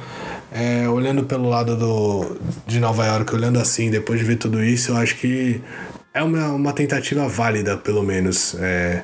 é, 0.52 0.88
olhando 0.88 1.24
pelo 1.24 1.48
lado 1.48 1.76
do, 1.76 2.36
de 2.66 2.78
Nova 2.80 3.04
York, 3.06 3.34
olhando 3.34 3.58
assim, 3.58 3.90
depois 3.90 4.18
de 4.18 4.24
ver 4.24 4.36
tudo 4.36 4.62
isso, 4.62 4.92
eu 4.92 4.96
acho 4.96 5.16
que 5.16 5.60
é 6.14 6.22
uma, 6.22 6.48
uma 6.48 6.72
tentativa 6.72 7.28
válida, 7.28 7.76
pelo 7.76 8.02
menos. 8.02 8.54
É, 8.54 9.02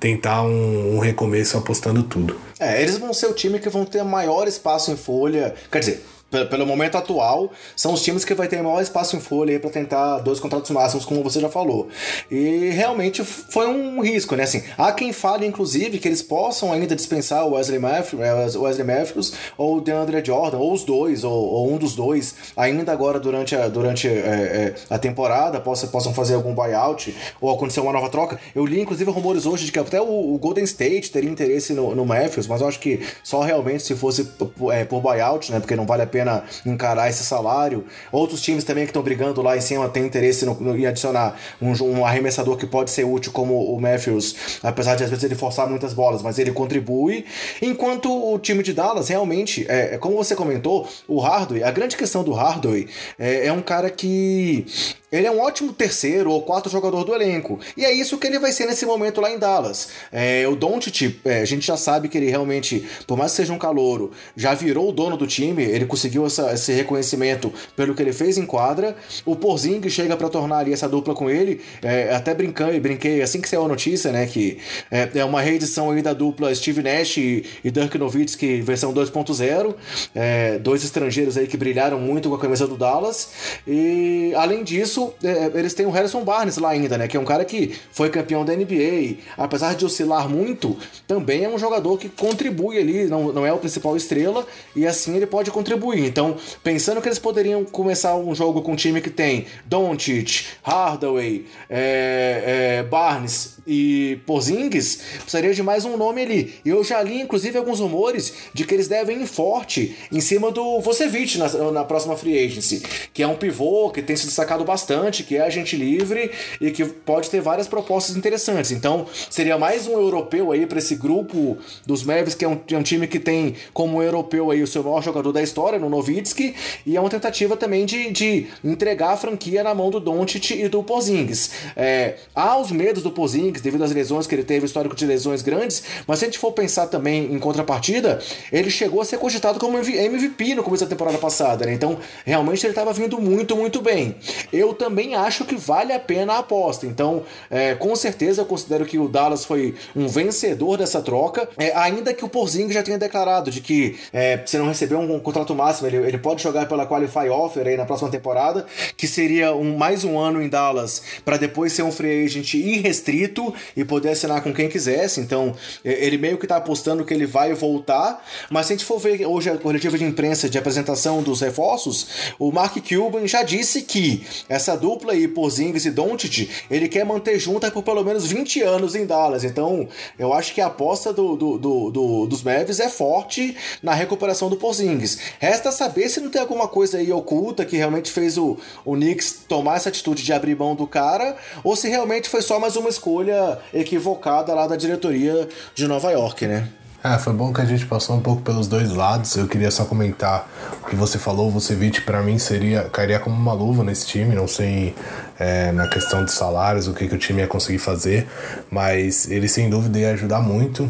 tentar 0.00 0.42
um, 0.42 0.96
um, 0.96 0.98
recomeço 0.98 1.58
apostando 1.58 2.02
tudo. 2.02 2.34
É, 2.58 2.82
eles 2.82 2.96
vão 2.96 3.12
ser 3.12 3.26
o 3.26 3.34
time 3.34 3.58
que 3.58 3.68
vão 3.68 3.84
ter 3.84 4.02
maior 4.02 4.48
espaço 4.48 4.90
em 4.90 4.96
folha. 4.96 5.54
Quer 5.70 5.80
dizer, 5.80 6.04
pelo 6.30 6.66
momento 6.66 6.96
atual, 6.96 7.50
são 7.74 7.92
os 7.92 8.02
times 8.02 8.24
que 8.24 8.34
vai 8.34 8.46
ter 8.46 8.62
maior 8.62 8.80
espaço 8.80 9.16
em 9.16 9.20
folha 9.20 9.58
para 9.58 9.70
tentar 9.70 10.18
dois 10.18 10.38
contratos 10.38 10.70
máximos, 10.70 11.04
como 11.04 11.22
você 11.22 11.40
já 11.40 11.48
falou. 11.48 11.88
E 12.30 12.70
realmente 12.70 13.24
foi 13.24 13.66
um 13.66 14.00
risco, 14.00 14.36
né? 14.36 14.44
Assim, 14.44 14.62
há 14.78 14.92
quem 14.92 15.12
fale, 15.12 15.46
inclusive, 15.46 15.98
que 15.98 16.06
eles 16.06 16.22
possam 16.22 16.72
ainda 16.72 16.94
dispensar 16.94 17.44
o 17.46 17.54
Wesley 17.54 17.78
Matthews, 17.78 18.22
é, 18.22 18.58
Wesley 18.58 18.86
Matthews 18.86 19.32
ou 19.58 19.78
o 19.78 19.80
DeAndre 19.80 20.24
Jordan, 20.24 20.58
ou 20.58 20.72
os 20.72 20.84
dois, 20.84 21.24
ou, 21.24 21.32
ou, 21.32 21.72
um 21.72 21.76
dos 21.76 21.96
dois, 21.96 22.34
ainda 22.56 22.92
agora 22.92 23.18
durante 23.18 23.56
a, 23.56 23.66
durante 23.68 24.06
é, 24.06 24.10
é, 24.10 24.74
a 24.88 24.98
temporada, 24.98 25.60
possa, 25.60 25.88
possam 25.88 26.14
fazer 26.14 26.34
algum 26.34 26.54
buyout 26.54 27.14
ou 27.40 27.50
acontecer 27.50 27.80
uma 27.80 27.92
nova 27.92 28.08
troca. 28.08 28.38
Eu 28.54 28.64
li, 28.64 28.80
inclusive, 28.80 29.10
rumores 29.10 29.46
hoje 29.46 29.66
de 29.66 29.72
que 29.72 29.78
até 29.78 30.00
o, 30.00 30.34
o 30.34 30.38
Golden 30.38 30.64
State 30.64 31.10
teria 31.10 31.30
interesse 31.30 31.72
no, 31.72 31.94
no 31.94 32.06
Matthews, 32.06 32.46
mas 32.46 32.60
eu 32.60 32.68
acho 32.68 32.78
que 32.78 33.00
só 33.24 33.40
realmente 33.40 33.82
se 33.82 33.96
fosse 33.96 34.28
é, 34.72 34.84
por 34.84 35.00
buyout, 35.00 35.50
né? 35.50 35.58
Porque 35.58 35.74
não 35.74 35.86
vale 35.86 36.02
a 36.02 36.06
pena 36.06 36.19
pena 36.20 36.44
encarar 36.66 37.08
esse 37.08 37.24
salário. 37.24 37.86
Outros 38.12 38.42
times 38.42 38.64
também 38.64 38.84
que 38.84 38.90
estão 38.90 39.02
brigando 39.02 39.40
lá 39.40 39.56
em 39.56 39.60
cima 39.60 39.88
têm 39.88 40.04
interesse 40.04 40.44
no, 40.44 40.54
no, 40.54 40.76
em 40.76 40.86
adicionar 40.86 41.36
um, 41.60 41.72
um, 41.82 42.04
arremessador 42.04 42.56
que 42.56 42.66
pode 42.66 42.90
ser 42.90 43.04
útil 43.04 43.32
como 43.32 43.74
o 43.74 43.80
Matthews, 43.80 44.58
apesar 44.62 44.96
de 44.96 45.04
às 45.04 45.10
vezes 45.10 45.24
ele 45.24 45.34
forçar 45.34 45.68
muitas 45.68 45.94
bolas, 45.94 46.22
mas 46.22 46.38
ele 46.38 46.52
contribui. 46.52 47.24
Enquanto 47.62 48.10
o 48.10 48.38
time 48.38 48.62
de 48.62 48.72
Dallas 48.72 49.08
realmente, 49.08 49.66
é, 49.68 49.94
é 49.94 49.98
como 49.98 50.16
você 50.16 50.36
comentou, 50.36 50.86
o 51.08 51.18
Hardaway, 51.20 51.62
a 51.62 51.70
grande 51.70 51.96
questão 51.96 52.22
do 52.22 52.32
Hardaway 52.32 52.88
é, 53.18 53.46
é 53.46 53.52
um 53.52 53.62
cara 53.62 53.88
que 53.90 54.66
ele 55.10 55.26
é 55.26 55.30
um 55.30 55.40
ótimo 55.40 55.72
terceiro 55.72 56.30
ou 56.30 56.42
quarto 56.42 56.68
jogador 56.68 57.04
do 57.04 57.14
elenco. 57.14 57.58
E 57.76 57.84
é 57.84 57.92
isso 57.92 58.18
que 58.18 58.26
ele 58.26 58.38
vai 58.38 58.52
ser 58.52 58.66
nesse 58.66 58.86
momento 58.86 59.20
lá 59.20 59.30
em 59.30 59.38
Dallas. 59.38 59.88
É, 60.12 60.46
o 60.46 60.54
Doncic, 60.54 61.20
é, 61.24 61.40
a 61.40 61.44
gente 61.44 61.66
já 61.66 61.76
sabe 61.76 62.08
que 62.08 62.16
ele 62.16 62.30
realmente, 62.30 62.86
por 63.06 63.16
mais 63.16 63.32
que 63.32 63.38
seja 63.38 63.52
um 63.52 63.58
calouro, 63.58 64.12
já 64.36 64.54
virou 64.54 64.88
o 64.88 64.92
dono 64.92 65.16
do 65.16 65.26
time. 65.26 65.64
Ele 65.64 65.86
conseguiu 65.86 66.26
essa, 66.26 66.52
esse 66.52 66.72
reconhecimento 66.72 67.52
pelo 67.74 67.94
que 67.94 68.02
ele 68.02 68.12
fez 68.12 68.38
em 68.38 68.46
quadra. 68.46 68.96
O 69.24 69.34
Porzing 69.34 69.88
chega 69.88 70.16
para 70.16 70.28
tornar 70.28 70.58
ali 70.58 70.72
essa 70.72 70.88
dupla 70.88 71.14
com 71.14 71.28
ele. 71.28 71.60
É, 71.82 72.14
até 72.14 72.32
brincando, 72.32 72.78
brinquei 72.80 73.20
assim 73.20 73.40
que 73.40 73.48
saiu 73.48 73.64
a 73.64 73.68
notícia, 73.68 74.12
né? 74.12 74.26
Que 74.26 74.58
é, 74.90 75.08
é 75.16 75.24
uma 75.24 75.40
reedição 75.40 75.90
aí 75.90 76.02
da 76.02 76.12
dupla 76.12 76.54
Steve 76.54 76.82
Nash 76.82 77.16
e, 77.16 77.44
e 77.64 77.70
Dirk 77.70 77.96
Nowitzki 77.98 78.60
versão 78.60 78.92
2.0. 78.94 79.74
É, 80.14 80.58
dois 80.58 80.84
estrangeiros 80.84 81.36
aí 81.36 81.46
que 81.46 81.56
brilharam 81.56 81.98
muito 81.98 82.28
com 82.28 82.34
a 82.34 82.38
camisa 82.38 82.66
do 82.66 82.76
Dallas. 82.76 83.30
E 83.66 84.32
além 84.36 84.62
disso, 84.62 84.99
disso, 85.00 85.14
é, 85.24 85.58
eles 85.58 85.72
têm 85.72 85.86
o 85.86 85.90
Harrison 85.90 86.22
Barnes 86.22 86.58
lá 86.58 86.70
ainda, 86.70 86.98
né? 86.98 87.08
Que 87.08 87.16
é 87.16 87.20
um 87.20 87.24
cara 87.24 87.44
que 87.44 87.74
foi 87.92 88.10
campeão 88.10 88.44
da 88.44 88.54
NBA. 88.54 89.16
Apesar 89.36 89.74
de 89.74 89.84
oscilar 89.84 90.28
muito, 90.28 90.76
também 91.06 91.44
é 91.44 91.48
um 91.48 91.58
jogador 91.58 91.98
que 91.98 92.08
contribui 92.08 92.78
ali, 92.78 93.06
não, 93.06 93.32
não 93.32 93.46
é 93.46 93.52
o 93.52 93.58
principal 93.58 93.96
estrela, 93.96 94.46
e 94.76 94.86
assim 94.86 95.16
ele 95.16 95.26
pode 95.26 95.50
contribuir. 95.50 96.04
Então, 96.04 96.36
pensando 96.62 97.00
que 97.00 97.08
eles 97.08 97.18
poderiam 97.18 97.64
começar 97.64 98.14
um 98.16 98.34
jogo 98.34 98.62
com 98.62 98.72
um 98.72 98.76
time 98.76 99.00
que 99.00 99.10
tem 99.10 99.46
Doncic, 99.64 100.46
Hardaway, 100.62 101.46
é, 101.68 102.78
é, 102.78 102.82
Barnes 102.82 103.58
e 103.66 104.18
Porzingis, 104.26 105.00
precisaria 105.20 105.52
de 105.52 105.62
mais 105.62 105.84
um 105.84 105.96
nome 105.96 106.22
ali. 106.22 106.54
Eu 106.64 106.82
já 106.82 107.02
li, 107.02 107.20
inclusive, 107.20 107.58
alguns 107.58 107.80
rumores 107.80 108.32
de 108.54 108.64
que 108.64 108.74
eles 108.74 108.88
devem 108.88 109.22
ir 109.22 109.26
forte 109.26 109.96
em 110.10 110.20
cima 110.20 110.50
do 110.50 110.80
Vucevic 110.80 111.38
na, 111.38 111.48
na 111.70 111.84
próxima 111.84 112.16
free 112.16 112.38
agency, 112.38 112.82
que 113.12 113.22
é 113.22 113.26
um 113.26 113.36
pivô 113.36 113.90
que 113.90 114.02
tem 114.02 114.16
se 114.16 114.26
destacado 114.26 114.64
bastante, 114.64 115.22
que 115.22 115.36
é 115.36 115.42
agente 115.42 115.76
livre 115.76 116.30
e 116.60 116.70
que 116.70 116.84
pode 116.84 117.30
ter 117.30 117.40
várias 117.40 117.68
propostas 117.68 118.16
interessantes. 118.16 118.70
Então, 118.70 119.06
seria 119.28 119.58
mais 119.58 119.86
um 119.86 119.92
europeu 119.92 120.52
aí 120.52 120.66
para 120.66 120.78
esse 120.78 120.94
grupo 120.94 121.58
dos 121.86 122.02
Mavericks, 122.02 122.34
que 122.34 122.44
é 122.44 122.48
um, 122.48 122.58
é 122.70 122.76
um, 122.76 122.82
time 122.82 123.06
que 123.06 123.20
tem 123.20 123.54
como 123.72 124.02
europeu 124.02 124.50
aí 124.50 124.62
o 124.62 124.66
seu 124.66 124.82
maior 124.82 125.02
jogador 125.02 125.32
da 125.32 125.42
história, 125.42 125.78
no 125.78 125.88
Novitsky, 125.88 126.54
e 126.86 126.96
é 126.96 127.00
uma 127.00 127.10
tentativa 127.10 127.56
também 127.56 127.84
de, 127.84 128.10
de 128.10 128.46
entregar 128.64 129.12
a 129.12 129.16
franquia 129.16 129.62
na 129.62 129.74
mão 129.74 129.90
do 129.90 130.00
Doncic 130.00 130.50
e 130.52 130.68
do 130.68 130.82
Porzingis. 130.82 131.50
É, 131.76 132.16
há 132.34 132.58
os 132.58 132.70
medos 132.70 133.02
do 133.02 133.10
Porzingis 133.10 133.49
devido 133.52 133.82
às 133.82 133.92
lesões 133.92 134.26
que 134.26 134.34
ele 134.34 134.44
teve, 134.44 134.66
histórico 134.66 134.94
de 134.94 135.06
lesões 135.06 135.42
grandes, 135.42 135.82
mas 136.06 136.18
se 136.18 136.24
a 136.24 136.28
gente 136.28 136.38
for 136.38 136.52
pensar 136.52 136.86
também 136.86 137.32
em 137.32 137.38
contrapartida, 137.38 138.20
ele 138.52 138.70
chegou 138.70 139.00
a 139.00 139.04
ser 139.04 139.18
cogitado 139.18 139.58
como 139.58 139.78
MVP 139.78 140.54
no 140.54 140.62
começo 140.62 140.84
da 140.84 140.90
temporada 140.90 141.18
passada, 141.18 141.66
né? 141.66 141.72
Então, 141.72 141.98
realmente 142.24 142.64
ele 142.64 142.72
estava 142.72 142.92
vindo 142.92 143.20
muito, 143.20 143.56
muito 143.56 143.80
bem. 143.80 144.16
Eu 144.52 144.74
também 144.74 145.14
acho 145.14 145.44
que 145.44 145.56
vale 145.56 145.92
a 145.92 145.98
pena 145.98 146.34
a 146.34 146.38
aposta. 146.38 146.86
Então, 146.86 147.22
é, 147.50 147.74
com 147.74 147.94
certeza 147.96 148.42
eu 148.42 148.46
considero 148.46 148.84
que 148.84 148.98
o 148.98 149.08
Dallas 149.08 149.44
foi 149.44 149.74
um 149.94 150.06
vencedor 150.06 150.76
dessa 150.76 151.00
troca, 151.00 151.48
é, 151.56 151.72
ainda 151.74 152.12
que 152.12 152.24
o 152.24 152.28
Porzingis 152.28 152.74
já 152.74 152.82
tenha 152.82 152.98
declarado 152.98 153.50
de 153.50 153.60
que 153.60 153.98
é, 154.12 154.40
se 154.44 154.58
não 154.58 154.68
receber 154.68 154.96
um, 154.96 155.14
um 155.14 155.20
contrato 155.20 155.54
máximo, 155.54 155.88
ele, 155.88 155.96
ele 155.96 156.18
pode 156.18 156.42
jogar 156.42 156.66
pela 156.66 156.86
Qualify 156.86 157.28
Offer 157.28 157.66
aí 157.66 157.76
na 157.76 157.84
próxima 157.84 158.10
temporada, 158.10 158.66
que 158.96 159.06
seria 159.06 159.54
um, 159.54 159.76
mais 159.76 160.04
um 160.04 160.18
ano 160.18 160.42
em 160.42 160.48
Dallas 160.48 161.02
para 161.24 161.36
depois 161.36 161.72
ser 161.72 161.82
um 161.82 161.92
free 161.92 162.24
agent 162.24 162.54
irrestrito 162.54 163.39
e 163.76 163.84
poder 163.84 164.10
assinar 164.10 164.42
com 164.42 164.52
quem 164.52 164.68
quisesse. 164.68 165.20
Então, 165.20 165.54
é, 165.84 166.04
ele 166.04 166.18
meio 166.18 166.38
que 166.38 166.44
está 166.44 166.56
apostando 166.56 167.04
que 167.04 167.14
ele 167.14 167.26
vai 167.26 167.52
voltar, 167.54 168.24
mas 168.50 168.66
se 168.66 168.72
a 168.72 168.76
gente 168.76 168.84
for 168.84 168.98
ver 168.98 169.26
hoje 169.26 169.50
a 169.50 169.56
coletiva 169.56 169.96
de 169.96 170.04
imprensa 170.04 170.48
de 170.48 170.58
apresentação 170.58 171.22
dos 171.22 171.40
reforços, 171.40 172.32
o 172.38 172.52
Mark 172.52 172.76
Cuban 172.86 173.26
já 173.26 173.42
disse 173.42 173.82
que 173.82 174.24
essa 174.48 174.76
dupla 174.76 175.12
aí, 175.12 175.26
Porzingis 175.28 175.86
e 175.86 175.90
Doncic, 175.90 176.48
ele 176.70 176.88
quer 176.88 177.04
manter 177.04 177.38
junta 177.38 177.70
por 177.70 177.82
pelo 177.82 178.04
menos 178.04 178.26
20 178.26 178.62
anos 178.62 178.94
em 178.94 179.06
Dallas. 179.06 179.44
Então, 179.44 179.88
eu 180.18 180.32
acho 180.32 180.54
que 180.54 180.60
a 180.60 180.66
aposta 180.66 181.12
do, 181.12 181.36
do, 181.36 181.58
do, 181.58 181.90
do 181.90 182.26
dos 182.26 182.42
Mavis 182.42 182.80
é 182.80 182.88
forte 182.88 183.56
na 183.82 183.94
recuperação 183.94 184.48
do 184.48 184.56
Porzingis. 184.56 185.18
Resta 185.38 185.70
saber 185.70 186.08
se 186.08 186.20
não 186.20 186.30
tem 186.30 186.40
alguma 186.40 186.68
coisa 186.68 186.98
aí 186.98 187.12
oculta 187.12 187.64
que 187.64 187.76
realmente 187.76 188.10
fez 188.10 188.36
o, 188.38 188.58
o 188.84 188.94
Knicks 188.94 189.44
tomar 189.48 189.76
essa 189.76 189.88
atitude 189.88 190.22
de 190.22 190.32
abrir 190.32 190.56
mão 190.56 190.74
do 190.74 190.86
cara, 190.86 191.36
ou 191.62 191.76
se 191.76 191.88
realmente 191.88 192.28
foi 192.28 192.42
só 192.42 192.58
mais 192.58 192.76
uma 192.76 192.88
escolha 192.88 193.29
equivocada 193.72 194.54
lá 194.54 194.66
da 194.66 194.76
diretoria 194.76 195.48
de 195.74 195.86
Nova 195.86 196.10
York, 196.10 196.46
né? 196.46 196.68
É, 197.02 197.16
foi 197.16 197.32
bom 197.32 197.50
que 197.50 197.62
a 197.62 197.64
gente 197.64 197.86
passou 197.86 198.14
um 198.14 198.20
pouco 198.20 198.42
pelos 198.42 198.68
dois 198.68 198.92
lados. 198.92 199.34
Eu 199.34 199.48
queria 199.48 199.70
só 199.70 199.86
comentar 199.86 200.46
o 200.82 200.86
que 200.86 200.94
você 200.94 201.18
falou. 201.18 201.48
O 201.48 201.50
Vucevic, 201.50 202.02
para 202.02 202.22
mim, 202.22 202.38
seria 202.38 202.84
cairia 202.90 203.18
como 203.18 203.34
uma 203.34 203.54
luva 203.54 203.82
nesse 203.82 204.06
time. 204.06 204.34
Não 204.34 204.46
sei 204.46 204.94
é, 205.38 205.72
na 205.72 205.88
questão 205.88 206.22
de 206.26 206.30
salários 206.30 206.86
o 206.86 206.92
que, 206.92 207.08
que 207.08 207.14
o 207.14 207.18
time 207.18 207.40
ia 207.40 207.46
conseguir 207.46 207.78
fazer, 207.78 208.28
mas 208.70 209.30
ele 209.30 209.48
sem 209.48 209.70
dúvida 209.70 209.98
ia 209.98 210.10
ajudar 210.10 210.40
muito. 210.40 210.86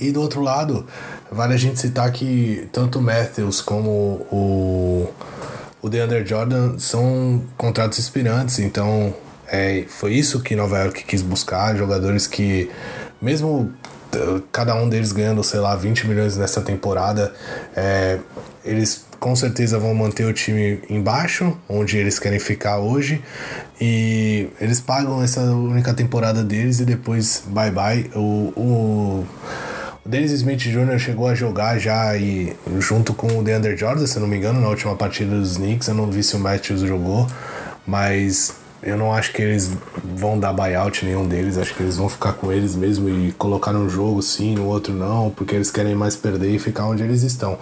E 0.00 0.10
do 0.10 0.20
outro 0.20 0.42
lado, 0.42 0.84
vale 1.30 1.54
a 1.54 1.56
gente 1.56 1.78
citar 1.78 2.10
que 2.10 2.68
tanto 2.72 2.98
o 2.98 3.02
Matthews 3.02 3.60
como 3.60 4.26
o, 4.32 5.08
o 5.80 5.88
DeAndre 5.88 6.26
Jordan 6.26 6.76
são 6.78 7.40
contratos 7.56 8.00
inspirantes. 8.00 8.58
Então, 8.58 9.14
é, 9.48 9.84
foi 9.88 10.14
isso 10.14 10.40
que 10.40 10.56
Nova 10.56 10.78
York 10.78 11.04
quis 11.04 11.22
buscar. 11.22 11.76
Jogadores 11.76 12.26
que, 12.26 12.70
mesmo 13.20 13.72
cada 14.52 14.74
um 14.74 14.88
deles 14.88 15.12
ganhando, 15.12 15.42
sei 15.42 15.60
lá, 15.60 15.74
20 15.74 16.06
milhões 16.06 16.36
nessa 16.36 16.60
temporada, 16.60 17.32
é, 17.76 18.18
eles 18.64 19.04
com 19.18 19.34
certeza 19.34 19.78
vão 19.78 19.94
manter 19.94 20.24
o 20.26 20.32
time 20.32 20.80
embaixo, 20.88 21.56
onde 21.68 21.96
eles 21.96 22.18
querem 22.18 22.38
ficar 22.38 22.78
hoje, 22.78 23.22
e 23.80 24.48
eles 24.60 24.80
pagam 24.80 25.22
essa 25.22 25.40
única 25.40 25.94
temporada 25.94 26.44
deles 26.44 26.80
e 26.80 26.84
depois 26.84 27.42
bye 27.46 27.70
bye. 27.70 28.10
O, 28.14 28.52
o, 28.54 29.26
o 30.04 30.08
Dennis 30.08 30.30
Smith 30.32 30.58
Jr. 30.58 30.98
chegou 30.98 31.26
a 31.26 31.34
jogar 31.34 31.78
já 31.78 32.16
e, 32.16 32.54
junto 32.78 33.14
com 33.14 33.38
o 33.38 33.42
DeAndre 33.42 33.76
Jordan, 33.76 34.06
se 34.06 34.18
não 34.18 34.26
me 34.26 34.36
engano, 34.36 34.60
na 34.60 34.68
última 34.68 34.94
partida 34.94 35.34
dos 35.36 35.56
Knicks. 35.56 35.88
Eu 35.88 35.94
não 35.94 36.10
vi 36.10 36.22
se 36.22 36.36
o 36.36 36.38
Matthews 36.38 36.82
jogou, 36.82 37.26
mas 37.86 38.54
eu 38.84 38.98
não 38.98 39.12
acho 39.12 39.32
que 39.32 39.40
eles 39.40 39.72
vão 40.16 40.38
dar 40.38 40.52
buyout 40.52 41.04
nenhum 41.04 41.26
deles, 41.26 41.56
acho 41.56 41.74
que 41.74 41.82
eles 41.82 41.96
vão 41.96 42.08
ficar 42.08 42.34
com 42.34 42.52
eles 42.52 42.76
mesmo 42.76 43.08
e 43.08 43.32
colocar 43.32 43.74
um 43.74 43.88
jogo 43.88 44.22
sim, 44.22 44.54
no 44.54 44.66
outro 44.66 44.92
não, 44.92 45.30
porque 45.30 45.54
eles 45.54 45.70
querem 45.70 45.94
mais 45.94 46.14
perder 46.14 46.54
e 46.54 46.58
ficar 46.58 46.86
onde 46.86 47.02
eles 47.02 47.22
estão. 47.22 47.58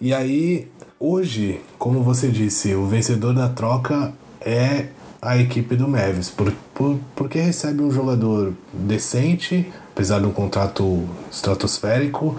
E 0.00 0.12
aí, 0.12 0.68
hoje, 0.98 1.60
como 1.78 2.02
você 2.02 2.28
disse, 2.28 2.74
o 2.74 2.86
vencedor 2.86 3.32
da 3.32 3.48
troca 3.48 4.12
é 4.40 4.86
a 5.22 5.36
equipe 5.38 5.76
do 5.76 5.88
Mavis, 5.88 6.30
por, 6.30 6.52
por, 6.74 6.98
porque 7.14 7.38
recebe 7.38 7.82
um 7.82 7.90
jogador 7.90 8.52
decente, 8.72 9.72
apesar 9.92 10.18
de 10.18 10.26
um 10.26 10.32
contrato 10.32 11.08
estratosférico, 11.30 12.36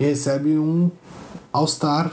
e 0.00 0.04
recebe 0.04 0.58
um 0.58 0.90
All-Star 1.52 2.10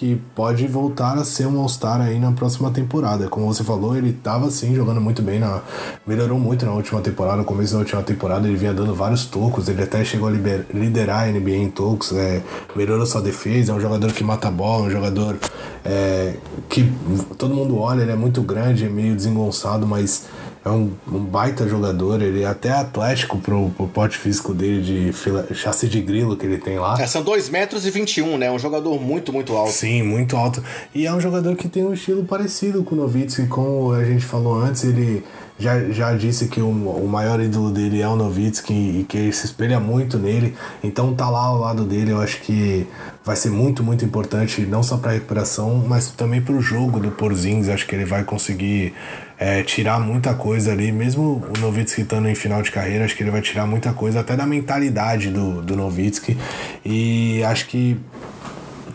que 0.00 0.18
pode 0.34 0.66
voltar 0.66 1.18
a 1.18 1.24
ser 1.24 1.46
um 1.46 1.60
All-Star 1.60 2.00
aí 2.00 2.18
na 2.18 2.32
próxima 2.32 2.70
temporada. 2.70 3.28
Como 3.28 3.44
você 3.44 3.62
falou, 3.62 3.94
ele 3.94 4.08
estava 4.08 4.50
sim 4.50 4.74
jogando 4.74 4.98
muito 4.98 5.20
bem, 5.20 5.38
na, 5.38 5.60
melhorou 6.06 6.38
muito 6.38 6.64
na 6.64 6.72
última 6.72 7.02
temporada. 7.02 7.36
No 7.36 7.44
começo 7.44 7.74
da 7.74 7.80
última 7.80 8.02
temporada 8.02 8.48
ele 8.48 8.56
vinha 8.56 8.72
dando 8.72 8.94
vários 8.94 9.26
tocos, 9.26 9.68
ele 9.68 9.82
até 9.82 10.02
chegou 10.02 10.28
a 10.28 10.30
liber, 10.30 10.64
liderar 10.72 11.24
a 11.24 11.26
NBA 11.30 11.50
em 11.50 11.68
tocos, 11.68 12.12
é, 12.12 12.40
melhorou 12.74 13.04
sua 13.04 13.20
defesa, 13.20 13.72
é 13.72 13.74
um 13.74 13.80
jogador 13.80 14.10
que 14.14 14.24
mata 14.24 14.48
a 14.48 14.50
bola, 14.50 14.86
um 14.86 14.90
jogador 14.90 15.36
é, 15.84 16.32
que 16.70 16.90
todo 17.36 17.54
mundo 17.54 17.76
olha, 17.78 18.00
ele 18.00 18.12
é 18.12 18.16
muito 18.16 18.40
grande, 18.40 18.86
é 18.86 18.88
meio 18.88 19.14
desengonçado, 19.14 19.86
mas 19.86 20.24
é 20.64 20.68
um, 20.68 20.92
um, 21.10 21.24
baita 21.24 21.66
jogador, 21.66 22.20
ele 22.20 22.42
é 22.42 22.46
até 22.46 22.70
atlético 22.70 23.38
pro, 23.38 23.70
pro 23.70 23.86
porte 23.88 24.18
físico 24.18 24.52
dele 24.52 24.82
de 24.82 25.12
fila, 25.12 25.46
chassi 25.54 25.88
de 25.88 26.00
grilo 26.02 26.36
que 26.36 26.44
ele 26.44 26.58
tem 26.58 26.78
lá. 26.78 27.00
É, 27.00 27.06
são 27.06 27.22
2 27.22 27.48
metros 27.48 27.86
e 27.86 27.90
21, 27.90 28.36
né? 28.36 28.50
Um 28.50 28.58
jogador 28.58 29.00
muito, 29.00 29.32
muito 29.32 29.56
alto. 29.56 29.72
Sim, 29.72 30.02
muito 30.02 30.36
alto. 30.36 30.62
E 30.94 31.06
é 31.06 31.12
um 31.12 31.20
jogador 31.20 31.56
que 31.56 31.68
tem 31.68 31.84
um 31.84 31.94
estilo 31.94 32.24
parecido 32.24 32.84
com 32.84 32.94
o 32.94 32.98
Novitsky, 32.98 33.46
como 33.46 33.92
a 33.92 34.04
gente 34.04 34.24
falou 34.24 34.60
antes, 34.60 34.84
ele 34.84 35.24
já, 35.60 35.90
já 35.90 36.14
disse 36.14 36.48
que 36.48 36.60
o, 36.60 36.68
o 36.68 37.06
maior 37.06 37.40
ídolo 37.40 37.70
dele 37.70 38.00
é 38.00 38.08
o 38.08 38.16
Novitsky 38.16 38.72
e 38.72 39.04
que 39.04 39.16
ele 39.16 39.32
se 39.32 39.44
espelha 39.46 39.78
muito 39.78 40.18
nele. 40.18 40.56
Então 40.82 41.14
tá 41.14 41.28
lá 41.28 41.40
ao 41.40 41.58
lado 41.58 41.84
dele, 41.84 42.12
eu 42.12 42.20
acho 42.20 42.40
que 42.40 42.86
vai 43.24 43.36
ser 43.36 43.50
muito, 43.50 43.84
muito 43.84 44.04
importante, 44.04 44.62
não 44.62 44.82
só 44.82 44.96
para 44.96 45.10
a 45.10 45.14
recuperação, 45.14 45.84
mas 45.86 46.10
também 46.10 46.40
para 46.40 46.54
o 46.54 46.60
jogo 46.60 46.98
do 46.98 47.10
Porzingis. 47.10 47.68
Acho 47.68 47.86
que 47.86 47.94
ele 47.94 48.06
vai 48.06 48.24
conseguir 48.24 48.94
é, 49.38 49.62
tirar 49.62 50.00
muita 50.00 50.34
coisa 50.34 50.72
ali, 50.72 50.90
mesmo 50.90 51.44
o 51.56 51.60
Novitsky 51.60 52.02
estando 52.02 52.28
em 52.28 52.34
final 52.34 52.62
de 52.62 52.70
carreira, 52.70 53.04
acho 53.04 53.14
que 53.14 53.22
ele 53.22 53.30
vai 53.30 53.42
tirar 53.42 53.66
muita 53.66 53.92
coisa, 53.92 54.20
até 54.20 54.34
da 54.34 54.46
mentalidade 54.46 55.30
do, 55.30 55.60
do 55.60 55.76
Novitsky. 55.76 56.36
E 56.84 57.42
acho 57.44 57.66
que 57.66 57.98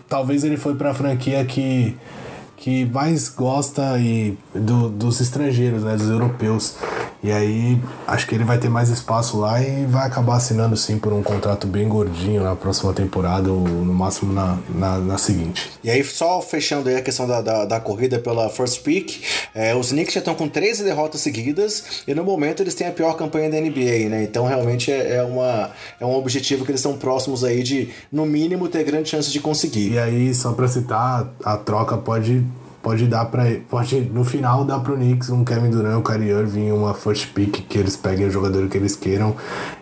talvez 0.10 0.44
ele 0.44 0.58
foi 0.58 0.76
para 0.76 0.92
a 0.92 0.94
franquia 0.94 1.44
que 1.46 1.96
que 2.57 2.86
mais 2.86 3.30
gosta 3.30 3.98
e 3.99 4.38
do, 4.53 4.90
dos 4.90 5.19
estrangeiros, 5.22 5.84
né, 5.84 5.95
dos 5.95 6.10
europeus. 6.10 6.76
E 7.26 7.32
aí 7.32 7.82
acho 8.06 8.28
que 8.28 8.36
ele 8.36 8.44
vai 8.44 8.60
ter 8.60 8.70
mais 8.70 8.90
espaço 8.90 9.40
lá 9.40 9.60
e 9.60 9.84
vai 9.88 10.06
acabar 10.06 10.36
assinando 10.36 10.78
sim 10.78 11.00
por 11.00 11.12
um 11.12 11.24
contrato 11.24 11.66
bem 11.66 11.90
gordinho 11.90 12.44
na 12.44 12.56
próxima 12.56 12.94
temporada 12.94 13.52
ou 13.52 13.62
no 13.62 13.92
máximo 13.92 14.32
na, 14.32 14.60
na, 14.70 15.00
na 15.00 15.18
seguinte. 15.18 15.72
E 15.84 15.90
aí, 15.90 16.04
só 16.04 16.40
fechando 16.40 16.88
aí 16.88 16.98
a 16.98 17.02
questão 17.02 17.26
da, 17.26 17.42
da, 17.42 17.66
da 17.66 17.80
corrida 17.80 18.20
pela 18.20 18.48
first 18.48 18.84
pick, 18.84 19.24
é, 19.56 19.76
os 19.76 19.90
Knicks 19.90 20.14
já 20.14 20.20
estão 20.20 20.36
com 20.36 20.48
13 20.48 20.84
derrotas 20.84 21.20
seguidas 21.22 22.04
e 22.08 22.14
no 22.14 22.24
momento 22.24 22.62
eles 22.62 22.76
têm 22.76 22.86
a 22.86 22.92
pior 22.92 23.18
campanha 23.18 23.50
da 23.50 23.60
NBA, 23.60 24.08
né? 24.08 24.22
Então 24.22 24.46
realmente 24.46 24.92
é, 24.92 25.16
é, 25.16 25.24
uma, 25.24 25.72
é 26.00 26.06
um 26.06 26.14
objetivo 26.14 26.64
que 26.64 26.70
eles 26.70 26.82
estão 26.82 26.96
próximos 26.96 27.44
aí 27.44 27.64
de, 27.64 27.90
no 28.12 28.28
mínimo, 28.28 28.68
ter 28.68 28.84
grande 28.84 29.10
chance 29.10 29.32
de 29.32 29.40
conseguir. 29.40 29.94
E 29.94 29.98
aí, 29.98 30.36
só 30.36 30.54
para 30.54 30.68
citar, 30.68 31.34
a 31.44 31.58
troca 31.58 31.98
pode 31.98 32.46
pode 32.86 33.07
dar 33.07 33.26
para 33.26 33.45
pode 33.68 33.99
no 33.99 34.24
final 34.24 34.64
dar 34.64 34.80
pro 34.80 34.94
Knicks 34.94 35.32
um 35.32 35.44
Kevin 35.44 35.72
Durant, 35.72 35.98
um 35.98 36.03
Kyrie 36.03 36.30
Irving, 36.30 36.72
uma 36.72 36.94
first 36.94 37.34
pick 37.34 37.66
que 37.68 37.80
eles 37.80 37.98
peguem 37.98 38.28
o 38.28 38.30
jogador 38.30 38.68
que 38.68 38.78
eles 38.78 38.95
queiram 38.95 39.36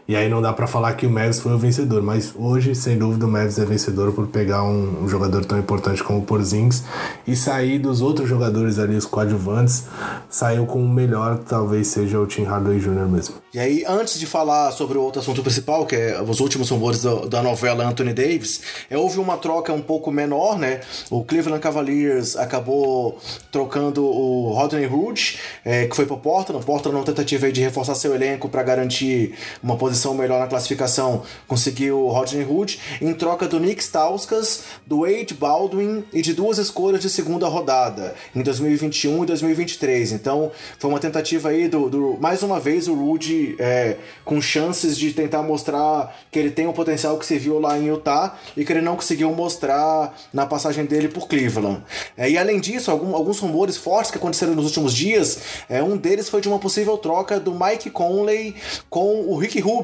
E 0.05 0.17
aí 0.17 0.27
não 0.27 0.41
dá 0.41 0.51
para 0.51 0.67
falar 0.67 0.93
que 0.95 1.05
o 1.05 1.09
Mavs 1.09 1.39
foi 1.39 1.53
o 1.53 1.57
vencedor, 1.57 2.01
mas 2.01 2.33
hoje, 2.35 2.75
sem 2.75 2.97
dúvida, 2.97 3.25
o 3.25 3.29
Mavs 3.29 3.57
é 3.57 3.63
vencedor 3.63 4.11
por 4.11 4.27
pegar 4.27 4.61
um, 4.63 5.03
um 5.03 5.07
jogador 5.07 5.45
tão 5.45 5.57
importante 5.57 6.03
como 6.03 6.19
o 6.19 6.21
Porzingis 6.23 6.83
e 7.25 7.37
sair 7.37 7.79
dos 7.79 8.01
outros 8.01 8.27
jogadores 8.27 8.79
ali, 8.79 8.97
os 8.97 9.05
coadjuvantes, 9.05 9.85
saiu 10.29 10.65
com 10.65 10.83
o 10.83 10.89
melhor, 10.89 11.39
talvez 11.47 11.87
seja 11.87 12.19
o 12.19 12.27
Tim 12.27 12.43
Hardaway 12.43 12.79
Jr. 12.79 13.07
mesmo. 13.09 13.35
E 13.53 13.59
aí, 13.59 13.85
antes 13.87 14.19
de 14.19 14.25
falar 14.25 14.71
sobre 14.71 14.97
o 14.97 15.01
outro 15.01 15.21
assunto 15.21 15.41
principal, 15.41 15.85
que 15.85 15.95
é 15.95 16.21
os 16.21 16.39
últimos 16.41 16.69
rumores 16.69 17.03
da 17.29 17.41
novela 17.41 17.85
Anthony 17.85 18.11
Davis, 18.11 18.61
é, 18.89 18.97
houve 18.97 19.19
uma 19.19 19.37
troca 19.37 19.71
um 19.71 19.81
pouco 19.81 20.11
menor, 20.11 20.57
né? 20.57 20.81
O 21.09 21.23
Cleveland 21.23 21.61
Cavaliers 21.61 22.35
acabou 22.35 23.19
trocando 23.51 24.03
o 24.03 24.51
Rodney 24.53 24.87
Hood, 24.87 25.39
é, 25.63 25.85
que 25.85 25.95
foi 25.95 26.05
pro 26.05 26.17
Portland. 26.17 26.65
Portland, 26.65 26.95
numa 26.95 27.05
tentativa 27.05 27.49
de 27.51 27.61
reforçar 27.61 27.95
seu 27.95 28.13
elenco 28.13 28.49
para 28.49 28.63
garantir 28.63 29.35
uma 29.61 29.77
posição 29.77 29.92
melhor 30.13 30.39
na 30.39 30.47
classificação, 30.47 31.23
conseguiu 31.47 32.07
Rodney 32.07 32.45
Hood, 32.45 32.79
em 33.01 33.13
troca 33.13 33.47
do 33.47 33.59
Nick 33.59 33.83
Stauskas, 33.83 34.63
do 34.85 35.01
Wade 35.01 35.33
Baldwin 35.33 36.03
e 36.13 36.21
de 36.21 36.33
duas 36.33 36.57
escolhas 36.57 37.01
de 37.01 37.09
segunda 37.09 37.47
rodada, 37.47 38.15
em 38.35 38.41
2021 38.41 39.23
e 39.23 39.27
2023. 39.27 40.11
Então, 40.13 40.51
foi 40.79 40.89
uma 40.89 40.99
tentativa 40.99 41.49
aí 41.49 41.67
do, 41.67 41.89
do 41.89 42.17
mais 42.19 42.43
uma 42.43 42.59
vez, 42.59 42.87
o 42.87 42.93
Rudy 42.93 43.55
é, 43.59 43.97
com 44.25 44.41
chances 44.41 44.97
de 44.97 45.11
tentar 45.13 45.43
mostrar 45.43 46.15
que 46.31 46.39
ele 46.39 46.51
tem 46.51 46.67
o 46.67 46.73
potencial 46.73 47.17
que 47.17 47.25
se 47.25 47.37
viu 47.37 47.59
lá 47.59 47.77
em 47.77 47.87
Utah 47.87 48.35
e 48.55 48.63
que 48.63 48.71
ele 48.71 48.81
não 48.81 48.95
conseguiu 48.95 49.31
mostrar 49.33 50.17
na 50.33 50.45
passagem 50.45 50.85
dele 50.85 51.07
por 51.07 51.27
Cleveland. 51.27 51.83
É, 52.17 52.29
e 52.29 52.37
além 52.37 52.59
disso, 52.59 52.91
algum, 52.91 53.15
alguns 53.15 53.39
rumores 53.39 53.77
fortes 53.77 54.11
que 54.11 54.17
aconteceram 54.17 54.53
nos 54.55 54.65
últimos 54.65 54.93
dias, 54.93 55.39
é, 55.69 55.81
um 55.83 55.97
deles 55.97 56.29
foi 56.29 56.41
de 56.41 56.47
uma 56.47 56.59
possível 56.59 56.97
troca 56.97 57.39
do 57.39 57.53
Mike 57.53 57.89
Conley 57.89 58.55
com 58.89 59.25
o 59.27 59.37
Rick 59.37 59.59
Rubio. 59.59 59.82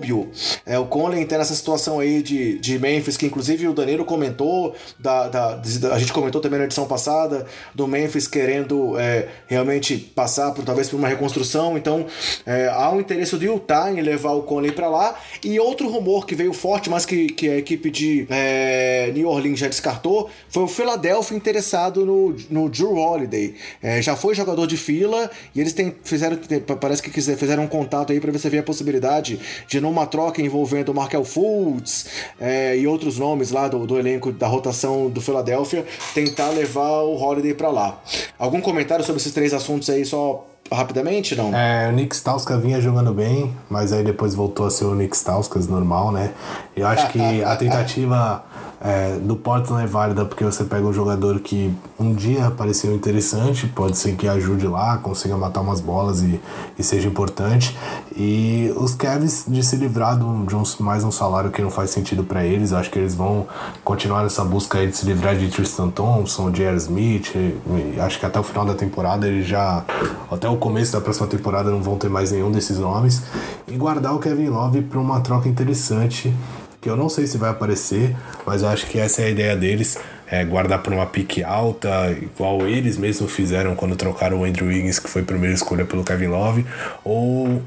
É, 0.66 0.78
o 0.78 0.86
Conley 0.86 1.26
tem 1.26 1.38
essa 1.38 1.56
situação 1.56 2.00
aí 2.00 2.22
de, 2.22 2.58
de 2.60 2.80
Memphis, 2.80 3.18
que 3.18 3.26
inclusive 3.26 3.68
o 3.68 3.74
Danilo 3.74 4.06
comentou, 4.06 4.76
da, 4.98 5.28
da, 5.28 5.62
a 5.92 6.00
gente 6.00 6.14
comentou 6.14 6.42
também 6.42 6.60
na 6.60 6.66
edição 6.66 6.88
passada, 6.88 7.46
do 7.74 7.88
Memphis 7.88 8.28
querendo 8.28 8.98
é, 9.00 9.28
realmente 9.48 9.98
passar 9.98 10.52
por 10.52 10.64
talvez 10.64 10.90
por 10.90 10.98
uma 10.98 11.08
reconstrução. 11.08 11.78
Então 11.78 12.06
é, 12.46 12.68
há 12.68 12.90
um 12.92 13.00
interesse 13.00 13.36
do 13.36 13.44
Utah 13.44 13.92
em 13.92 14.02
levar 14.02 14.34
o 14.34 14.44
Conley 14.44 14.72
para 14.72 14.90
lá. 14.90 15.16
E 15.44 15.60
outro 15.60 15.90
rumor 15.90 16.26
que 16.26 16.36
veio 16.36 16.54
forte, 16.54 16.90
mas 16.90 17.06
que, 17.06 17.28
que 17.28 17.50
a 17.50 17.58
equipe 17.58 17.90
de 17.90 18.28
é, 18.30 19.12
New 19.14 19.28
Orleans 19.28 19.60
já 19.60 19.68
descartou, 19.68 20.30
foi 20.50 20.64
o 20.64 20.68
Philadelphia 20.68 21.36
interessado 21.36 22.06
no, 22.06 22.36
no 22.50 22.70
Drew 22.70 22.96
Holiday. 22.96 23.56
É, 23.82 24.02
já 24.02 24.16
foi 24.16 24.36
jogador 24.36 24.68
de 24.68 24.78
fila 24.78 25.30
e 25.54 25.62
eles 25.62 25.74
têm, 25.74 25.96
fizeram, 26.04 26.38
parece 26.80 27.02
que 27.02 27.10
fizeram 27.10 27.64
um 27.64 27.68
contato 27.68 28.12
aí 28.12 28.20
para 28.20 28.32
ver 28.32 28.40
se 28.40 28.48
havia 28.48 28.60
a 28.60 28.64
possibilidade 28.64 29.40
de 29.68 29.82
numa 29.90 30.06
troca 30.06 30.42
envolvendo 30.42 30.90
o 30.90 30.96
Markel 30.96 31.26
Fultz 31.26 32.06
é, 32.40 32.78
e 32.78 32.88
outros 32.88 33.18
nomes 33.18 33.52
lá 33.52 33.68
do, 33.68 33.86
do 33.86 33.98
elenco 33.98 34.32
da 34.32 34.48
rotação 34.48 35.10
do 35.10 35.20
Philadelphia, 35.20 35.86
tentar 36.14 36.50
levar 36.50 37.02
o 37.02 37.16
Holiday 37.16 37.54
para 37.54 37.70
lá. 37.70 38.00
Algum 38.38 38.62
comentário 38.62 39.04
sobre 39.04 39.20
esses 39.20 39.34
três 39.34 39.54
assuntos 39.54 39.90
aí 39.90 40.06
só 40.06 40.46
rapidamente, 40.72 41.36
não? 41.36 41.56
É, 41.56 41.90
o 41.90 41.92
Nick 41.92 42.16
Stauskas 42.16 42.62
vinha 42.62 42.80
jogando 42.80 43.14
bem, 43.14 43.56
mas 43.70 43.92
aí 43.92 44.04
depois 44.04 44.36
voltou 44.36 44.68
a 44.68 44.70
ser 44.70 44.86
o 44.86 44.94
Nick 44.94 45.18
Stauskas 45.18 45.68
normal, 45.68 46.12
né? 46.12 46.32
Eu 46.76 46.86
acho 46.88 47.10
que 47.12 47.44
a 47.44 47.56
tentativa 47.56 48.44
é, 48.82 49.18
do 49.18 49.36
Portland 49.36 49.84
é 49.84 49.88
válida 49.88 50.24
porque 50.24 50.44
você 50.44 50.64
pega 50.64 50.86
um 50.86 50.94
jogador 50.94 51.40
que 51.40 51.74
um 52.00 52.14
dia 52.14 52.50
pareceu 52.52 52.94
interessante, 52.96 53.68
pode 53.68 53.98
ser 53.98 54.16
que 54.16 54.28
ajude 54.28 54.68
lá, 54.68 54.98
consiga 54.98 55.36
matar 55.36 55.62
umas 55.62 55.82
bolas 55.82 56.22
e, 56.22 56.40
e 56.78 56.84
seja 56.84 57.08
importante. 57.08 57.78
E 58.16 58.74
os 58.78 58.96
Cavs 58.96 59.44
de 59.48 59.62
se 59.64 59.76
livrar 59.76 60.18
de, 60.18 60.24
um, 60.24 60.46
de 60.46 60.56
um, 60.56 60.64
mais 60.80 61.04
um 61.04 61.12
salário 61.12 61.52
que 61.52 61.62
não 61.62 61.70
faz 61.70 61.90
sentido 61.90 62.24
para 62.24 62.46
eles, 62.46 62.72
acho 62.72 62.90
que 62.90 62.98
eles 62.98 63.14
vão 63.14 63.48
continuar 63.84 64.24
nessa 64.24 64.46
busca 64.46 64.86
de 64.88 64.96
se 64.96 65.06
livrar 65.06 65.36
de 65.36 65.50
Tristan 65.50 65.90
Thompson, 65.90 66.50
J.R. 66.50 66.78
Smith. 66.78 67.36
E, 67.36 67.96
e 67.96 68.00
acho 68.00 68.18
que 68.18 68.26
até 68.26 68.40
o 68.40 68.44
final 68.44 68.66
da 68.66 68.76
temporada 68.76 69.28
eles 69.28 69.46
já, 69.46 69.84
até 70.32 70.48
o 70.48 70.56
começo 70.56 70.94
da 70.94 71.02
próxima 71.02 71.28
temporada, 71.28 71.70
não 71.70 71.82
vão 71.82 71.98
ter 71.98 72.10
mais 72.10 72.32
nenhum 72.32 72.50
desses 72.50 72.80
nomes. 72.80 73.24
E 73.68 73.76
guardar 73.76 74.16
o 74.16 74.20
Kevin 74.20 74.48
Love 74.48 74.84
para 74.84 75.00
uma 75.00 75.20
troca 75.20 75.50
interessante 75.50 76.34
que 76.82 76.90
eu 76.90 76.96
não 76.96 77.10
sei 77.10 77.28
se 77.28 77.38
vai 77.38 77.50
aparecer, 77.50 78.16
mas 78.46 78.62
eu 78.62 78.70
acho 78.70 78.88
que 78.88 79.00
essa 79.00 79.22
é 79.22 79.26
a 79.26 79.30
ideia 79.30 79.56
deles, 79.56 79.98
é 80.28 80.44
guardar 80.46 80.82
por 80.82 80.94
uma 80.94 81.06
pique 81.06 81.44
alta, 81.44 82.12
igual 82.12 82.68
eles 82.68 82.98
mesmos 82.98 83.32
fizeram 83.32 83.76
quando 83.76 83.96
trocaram 83.96 84.40
o 84.40 84.44
Andrew 84.46 84.68
Wiggins, 84.68 85.00
que 85.00 85.10
foi 85.10 85.22
a 85.22 85.26
primeira 85.26 85.54
escolha 85.54 85.86
pelo 85.86 86.04
Kevin 86.04 86.28
Love, 86.28 86.66
ou 87.04 87.62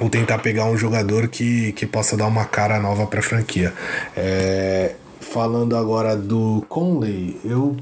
ou 0.00 0.08
tentar 0.08 0.38
pegar 0.38 0.64
um 0.66 0.76
jogador 0.76 1.26
que, 1.26 1.72
que 1.72 1.84
possa 1.84 2.16
dar 2.16 2.26
uma 2.26 2.44
cara 2.44 2.78
nova 2.78 3.04
para 3.04 3.18
a 3.18 3.22
franquia. 3.22 3.74
É, 4.16 4.94
falando 5.20 5.76
agora 5.76 6.16
do 6.16 6.64
Conley, 6.68 7.40
eu 7.44 7.76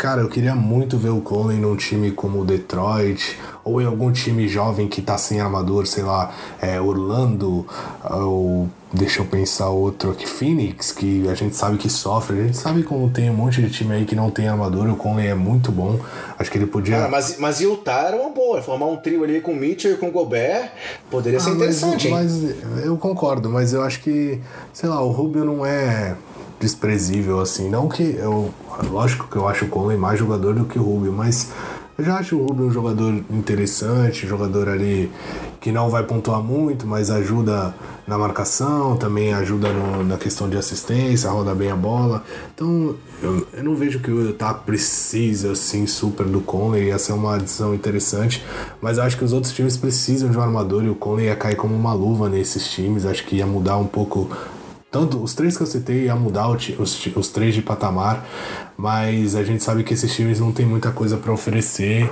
Cara, 0.00 0.22
eu 0.22 0.30
queria 0.30 0.54
muito 0.54 0.96
ver 0.96 1.10
o 1.10 1.20
Conley 1.20 1.58
num 1.58 1.76
time 1.76 2.10
como 2.10 2.40
o 2.40 2.44
Detroit, 2.46 3.38
ou 3.70 3.80
em 3.80 3.86
algum 3.86 4.10
time 4.10 4.48
jovem 4.48 4.88
que 4.88 5.00
tá 5.00 5.16
sem 5.16 5.40
armador, 5.40 5.86
sei 5.86 6.02
lá, 6.02 6.32
é, 6.60 6.80
Orlando, 6.80 7.66
ou 8.10 8.68
deixa 8.92 9.20
eu 9.20 9.24
pensar 9.24 9.68
outro 9.68 10.10
aqui, 10.10 10.26
Phoenix, 10.26 10.90
que 10.90 11.28
a 11.28 11.34
gente 11.34 11.54
sabe 11.54 11.76
que 11.76 11.88
sofre. 11.88 12.40
A 12.40 12.42
gente 12.44 12.56
sabe 12.56 12.82
como 12.82 13.08
tem 13.10 13.30
um 13.30 13.34
monte 13.34 13.62
de 13.62 13.70
time 13.70 13.94
aí 13.94 14.04
que 14.04 14.16
não 14.16 14.30
tem 14.30 14.48
armador, 14.48 14.88
o 14.88 14.96
Conley 14.96 15.28
é 15.28 15.34
muito 15.34 15.70
bom. 15.70 15.98
Acho 16.38 16.50
que 16.50 16.58
ele 16.58 16.66
podia. 16.66 17.04
Ah, 17.04 17.08
mas, 17.08 17.38
mas 17.38 17.60
Utah 17.60 18.08
era 18.08 18.16
uma 18.16 18.30
boa, 18.30 18.60
formar 18.60 18.86
um 18.86 18.96
trio 18.96 19.22
ali 19.22 19.40
com 19.40 19.54
Mitchell 19.54 19.92
e 19.92 19.96
com 19.96 20.10
Gobert 20.10 20.70
poderia 21.10 21.38
ah, 21.38 21.42
ser 21.42 21.50
interessante. 21.50 22.08
Mas, 22.08 22.32
mas 22.42 22.84
eu 22.84 22.96
concordo, 22.96 23.48
mas 23.48 23.72
eu 23.72 23.82
acho 23.82 24.00
que, 24.00 24.40
sei 24.72 24.88
lá, 24.88 25.00
o 25.02 25.10
Rubio 25.10 25.44
não 25.44 25.64
é 25.64 26.16
desprezível 26.58 27.40
assim. 27.40 27.68
Não 27.68 27.88
que 27.88 28.02
eu. 28.02 28.50
Lógico 28.90 29.28
que 29.28 29.36
eu 29.36 29.46
acho 29.48 29.66
o 29.66 29.68
Conley 29.68 29.96
mais 29.96 30.18
jogador 30.18 30.54
do 30.54 30.64
que 30.64 30.78
o 30.78 30.82
Rubio, 30.82 31.12
mas 31.12 31.50
eu 32.00 32.04
já 32.04 32.16
acho 32.16 32.34
o 32.34 32.46
Rubio 32.46 32.64
um 32.64 32.72
jogador 32.72 33.12
interessante, 33.30 34.26
jogador 34.26 34.70
ali 34.70 35.12
que 35.60 35.70
não 35.70 35.90
vai 35.90 36.02
pontuar 36.02 36.42
muito, 36.42 36.86
mas 36.86 37.10
ajuda 37.10 37.74
na 38.06 38.16
marcação, 38.16 38.96
também 38.96 39.34
ajuda 39.34 39.70
no, 39.70 40.02
na 40.02 40.16
questão 40.16 40.48
de 40.48 40.56
assistência, 40.56 41.28
roda 41.28 41.54
bem 41.54 41.70
a 41.70 41.76
bola. 41.76 42.24
Então 42.54 42.94
eu, 43.22 43.46
eu 43.52 43.62
não 43.62 43.76
vejo 43.76 44.00
que 44.00 44.10
o 44.10 44.28
Utah 44.28 44.54
precisa 44.54 45.52
assim 45.52 45.86
super 45.86 46.24
do 46.24 46.40
Conley, 46.40 46.90
essa 46.90 47.12
é 47.12 47.14
uma 47.14 47.34
adição 47.34 47.74
interessante, 47.74 48.42
mas 48.80 48.96
eu 48.96 49.04
acho 49.04 49.18
que 49.18 49.24
os 49.24 49.34
outros 49.34 49.52
times 49.52 49.76
precisam 49.76 50.30
de 50.30 50.38
um 50.38 50.40
armador 50.40 50.82
e 50.82 50.88
o 50.88 50.94
Conley 50.94 51.26
ia 51.26 51.36
cair 51.36 51.56
como 51.56 51.74
uma 51.74 51.92
luva 51.92 52.30
nesses 52.30 52.66
times, 52.70 53.04
acho 53.04 53.26
que 53.26 53.36
ia 53.36 53.46
mudar 53.46 53.76
um 53.76 53.86
pouco 53.86 54.30
tanto 54.90 55.22
os 55.22 55.34
três 55.34 55.56
que 55.56 55.62
eu 55.62 55.66
citei 55.66 56.04
ia 56.06 56.16
mudar 56.16 56.48
os, 56.48 57.06
os 57.14 57.28
três 57.28 57.54
de 57.54 57.62
patamar, 57.62 58.26
mas 58.76 59.36
a 59.36 59.44
gente 59.44 59.62
sabe 59.62 59.84
que 59.84 59.94
esses 59.94 60.12
times 60.14 60.40
não 60.40 60.52
tem 60.52 60.66
muita 60.66 60.90
coisa 60.90 61.16
para 61.16 61.32
oferecer 61.32 62.10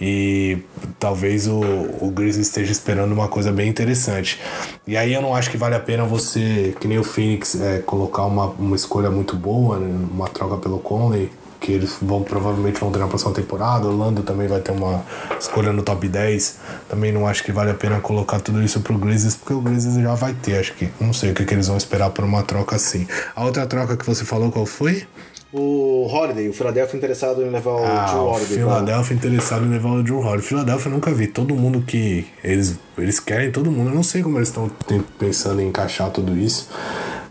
e 0.00 0.58
talvez 0.98 1.48
o, 1.48 1.60
o 2.00 2.10
Grizzlies 2.10 2.46
esteja 2.46 2.70
esperando 2.70 3.12
uma 3.12 3.26
coisa 3.26 3.50
bem 3.50 3.68
interessante. 3.68 4.38
E 4.86 4.96
aí 4.96 5.12
eu 5.12 5.20
não 5.20 5.34
acho 5.34 5.50
que 5.50 5.56
vale 5.56 5.74
a 5.74 5.80
pena 5.80 6.04
você, 6.04 6.74
que 6.78 6.86
nem 6.86 6.98
o 6.98 7.04
Phoenix, 7.04 7.60
é, 7.60 7.78
colocar 7.78 8.24
uma, 8.26 8.46
uma 8.46 8.76
escolha 8.76 9.10
muito 9.10 9.34
boa, 9.34 9.78
né, 9.78 10.08
uma 10.12 10.28
troca 10.28 10.56
pelo 10.56 10.78
Conley, 10.78 11.30
que 11.60 11.72
eles 11.72 11.98
vão 12.00 12.22
provavelmente 12.22 12.80
vão 12.80 12.90
ter 12.90 12.98
na 12.98 13.06
próxima 13.06 13.32
temporada. 13.32 13.86
Orlando 13.86 14.22
também 14.22 14.48
vai 14.48 14.60
ter 14.60 14.72
uma 14.72 15.04
escolha 15.38 15.72
no 15.72 15.82
top 15.82 16.08
10. 16.08 16.58
Também 16.88 17.12
não 17.12 17.26
acho 17.26 17.44
que 17.44 17.52
vale 17.52 17.70
a 17.70 17.74
pena 17.74 18.00
colocar 18.00 18.40
tudo 18.40 18.62
isso 18.62 18.80
pro 18.80 18.96
Grizzlies, 18.98 19.36
porque 19.36 19.52
o 19.52 19.60
Grizzlies 19.60 20.02
já 20.02 20.14
vai 20.14 20.32
ter, 20.34 20.58
acho 20.58 20.74
que. 20.74 20.88
Não 20.98 21.12
sei 21.12 21.32
o 21.32 21.34
que, 21.34 21.44
que 21.44 21.54
eles 21.54 21.68
vão 21.68 21.76
esperar 21.76 22.10
por 22.10 22.24
uma 22.24 22.42
troca 22.42 22.76
assim. 22.76 23.06
A 23.36 23.44
outra 23.44 23.66
troca 23.66 23.96
que 23.96 24.06
você 24.06 24.24
falou, 24.24 24.50
qual 24.50 24.64
foi? 24.64 25.06
O 25.52 26.06
Holiday, 26.08 26.48
o 26.48 26.52
Philadelphia 26.52 26.96
interessado 26.96 27.42
em 27.42 27.50
levar 27.50 27.72
o 27.72 27.84
ah, 27.84 28.06
Drew 28.08 28.22
Holiday. 28.22 28.56
O 28.56 28.60
Philadelphia 28.60 29.14
interessado 29.14 29.66
em 29.66 29.68
levar 29.68 29.90
o 29.90 30.02
Drew 30.02 30.18
Holiday. 30.20 30.42
Philadelphia 30.42 30.88
eu 30.88 30.92
nunca 30.92 31.12
vi. 31.12 31.26
Todo 31.26 31.54
mundo 31.56 31.82
que. 31.82 32.24
Eles, 32.42 32.78
eles 32.96 33.18
querem 33.18 33.50
todo 33.50 33.70
mundo. 33.70 33.90
Eu 33.90 33.94
não 33.94 34.04
sei 34.04 34.22
como 34.22 34.38
eles 34.38 34.48
estão 34.48 34.70
pensando 35.18 35.60
em 35.60 35.66
encaixar 35.66 36.08
tudo 36.10 36.38
isso. 36.38 36.70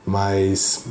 Mas 0.05 0.83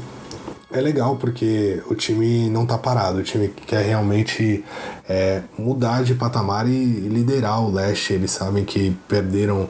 é 0.70 0.80
legal 0.80 1.16
porque 1.16 1.82
o 1.90 1.94
time 1.94 2.48
não 2.50 2.66
tá 2.66 2.76
parado, 2.76 3.18
o 3.18 3.22
time 3.22 3.48
quer 3.48 3.84
realmente 3.86 4.64
é, 5.08 5.42
mudar 5.58 6.04
de 6.04 6.14
patamar 6.14 6.68
e 6.68 6.84
liderar 7.08 7.62
o 7.64 7.72
leste. 7.72 8.12
Eles 8.12 8.30
sabem 8.30 8.64
que 8.64 8.94
perderam 9.08 9.68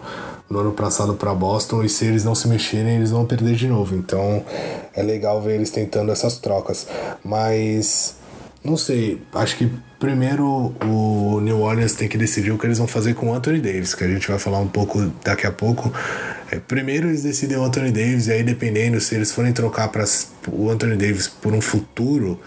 no 0.50 0.58
ano 0.60 0.72
passado 0.72 1.14
para 1.14 1.32
Boston 1.34 1.84
e 1.84 1.88
se 1.88 2.06
eles 2.06 2.24
não 2.24 2.34
se 2.34 2.48
mexerem, 2.48 2.96
eles 2.96 3.10
vão 3.10 3.24
perder 3.24 3.54
de 3.54 3.68
novo. 3.68 3.94
Então 3.94 4.44
é 4.92 5.02
legal 5.02 5.40
ver 5.40 5.54
eles 5.54 5.70
tentando 5.70 6.10
essas 6.10 6.38
trocas. 6.38 6.86
Mas 7.24 8.16
não 8.64 8.76
sei, 8.76 9.20
acho 9.34 9.56
que 9.56 9.70
primeiro 9.98 10.74
o 10.84 11.40
New 11.40 11.60
Orleans 11.60 11.94
tem 11.94 12.08
que 12.08 12.18
decidir 12.18 12.50
o 12.50 12.58
que 12.58 12.66
eles 12.66 12.78
vão 12.78 12.86
fazer 12.86 13.14
com 13.14 13.30
o 13.30 13.34
Anthony 13.34 13.60
Davis, 13.60 13.94
que 13.94 14.04
a 14.04 14.08
gente 14.08 14.28
vai 14.28 14.38
falar 14.38 14.58
um 14.58 14.68
pouco 14.68 15.12
daqui 15.24 15.46
a 15.46 15.52
pouco. 15.52 15.92
É, 16.50 16.58
primeiro 16.58 17.08
eles 17.08 17.22
decidem 17.22 17.56
o 17.56 17.64
Anthony 17.64 17.90
Davis, 17.90 18.26
e 18.26 18.32
aí 18.32 18.42
dependendo 18.42 19.00
se 19.00 19.14
eles 19.14 19.32
forem 19.32 19.52
trocar 19.52 19.88
para 19.88 20.04
o 20.50 20.70
Anthony 20.70 20.96
Davis 20.96 21.28
por 21.28 21.52
um 21.52 21.60
futuro, 21.60 22.40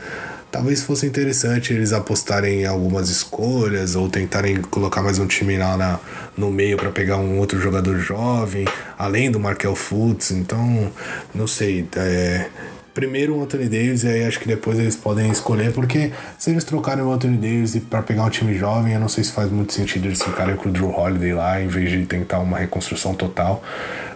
talvez 0.51 0.81
fosse 0.83 1.05
interessante 1.05 1.73
eles 1.73 1.93
apostarem 1.93 2.61
em 2.61 2.65
algumas 2.65 3.09
escolhas 3.09 3.95
ou 3.95 4.09
tentarem 4.09 4.61
colocar 4.61 5.01
mais 5.01 5.17
um 5.17 5.25
time 5.25 5.57
lá 5.57 5.77
na, 5.77 5.99
no 6.37 6.51
meio 6.51 6.77
para 6.77 6.91
pegar 6.91 7.17
um 7.17 7.39
outro 7.39 7.59
jogador 7.59 7.97
jovem, 7.99 8.65
além 8.97 9.31
do 9.31 9.39
Markel 9.39 9.75
Fultz. 9.75 10.31
Então, 10.31 10.91
não 11.33 11.47
sei. 11.47 11.87
É, 11.95 12.49
primeiro 12.93 13.35
o 13.35 13.43
Anthony 13.43 13.65
Davis 13.65 14.03
e 14.03 14.07
aí 14.07 14.25
acho 14.25 14.39
que 14.39 14.47
depois 14.47 14.77
eles 14.77 14.95
podem 14.95 15.29
escolher, 15.29 15.71
porque 15.73 16.11
se 16.37 16.51
eles 16.51 16.63
trocarem 16.63 17.03
o 17.03 17.11
Anthony 17.11 17.37
Davis 17.37 17.81
para 17.89 18.01
pegar 18.01 18.23
um 18.23 18.29
time 18.29 18.55
jovem, 18.57 18.93
eu 18.93 18.99
não 18.99 19.09
sei 19.09 19.23
se 19.23 19.31
faz 19.31 19.49
muito 19.49 19.73
sentido 19.73 20.07
eles 20.07 20.21
ficarem 20.21 20.55
com 20.55 20.69
o 20.69 20.71
Drew 20.71 20.89
Holiday 20.89 21.33
lá 21.33 21.61
em 21.61 21.67
vez 21.67 21.89
de 21.89 22.05
tentar 22.05 22.39
uma 22.39 22.57
reconstrução 22.57 23.13
total. 23.13 23.63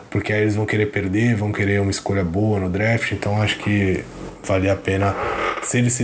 Porque 0.09 0.31
aí 0.31 0.43
eles 0.43 0.55
vão 0.55 0.65
querer 0.65 0.87
perder, 0.87 1.35
vão 1.35 1.51
querer 1.51 1.81
uma 1.81 1.91
escolha 1.91 2.23
boa 2.23 2.59
no 2.59 2.69
draft, 2.69 3.11
então 3.11 3.41
acho 3.41 3.57
que 3.57 4.03
vale 4.43 4.69
a 4.69 4.75
pena 4.75 5.13
se 5.61 5.79
eles 5.79 6.01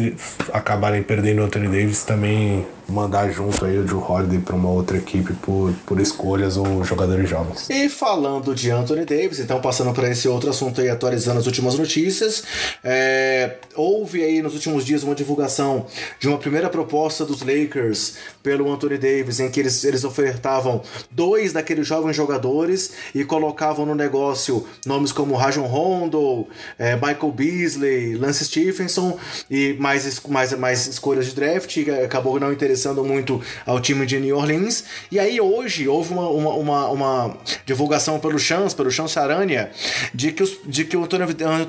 acabarem 0.52 1.04
perdendo 1.04 1.42
o 1.42 1.46
Anthony 1.46 1.68
Davis, 1.68 2.04
também 2.04 2.66
mandar 2.88 3.32
junto 3.32 3.64
aí 3.66 3.78
o 3.78 3.84
Drew 3.84 4.00
Holiday 4.00 4.40
para 4.40 4.56
uma 4.56 4.70
outra 4.70 4.98
equipe 4.98 5.34
por, 5.34 5.74
por 5.86 6.00
escolhas 6.00 6.58
ou 6.58 6.84
jogadores 6.84 7.30
jovens. 7.30 7.70
E 7.70 7.90
falando 7.90 8.54
de 8.54 8.70
Anthony 8.70 9.06
Davis, 9.06 9.40
então 9.40 9.62
passando 9.62 9.94
para 9.94 10.10
esse 10.10 10.28
outro 10.28 10.50
assunto 10.50 10.82
aí, 10.82 10.90
atualizando 10.90 11.40
as 11.40 11.46
últimas 11.46 11.78
notícias, 11.78 12.44
é, 12.84 13.58
houve 13.76 14.24
aí 14.24 14.42
nos 14.42 14.54
últimos 14.54 14.86
dias 14.86 15.04
uma 15.04 15.16
divulgação 15.16 15.86
de 16.20 16.28
uma 16.28 16.38
primeira 16.38 16.70
proposta 16.70 17.26
dos 17.26 17.42
Lakers 17.42 18.16
pelo 18.44 18.72
Anthony 18.72 18.98
Davis, 18.98 19.40
em 19.40 19.50
que 19.50 19.60
eles, 19.60 19.84
eles 19.84 20.04
ofertavam 20.04 20.82
dois 21.10 21.54
daqueles 21.54 21.88
jovens 21.88 22.16
jogadores 22.16 22.92
e 23.16 23.24
colocavam 23.24 23.86
no 23.86 23.96
negócio 23.96 24.66
nomes 24.86 25.12
como 25.12 25.36
Rajon 25.36 25.66
Rondo, 25.66 26.48
é, 26.78 26.96
Michael 26.96 27.32
Beasley, 27.32 28.16
Lance 28.16 28.46
Stephenson 28.46 29.18
e 29.50 29.74
mais, 29.80 30.20
mais, 30.28 30.54
mais 30.54 30.88
escolhas 30.88 31.26
de 31.26 31.34
draft, 31.34 31.78
acabou 32.04 32.40
não 32.40 32.52
interessando 32.52 32.81
muito 33.04 33.42
ao 33.66 33.80
time 33.80 34.06
de 34.06 34.20
New 34.20 34.38
Orleans. 34.38 34.84
E 35.12 35.20
aí 35.20 35.40
hoje 35.40 35.88
houve 35.88 36.14
uma, 36.14 36.28
uma, 36.30 36.54
uma, 36.56 36.90
uma 36.90 37.38
divulgação 37.66 38.20
pelo 38.20 38.40
Chance, 38.40 38.76
pelo 38.76 38.92
Chance 38.92 39.18
Aranha, 39.18 39.72
de 40.14 40.32
que, 40.32 40.44
os, 40.44 40.58
de 40.66 40.86
que 40.86 40.98
o 40.98 41.04
Anthony, 41.04 41.24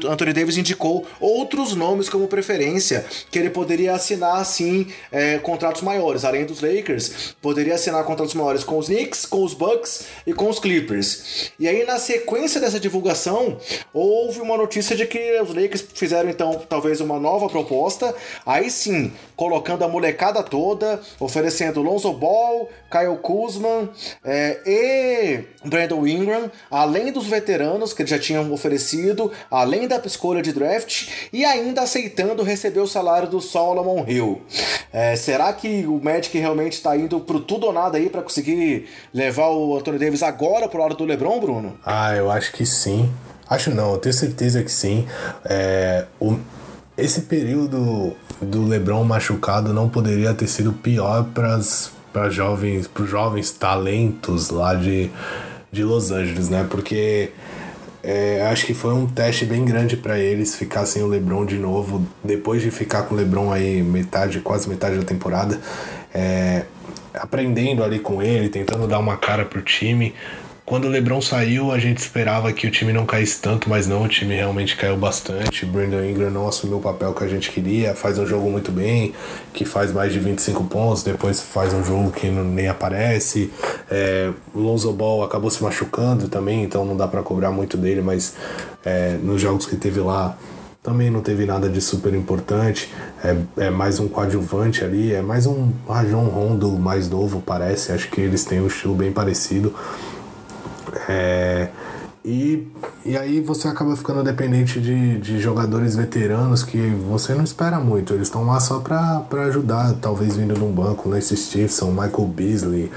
Anthony 0.08 0.32
Davis 0.32 0.56
indicou 0.56 1.06
outros 1.20 1.74
nomes 1.74 2.08
como 2.08 2.26
preferência, 2.28 3.04
que 3.30 3.38
ele 3.38 3.50
poderia 3.50 3.94
assinar 3.94 4.36
assim 4.36 4.86
é, 5.10 5.38
contratos 5.38 5.82
maiores, 5.82 6.24
além 6.24 6.44
dos 6.44 6.60
Lakers, 6.60 7.34
poderia 7.40 7.74
assinar 7.74 8.02
contratos 8.04 8.34
maiores 8.34 8.64
com 8.64 8.78
os 8.78 8.86
Knicks, 8.86 9.26
com 9.26 9.44
os 9.44 9.54
Bucks 9.54 10.06
e 10.26 10.32
com 10.32 10.48
os 10.48 10.58
Clippers. 10.58 11.52
E 11.58 11.68
aí 11.68 11.84
na 11.84 11.98
sequência 11.98 12.60
dessa 12.60 12.80
divulgação, 12.80 13.58
houve 13.92 14.40
uma 14.40 14.56
notícia 14.56 14.96
de 14.96 15.06
que 15.06 15.40
os 15.40 15.54
Lakers 15.54 15.84
fizeram 15.94 16.28
então 16.28 16.62
talvez 16.68 17.00
uma 17.00 17.18
nova 17.18 17.48
proposta, 17.48 18.14
aí 18.44 18.70
sim, 18.70 19.12
colocando 19.36 19.84
a 19.84 19.88
molecada 19.88 20.42
toda, 20.42 20.91
oferecendo 21.18 21.82
Lonzo 21.82 22.12
Ball, 22.12 22.68
Kyle 22.90 23.16
Kuzman 23.20 23.88
é, 24.24 24.60
e 24.66 25.68
Brandon 25.68 26.06
Ingram, 26.06 26.50
além 26.70 27.12
dos 27.12 27.26
veteranos 27.26 27.92
que 27.92 28.02
eles 28.02 28.10
já 28.10 28.18
tinham 28.18 28.52
oferecido, 28.52 29.32
além 29.50 29.88
da 29.88 30.00
escolha 30.04 30.42
de 30.42 30.52
draft 30.52 31.08
e 31.32 31.44
ainda 31.44 31.82
aceitando 31.82 32.42
receber 32.42 32.80
o 32.80 32.86
salário 32.86 33.28
do 33.28 33.40
Solomon 33.40 34.04
Hill. 34.06 34.42
É, 34.92 35.16
será 35.16 35.52
que 35.52 35.86
o 35.86 36.00
Magic 36.02 36.36
realmente 36.38 36.74
está 36.74 36.96
indo 36.96 37.18
pro 37.20 37.40
tudo 37.40 37.66
ou 37.66 37.72
nada 37.72 37.96
aí 37.96 38.10
para 38.10 38.22
conseguir 38.22 38.88
levar 39.12 39.48
o 39.48 39.76
Anthony 39.76 39.98
Davis 39.98 40.22
agora 40.22 40.68
pro 40.68 40.80
lado 40.80 40.94
do 40.94 41.04
LeBron, 41.04 41.40
Bruno? 41.40 41.78
Ah, 41.84 42.14
eu 42.14 42.30
acho 42.30 42.52
que 42.52 42.66
sim. 42.66 43.10
Acho 43.48 43.70
não, 43.70 43.92
eu 43.92 43.98
tenho 43.98 44.14
certeza 44.14 44.62
que 44.62 44.70
sim. 44.70 45.06
É, 45.44 46.06
o, 46.20 46.38
esse 46.96 47.22
período 47.22 48.14
do 48.40 48.66
LeBron 48.66 49.04
machucado 49.04 49.72
não 49.72 49.88
poderia 49.88 50.32
ter 50.34 50.46
sido 50.46 50.72
pior 50.72 51.26
para 51.34 52.30
jovens, 52.30 52.86
para 52.86 53.04
jovens 53.04 53.50
talentos 53.50 54.50
lá 54.50 54.74
de, 54.74 55.10
de 55.70 55.84
Los 55.84 56.10
Angeles, 56.10 56.48
né? 56.48 56.66
Porque 56.68 57.30
é, 58.02 58.46
acho 58.50 58.66
que 58.66 58.74
foi 58.74 58.92
um 58.92 59.06
teste 59.06 59.44
bem 59.44 59.64
grande 59.64 59.96
para 59.96 60.18
eles 60.18 60.56
ficar 60.56 60.86
sem 60.86 61.02
o 61.02 61.06
LeBron 61.06 61.46
de 61.46 61.56
novo, 61.56 62.04
depois 62.22 62.60
de 62.60 62.70
ficar 62.70 63.02
com 63.04 63.14
o 63.14 63.16
LeBron 63.16 63.52
aí 63.52 63.80
metade, 63.82 64.40
quase 64.40 64.68
metade 64.68 64.96
da 64.96 65.04
temporada, 65.04 65.60
é, 66.12 66.64
aprendendo 67.14 67.84
ali 67.84 68.00
com 68.00 68.20
ele, 68.20 68.48
tentando 68.48 68.88
dar 68.88 68.98
uma 68.98 69.16
cara 69.16 69.44
pro 69.44 69.62
time. 69.62 70.14
Quando 70.72 70.86
o 70.86 70.88
LeBron 70.88 71.20
saiu, 71.20 71.70
a 71.70 71.78
gente 71.78 71.98
esperava 71.98 72.50
que 72.50 72.66
o 72.66 72.70
time 72.70 72.94
não 72.94 73.04
caísse 73.04 73.42
tanto, 73.42 73.68
mas 73.68 73.86
não, 73.86 74.04
o 74.04 74.08
time 74.08 74.34
realmente 74.34 74.74
caiu 74.74 74.96
bastante. 74.96 75.66
Brandon 75.66 76.02
Ingram 76.02 76.30
não 76.30 76.48
assumiu 76.48 76.78
o 76.78 76.80
papel 76.80 77.12
que 77.12 77.22
a 77.22 77.28
gente 77.28 77.50
queria, 77.50 77.94
faz 77.94 78.18
um 78.18 78.24
jogo 78.24 78.48
muito 78.48 78.72
bem, 78.72 79.12
que 79.52 79.66
faz 79.66 79.92
mais 79.92 80.14
de 80.14 80.18
25 80.18 80.64
pontos, 80.64 81.02
depois 81.02 81.42
faz 81.42 81.74
um 81.74 81.84
jogo 81.84 82.10
que 82.10 82.26
não, 82.30 82.42
nem 82.42 82.68
aparece. 82.68 83.52
É, 83.90 84.30
o 84.54 84.60
Lonzo 84.60 84.90
Ball 84.94 85.22
acabou 85.22 85.50
se 85.50 85.62
machucando 85.62 86.26
também, 86.26 86.64
então 86.64 86.86
não 86.86 86.96
dá 86.96 87.06
para 87.06 87.20
cobrar 87.20 87.50
muito 87.50 87.76
dele, 87.76 88.00
mas 88.00 88.34
é, 88.82 89.18
nos 89.22 89.42
jogos 89.42 89.66
que 89.66 89.76
teve 89.76 90.00
lá 90.00 90.38
também 90.82 91.10
não 91.10 91.20
teve 91.20 91.44
nada 91.44 91.68
de 91.68 91.82
super 91.82 92.14
importante. 92.14 92.90
É, 93.22 93.66
é 93.66 93.70
mais 93.70 94.00
um 94.00 94.08
coadjuvante 94.08 94.82
ali, 94.82 95.12
é 95.12 95.20
mais 95.20 95.46
um 95.46 95.70
Rajon 95.86 96.24
Rondo 96.24 96.70
mais 96.70 97.10
novo, 97.10 97.42
parece. 97.44 97.92
Acho 97.92 98.10
que 98.10 98.22
eles 98.22 98.46
têm 98.46 98.62
um 98.62 98.68
estilo 98.68 98.94
bem 98.94 99.12
parecido. 99.12 99.74
É, 101.08 101.68
e, 102.24 102.68
e 103.04 103.16
aí 103.16 103.40
você 103.40 103.66
acaba 103.66 103.96
ficando 103.96 104.22
dependente 104.22 104.80
de, 104.80 105.18
de 105.18 105.40
jogadores 105.40 105.96
veteranos 105.96 106.62
que 106.62 106.78
você 107.08 107.34
não 107.34 107.42
espera 107.42 107.80
muito. 107.80 108.14
Eles 108.14 108.28
estão 108.28 108.46
lá 108.46 108.60
só 108.60 108.78
para 108.78 109.24
ajudar, 109.46 109.94
talvez 110.00 110.36
vindo 110.36 110.54
de 110.54 110.62
um 110.62 110.70
banco, 110.70 111.08
Lance 111.08 111.36
Stevenson, 111.36 111.90
Michael 111.90 112.26
Beasley, 112.28 112.92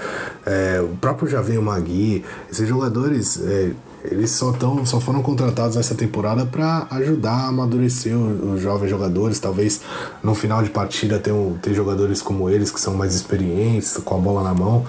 é, 0.46 0.80
o 0.80 0.96
próprio 0.98 1.28
Javier 1.28 1.60
Magui. 1.60 2.24
Esses 2.52 2.70
jogadores, 2.70 3.42
é, 3.44 3.72
eles 4.12 4.30
só, 4.30 4.52
tão, 4.52 4.86
só 4.86 5.00
foram 5.00 5.24
contratados 5.24 5.76
nessa 5.76 5.96
temporada 5.96 6.46
para 6.46 6.86
ajudar 6.92 7.34
a 7.34 7.48
amadurecer 7.48 8.16
os, 8.16 8.54
os, 8.54 8.62
jovens 8.62 8.92
jogadores. 8.92 9.40
Talvez 9.40 9.82
no 10.24 10.36
final 10.36 10.62
de 10.62 10.70
partida 10.70 11.18
ter, 11.18 11.32
um, 11.32 11.58
ter 11.60 11.74
jogadores 11.74 12.22
como 12.22 12.48
eles 12.48 12.70
que 12.70 12.80
são 12.80 12.94
mais 12.94 13.16
experientes, 13.16 13.98
com 13.98 14.16
a 14.16 14.20
bola 14.20 14.44
na 14.44 14.54
mão. 14.54 14.86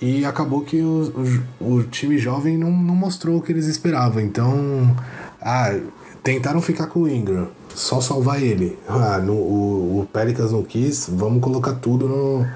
E 0.00 0.24
acabou 0.24 0.62
que 0.62 0.80
o, 0.80 1.42
o, 1.60 1.74
o, 1.74 1.82
time 1.82 2.16
jovem 2.16 2.56
não, 2.56 2.70
não 2.70 2.94
mostrou 2.94 3.36
o 3.36 3.42
que 3.42 3.52
eles 3.52 3.66
esperavam. 3.66 4.22
Então, 4.22 4.96
ah, 5.42 5.78
tentaram 6.22 6.62
ficar 6.62 6.86
com 6.86 7.00
o 7.00 7.08
Ingram, 7.08 7.48
só 7.74 8.00
salvar 8.00 8.42
ele. 8.42 8.78
Ah, 8.88 9.18
no, 9.18 9.34
o, 9.34 10.00
o 10.00 10.06
Pelicans 10.10 10.52
não 10.52 10.62
quis, 10.62 11.08
vamos 11.12 11.42
colocar 11.42 11.74
tudo 11.74 12.08
no. 12.08 12.46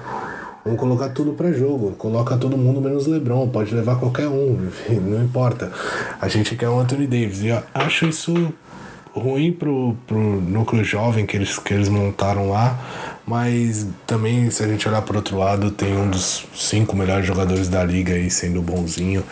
Vamos 0.63 0.79
colocar 0.79 1.09
tudo 1.09 1.33
para 1.33 1.53
jogo. 1.53 1.91
Coloca 1.91 2.35
todo 2.37 2.57
mundo 2.57 2.81
menos 2.81 3.05
LeBron. 3.05 3.47
Pode 3.49 3.71
levar 3.75 3.99
qualquer 3.99 4.27
um, 4.27 4.57
não 5.05 5.23
importa. 5.23 5.71
A 6.19 6.27
gente 6.27 6.55
quer 6.55 6.69
o 6.69 6.79
Anthony 6.79 7.05
Davis. 7.05 7.43
E 7.43 7.51
acho 7.71 8.07
isso 8.07 8.33
ruim 9.13 9.51
pro, 9.51 9.95
pro 10.05 10.17
núcleo 10.41 10.83
jovem 10.83 11.25
que 11.25 11.37
eles, 11.37 11.57
que 11.57 11.73
eles 11.73 11.87
montaram 11.87 12.49
lá, 12.49 12.77
mas 13.25 13.87
também, 14.05 14.49
se 14.51 14.63
a 14.63 14.67
gente 14.67 14.87
olhar 14.87 15.01
por 15.01 15.15
outro 15.15 15.37
lado, 15.37 15.71
tem 15.71 15.97
um 15.97 16.09
dos 16.09 16.45
cinco 16.55 16.95
melhores 16.95 17.25
jogadores 17.25 17.67
da 17.67 17.83
liga 17.83 18.13
aí 18.13 18.29
sendo 18.29 18.61
bonzinho 18.61 19.23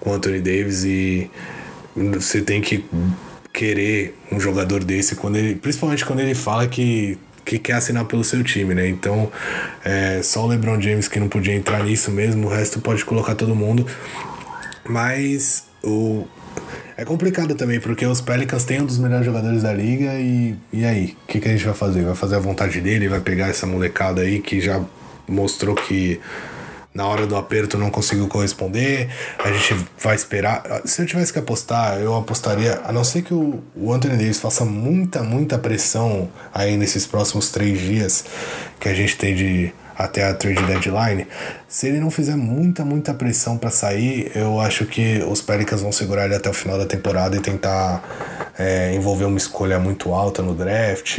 com 0.00 0.12
Anthony 0.12 0.40
Davis 0.40 0.84
e 0.84 1.30
você 1.96 2.42
tem 2.42 2.60
que 2.60 2.84
querer 3.52 4.16
um 4.30 4.38
jogador 4.38 4.84
desse 4.84 5.16
quando 5.16 5.36
ele, 5.36 5.54
principalmente 5.54 6.04
quando 6.04 6.20
ele 6.20 6.34
fala 6.34 6.66
que 6.66 7.18
que 7.48 7.58
quer 7.58 7.72
assinar 7.72 8.04
pelo 8.04 8.22
seu 8.22 8.44
time, 8.44 8.74
né? 8.74 8.86
Então, 8.86 9.32
é, 9.82 10.20
só 10.22 10.44
o 10.44 10.48
LeBron 10.48 10.78
James 10.78 11.08
que 11.08 11.18
não 11.18 11.28
podia 11.28 11.54
entrar 11.54 11.82
nisso 11.82 12.10
mesmo, 12.10 12.46
o 12.46 12.50
resto 12.50 12.78
pode 12.78 13.02
colocar 13.06 13.34
todo 13.34 13.54
mundo. 13.54 13.86
Mas 14.86 15.64
o, 15.82 16.26
é 16.96 17.04
complicado 17.04 17.54
também, 17.54 17.80
porque 17.80 18.06
os 18.06 18.20
Pelicans 18.20 18.64
têm 18.64 18.82
um 18.82 18.86
dos 18.86 18.98
melhores 18.98 19.24
jogadores 19.24 19.62
da 19.62 19.72
liga 19.72 20.14
e, 20.14 20.56
e 20.72 20.84
aí? 20.84 21.16
O 21.24 21.26
que, 21.26 21.40
que 21.40 21.48
a 21.48 21.52
gente 21.52 21.64
vai 21.64 21.74
fazer? 21.74 22.04
Vai 22.04 22.14
fazer 22.14 22.36
a 22.36 22.40
vontade 22.40 22.80
dele? 22.80 23.08
Vai 23.08 23.20
pegar 23.20 23.48
essa 23.48 23.66
molecada 23.66 24.22
aí 24.22 24.40
que 24.40 24.60
já 24.60 24.82
mostrou 25.28 25.74
que 25.74 26.20
na 26.94 27.06
hora 27.06 27.26
do 27.26 27.36
aperto 27.36 27.78
não 27.78 27.90
conseguiu 27.90 28.26
corresponder. 28.26 29.08
A 29.38 29.52
gente 29.52 29.86
vai 29.98 30.16
esperar. 30.16 30.82
Se 30.84 31.00
eu 31.00 31.06
tivesse 31.06 31.32
que 31.32 31.38
apostar, 31.38 31.98
eu 32.00 32.16
apostaria, 32.16 32.80
a 32.84 32.92
não 32.92 33.04
ser 33.04 33.22
que 33.22 33.32
o, 33.32 33.62
o 33.76 33.92
Anthony 33.92 34.16
Davis 34.16 34.40
faça 34.40 34.64
muita, 34.64 35.22
muita 35.22 35.58
pressão 35.58 36.28
aí 36.52 36.76
nesses 36.76 37.06
próximos 37.06 37.50
três 37.50 37.78
dias 37.78 38.24
que 38.80 38.88
a 38.88 38.94
gente 38.94 39.16
tem 39.16 39.34
de 39.34 39.72
até 39.96 40.24
a 40.28 40.34
trade 40.34 40.62
deadline. 40.62 41.26
Se 41.68 41.86
ele 41.86 42.00
não 42.00 42.10
fizer 42.10 42.34
muita, 42.34 42.82
muita 42.82 43.12
pressão 43.12 43.58
para 43.58 43.68
sair, 43.68 44.32
eu 44.34 44.58
acho 44.58 44.86
que 44.86 45.22
os 45.30 45.42
Pelicans 45.42 45.82
vão 45.82 45.92
segurar 45.92 46.24
ele 46.24 46.34
até 46.34 46.48
o 46.48 46.54
final 46.54 46.78
da 46.78 46.86
temporada 46.86 47.36
e 47.36 47.40
tentar 47.40 48.48
é, 48.58 48.94
envolver 48.94 49.26
uma 49.26 49.36
escolha 49.36 49.78
muito 49.78 50.14
alta 50.14 50.40
no 50.40 50.54
draft. 50.54 51.18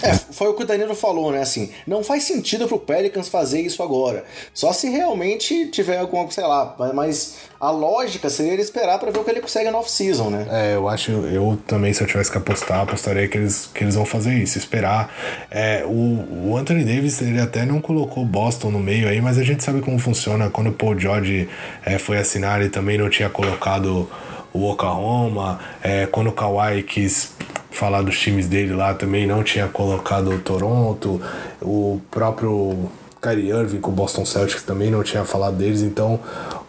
É, 0.00 0.14
foi 0.14 0.48
o 0.48 0.54
que 0.54 0.62
o 0.62 0.66
Danilo 0.66 0.94
falou, 0.94 1.32
né? 1.32 1.40
Assim, 1.40 1.70
não 1.86 2.04
faz 2.04 2.22
sentido 2.22 2.68
pro 2.68 2.78
Pelicans 2.78 3.28
fazer 3.28 3.60
isso 3.60 3.82
agora. 3.82 4.24
Só 4.54 4.72
se 4.72 4.88
realmente 4.88 5.66
tiver 5.68 5.98
alguma, 5.98 6.30
sei 6.30 6.44
lá, 6.44 6.76
mas 6.94 7.38
a 7.60 7.70
lógica 7.72 8.30
seria 8.30 8.52
ele 8.52 8.62
esperar 8.62 8.98
para 9.00 9.10
ver 9.10 9.18
o 9.18 9.24
que 9.24 9.30
ele 9.30 9.40
consegue 9.40 9.68
na 9.70 9.78
off-season, 9.78 10.30
né? 10.30 10.46
É, 10.50 10.76
eu 10.76 10.88
acho, 10.88 11.10
eu 11.10 11.58
também, 11.66 11.92
se 11.92 12.00
eu 12.00 12.06
tivesse 12.06 12.30
que 12.30 12.38
apostar, 12.38 12.82
apostaria 12.82 13.26
que 13.26 13.36
eles, 13.36 13.68
que 13.74 13.82
eles 13.82 13.96
vão 13.96 14.06
fazer 14.06 14.34
isso, 14.34 14.56
esperar. 14.56 15.12
É, 15.50 15.84
o, 15.84 16.50
o 16.50 16.56
Anthony 16.56 16.84
Davis, 16.84 17.20
ele 17.20 17.40
até 17.40 17.66
não 17.66 17.80
colocou 17.80 18.24
Boston 18.24 18.70
no 18.70 18.78
meio 18.78 19.08
aí, 19.08 19.20
mas 19.20 19.36
a 19.38 19.42
gente 19.42 19.64
sabe 19.64 19.77
como 19.80 19.98
funciona. 19.98 20.50
Quando 20.50 20.68
o 20.68 20.72
Paul 20.72 20.98
George 20.98 21.48
é, 21.84 21.98
foi 21.98 22.18
assinar, 22.18 22.60
ele 22.60 22.70
também 22.70 22.98
não 22.98 23.08
tinha 23.08 23.28
colocado 23.28 24.08
o 24.52 24.70
Oklahoma. 24.70 25.60
É, 25.82 26.06
quando 26.06 26.28
o 26.28 26.32
Kawhi 26.32 26.82
quis 26.82 27.32
falar 27.70 28.02
dos 28.02 28.18
times 28.18 28.48
dele 28.48 28.74
lá 28.74 28.92
também 28.94 29.26
não 29.26 29.44
tinha 29.44 29.68
colocado 29.68 30.30
o 30.30 30.38
Toronto, 30.40 31.20
o 31.62 32.00
próprio 32.10 32.90
Kyrie 33.22 33.50
Irving 33.50 33.80
com 33.80 33.90
o 33.90 33.94
Boston 33.94 34.24
Celtics 34.24 34.62
também 34.62 34.90
não 34.90 35.02
tinha 35.02 35.24
falado 35.24 35.56
deles, 35.56 35.82
então 35.82 36.18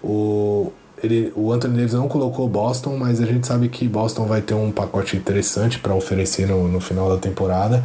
o, 0.04 0.72
ele, 1.02 1.32
o 1.36 1.52
Anthony 1.52 1.78
Davis 1.78 1.94
não 1.94 2.08
colocou 2.08 2.48
Boston, 2.48 2.98
mas 2.98 3.22
a 3.22 3.26
gente 3.26 3.48
sabe 3.48 3.70
que 3.70 3.88
Boston 3.88 4.26
vai 4.26 4.42
ter 4.42 4.54
um 4.54 4.72
pacote 4.72 5.16
interessante 5.16 5.80
para 5.80 5.94
oferecer 5.94 6.48
no, 6.48 6.68
no 6.68 6.80
final 6.80 7.10
da 7.10 7.18
temporada. 7.18 7.84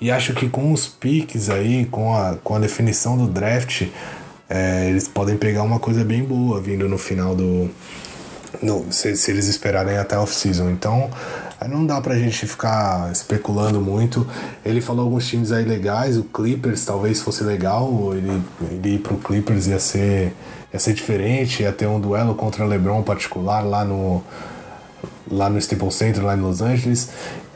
E 0.00 0.10
acho 0.10 0.32
que 0.34 0.48
com 0.48 0.72
os 0.72 0.86
picks 0.86 1.50
aí, 1.50 1.84
com 1.86 2.14
a, 2.14 2.36
com 2.42 2.54
a 2.54 2.58
definição 2.58 3.16
do 3.16 3.26
draft, 3.26 3.86
é, 4.54 4.90
eles 4.90 5.08
podem 5.08 5.34
pegar 5.38 5.62
uma 5.62 5.78
coisa 5.78 6.04
bem 6.04 6.22
boa 6.22 6.60
vindo 6.60 6.86
no 6.86 6.98
final 6.98 7.34
do. 7.34 7.70
No, 8.60 8.84
se, 8.92 9.16
se 9.16 9.30
eles 9.30 9.48
esperarem 9.48 9.96
até 9.96 10.18
off-season. 10.18 10.68
Então, 10.68 11.08
não 11.66 11.86
dá 11.86 11.98
pra 12.02 12.18
gente 12.18 12.46
ficar 12.46 13.10
especulando 13.10 13.80
muito. 13.80 14.26
Ele 14.62 14.82
falou 14.82 15.06
alguns 15.06 15.26
times 15.26 15.52
aí 15.52 15.64
legais, 15.64 16.18
o 16.18 16.24
Clippers 16.24 16.84
talvez 16.84 17.22
fosse 17.22 17.42
legal, 17.42 18.12
ele, 18.14 18.42
ele 18.70 18.96
ir 18.96 18.98
pro 18.98 19.16
Clippers 19.16 19.68
ia 19.68 19.78
ser, 19.78 20.34
ia 20.70 20.78
ser 20.78 20.92
diferente, 20.92 21.62
ia 21.62 21.72
ter 21.72 21.86
um 21.86 21.98
duelo 21.98 22.34
contra 22.34 22.62
o 22.62 22.68
LeBron 22.68 23.02
particular 23.02 23.62
lá 23.62 23.86
no, 23.86 24.22
lá 25.30 25.48
no 25.48 25.58
Staples 25.58 25.94
Center, 25.94 26.22
lá 26.22 26.36
em 26.36 26.40
Los 26.40 26.60
Angeles. 26.60 27.08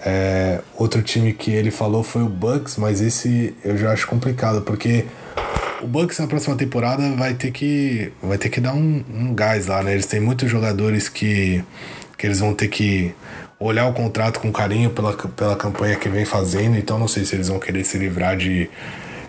É, 0.03 0.63
outro 0.75 1.03
time 1.03 1.35
que 1.35 1.51
ele 1.51 1.71
falou 1.71 2.03
foi 2.03 2.23
o 2.23 2.29
Bucks, 2.29 2.79
mas 2.79 3.03
esse 3.03 3.55
eu 3.63 3.77
já 3.77 3.93
acho 3.93 4.07
complicado, 4.07 4.63
porque 4.63 5.05
o 5.83 5.87
Bucks 5.87 6.19
na 6.19 6.27
próxima 6.27 6.57
temporada 6.57 7.03
vai 7.17 7.35
ter 7.35 7.51
que, 7.51 8.13
vai 8.23 8.39
ter 8.39 8.49
que 8.49 8.61
dar 8.61 8.75
um, 8.75 9.05
um 9.13 9.35
gás 9.35 9.67
lá, 9.67 9.83
né? 9.83 9.93
Eles 9.93 10.07
têm 10.07 10.21
muitos 10.21 10.51
jogadores 10.51 11.09
que, 11.09 11.63
que 12.17 12.27
eles 12.27 12.41
vão 12.41 12.55
ter 12.55 12.69
que 12.69 13.15
olhar 13.59 13.87
o 13.89 13.93
contrato 13.93 14.41
com 14.41 14.53
carinho 14.53 14.91
pela, 14.91 15.13
pela 15.13 15.57
campanha 15.57 15.97
que 15.97 16.09
vem 16.09 16.25
fazendo, 16.25 16.77
então 16.77 16.99
não 16.99 17.09
sei 17.09 17.25
se 17.25 17.35
eles 17.35 17.49
vão 17.49 17.59
querer 17.59 17.85
se 17.85 17.97
livrar 17.97 18.37
de, 18.37 18.69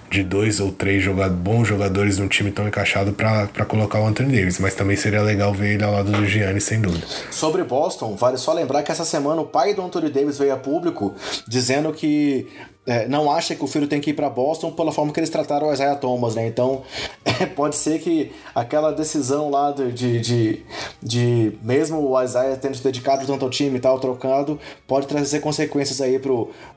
de 0.09 0.23
dois 0.23 0.59
ou 0.59 0.71
três 0.71 1.01
jogador, 1.01 1.35
bons 1.35 1.67
jogadores 1.67 2.17
num 2.17 2.27
time 2.27 2.51
tão 2.51 2.67
encaixado 2.67 3.13
para 3.13 3.65
colocar 3.65 3.99
o 4.01 4.05
Anthony 4.07 4.37
Davis, 4.37 4.59
mas 4.59 4.75
também 4.75 4.97
seria 4.97 5.21
legal 5.21 5.53
ver 5.53 5.75
ele 5.75 5.83
ao 5.83 5.93
lado 5.93 6.11
do 6.11 6.25
Gianni, 6.25 6.59
sem 6.59 6.81
dúvida. 6.81 7.05
Sobre 7.31 7.63
Boston, 7.63 8.15
vale 8.15 8.37
só 8.37 8.53
lembrar 8.53 8.83
que 8.83 8.91
essa 8.91 9.05
semana 9.05 9.41
o 9.41 9.45
pai 9.45 9.73
do 9.73 9.81
Anthony 9.81 10.09
Davis 10.09 10.37
veio 10.37 10.53
a 10.53 10.57
público 10.57 11.15
dizendo 11.47 11.91
que 11.93 12.47
é, 12.87 13.05
não 13.05 13.29
acha 13.29 13.53
que 13.53 13.63
o 13.63 13.67
filho 13.67 13.85
tem 13.85 13.99
que 13.99 14.11
ir 14.11 14.13
para 14.13 14.29
Boston 14.29 14.71
pela 14.71 14.93
forma 14.93 15.11
que 15.11 15.19
eles 15.19 15.29
trataram 15.29 15.67
o 15.67 15.73
Isaiah 15.73 15.95
Thomas, 15.97 16.35
né? 16.35 16.47
Então, 16.47 16.83
é, 17.25 17.45
pode 17.45 17.75
ser 17.75 17.99
que 17.99 18.31
aquela 18.55 18.91
decisão 18.91 19.49
lá 19.49 19.71
de, 19.71 19.91
de, 19.91 20.19
de, 20.21 20.61
de, 21.03 21.57
mesmo 21.61 21.99
o 21.99 22.23
Isaiah 22.23 22.55
tendo 22.55 22.75
se 22.75 22.83
dedicado 22.83 23.27
tanto 23.27 23.43
ao 23.43 23.51
time 23.51 23.77
e 23.77 23.79
tal, 23.81 23.99
trocado, 23.99 24.57
pode 24.87 25.05
trazer 25.05 25.41
consequências 25.41 25.99
aí 25.99 26.17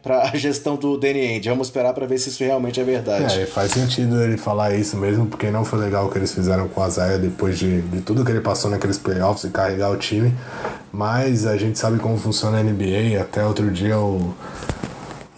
para 0.02 0.22
a 0.22 0.30
gestão 0.36 0.74
do 0.74 0.98
Danny. 0.98 1.40
Vamos 1.40 1.68
esperar 1.68 1.94
para 1.94 2.06
ver 2.06 2.18
se 2.18 2.28
isso 2.28 2.42
realmente 2.42 2.80
é 2.80 2.84
verdade. 2.84 3.40
É, 3.40 3.46
faz 3.46 3.70
sentido 3.70 4.20
ele 4.20 4.36
falar 4.36 4.74
isso 4.74 4.96
mesmo, 4.96 5.26
porque 5.26 5.48
não 5.48 5.64
foi 5.64 5.78
legal 5.78 6.06
o 6.06 6.10
que 6.10 6.18
eles 6.18 6.34
fizeram 6.34 6.68
com 6.68 6.80
o 6.80 6.86
Isaiah 6.88 7.18
depois 7.18 7.56
de, 7.56 7.82
de 7.82 8.00
tudo 8.00 8.24
que 8.24 8.32
ele 8.32 8.40
passou 8.40 8.68
naqueles 8.68 8.98
playoffs 8.98 9.44
e 9.44 9.50
carregar 9.50 9.90
o 9.92 9.96
time. 9.96 10.34
Mas 10.92 11.46
a 11.46 11.56
gente 11.56 11.78
sabe 11.78 12.00
como 12.00 12.18
funciona 12.18 12.58
a 12.58 12.62
NBA. 12.64 13.20
Até 13.20 13.46
outro 13.46 13.70
dia 13.70 13.96
o 13.96 14.34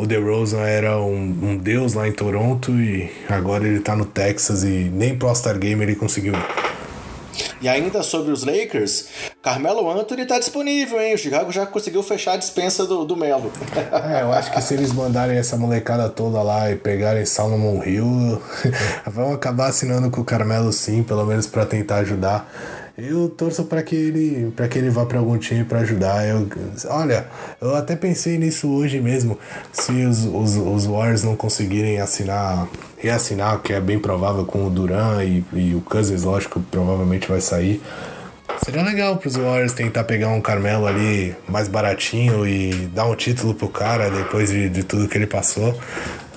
o 0.03 0.07
DeRozan 0.07 0.63
era 0.63 0.99
um, 0.99 1.39
um, 1.43 1.57
deus 1.57 1.95
lá 1.95 2.09
em 2.09 2.13
Toronto 2.13 2.73
e 2.73 3.09
agora 3.29 3.65
ele 3.65 3.79
tá 3.79 3.95
no 3.95 4.05
Texas 4.05 4.65
e 4.65 4.91
nem 4.93 5.17
pro 5.17 5.29
All-Star 5.29 5.57
Game 5.61 5.81
ele 5.81 5.95
conseguiu. 5.95 6.35
E 7.61 7.69
ainda 7.69 8.03
sobre 8.03 8.33
os 8.33 8.43
Lakers, 8.43 9.07
Carmelo 9.41 9.89
Anthony 9.89 10.27
tá 10.27 10.41
disponível, 10.41 11.01
hein? 11.01 11.15
O 11.15 11.19
Chicago 11.19 11.53
já 11.53 11.65
conseguiu 11.65 12.03
fechar 12.03 12.33
a 12.33 12.37
dispensa 12.37 12.85
do, 12.85 13.05
do 13.05 13.17
Melo. 13.17 13.53
É, 14.13 14.23
eu 14.23 14.33
acho 14.33 14.51
que 14.51 14.61
se 14.61 14.75
eles 14.75 14.93
mandarem 14.93 15.39
essa 15.39 15.57
molecada 15.57 16.09
toda 16.09 16.43
lá 16.43 16.71
e 16.71 16.77
pegarem 16.77 17.25
Salomon 17.25 17.83
Hill, 17.85 18.43
vão 19.07 19.33
acabar 19.33 19.69
assinando 19.69 20.11
com 20.11 20.21
o 20.21 20.25
Carmelo 20.25 20.73
sim, 20.73 21.05
pelo 21.05 21.25
menos 21.25 21.47
para 21.47 21.65
tentar 21.65 21.99
ajudar. 21.99 22.51
Eu 23.05 23.29
torço 23.29 23.65
para 23.65 23.83
que 23.83 23.97
ele 23.97 24.53
para 24.55 24.69
que 24.69 24.79
ele 24.79 24.89
vá 24.89 25.05
para 25.05 25.19
algum 25.19 25.37
time 25.37 25.65
para 25.65 25.81
ajudar. 25.81 26.25
Eu, 26.25 26.49
olha, 26.89 27.27
eu 27.61 27.75
até 27.75 27.97
pensei 27.97 28.39
nisso 28.39 28.73
hoje 28.73 29.01
mesmo. 29.01 29.37
Se 29.73 29.91
os, 30.05 30.25
os, 30.25 30.57
os 30.57 30.87
Warriors 30.87 31.25
não 31.25 31.35
conseguirem 31.35 32.01
assinar, 32.01 32.69
reassinar, 32.97 33.59
que 33.59 33.73
é 33.73 33.81
bem 33.81 33.99
provável 33.99 34.45
com 34.45 34.65
o 34.65 34.71
Duran 34.71 35.25
e, 35.25 35.45
e 35.53 35.75
o 35.75 35.81
Cousins, 35.81 36.23
lógico, 36.23 36.61
provavelmente 36.71 37.29
vai 37.29 37.41
sair. 37.41 37.83
Seria 38.65 38.85
legal 38.85 39.17
pros 39.17 39.35
Warriors 39.35 39.73
tentar 39.73 40.05
pegar 40.05 40.29
um 40.29 40.41
Carmelo 40.41 40.87
ali 40.87 41.35
mais 41.49 41.67
baratinho 41.67 42.47
e 42.47 42.73
dar 42.95 43.07
um 43.07 43.17
título 43.17 43.53
pro 43.53 43.69
cara 43.69 44.11
depois 44.11 44.51
de, 44.51 44.69
de 44.69 44.85
tudo 44.85 45.09
que 45.09 45.19
ele 45.19 45.27
passou. 45.27 45.77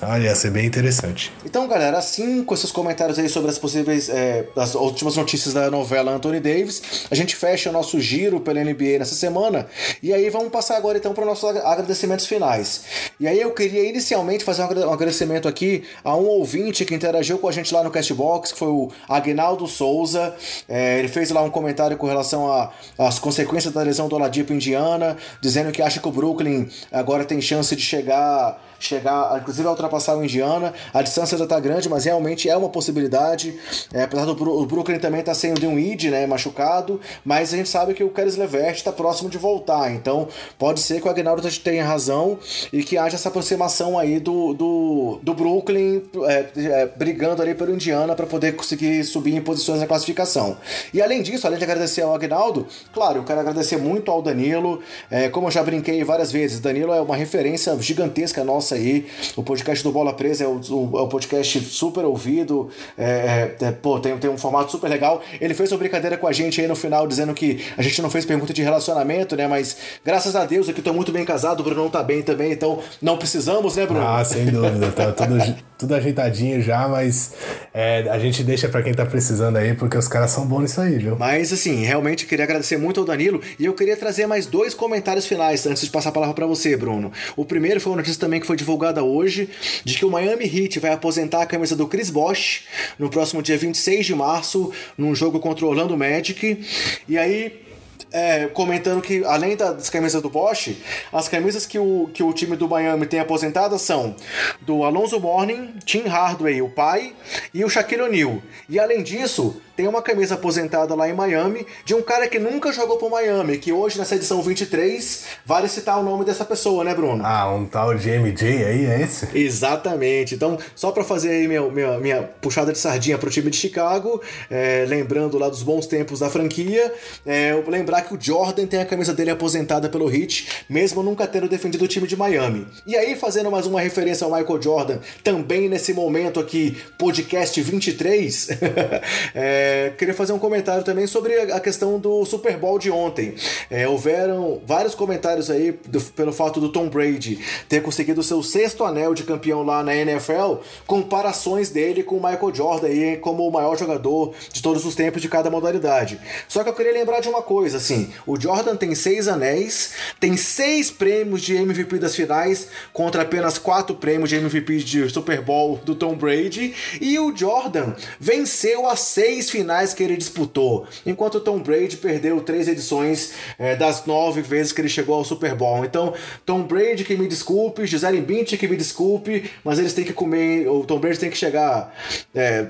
Ah, 0.00 0.18
ia 0.18 0.34
ser 0.34 0.50
bem 0.50 0.66
interessante. 0.66 1.32
Então, 1.44 1.66
galera, 1.66 1.96
assim, 1.96 2.44
com 2.44 2.52
esses 2.52 2.70
comentários 2.70 3.18
aí 3.18 3.28
sobre 3.28 3.50
as 3.50 3.58
possíveis, 3.58 4.10
é, 4.10 4.46
as 4.54 4.74
últimas 4.74 5.16
notícias 5.16 5.54
da 5.54 5.70
novela 5.70 6.12
Anthony 6.12 6.38
Davis, 6.38 6.82
a 7.10 7.14
gente 7.14 7.34
fecha 7.34 7.70
o 7.70 7.72
nosso 7.72 7.98
giro 7.98 8.38
pela 8.40 8.62
NBA 8.62 8.98
nessa 8.98 9.14
semana. 9.14 9.66
E 10.02 10.12
aí 10.12 10.28
vamos 10.28 10.50
passar 10.50 10.76
agora 10.76 10.98
então 10.98 11.14
para 11.14 11.22
os 11.22 11.28
nossos 11.28 11.56
agradecimentos 11.64 12.26
finais. 12.26 12.84
E 13.18 13.26
aí 13.26 13.40
eu 13.40 13.50
queria 13.52 13.88
inicialmente 13.88 14.44
fazer 14.44 14.62
um 14.62 14.92
agradecimento 14.92 15.48
aqui 15.48 15.84
a 16.04 16.14
um 16.14 16.26
ouvinte 16.26 16.84
que 16.84 16.94
interagiu 16.94 17.38
com 17.38 17.48
a 17.48 17.52
gente 17.52 17.72
lá 17.72 17.82
no 17.82 17.90
Castbox, 17.90 18.52
que 18.52 18.58
foi 18.58 18.68
o 18.68 18.90
Agnaldo 19.08 19.66
Souza. 19.66 20.34
É, 20.68 20.98
ele 20.98 21.08
fez 21.08 21.30
lá 21.30 21.42
um 21.42 21.50
comentário 21.50 21.96
com 21.96 22.06
relação 22.06 22.70
às 22.98 23.18
consequências 23.18 23.72
da 23.72 23.82
lesão 23.82 24.08
do 24.08 24.16
Oladipo 24.16 24.52
Indiana, 24.52 25.16
dizendo 25.40 25.72
que 25.72 25.80
acha 25.80 26.00
que 26.00 26.08
o 26.08 26.12
Brooklyn 26.12 26.68
agora 26.92 27.24
tem 27.24 27.40
chance 27.40 27.74
de 27.74 27.82
chegar 27.82 28.60
chegar, 28.78 29.38
inclusive 29.40 29.66
a 29.66 29.70
ultrapassar 29.70 30.16
o 30.16 30.24
Indiana. 30.24 30.72
A 30.92 31.02
distância 31.02 31.36
já 31.36 31.46
tá 31.46 31.58
grande, 31.60 31.88
mas 31.88 32.04
realmente 32.04 32.48
é 32.48 32.56
uma 32.56 32.68
possibilidade. 32.68 33.58
É, 33.92 34.02
apesar 34.02 34.24
do 34.24 34.36
o 34.46 34.66
Brooklyn 34.66 34.98
também 34.98 35.22
tá 35.22 35.34
sem 35.34 35.52
o 35.52 35.54
Dinwiddie, 35.54 36.10
né, 36.10 36.26
machucado, 36.26 37.00
mas 37.24 37.52
a 37.52 37.56
gente 37.56 37.68
sabe 37.68 37.94
que 37.94 38.04
o 38.04 38.10
Caris 38.10 38.36
Levert 38.36 38.76
está 38.76 38.92
próximo 38.92 39.28
de 39.28 39.38
voltar. 39.38 39.92
Então, 39.92 40.28
pode 40.58 40.80
ser 40.80 41.00
que 41.00 41.08
o 41.08 41.10
Agnaldo 41.10 41.42
tenha 41.58 41.84
razão 41.84 42.38
e 42.72 42.82
que 42.82 42.98
haja 42.98 43.16
essa 43.16 43.28
aproximação 43.28 43.98
aí 43.98 44.18
do, 44.18 44.52
do, 44.54 45.20
do 45.22 45.34
Brooklyn 45.34 46.02
é, 46.24 46.46
é, 46.56 46.86
brigando 46.86 47.42
ali 47.42 47.54
pelo 47.54 47.72
Indiana 47.72 48.14
para 48.14 48.26
poder 48.26 48.56
conseguir 48.56 49.04
subir 49.04 49.34
em 49.34 49.40
posições 49.40 49.80
na 49.80 49.86
classificação. 49.86 50.56
E 50.92 51.00
além 51.00 51.22
disso, 51.22 51.46
além 51.46 51.58
de 51.58 51.64
agradecer 51.64 52.02
ao 52.02 52.14
Agnaldo, 52.14 52.66
claro, 52.92 53.18
eu 53.18 53.24
quero 53.24 53.40
agradecer 53.40 53.76
muito 53.76 54.10
ao 54.10 54.22
Danilo. 54.22 54.82
É, 55.10 55.28
como 55.28 55.46
eu 55.46 55.50
já 55.50 55.62
brinquei 55.62 56.02
várias 56.04 56.32
vezes, 56.32 56.60
Danilo 56.60 56.92
é 56.92 57.00
uma 57.00 57.16
referência 57.16 57.76
gigantesca 57.80 58.42
nossa 58.44 58.65
aí. 58.74 59.06
O 59.36 59.42
podcast 59.42 59.82
do 59.82 59.92
Bola 59.92 60.12
Presa 60.12 60.44
é 60.44 60.46
o, 60.46 60.60
o, 60.70 60.98
é 60.98 61.02
o 61.02 61.08
podcast 61.08 61.60
super 61.60 62.04
ouvido. 62.04 62.70
É, 62.96 63.56
é, 63.60 63.66
é, 63.66 63.72
pô, 63.72 63.98
tem, 63.98 64.16
tem 64.18 64.30
um 64.30 64.38
formato 64.38 64.70
super 64.70 64.88
legal. 64.88 65.22
Ele 65.40 65.54
fez 65.54 65.72
uma 65.72 65.78
brincadeira 65.78 66.16
com 66.16 66.26
a 66.26 66.32
gente 66.32 66.60
aí 66.60 66.66
no 66.66 66.76
final, 66.76 67.06
dizendo 67.06 67.34
que 67.34 67.64
a 67.76 67.82
gente 67.82 68.00
não 68.02 68.10
fez 68.10 68.24
pergunta 68.24 68.52
de 68.52 68.62
relacionamento, 68.62 69.36
né? 69.36 69.46
Mas 69.46 69.76
graças 70.04 70.34
a 70.36 70.44
Deus 70.44 70.68
aqui 70.68 70.82
tô 70.82 70.92
muito 70.92 71.12
bem 71.12 71.24
casado, 71.24 71.60
o 71.60 71.62
Bruno 71.62 71.82
não 71.82 71.90
tá 71.90 72.02
bem 72.02 72.22
também, 72.22 72.52
então 72.52 72.80
não 73.00 73.16
precisamos, 73.16 73.76
né, 73.76 73.86
Bruno? 73.86 74.06
Ah, 74.06 74.24
sem 74.24 74.46
dúvida. 74.46 74.90
Tá 74.92 75.12
tudo, 75.12 75.36
tudo 75.78 75.94
ajeitadinho 75.94 76.62
já, 76.62 76.88
mas 76.88 77.32
é, 77.72 78.08
a 78.08 78.18
gente 78.18 78.42
deixa 78.42 78.68
para 78.68 78.82
quem 78.82 78.94
tá 78.94 79.04
precisando 79.04 79.56
aí, 79.56 79.74
porque 79.74 79.96
os 79.96 80.08
caras 80.08 80.30
são 80.30 80.46
bons 80.46 80.62
nisso 80.62 80.80
aí, 80.80 80.98
viu? 80.98 81.16
Mas 81.16 81.52
assim, 81.52 81.84
realmente 81.84 82.26
queria 82.26 82.44
agradecer 82.44 82.76
muito 82.76 83.00
ao 83.00 83.06
Danilo 83.06 83.40
e 83.58 83.64
eu 83.64 83.74
queria 83.74 83.96
trazer 83.96 84.26
mais 84.26 84.46
dois 84.46 84.74
comentários 84.74 85.26
finais 85.26 85.66
antes 85.66 85.82
de 85.82 85.90
passar 85.90 86.10
a 86.10 86.12
palavra 86.12 86.34
para 86.34 86.46
você, 86.46 86.76
Bruno. 86.76 87.12
O 87.36 87.44
primeiro 87.44 87.80
foi 87.80 87.92
uma 87.92 87.98
notícia 87.98 88.20
também 88.20 88.40
que 88.40 88.46
foi 88.46 88.55
foi 88.56 88.64
divulgada 88.64 89.04
hoje 89.04 89.50
de 89.84 89.98
que 89.98 90.04
o 90.04 90.10
Miami 90.10 90.44
Heat 90.44 90.80
vai 90.80 90.92
aposentar 90.92 91.42
a 91.42 91.46
camisa 91.46 91.76
do 91.76 91.86
Chris 91.86 92.08
Bosh 92.08 92.64
no 92.98 93.10
próximo 93.10 93.42
dia 93.42 93.58
26 93.58 94.06
de 94.06 94.14
março, 94.14 94.72
num 94.96 95.14
jogo 95.14 95.38
contra 95.38 95.66
o 95.66 95.68
Orlando 95.68 95.96
Magic. 95.96 96.64
E 97.06 97.18
aí 97.18 97.62
é, 98.10 98.46
comentando 98.46 99.02
que, 99.02 99.24
além 99.24 99.56
das 99.56 99.90
camisas 99.90 100.22
do 100.22 100.30
Bosch, 100.30 100.74
as 101.12 101.28
camisas 101.28 101.66
que 101.66 101.78
o, 101.78 102.08
que 102.14 102.22
o 102.22 102.32
time 102.32 102.56
do 102.56 102.68
Miami 102.68 103.06
tem 103.06 103.20
aposentadas 103.20 103.82
são 103.82 104.16
do 104.62 104.84
Alonso 104.84 105.20
Morning, 105.20 105.74
Tim 105.84 106.02
Hardway, 106.06 106.62
o 106.62 106.70
pai, 106.70 107.12
e 107.52 107.64
o 107.64 107.68
Shaquille 107.68 108.02
O'Neal. 108.02 108.42
E 108.68 108.78
além 108.78 109.02
disso, 109.02 109.60
tem 109.76 109.86
uma 109.86 110.00
camisa 110.00 110.34
aposentada 110.34 110.94
lá 110.94 111.08
em 111.08 111.12
Miami 111.12 111.66
de 111.84 111.94
um 111.94 112.00
cara 112.00 112.26
que 112.26 112.38
nunca 112.38 112.72
jogou 112.72 112.96
pro 112.96 113.10
Miami, 113.10 113.58
que 113.58 113.70
hoje 113.70 113.98
nessa 113.98 114.16
edição 114.16 114.40
23 114.40 115.24
vale 115.44 115.68
citar 115.68 116.00
o 116.00 116.02
nome 116.02 116.24
dessa 116.24 116.44
pessoa, 116.44 116.82
né, 116.82 116.94
Bruno? 116.94 117.22
Ah, 117.24 117.52
um 117.52 117.66
tal 117.66 117.94
de 117.94 118.10
MJ 118.10 118.64
aí, 118.64 118.86
é 118.86 119.02
esse? 119.02 119.28
Exatamente. 119.34 120.34
Então, 120.34 120.58
só 120.74 120.90
para 120.90 121.04
fazer 121.04 121.30
aí 121.30 121.46
minha, 121.46 121.62
minha, 121.62 121.98
minha, 121.98 122.22
puxada 122.40 122.72
de 122.72 122.78
sardinha 122.78 123.18
pro 123.18 123.30
time 123.30 123.50
de 123.50 123.56
Chicago, 123.56 124.22
é, 124.50 124.86
lembrando 124.88 125.38
lá 125.38 125.48
dos 125.48 125.62
bons 125.62 125.86
tempos 125.86 126.20
da 126.20 126.30
franquia, 126.30 126.92
é, 127.26 127.52
lembrar 127.68 128.02
que 128.02 128.14
o 128.14 128.18
Jordan 128.20 128.66
tem 128.66 128.80
a 128.80 128.86
camisa 128.86 129.12
dele 129.12 129.30
aposentada 129.30 129.88
pelo 129.88 130.10
Heat, 130.10 130.64
mesmo 130.68 131.02
nunca 131.02 131.26
tendo 131.26 131.48
defendido 131.48 131.84
o 131.84 131.88
time 131.88 132.06
de 132.06 132.16
Miami. 132.16 132.66
E 132.86 132.96
aí, 132.96 133.14
fazendo 133.14 133.50
mais 133.50 133.66
uma 133.66 133.80
referência 133.80 134.24
ao 134.24 134.32
Michael 134.32 134.62
Jordan, 134.62 134.98
também 135.22 135.68
nesse 135.68 135.92
momento 135.92 136.40
aqui, 136.40 136.76
podcast 136.96 137.60
23, 137.60 138.48
é, 139.34 139.65
é, 139.66 139.90
queria 139.90 140.14
fazer 140.14 140.32
um 140.32 140.38
comentário 140.38 140.84
também 140.84 141.06
sobre 141.06 141.34
a 141.52 141.58
questão 141.58 141.98
do 141.98 142.24
Super 142.24 142.56
Bowl 142.56 142.78
de 142.78 142.90
ontem. 142.90 143.34
É, 143.68 143.88
houveram 143.88 144.60
vários 144.64 144.94
comentários 144.94 145.50
aí 145.50 145.72
do, 145.86 146.00
pelo 146.00 146.32
fato 146.32 146.60
do 146.60 146.68
Tom 146.68 146.88
Brady 146.88 147.40
ter 147.68 147.82
conseguido 147.82 148.22
seu 148.22 148.42
sexto 148.42 148.84
anel 148.84 149.12
de 149.12 149.24
campeão 149.24 149.64
lá 149.64 149.82
na 149.82 149.94
NFL, 149.94 150.56
comparações 150.86 151.70
dele 151.70 152.02
com 152.02 152.16
o 152.16 152.22
Michael 152.22 152.54
Jordan 152.54 152.86
aí 152.86 153.16
como 153.16 153.46
o 153.46 153.50
maior 153.50 153.76
jogador 153.76 154.34
de 154.52 154.62
todos 154.62 154.84
os 154.84 154.94
tempos 154.94 155.20
de 155.20 155.28
cada 155.28 155.50
modalidade. 155.50 156.20
Só 156.48 156.62
que 156.62 156.68
eu 156.68 156.74
queria 156.74 156.92
lembrar 156.92 157.20
de 157.20 157.28
uma 157.28 157.42
coisa, 157.42 157.78
assim, 157.78 158.12
o 158.26 158.38
Jordan 158.38 158.76
tem 158.76 158.94
seis 158.94 159.26
anéis, 159.26 159.92
tem 160.20 160.36
seis 160.36 160.90
prêmios 160.90 161.42
de 161.42 161.56
MVP 161.56 161.98
das 161.98 162.14
finais 162.14 162.68
contra 162.92 163.22
apenas 163.22 163.58
quatro 163.58 163.96
prêmios 163.96 164.30
de 164.30 164.36
MVP 164.36 164.76
de 164.78 165.10
Super 165.10 165.40
Bowl 165.40 165.80
do 165.84 165.94
Tom 165.94 166.14
Brady, 166.14 166.74
e 167.00 167.18
o 167.18 167.36
Jordan 167.36 167.94
venceu 168.20 168.88
as 168.88 169.00
seis 169.00 169.50
finais 169.56 169.94
que 169.94 170.02
ele 170.02 170.16
disputou, 170.16 170.86
enquanto 171.06 171.40
Tom 171.40 171.58
Brady 171.58 171.96
perdeu 171.96 172.40
três 172.40 172.68
edições 172.68 173.32
é, 173.58 173.74
das 173.74 174.04
nove 174.04 174.42
vezes 174.42 174.72
que 174.72 174.80
ele 174.80 174.88
chegou 174.88 175.14
ao 175.14 175.24
Super 175.24 175.54
Bowl. 175.54 175.84
Então, 175.84 176.12
Tom 176.44 176.62
Brady 176.62 177.04
que 177.04 177.16
me 177.16 177.26
desculpe, 177.26 177.86
Gisele 177.86 178.20
Bündchen 178.20 178.58
que 178.58 178.68
me 178.68 178.76
desculpe, 178.76 179.50
mas 179.64 179.78
eles 179.78 179.94
têm 179.94 180.04
que 180.04 180.12
comer, 180.12 180.68
o 180.68 180.84
Tom 180.84 180.98
Brady 180.98 181.18
tem 181.18 181.30
que 181.30 181.38
chegar, 181.38 181.94
é, 182.34 182.66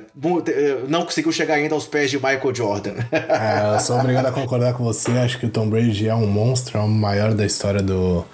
não 0.89 1.05
conseguiu 1.05 1.33
chegar 1.33 1.55
ainda 1.55 1.75
aos 1.75 1.87
pés 1.87 2.11
de 2.11 2.17
Michael 2.17 2.55
Jordan. 2.55 2.95
É, 3.37 3.75
eu 3.75 3.81
sou 3.81 3.99
obrigado 3.99 4.27
a 4.27 4.33
concordar 4.33 4.75
com 4.75 4.85
você, 4.85 5.11
acho 5.13 5.39
que 5.39 5.47
o 5.47 5.51
Tom 5.51 5.69
Brady 5.69 6.09
é 6.09 6.15
um 6.15 6.27
monstro, 6.27 6.79
é 6.79 6.81
o 6.81 6.89
maior 6.89 7.35
da 7.35 7.45
história 7.45 7.83
do 7.83 8.25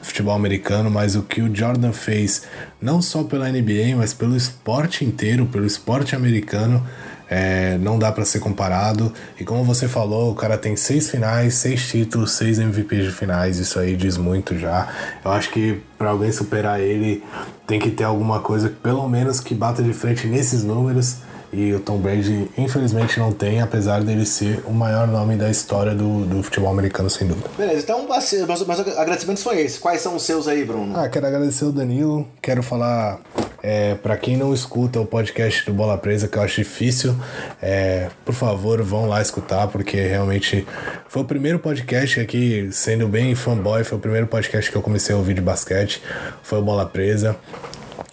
futebol 0.00 0.34
americano, 0.34 0.90
mas 0.90 1.16
o 1.16 1.22
que 1.22 1.42
o 1.42 1.54
Jordan 1.54 1.92
fez, 1.92 2.42
não 2.80 3.02
só 3.02 3.24
pela 3.24 3.50
NBA, 3.50 3.96
mas 3.96 4.14
pelo 4.14 4.36
esporte 4.36 5.04
inteiro, 5.04 5.46
pelo 5.46 5.66
esporte 5.66 6.14
americano, 6.14 6.86
é, 7.28 7.76
não 7.78 7.98
dá 7.98 8.10
para 8.12 8.24
ser 8.24 8.38
comparado. 8.38 9.12
E 9.38 9.44
como 9.44 9.64
você 9.64 9.88
falou, 9.88 10.32
o 10.32 10.34
cara 10.34 10.56
tem 10.56 10.76
seis 10.76 11.10
finais, 11.10 11.54
seis 11.54 11.88
títulos, 11.88 12.32
seis 12.32 12.58
MVPs 12.58 13.04
de 13.04 13.12
finais. 13.12 13.58
Isso 13.58 13.78
aí 13.78 13.96
diz 13.96 14.16
muito 14.16 14.58
já. 14.58 14.88
Eu 15.24 15.32
acho 15.32 15.50
que 15.50 15.80
para 15.98 16.10
alguém 16.10 16.30
superar 16.30 16.80
ele, 16.80 17.22
tem 17.66 17.78
que 17.78 17.90
ter 17.90 18.04
alguma 18.04 18.40
coisa, 18.40 18.68
pelo 18.82 19.08
menos 19.08 19.40
que 19.40 19.54
bata 19.54 19.82
de 19.82 19.92
frente 19.92 20.26
nesses 20.26 20.62
números. 20.62 21.16
E 21.52 21.72
o 21.72 21.80
Tom 21.80 21.98
Brady, 21.98 22.50
infelizmente, 22.58 23.18
não 23.18 23.32
tem, 23.32 23.60
apesar 23.60 24.02
dele 24.02 24.26
ser 24.26 24.62
o 24.66 24.72
maior 24.72 25.06
nome 25.06 25.36
da 25.36 25.50
história 25.50 25.94
do, 25.94 26.24
do 26.24 26.42
futebol 26.42 26.70
americano, 26.70 27.08
sem 27.08 27.26
dúvida. 27.26 27.48
Beleza, 27.56 27.80
então, 27.80 28.12
assim, 28.12 28.44
mas, 28.46 28.62
mas 28.66 28.80
agradecimentos 28.80 29.42
foi 29.42 29.60
esse. 29.60 29.78
Quais 29.78 30.00
são 30.00 30.16
os 30.16 30.22
seus 30.22 30.48
aí, 30.48 30.64
Bruno? 30.64 30.98
Ah, 30.98 31.08
quero 31.08 31.26
agradecer 31.26 31.64
o 31.64 31.72
Danilo, 31.72 32.26
quero 32.42 32.62
falar 32.62 33.20
é, 33.62 33.94
para 33.96 34.16
quem 34.16 34.36
não 34.36 34.54
escuta 34.54 35.00
o 35.00 35.04
podcast 35.04 35.66
do 35.66 35.72
Bola 35.72 35.98
Presa, 35.98 36.28
que 36.28 36.36
eu 36.36 36.42
acho 36.42 36.56
difícil, 36.56 37.16
é, 37.60 38.08
por 38.24 38.32
favor, 38.34 38.80
vão 38.82 39.08
lá 39.08 39.20
escutar, 39.20 39.66
porque 39.68 40.00
realmente 40.00 40.66
foi 41.08 41.22
o 41.22 41.24
primeiro 41.24 41.58
podcast 41.58 42.20
aqui, 42.20 42.68
sendo 42.70 43.08
bem 43.08 43.34
fanboy, 43.34 43.82
foi 43.82 43.98
o 43.98 44.00
primeiro 44.00 44.26
podcast 44.28 44.70
que 44.70 44.76
eu 44.76 44.82
comecei 44.82 45.14
a 45.14 45.18
ouvir 45.18 45.34
de 45.34 45.40
basquete, 45.40 46.00
foi 46.42 46.58
o 46.60 46.62
Bola 46.62 46.86
Presa. 46.86 47.36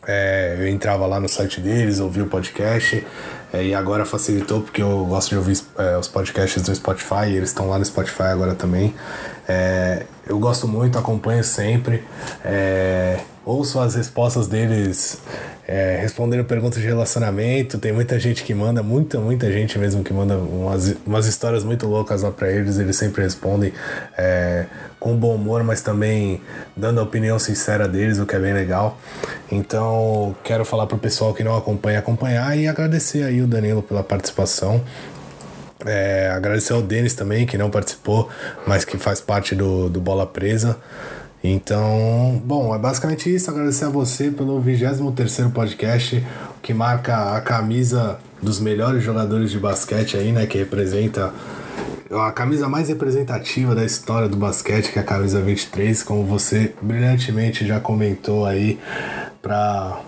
É, 0.07 0.55
eu 0.59 0.67
entrava 0.67 1.05
lá 1.05 1.19
no 1.19 1.30
site 1.30 1.59
deles, 1.61 1.99
ouvia 1.99 2.23
o 2.23 2.27
podcast. 2.27 3.05
É, 3.51 3.63
e 3.63 3.75
agora 3.75 4.03
facilitou 4.03 4.61
porque 4.61 4.81
eu 4.81 5.05
gosto 5.05 5.30
de 5.30 5.38
ouvir 5.38 5.59
é, 5.77 5.97
os 5.97 6.07
podcasts 6.07 6.61
do 6.63 6.73
Spotify, 6.73 7.27
eles 7.27 7.49
estão 7.49 7.69
lá 7.69 7.77
no 7.77 7.85
Spotify 7.85 8.23
agora 8.23 8.55
também. 8.55 8.95
Eu 10.25 10.39
gosto 10.39 10.67
muito, 10.67 10.97
acompanho 10.97 11.43
sempre. 11.43 12.03
É, 12.45 13.19
ouço 13.45 13.79
as 13.79 13.95
respostas 13.95 14.47
deles 14.47 15.21
é, 15.67 15.97
respondendo 16.01 16.43
perguntas 16.45 16.81
de 16.81 16.87
relacionamento. 16.87 17.77
Tem 17.77 17.91
muita 17.91 18.19
gente 18.19 18.43
que 18.43 18.53
manda, 18.53 18.83
muita, 18.83 19.19
muita 19.19 19.51
gente 19.51 19.77
mesmo 19.77 20.03
que 20.03 20.13
manda 20.13 20.37
umas, 20.37 20.95
umas 21.05 21.25
histórias 21.25 21.63
muito 21.63 21.87
loucas 21.87 22.21
lá 22.21 22.31
para 22.31 22.49
eles. 22.51 22.77
Eles 22.79 22.95
sempre 22.95 23.21
respondem 23.21 23.73
é, 24.17 24.65
com 24.99 25.15
bom 25.15 25.35
humor, 25.35 25.63
mas 25.63 25.81
também 25.81 26.41
dando 26.75 26.99
a 26.99 27.03
opinião 27.03 27.37
sincera 27.37 27.87
deles, 27.87 28.19
o 28.19 28.25
que 28.25 28.35
é 28.35 28.39
bem 28.39 28.53
legal. 28.53 28.97
Então, 29.51 30.35
quero 30.43 30.63
falar 30.63 30.87
pro 30.87 30.97
pessoal 30.97 31.33
que 31.33 31.43
não 31.43 31.55
acompanha, 31.55 31.99
acompanhar 31.99 32.57
e 32.57 32.67
agradecer 32.67 33.23
aí 33.23 33.41
o 33.41 33.47
Danilo 33.47 33.81
pela 33.81 34.03
participação. 34.03 34.81
É, 35.85 36.31
agradecer 36.34 36.73
ao 36.73 36.81
Denis 36.81 37.14
também, 37.14 37.45
que 37.45 37.57
não 37.57 37.69
participou, 37.69 38.30
mas 38.65 38.85
que 38.85 38.97
faz 38.97 39.19
parte 39.19 39.55
do, 39.55 39.89
do 39.89 39.99
Bola 39.99 40.26
Presa. 40.26 40.77
Então, 41.43 42.41
bom, 42.45 42.73
é 42.73 42.80
basicamente 42.80 43.34
isso. 43.34 43.51
Agradecer 43.51 43.85
a 43.85 43.89
você 43.89 44.31
pelo 44.31 44.61
23 44.61 45.51
podcast, 45.53 46.26
que 46.61 46.73
marca 46.73 47.35
a 47.35 47.41
camisa 47.41 48.18
dos 48.41 48.60
melhores 48.60 49.03
jogadores 49.03 49.51
de 49.51 49.60
basquete 49.60 50.15
aí, 50.15 50.31
né? 50.31 50.45
Que 50.45 50.57
representa 50.57 51.34
a 52.11 52.31
camisa 52.31 52.69
mais 52.69 52.88
representativa 52.88 53.76
da 53.76 53.84
história 53.84 54.30
do 54.30 54.38
basquete, 54.38 54.91
que 54.91 54.99
é 54.99 55.01
a 55.01 55.05
camisa 55.05 55.41
23, 55.41 56.03
como 56.03 56.23
você 56.23 56.73
brilhantemente 56.81 57.65
já 57.65 57.80
comentou 57.80 58.45
aí 58.45 58.80
para 59.41 59.99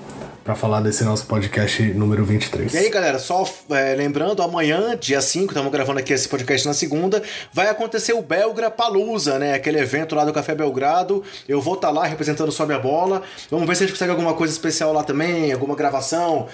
para 0.45 0.53
falar 0.53 0.79
desse 0.79 1.03
nosso 1.03 1.25
podcast 1.25 1.81
número 1.95 2.23
23. 2.23 2.71
E 2.71 2.77
aí, 2.77 2.89
galera, 2.91 3.17
só 3.17 3.43
é, 3.71 3.95
lembrando, 3.95 4.43
amanhã, 4.43 4.95
dia 4.95 5.19
5, 5.19 5.47
estamos 5.47 5.71
gravando 5.71 5.99
aqui 5.99 6.13
esse 6.13 6.29
podcast 6.29 6.67
na 6.67 6.73
segunda, 6.75 7.23
vai 7.51 7.67
acontecer 7.67 8.13
o 8.13 8.21
Belgra 8.21 8.69
Palusa, 8.69 9.39
né? 9.39 9.55
Aquele 9.55 9.79
evento 9.79 10.13
lá 10.13 10.23
do 10.23 10.31
Café 10.31 10.53
Belgrado. 10.53 11.23
Eu 11.49 11.59
vou 11.59 11.73
estar 11.73 11.87
tá 11.87 11.93
lá 11.93 12.05
representando 12.05 12.51
Sobe 12.51 12.75
a 12.75 12.79
Bola. 12.79 13.23
Vamos 13.49 13.67
ver 13.67 13.75
se 13.75 13.83
a 13.83 13.87
gente 13.87 13.95
consegue 13.95 14.11
alguma 14.11 14.35
coisa 14.35 14.53
especial 14.53 14.93
lá 14.93 15.03
também, 15.03 15.51
alguma 15.51 15.75
gravação. 15.75 16.47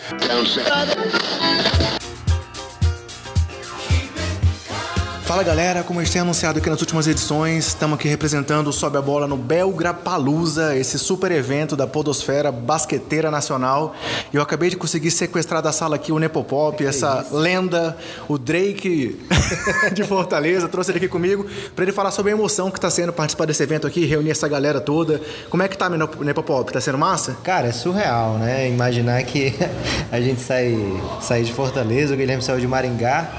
Fala 5.32 5.44
galera, 5.44 5.82
como 5.82 6.02
gente 6.02 6.12
tem 6.12 6.22
anunciado 6.22 6.60
aqui 6.60 6.70
nas 6.70 6.82
últimas 6.82 7.08
edições, 7.08 7.68
estamos 7.68 7.98
aqui 7.98 8.06
representando 8.06 8.68
o 8.68 8.74
Sobe 8.74 8.98
a 8.98 9.02
Bola 9.02 9.26
no 9.26 9.38
Belgra 9.38 9.94
Palusa, 9.94 10.76
esse 10.76 11.00
super 11.00 11.32
evento 11.32 11.74
da 11.74 11.88
Podosfera 11.88 12.52
Basqueteira 12.52 13.32
Nacional. 13.32 13.96
E 14.34 14.36
eu 14.36 14.42
acabei 14.42 14.70
de 14.70 14.76
conseguir 14.76 15.10
sequestrar 15.10 15.62
da 15.62 15.72
sala 15.72 15.96
aqui 15.96 16.12
o 16.12 16.20
Nepopop, 16.20 16.86
essa 16.86 17.26
lenda, 17.32 17.98
o 18.28 18.38
Drake 18.38 19.18
de 19.96 20.04
Fortaleza, 20.04 20.68
trouxe 20.68 20.92
ele 20.92 20.98
aqui 20.98 21.08
comigo 21.08 21.46
para 21.78 21.86
ele 21.86 21.94
falar 21.94 22.12
sobre 22.12 22.34
a 22.34 22.36
emoção 22.36 22.70
que 22.70 22.78
está 22.78 22.90
sendo 22.90 23.14
participar 23.14 23.46
desse 23.46 23.64
evento 23.64 23.88
aqui, 23.88 24.04
reunir 24.04 24.32
essa 24.32 24.50
galera 24.50 24.82
toda. 24.82 25.22
Como 25.50 25.64
é 25.64 25.70
que 25.70 25.78
tá, 25.78 25.90
Nepopop? 25.90 26.74
Tá 26.74 26.82
sendo 26.82 26.98
massa? 26.98 27.38
Cara, 27.42 27.70
é 27.70 27.72
surreal, 27.72 28.34
né? 28.34 28.68
Imaginar 28.68 29.24
que 29.24 29.56
a 30.12 30.20
gente 30.20 30.42
sai, 30.42 30.76
sai 31.22 31.44
de 31.44 31.54
Fortaleza, 31.54 32.16
o 32.16 32.18
Guilherme 32.18 32.44
saiu 32.44 32.60
de 32.60 32.68
Maringá, 32.68 33.32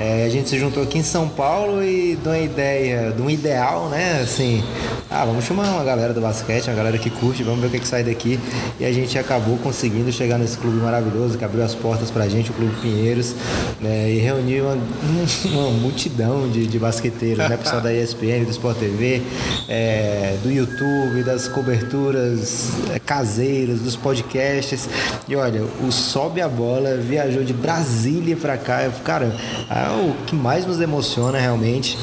é, 0.00 0.24
a 0.24 0.30
gente 0.30 0.48
se 0.48 0.58
juntou 0.58 0.82
aqui 0.82 0.96
em 0.96 1.02
São 1.02 1.25
são 1.26 1.28
Paulo 1.28 1.82
e 1.82 2.16
de 2.16 2.28
uma 2.28 2.38
ideia, 2.38 3.10
de 3.10 3.20
um 3.20 3.28
ideal, 3.28 3.88
né? 3.88 4.20
Assim, 4.22 4.62
ah, 5.10 5.24
vamos 5.24 5.44
chamar 5.44 5.68
uma 5.70 5.84
galera 5.84 6.12
do 6.12 6.20
basquete, 6.20 6.68
uma 6.68 6.76
galera 6.76 6.98
que 6.98 7.10
curte, 7.10 7.42
vamos 7.42 7.60
ver 7.60 7.66
o 7.66 7.70
que, 7.70 7.80
que 7.80 7.88
sai 7.88 8.04
daqui. 8.04 8.38
E 8.78 8.84
a 8.84 8.92
gente 8.92 9.18
acabou 9.18 9.56
conseguindo 9.58 10.10
chegar 10.12 10.38
nesse 10.38 10.56
clube 10.56 10.76
maravilhoso 10.78 11.36
que 11.36 11.44
abriu 11.44 11.64
as 11.64 11.74
portas 11.74 12.10
pra 12.10 12.28
gente, 12.28 12.50
o 12.50 12.54
Clube 12.54 12.74
Pinheiros, 12.80 13.34
né? 13.80 14.10
E 14.10 14.18
reuniu 14.18 14.64
uma, 14.64 14.76
uma 15.62 15.70
multidão 15.70 16.48
de, 16.48 16.66
de 16.66 16.78
basqueteiros, 16.78 17.48
né? 17.48 17.56
Pessoal 17.56 17.80
da 17.80 17.92
ESPN, 17.92 18.44
do 18.44 18.50
Sport 18.50 18.78
TV, 18.78 19.22
é, 19.68 20.36
do 20.42 20.50
YouTube, 20.50 21.22
das 21.24 21.48
coberturas 21.48 22.70
é, 22.92 22.98
caseiras, 22.98 23.80
dos 23.80 23.96
podcasts. 23.96 24.88
E 25.28 25.34
olha, 25.34 25.62
o 25.86 25.90
Sobe 25.90 26.40
a 26.40 26.48
Bola 26.48 26.96
viajou 26.96 27.42
de 27.42 27.52
Brasília 27.52 28.36
pra 28.36 28.56
cá. 28.56 28.90
Cara, 29.04 29.32
é 29.70 29.90
o 29.90 30.14
que 30.26 30.34
mais 30.34 30.66
nos 30.66 30.80
emociona 31.16 31.38
realmente. 31.38 31.98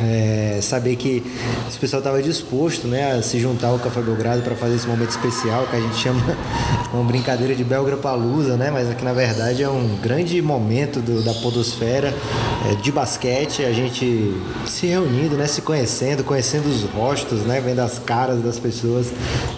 É, 0.00 0.58
saber 0.60 0.96
que 0.96 1.22
esse 1.68 1.78
pessoal 1.78 2.00
estava 2.00 2.20
disposto 2.20 2.88
né, 2.88 3.12
a 3.12 3.22
se 3.22 3.38
juntar 3.38 3.68
ao 3.68 3.78
Café 3.78 4.02
Belgrado 4.02 4.42
para 4.42 4.56
fazer 4.56 4.74
esse 4.74 4.88
momento 4.88 5.10
especial 5.10 5.66
que 5.68 5.76
a 5.76 5.80
gente 5.80 5.96
chama 5.96 6.20
uma 6.92 7.04
brincadeira 7.04 7.54
de 7.54 7.62
Belgra 7.62 7.96
Palusa, 7.96 8.56
né? 8.56 8.70
Mas 8.72 8.90
aqui 8.90 9.04
na 9.04 9.12
verdade 9.12 9.62
é 9.62 9.68
um 9.68 9.96
grande 10.02 10.42
momento 10.42 11.00
do, 11.00 11.22
da 11.22 11.32
podosfera 11.34 12.12
é, 12.68 12.74
de 12.74 12.90
basquete, 12.90 13.64
a 13.64 13.72
gente 13.72 14.34
se 14.66 14.86
reunindo, 14.86 15.36
né, 15.36 15.46
se 15.46 15.62
conhecendo, 15.62 16.24
conhecendo 16.24 16.68
os 16.68 16.82
rostos, 16.90 17.40
né, 17.40 17.62
vendo 17.64 17.80
as 17.80 17.98
caras 17.98 18.42
das 18.42 18.58
pessoas 18.58 19.12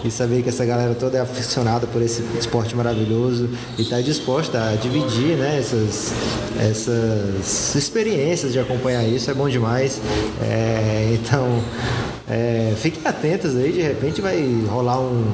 e 0.05 0.11
saber 0.11 0.43
que 0.43 0.49
essa 0.49 0.65
galera 0.65 0.93
toda 0.93 1.17
é 1.17 1.21
aficionada 1.21 1.87
por 1.87 2.01
esse 2.01 2.21
esporte 2.37 2.75
maravilhoso 2.75 3.49
e 3.77 3.81
está 3.81 3.99
disposta 4.01 4.69
a 4.69 4.75
dividir, 4.75 5.35
né, 5.35 5.57
essas, 5.57 6.13
essas 6.59 7.75
experiências 7.75 8.53
de 8.53 8.59
acompanhar 8.77 9.03
isso 9.03 9.29
é 9.29 9.33
bom 9.33 9.49
demais. 9.49 9.99
É, 10.41 11.09
então, 11.13 11.61
é, 12.29 12.73
fiquem 12.77 13.01
atentos 13.03 13.55
aí, 13.55 13.71
de 13.71 13.81
repente 13.81 14.21
vai 14.21 14.39
rolar 14.69 14.99
um 14.99 15.25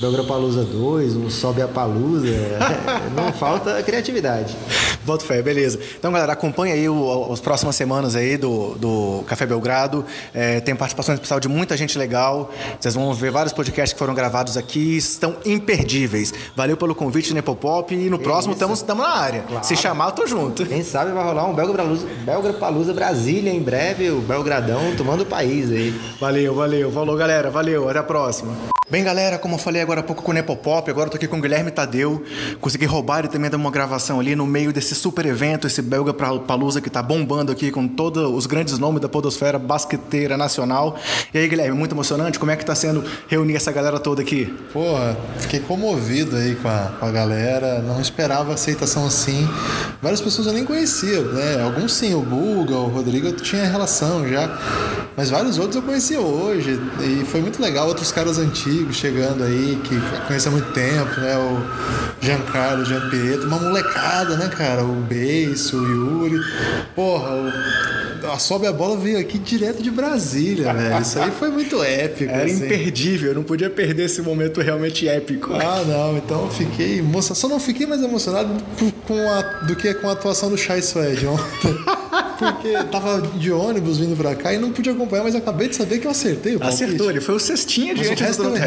Belgrapalusa 0.00 0.62
2, 0.62 1.16
um 1.16 1.28
Sobe 1.28 1.60
a 1.60 1.66
Palusa. 1.66 2.28
não 3.16 3.32
falta 3.32 3.82
criatividade. 3.82 4.56
Boto 5.04 5.24
fé, 5.24 5.42
beleza. 5.42 5.78
Então, 5.98 6.12
galera, 6.12 6.32
acompanha 6.32 6.74
aí 6.74 6.88
o, 6.88 7.32
as 7.32 7.40
próximas 7.40 7.74
semanas 7.74 8.14
aí 8.14 8.36
do, 8.36 8.74
do 8.76 9.24
Café 9.26 9.44
Belgrado. 9.44 10.04
É, 10.32 10.60
tem 10.60 10.76
participação 10.76 11.14
especial 11.14 11.40
de 11.40 11.48
muita 11.48 11.76
gente 11.76 11.98
legal. 11.98 12.50
Vocês 12.78 12.94
vão 12.94 13.12
ver 13.12 13.32
vários 13.32 13.52
podcasts 13.52 13.92
que 13.92 13.98
foram 13.98 14.14
gravados 14.14 14.56
aqui, 14.56 14.96
estão 14.96 15.36
imperdíveis. 15.44 16.32
Valeu 16.54 16.76
pelo 16.76 16.94
convite, 16.94 17.34
Nepopop. 17.34 17.92
E 17.92 18.08
no 18.08 18.18
próximo 18.18 18.54
estamos 18.54 18.82
na 18.82 19.08
área. 19.08 19.42
Claro. 19.42 19.66
Se 19.66 19.76
chamar, 19.76 20.06
eu 20.06 20.12
tô 20.12 20.26
junto. 20.26 20.64
Quem 20.64 20.84
sabe 20.84 21.10
vai 21.10 21.24
rolar 21.24 21.46
um 21.46 21.54
Belgra 21.54 22.52
Palusa 22.52 22.92
Brasília 22.92 23.52
em 23.52 23.60
breve, 23.60 24.10
o 24.10 24.20
Belgradão 24.20 24.94
tomando 24.96 25.22
o 25.22 25.26
país 25.26 25.70
aí. 25.70 25.90
Valeu, 26.20 26.54
valeu. 26.54 26.92
Falou, 26.92 27.16
galera. 27.16 27.50
Valeu. 27.50 27.88
Até 27.88 27.98
a 27.98 28.02
próxima. 28.04 28.77
Bem, 28.90 29.04
galera, 29.04 29.36
como 29.36 29.56
eu 29.56 29.58
falei 29.58 29.82
agora 29.82 30.00
há 30.00 30.02
pouco 30.02 30.22
com 30.22 30.30
o 30.30 30.34
Nepopop, 30.34 30.90
agora 30.90 31.08
eu 31.08 31.10
tô 31.10 31.18
aqui 31.18 31.28
com 31.28 31.36
o 31.36 31.42
Guilherme 31.42 31.70
Tadeu. 31.70 32.24
Consegui 32.58 32.86
roubar 32.86 33.18
ele 33.18 33.28
também 33.28 33.50
dar 33.50 33.58
uma 33.58 33.70
gravação 33.70 34.18
ali 34.18 34.34
no 34.34 34.46
meio 34.46 34.72
desse 34.72 34.94
super 34.94 35.26
evento, 35.26 35.66
esse 35.66 35.82
Belga 35.82 36.14
Palusa 36.14 36.80
que 36.80 36.88
tá 36.88 37.02
bombando 37.02 37.52
aqui 37.52 37.70
com 37.70 37.86
todos 37.86 38.34
os 38.34 38.46
grandes 38.46 38.78
nomes 38.78 39.02
da 39.02 39.06
podosfera 39.06 39.58
basqueteira 39.58 40.38
nacional. 40.38 40.98
E 41.34 41.38
aí, 41.38 41.46
Guilherme, 41.46 41.76
muito 41.76 41.94
emocionante. 41.94 42.38
Como 42.38 42.50
é 42.50 42.56
que 42.56 42.64
tá 42.64 42.74
sendo 42.74 43.04
reunir 43.28 43.56
essa 43.56 43.70
galera 43.70 44.00
toda 44.00 44.22
aqui? 44.22 44.46
Porra, 44.72 45.18
fiquei 45.36 45.60
comovido 45.60 46.34
aí 46.34 46.54
com 46.54 46.68
a, 46.68 46.90
com 46.98 47.04
a 47.04 47.10
galera. 47.10 47.80
Não 47.82 48.00
esperava 48.00 48.54
aceitação 48.54 49.06
assim. 49.06 49.46
Várias 50.00 50.22
pessoas 50.22 50.46
eu 50.46 50.54
nem 50.54 50.64
conhecia, 50.64 51.20
né? 51.24 51.62
Alguns 51.62 51.92
sim, 51.92 52.14
o 52.14 52.22
Bulga, 52.22 52.76
o 52.76 52.88
Rodrigo 52.88 53.26
eu 53.26 53.36
tinha 53.36 53.66
relação 53.66 54.26
já. 54.26 54.48
Mas 55.14 55.28
vários 55.28 55.58
outros 55.58 55.76
eu 55.76 55.82
conhecia 55.82 56.20
hoje. 56.20 56.80
E 57.00 57.26
foi 57.26 57.42
muito 57.42 57.60
legal. 57.60 57.86
Outros 57.86 58.10
caras 58.10 58.38
antigos 58.38 58.77
chegando 58.92 59.44
aí, 59.44 59.80
que 59.84 59.96
conhece 60.26 60.48
há 60.48 60.50
muito 60.50 60.70
tempo, 60.72 61.20
né? 61.20 61.36
O 61.36 61.62
Giancarlo, 62.20 62.82
o 62.82 62.84
Jean 62.84 63.08
Pietro, 63.08 63.46
uma 63.46 63.58
molecada, 63.58 64.36
né, 64.36 64.48
cara? 64.48 64.82
O 64.84 64.94
Beiço, 65.02 65.76
o 65.78 65.86
Yuri. 65.86 66.40
Porra, 66.94 67.30
o... 67.30 67.52
a 68.26 68.38
Sobe 68.38 68.66
a 68.66 68.72
Bola 68.72 68.96
veio 68.96 69.18
aqui 69.18 69.38
direto 69.38 69.82
de 69.82 69.90
Brasília, 69.90 70.72
velho. 70.72 71.00
Isso 71.00 71.18
aí 71.18 71.30
foi 71.30 71.50
muito 71.50 71.82
épico. 71.82 72.32
Era 72.32 72.44
assim. 72.44 72.64
imperdível, 72.64 73.30
eu 73.30 73.34
não 73.34 73.42
podia 73.42 73.70
perder 73.70 74.04
esse 74.04 74.22
momento 74.22 74.60
realmente 74.60 75.08
épico. 75.08 75.54
Ah, 75.54 75.84
não, 75.86 76.16
então 76.16 76.44
eu 76.44 76.50
fiquei 76.50 76.98
emocionado. 76.98 77.38
Só 77.38 77.48
não 77.48 77.60
fiquei 77.60 77.86
mais 77.86 78.02
emocionado 78.02 78.50
com 79.06 79.18
a... 79.28 79.42
do 79.66 79.76
que 79.76 79.92
com 79.94 80.08
a 80.08 80.12
atuação 80.12 80.50
do 80.50 80.56
Chai 80.56 80.82
Suede 80.82 81.26
ontem. 81.26 81.78
Porque 82.38 82.72
tava 82.90 83.20
de 83.20 83.50
ônibus 83.50 83.98
vindo 83.98 84.16
pra 84.16 84.34
cá 84.34 84.54
e 84.54 84.58
não 84.58 84.70
pude 84.70 84.88
acompanhar, 84.88 85.24
mas 85.24 85.34
acabei 85.34 85.68
de 85.68 85.74
saber 85.74 85.98
que 85.98 86.06
eu 86.06 86.10
acertei 86.10 86.54
o 86.54 86.60
palpite. 86.60 86.84
Acertou, 86.84 87.10
ele 87.10 87.20
foi 87.20 87.34
o 87.34 87.40
cestinha 87.40 87.94
diante 87.94 88.22
do 88.22 88.36
Toronto. 88.36 88.60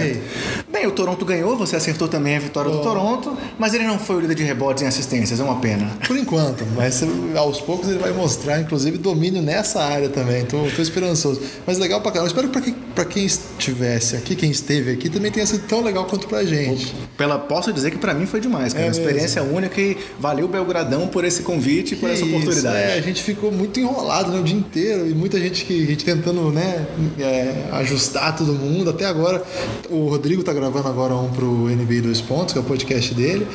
Bem, 0.70 0.88
o 0.88 0.92
Toronto 0.92 1.26
ganhou, 1.26 1.56
você 1.56 1.78
acertou 1.78 2.08
também 2.08 2.36
a 2.36 2.40
vitória 2.40 2.70
oh. 2.70 2.78
do 2.78 2.84
Toronto, 2.84 3.38
mas 3.58 3.74
ele 3.74 3.86
não 3.86 3.98
foi 3.98 4.18
o 4.18 4.20
líder 4.20 4.36
de 4.36 4.44
rebotes 4.44 4.84
em 4.84 4.88
assistências, 4.88 5.40
é 5.40 5.44
uma 5.44 5.60
pena. 5.60 5.90
Por 6.06 6.18
enquanto, 6.18 6.66
mas 6.76 7.02
aos 7.36 7.62
poucos 7.62 7.88
ele 7.88 8.00
vai 8.00 8.12
mostrar, 8.12 8.60
inclusive, 8.60 8.98
domínio 8.98 9.41
nessa 9.42 9.82
área 9.82 10.10
também. 10.10 10.46
Tô, 10.46 10.66
tô 10.76 10.82
esperançoso. 10.82 11.42
Mas 11.66 11.78
legal 11.78 12.02
pra 12.02 12.12
caramba. 12.12 12.28
Espero 12.28 12.48
que 12.48 12.54
pra 12.54 12.62
quem, 12.62 12.74
pra 12.96 13.06
quem 13.06 13.26
estivesse 13.26 14.16
aqui, 14.16 14.36
quem 14.36 14.52
esteve 14.52 14.92
aqui, 14.92 15.10
também 15.10 15.32
tenha 15.32 15.46
sido 15.46 15.68
tão 15.68 15.84
legal 15.84 16.06
quanto 16.06 16.28
pra 16.28 16.44
gente. 16.44 16.94
Pela, 17.18 17.38
posso 17.38 17.74
dizer 17.74 17.92
que 17.92 17.98
pra 17.98 18.14
mim 18.14 18.26
foi 18.26 18.40
demais, 18.40 18.74
cara. 18.74 18.86
É 18.86 18.88
uma 18.88 18.92
experiência 18.92 19.44
única 19.44 19.80
e 19.80 19.98
valeu 20.20 20.48
Belgradão 20.48 21.08
por 21.08 21.26
esse 21.26 21.42
convite 21.42 21.94
e 21.94 21.98
por 21.98 22.10
essa 22.10 22.26
oportunidade. 22.26 22.78
É, 22.78 22.94
a 22.94 23.02
gente 23.02 23.22
ficou 23.22 23.52
muito 23.52 23.80
enrolado 23.80 24.32
né, 24.32 24.40
o 24.40 24.44
dia 24.44 24.58
inteiro 24.58 25.10
e 25.10 25.14
muita 25.14 25.40
gente 25.40 25.66
que 25.66 25.84
a 25.84 25.86
gente 25.86 26.06
tentando 26.06 26.52
né, 26.52 26.86
é, 27.20 27.70
ajustar 27.74 28.36
todo 28.36 28.54
mundo. 28.54 28.90
Até 28.90 29.06
agora, 29.06 29.44
o 29.90 30.08
Rodrigo 30.08 30.44
tá 30.44 30.54
gravando 30.54 30.88
agora 30.88 31.16
um 31.16 31.30
pro 31.30 31.68
NBA 31.68 32.02
2 32.02 32.22
Pontos, 32.22 32.54
que 32.54 32.60
é 32.60 32.62
o 32.62 32.66
podcast 32.66 33.14
dele, 33.14 33.48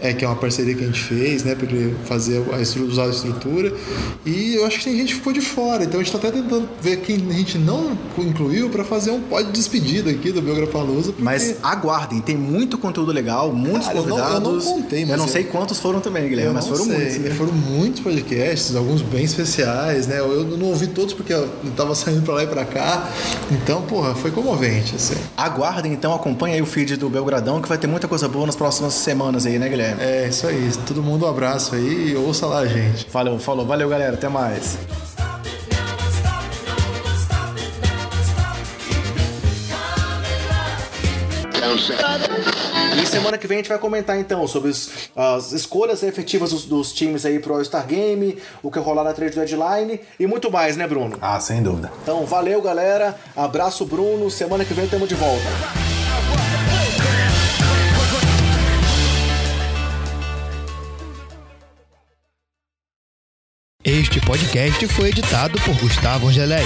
é, 0.00 0.12
que 0.12 0.24
é 0.24 0.28
uma 0.28 0.36
parceria 0.36 0.74
que 0.74 0.82
a 0.82 0.86
gente 0.86 1.00
fez, 1.00 1.44
né, 1.44 1.54
pra 1.54 1.66
ele 1.66 1.94
fazer 2.04 2.42
a, 2.52 2.82
usar 2.82 3.04
a 3.04 3.08
estrutura. 3.08 3.72
E 4.24 4.54
eu 4.54 4.66
acho 4.66 4.78
que 4.78 4.84
tem 4.84 4.96
gente 4.96 5.14
ficou 5.22 5.32
de 5.32 5.40
fora, 5.40 5.84
então 5.84 6.00
a 6.00 6.02
gente 6.02 6.12
tá 6.12 6.18
até 6.18 6.32
tentando 6.32 6.68
ver 6.80 6.96
quem 6.96 7.16
a 7.30 7.32
gente 7.32 7.56
não 7.56 7.96
incluiu 8.18 8.68
para 8.68 8.84
fazer 8.84 9.12
um 9.12 9.20
pod 9.20 9.44
de 9.44 9.52
despedida 9.52 10.10
aqui 10.10 10.32
do 10.32 10.42
Biograpalusa. 10.42 11.12
Porque... 11.12 11.22
Mas 11.22 11.56
aguardem, 11.62 12.20
tem 12.20 12.36
muito 12.36 12.76
conteúdo 12.76 13.12
legal, 13.12 13.52
muitos 13.52 13.86
Cara, 13.86 13.98
convidados. 13.98 14.34
Eu 14.34 14.40
não, 14.40 14.50
eu 14.50 14.58
não 14.58 14.82
contei, 14.82 15.00
mas. 15.02 15.10
Eu 15.10 15.16
não 15.16 15.28
sei 15.28 15.44
quantos 15.44 15.78
foram 15.78 16.00
também, 16.00 16.28
Guilherme, 16.28 16.52
mas 16.52 16.66
foram 16.66 16.84
sei. 16.84 16.96
muitos. 16.96 17.18
Né? 17.18 17.30
Foram 17.30 17.52
muitos 17.52 18.00
podcasts, 18.00 18.74
alguns 18.74 19.00
bem 19.00 19.24
especiais, 19.24 20.08
né? 20.08 20.18
Eu 20.18 20.44
não 20.44 20.66
ouvi 20.66 20.88
todos 20.88 21.14
porque 21.14 21.32
eu 21.32 21.48
tava 21.76 21.94
saindo 21.94 22.22
pra 22.22 22.34
lá 22.34 22.42
e 22.42 22.46
pra 22.48 22.64
cá. 22.64 23.08
Então, 23.52 23.82
porra, 23.82 24.14
foi 24.16 24.32
comovente, 24.32 24.96
assim. 24.96 25.14
Aguardem, 25.36 25.92
então, 25.92 26.12
acompanhe 26.12 26.56
aí 26.56 26.62
o 26.62 26.66
feed 26.66 26.96
do 26.96 27.08
Belgradão, 27.08 27.62
que 27.62 27.68
vai 27.68 27.78
ter 27.78 27.86
muita 27.86 28.08
coisa 28.08 28.28
boa 28.28 28.46
nas 28.46 28.56
próximas 28.56 28.94
semanas 28.94 29.46
aí, 29.46 29.58
né, 29.58 29.68
Guilherme? 29.68 30.02
É, 30.02 30.26
isso 30.28 30.46
aí. 30.48 30.70
Todo 30.86 31.00
mundo 31.00 31.26
um 31.26 31.28
abraço 31.28 31.76
aí 31.76 32.10
e 32.10 32.16
ouça 32.16 32.46
lá 32.46 32.66
gente. 32.66 33.06
Falou, 33.08 33.38
falou. 33.38 33.64
Valeu, 33.64 33.88
galera. 33.88 34.14
Até 34.14 34.28
mais. 34.28 34.78
E 43.02 43.06
semana 43.06 43.38
que 43.38 43.46
vem 43.46 43.56
a 43.56 43.60
gente 43.60 43.68
vai 43.68 43.78
comentar 43.78 44.18
então 44.18 44.46
sobre 44.46 44.70
os, 44.70 44.90
as 45.16 45.52
escolhas 45.52 46.02
efetivas 46.02 46.50
dos, 46.50 46.64
dos 46.64 46.92
times 46.92 47.24
aí 47.24 47.38
pro 47.38 47.54
All-Star 47.54 47.86
Game, 47.86 48.38
o 48.62 48.70
que 48.70 48.78
rolar 48.78 49.04
na 49.04 49.12
trade 49.12 49.34
deadline 49.34 50.00
e 50.20 50.26
muito 50.26 50.50
mais, 50.50 50.76
né, 50.76 50.86
Bruno? 50.86 51.16
Ah, 51.20 51.40
sem 51.40 51.62
dúvida. 51.62 51.90
Então, 52.02 52.26
valeu, 52.26 52.60
galera. 52.60 53.16
Abraço, 53.36 53.86
Bruno. 53.86 54.30
Semana 54.30 54.64
que 54.64 54.74
vem 54.74 54.86
tamo 54.86 55.06
de 55.06 55.14
volta. 55.14 55.42
Este 63.84 64.20
podcast 64.20 64.86
foi 64.88 65.08
editado 65.08 65.60
por 65.62 65.74
Gustavo 65.80 66.28
Angeléia. 66.28 66.64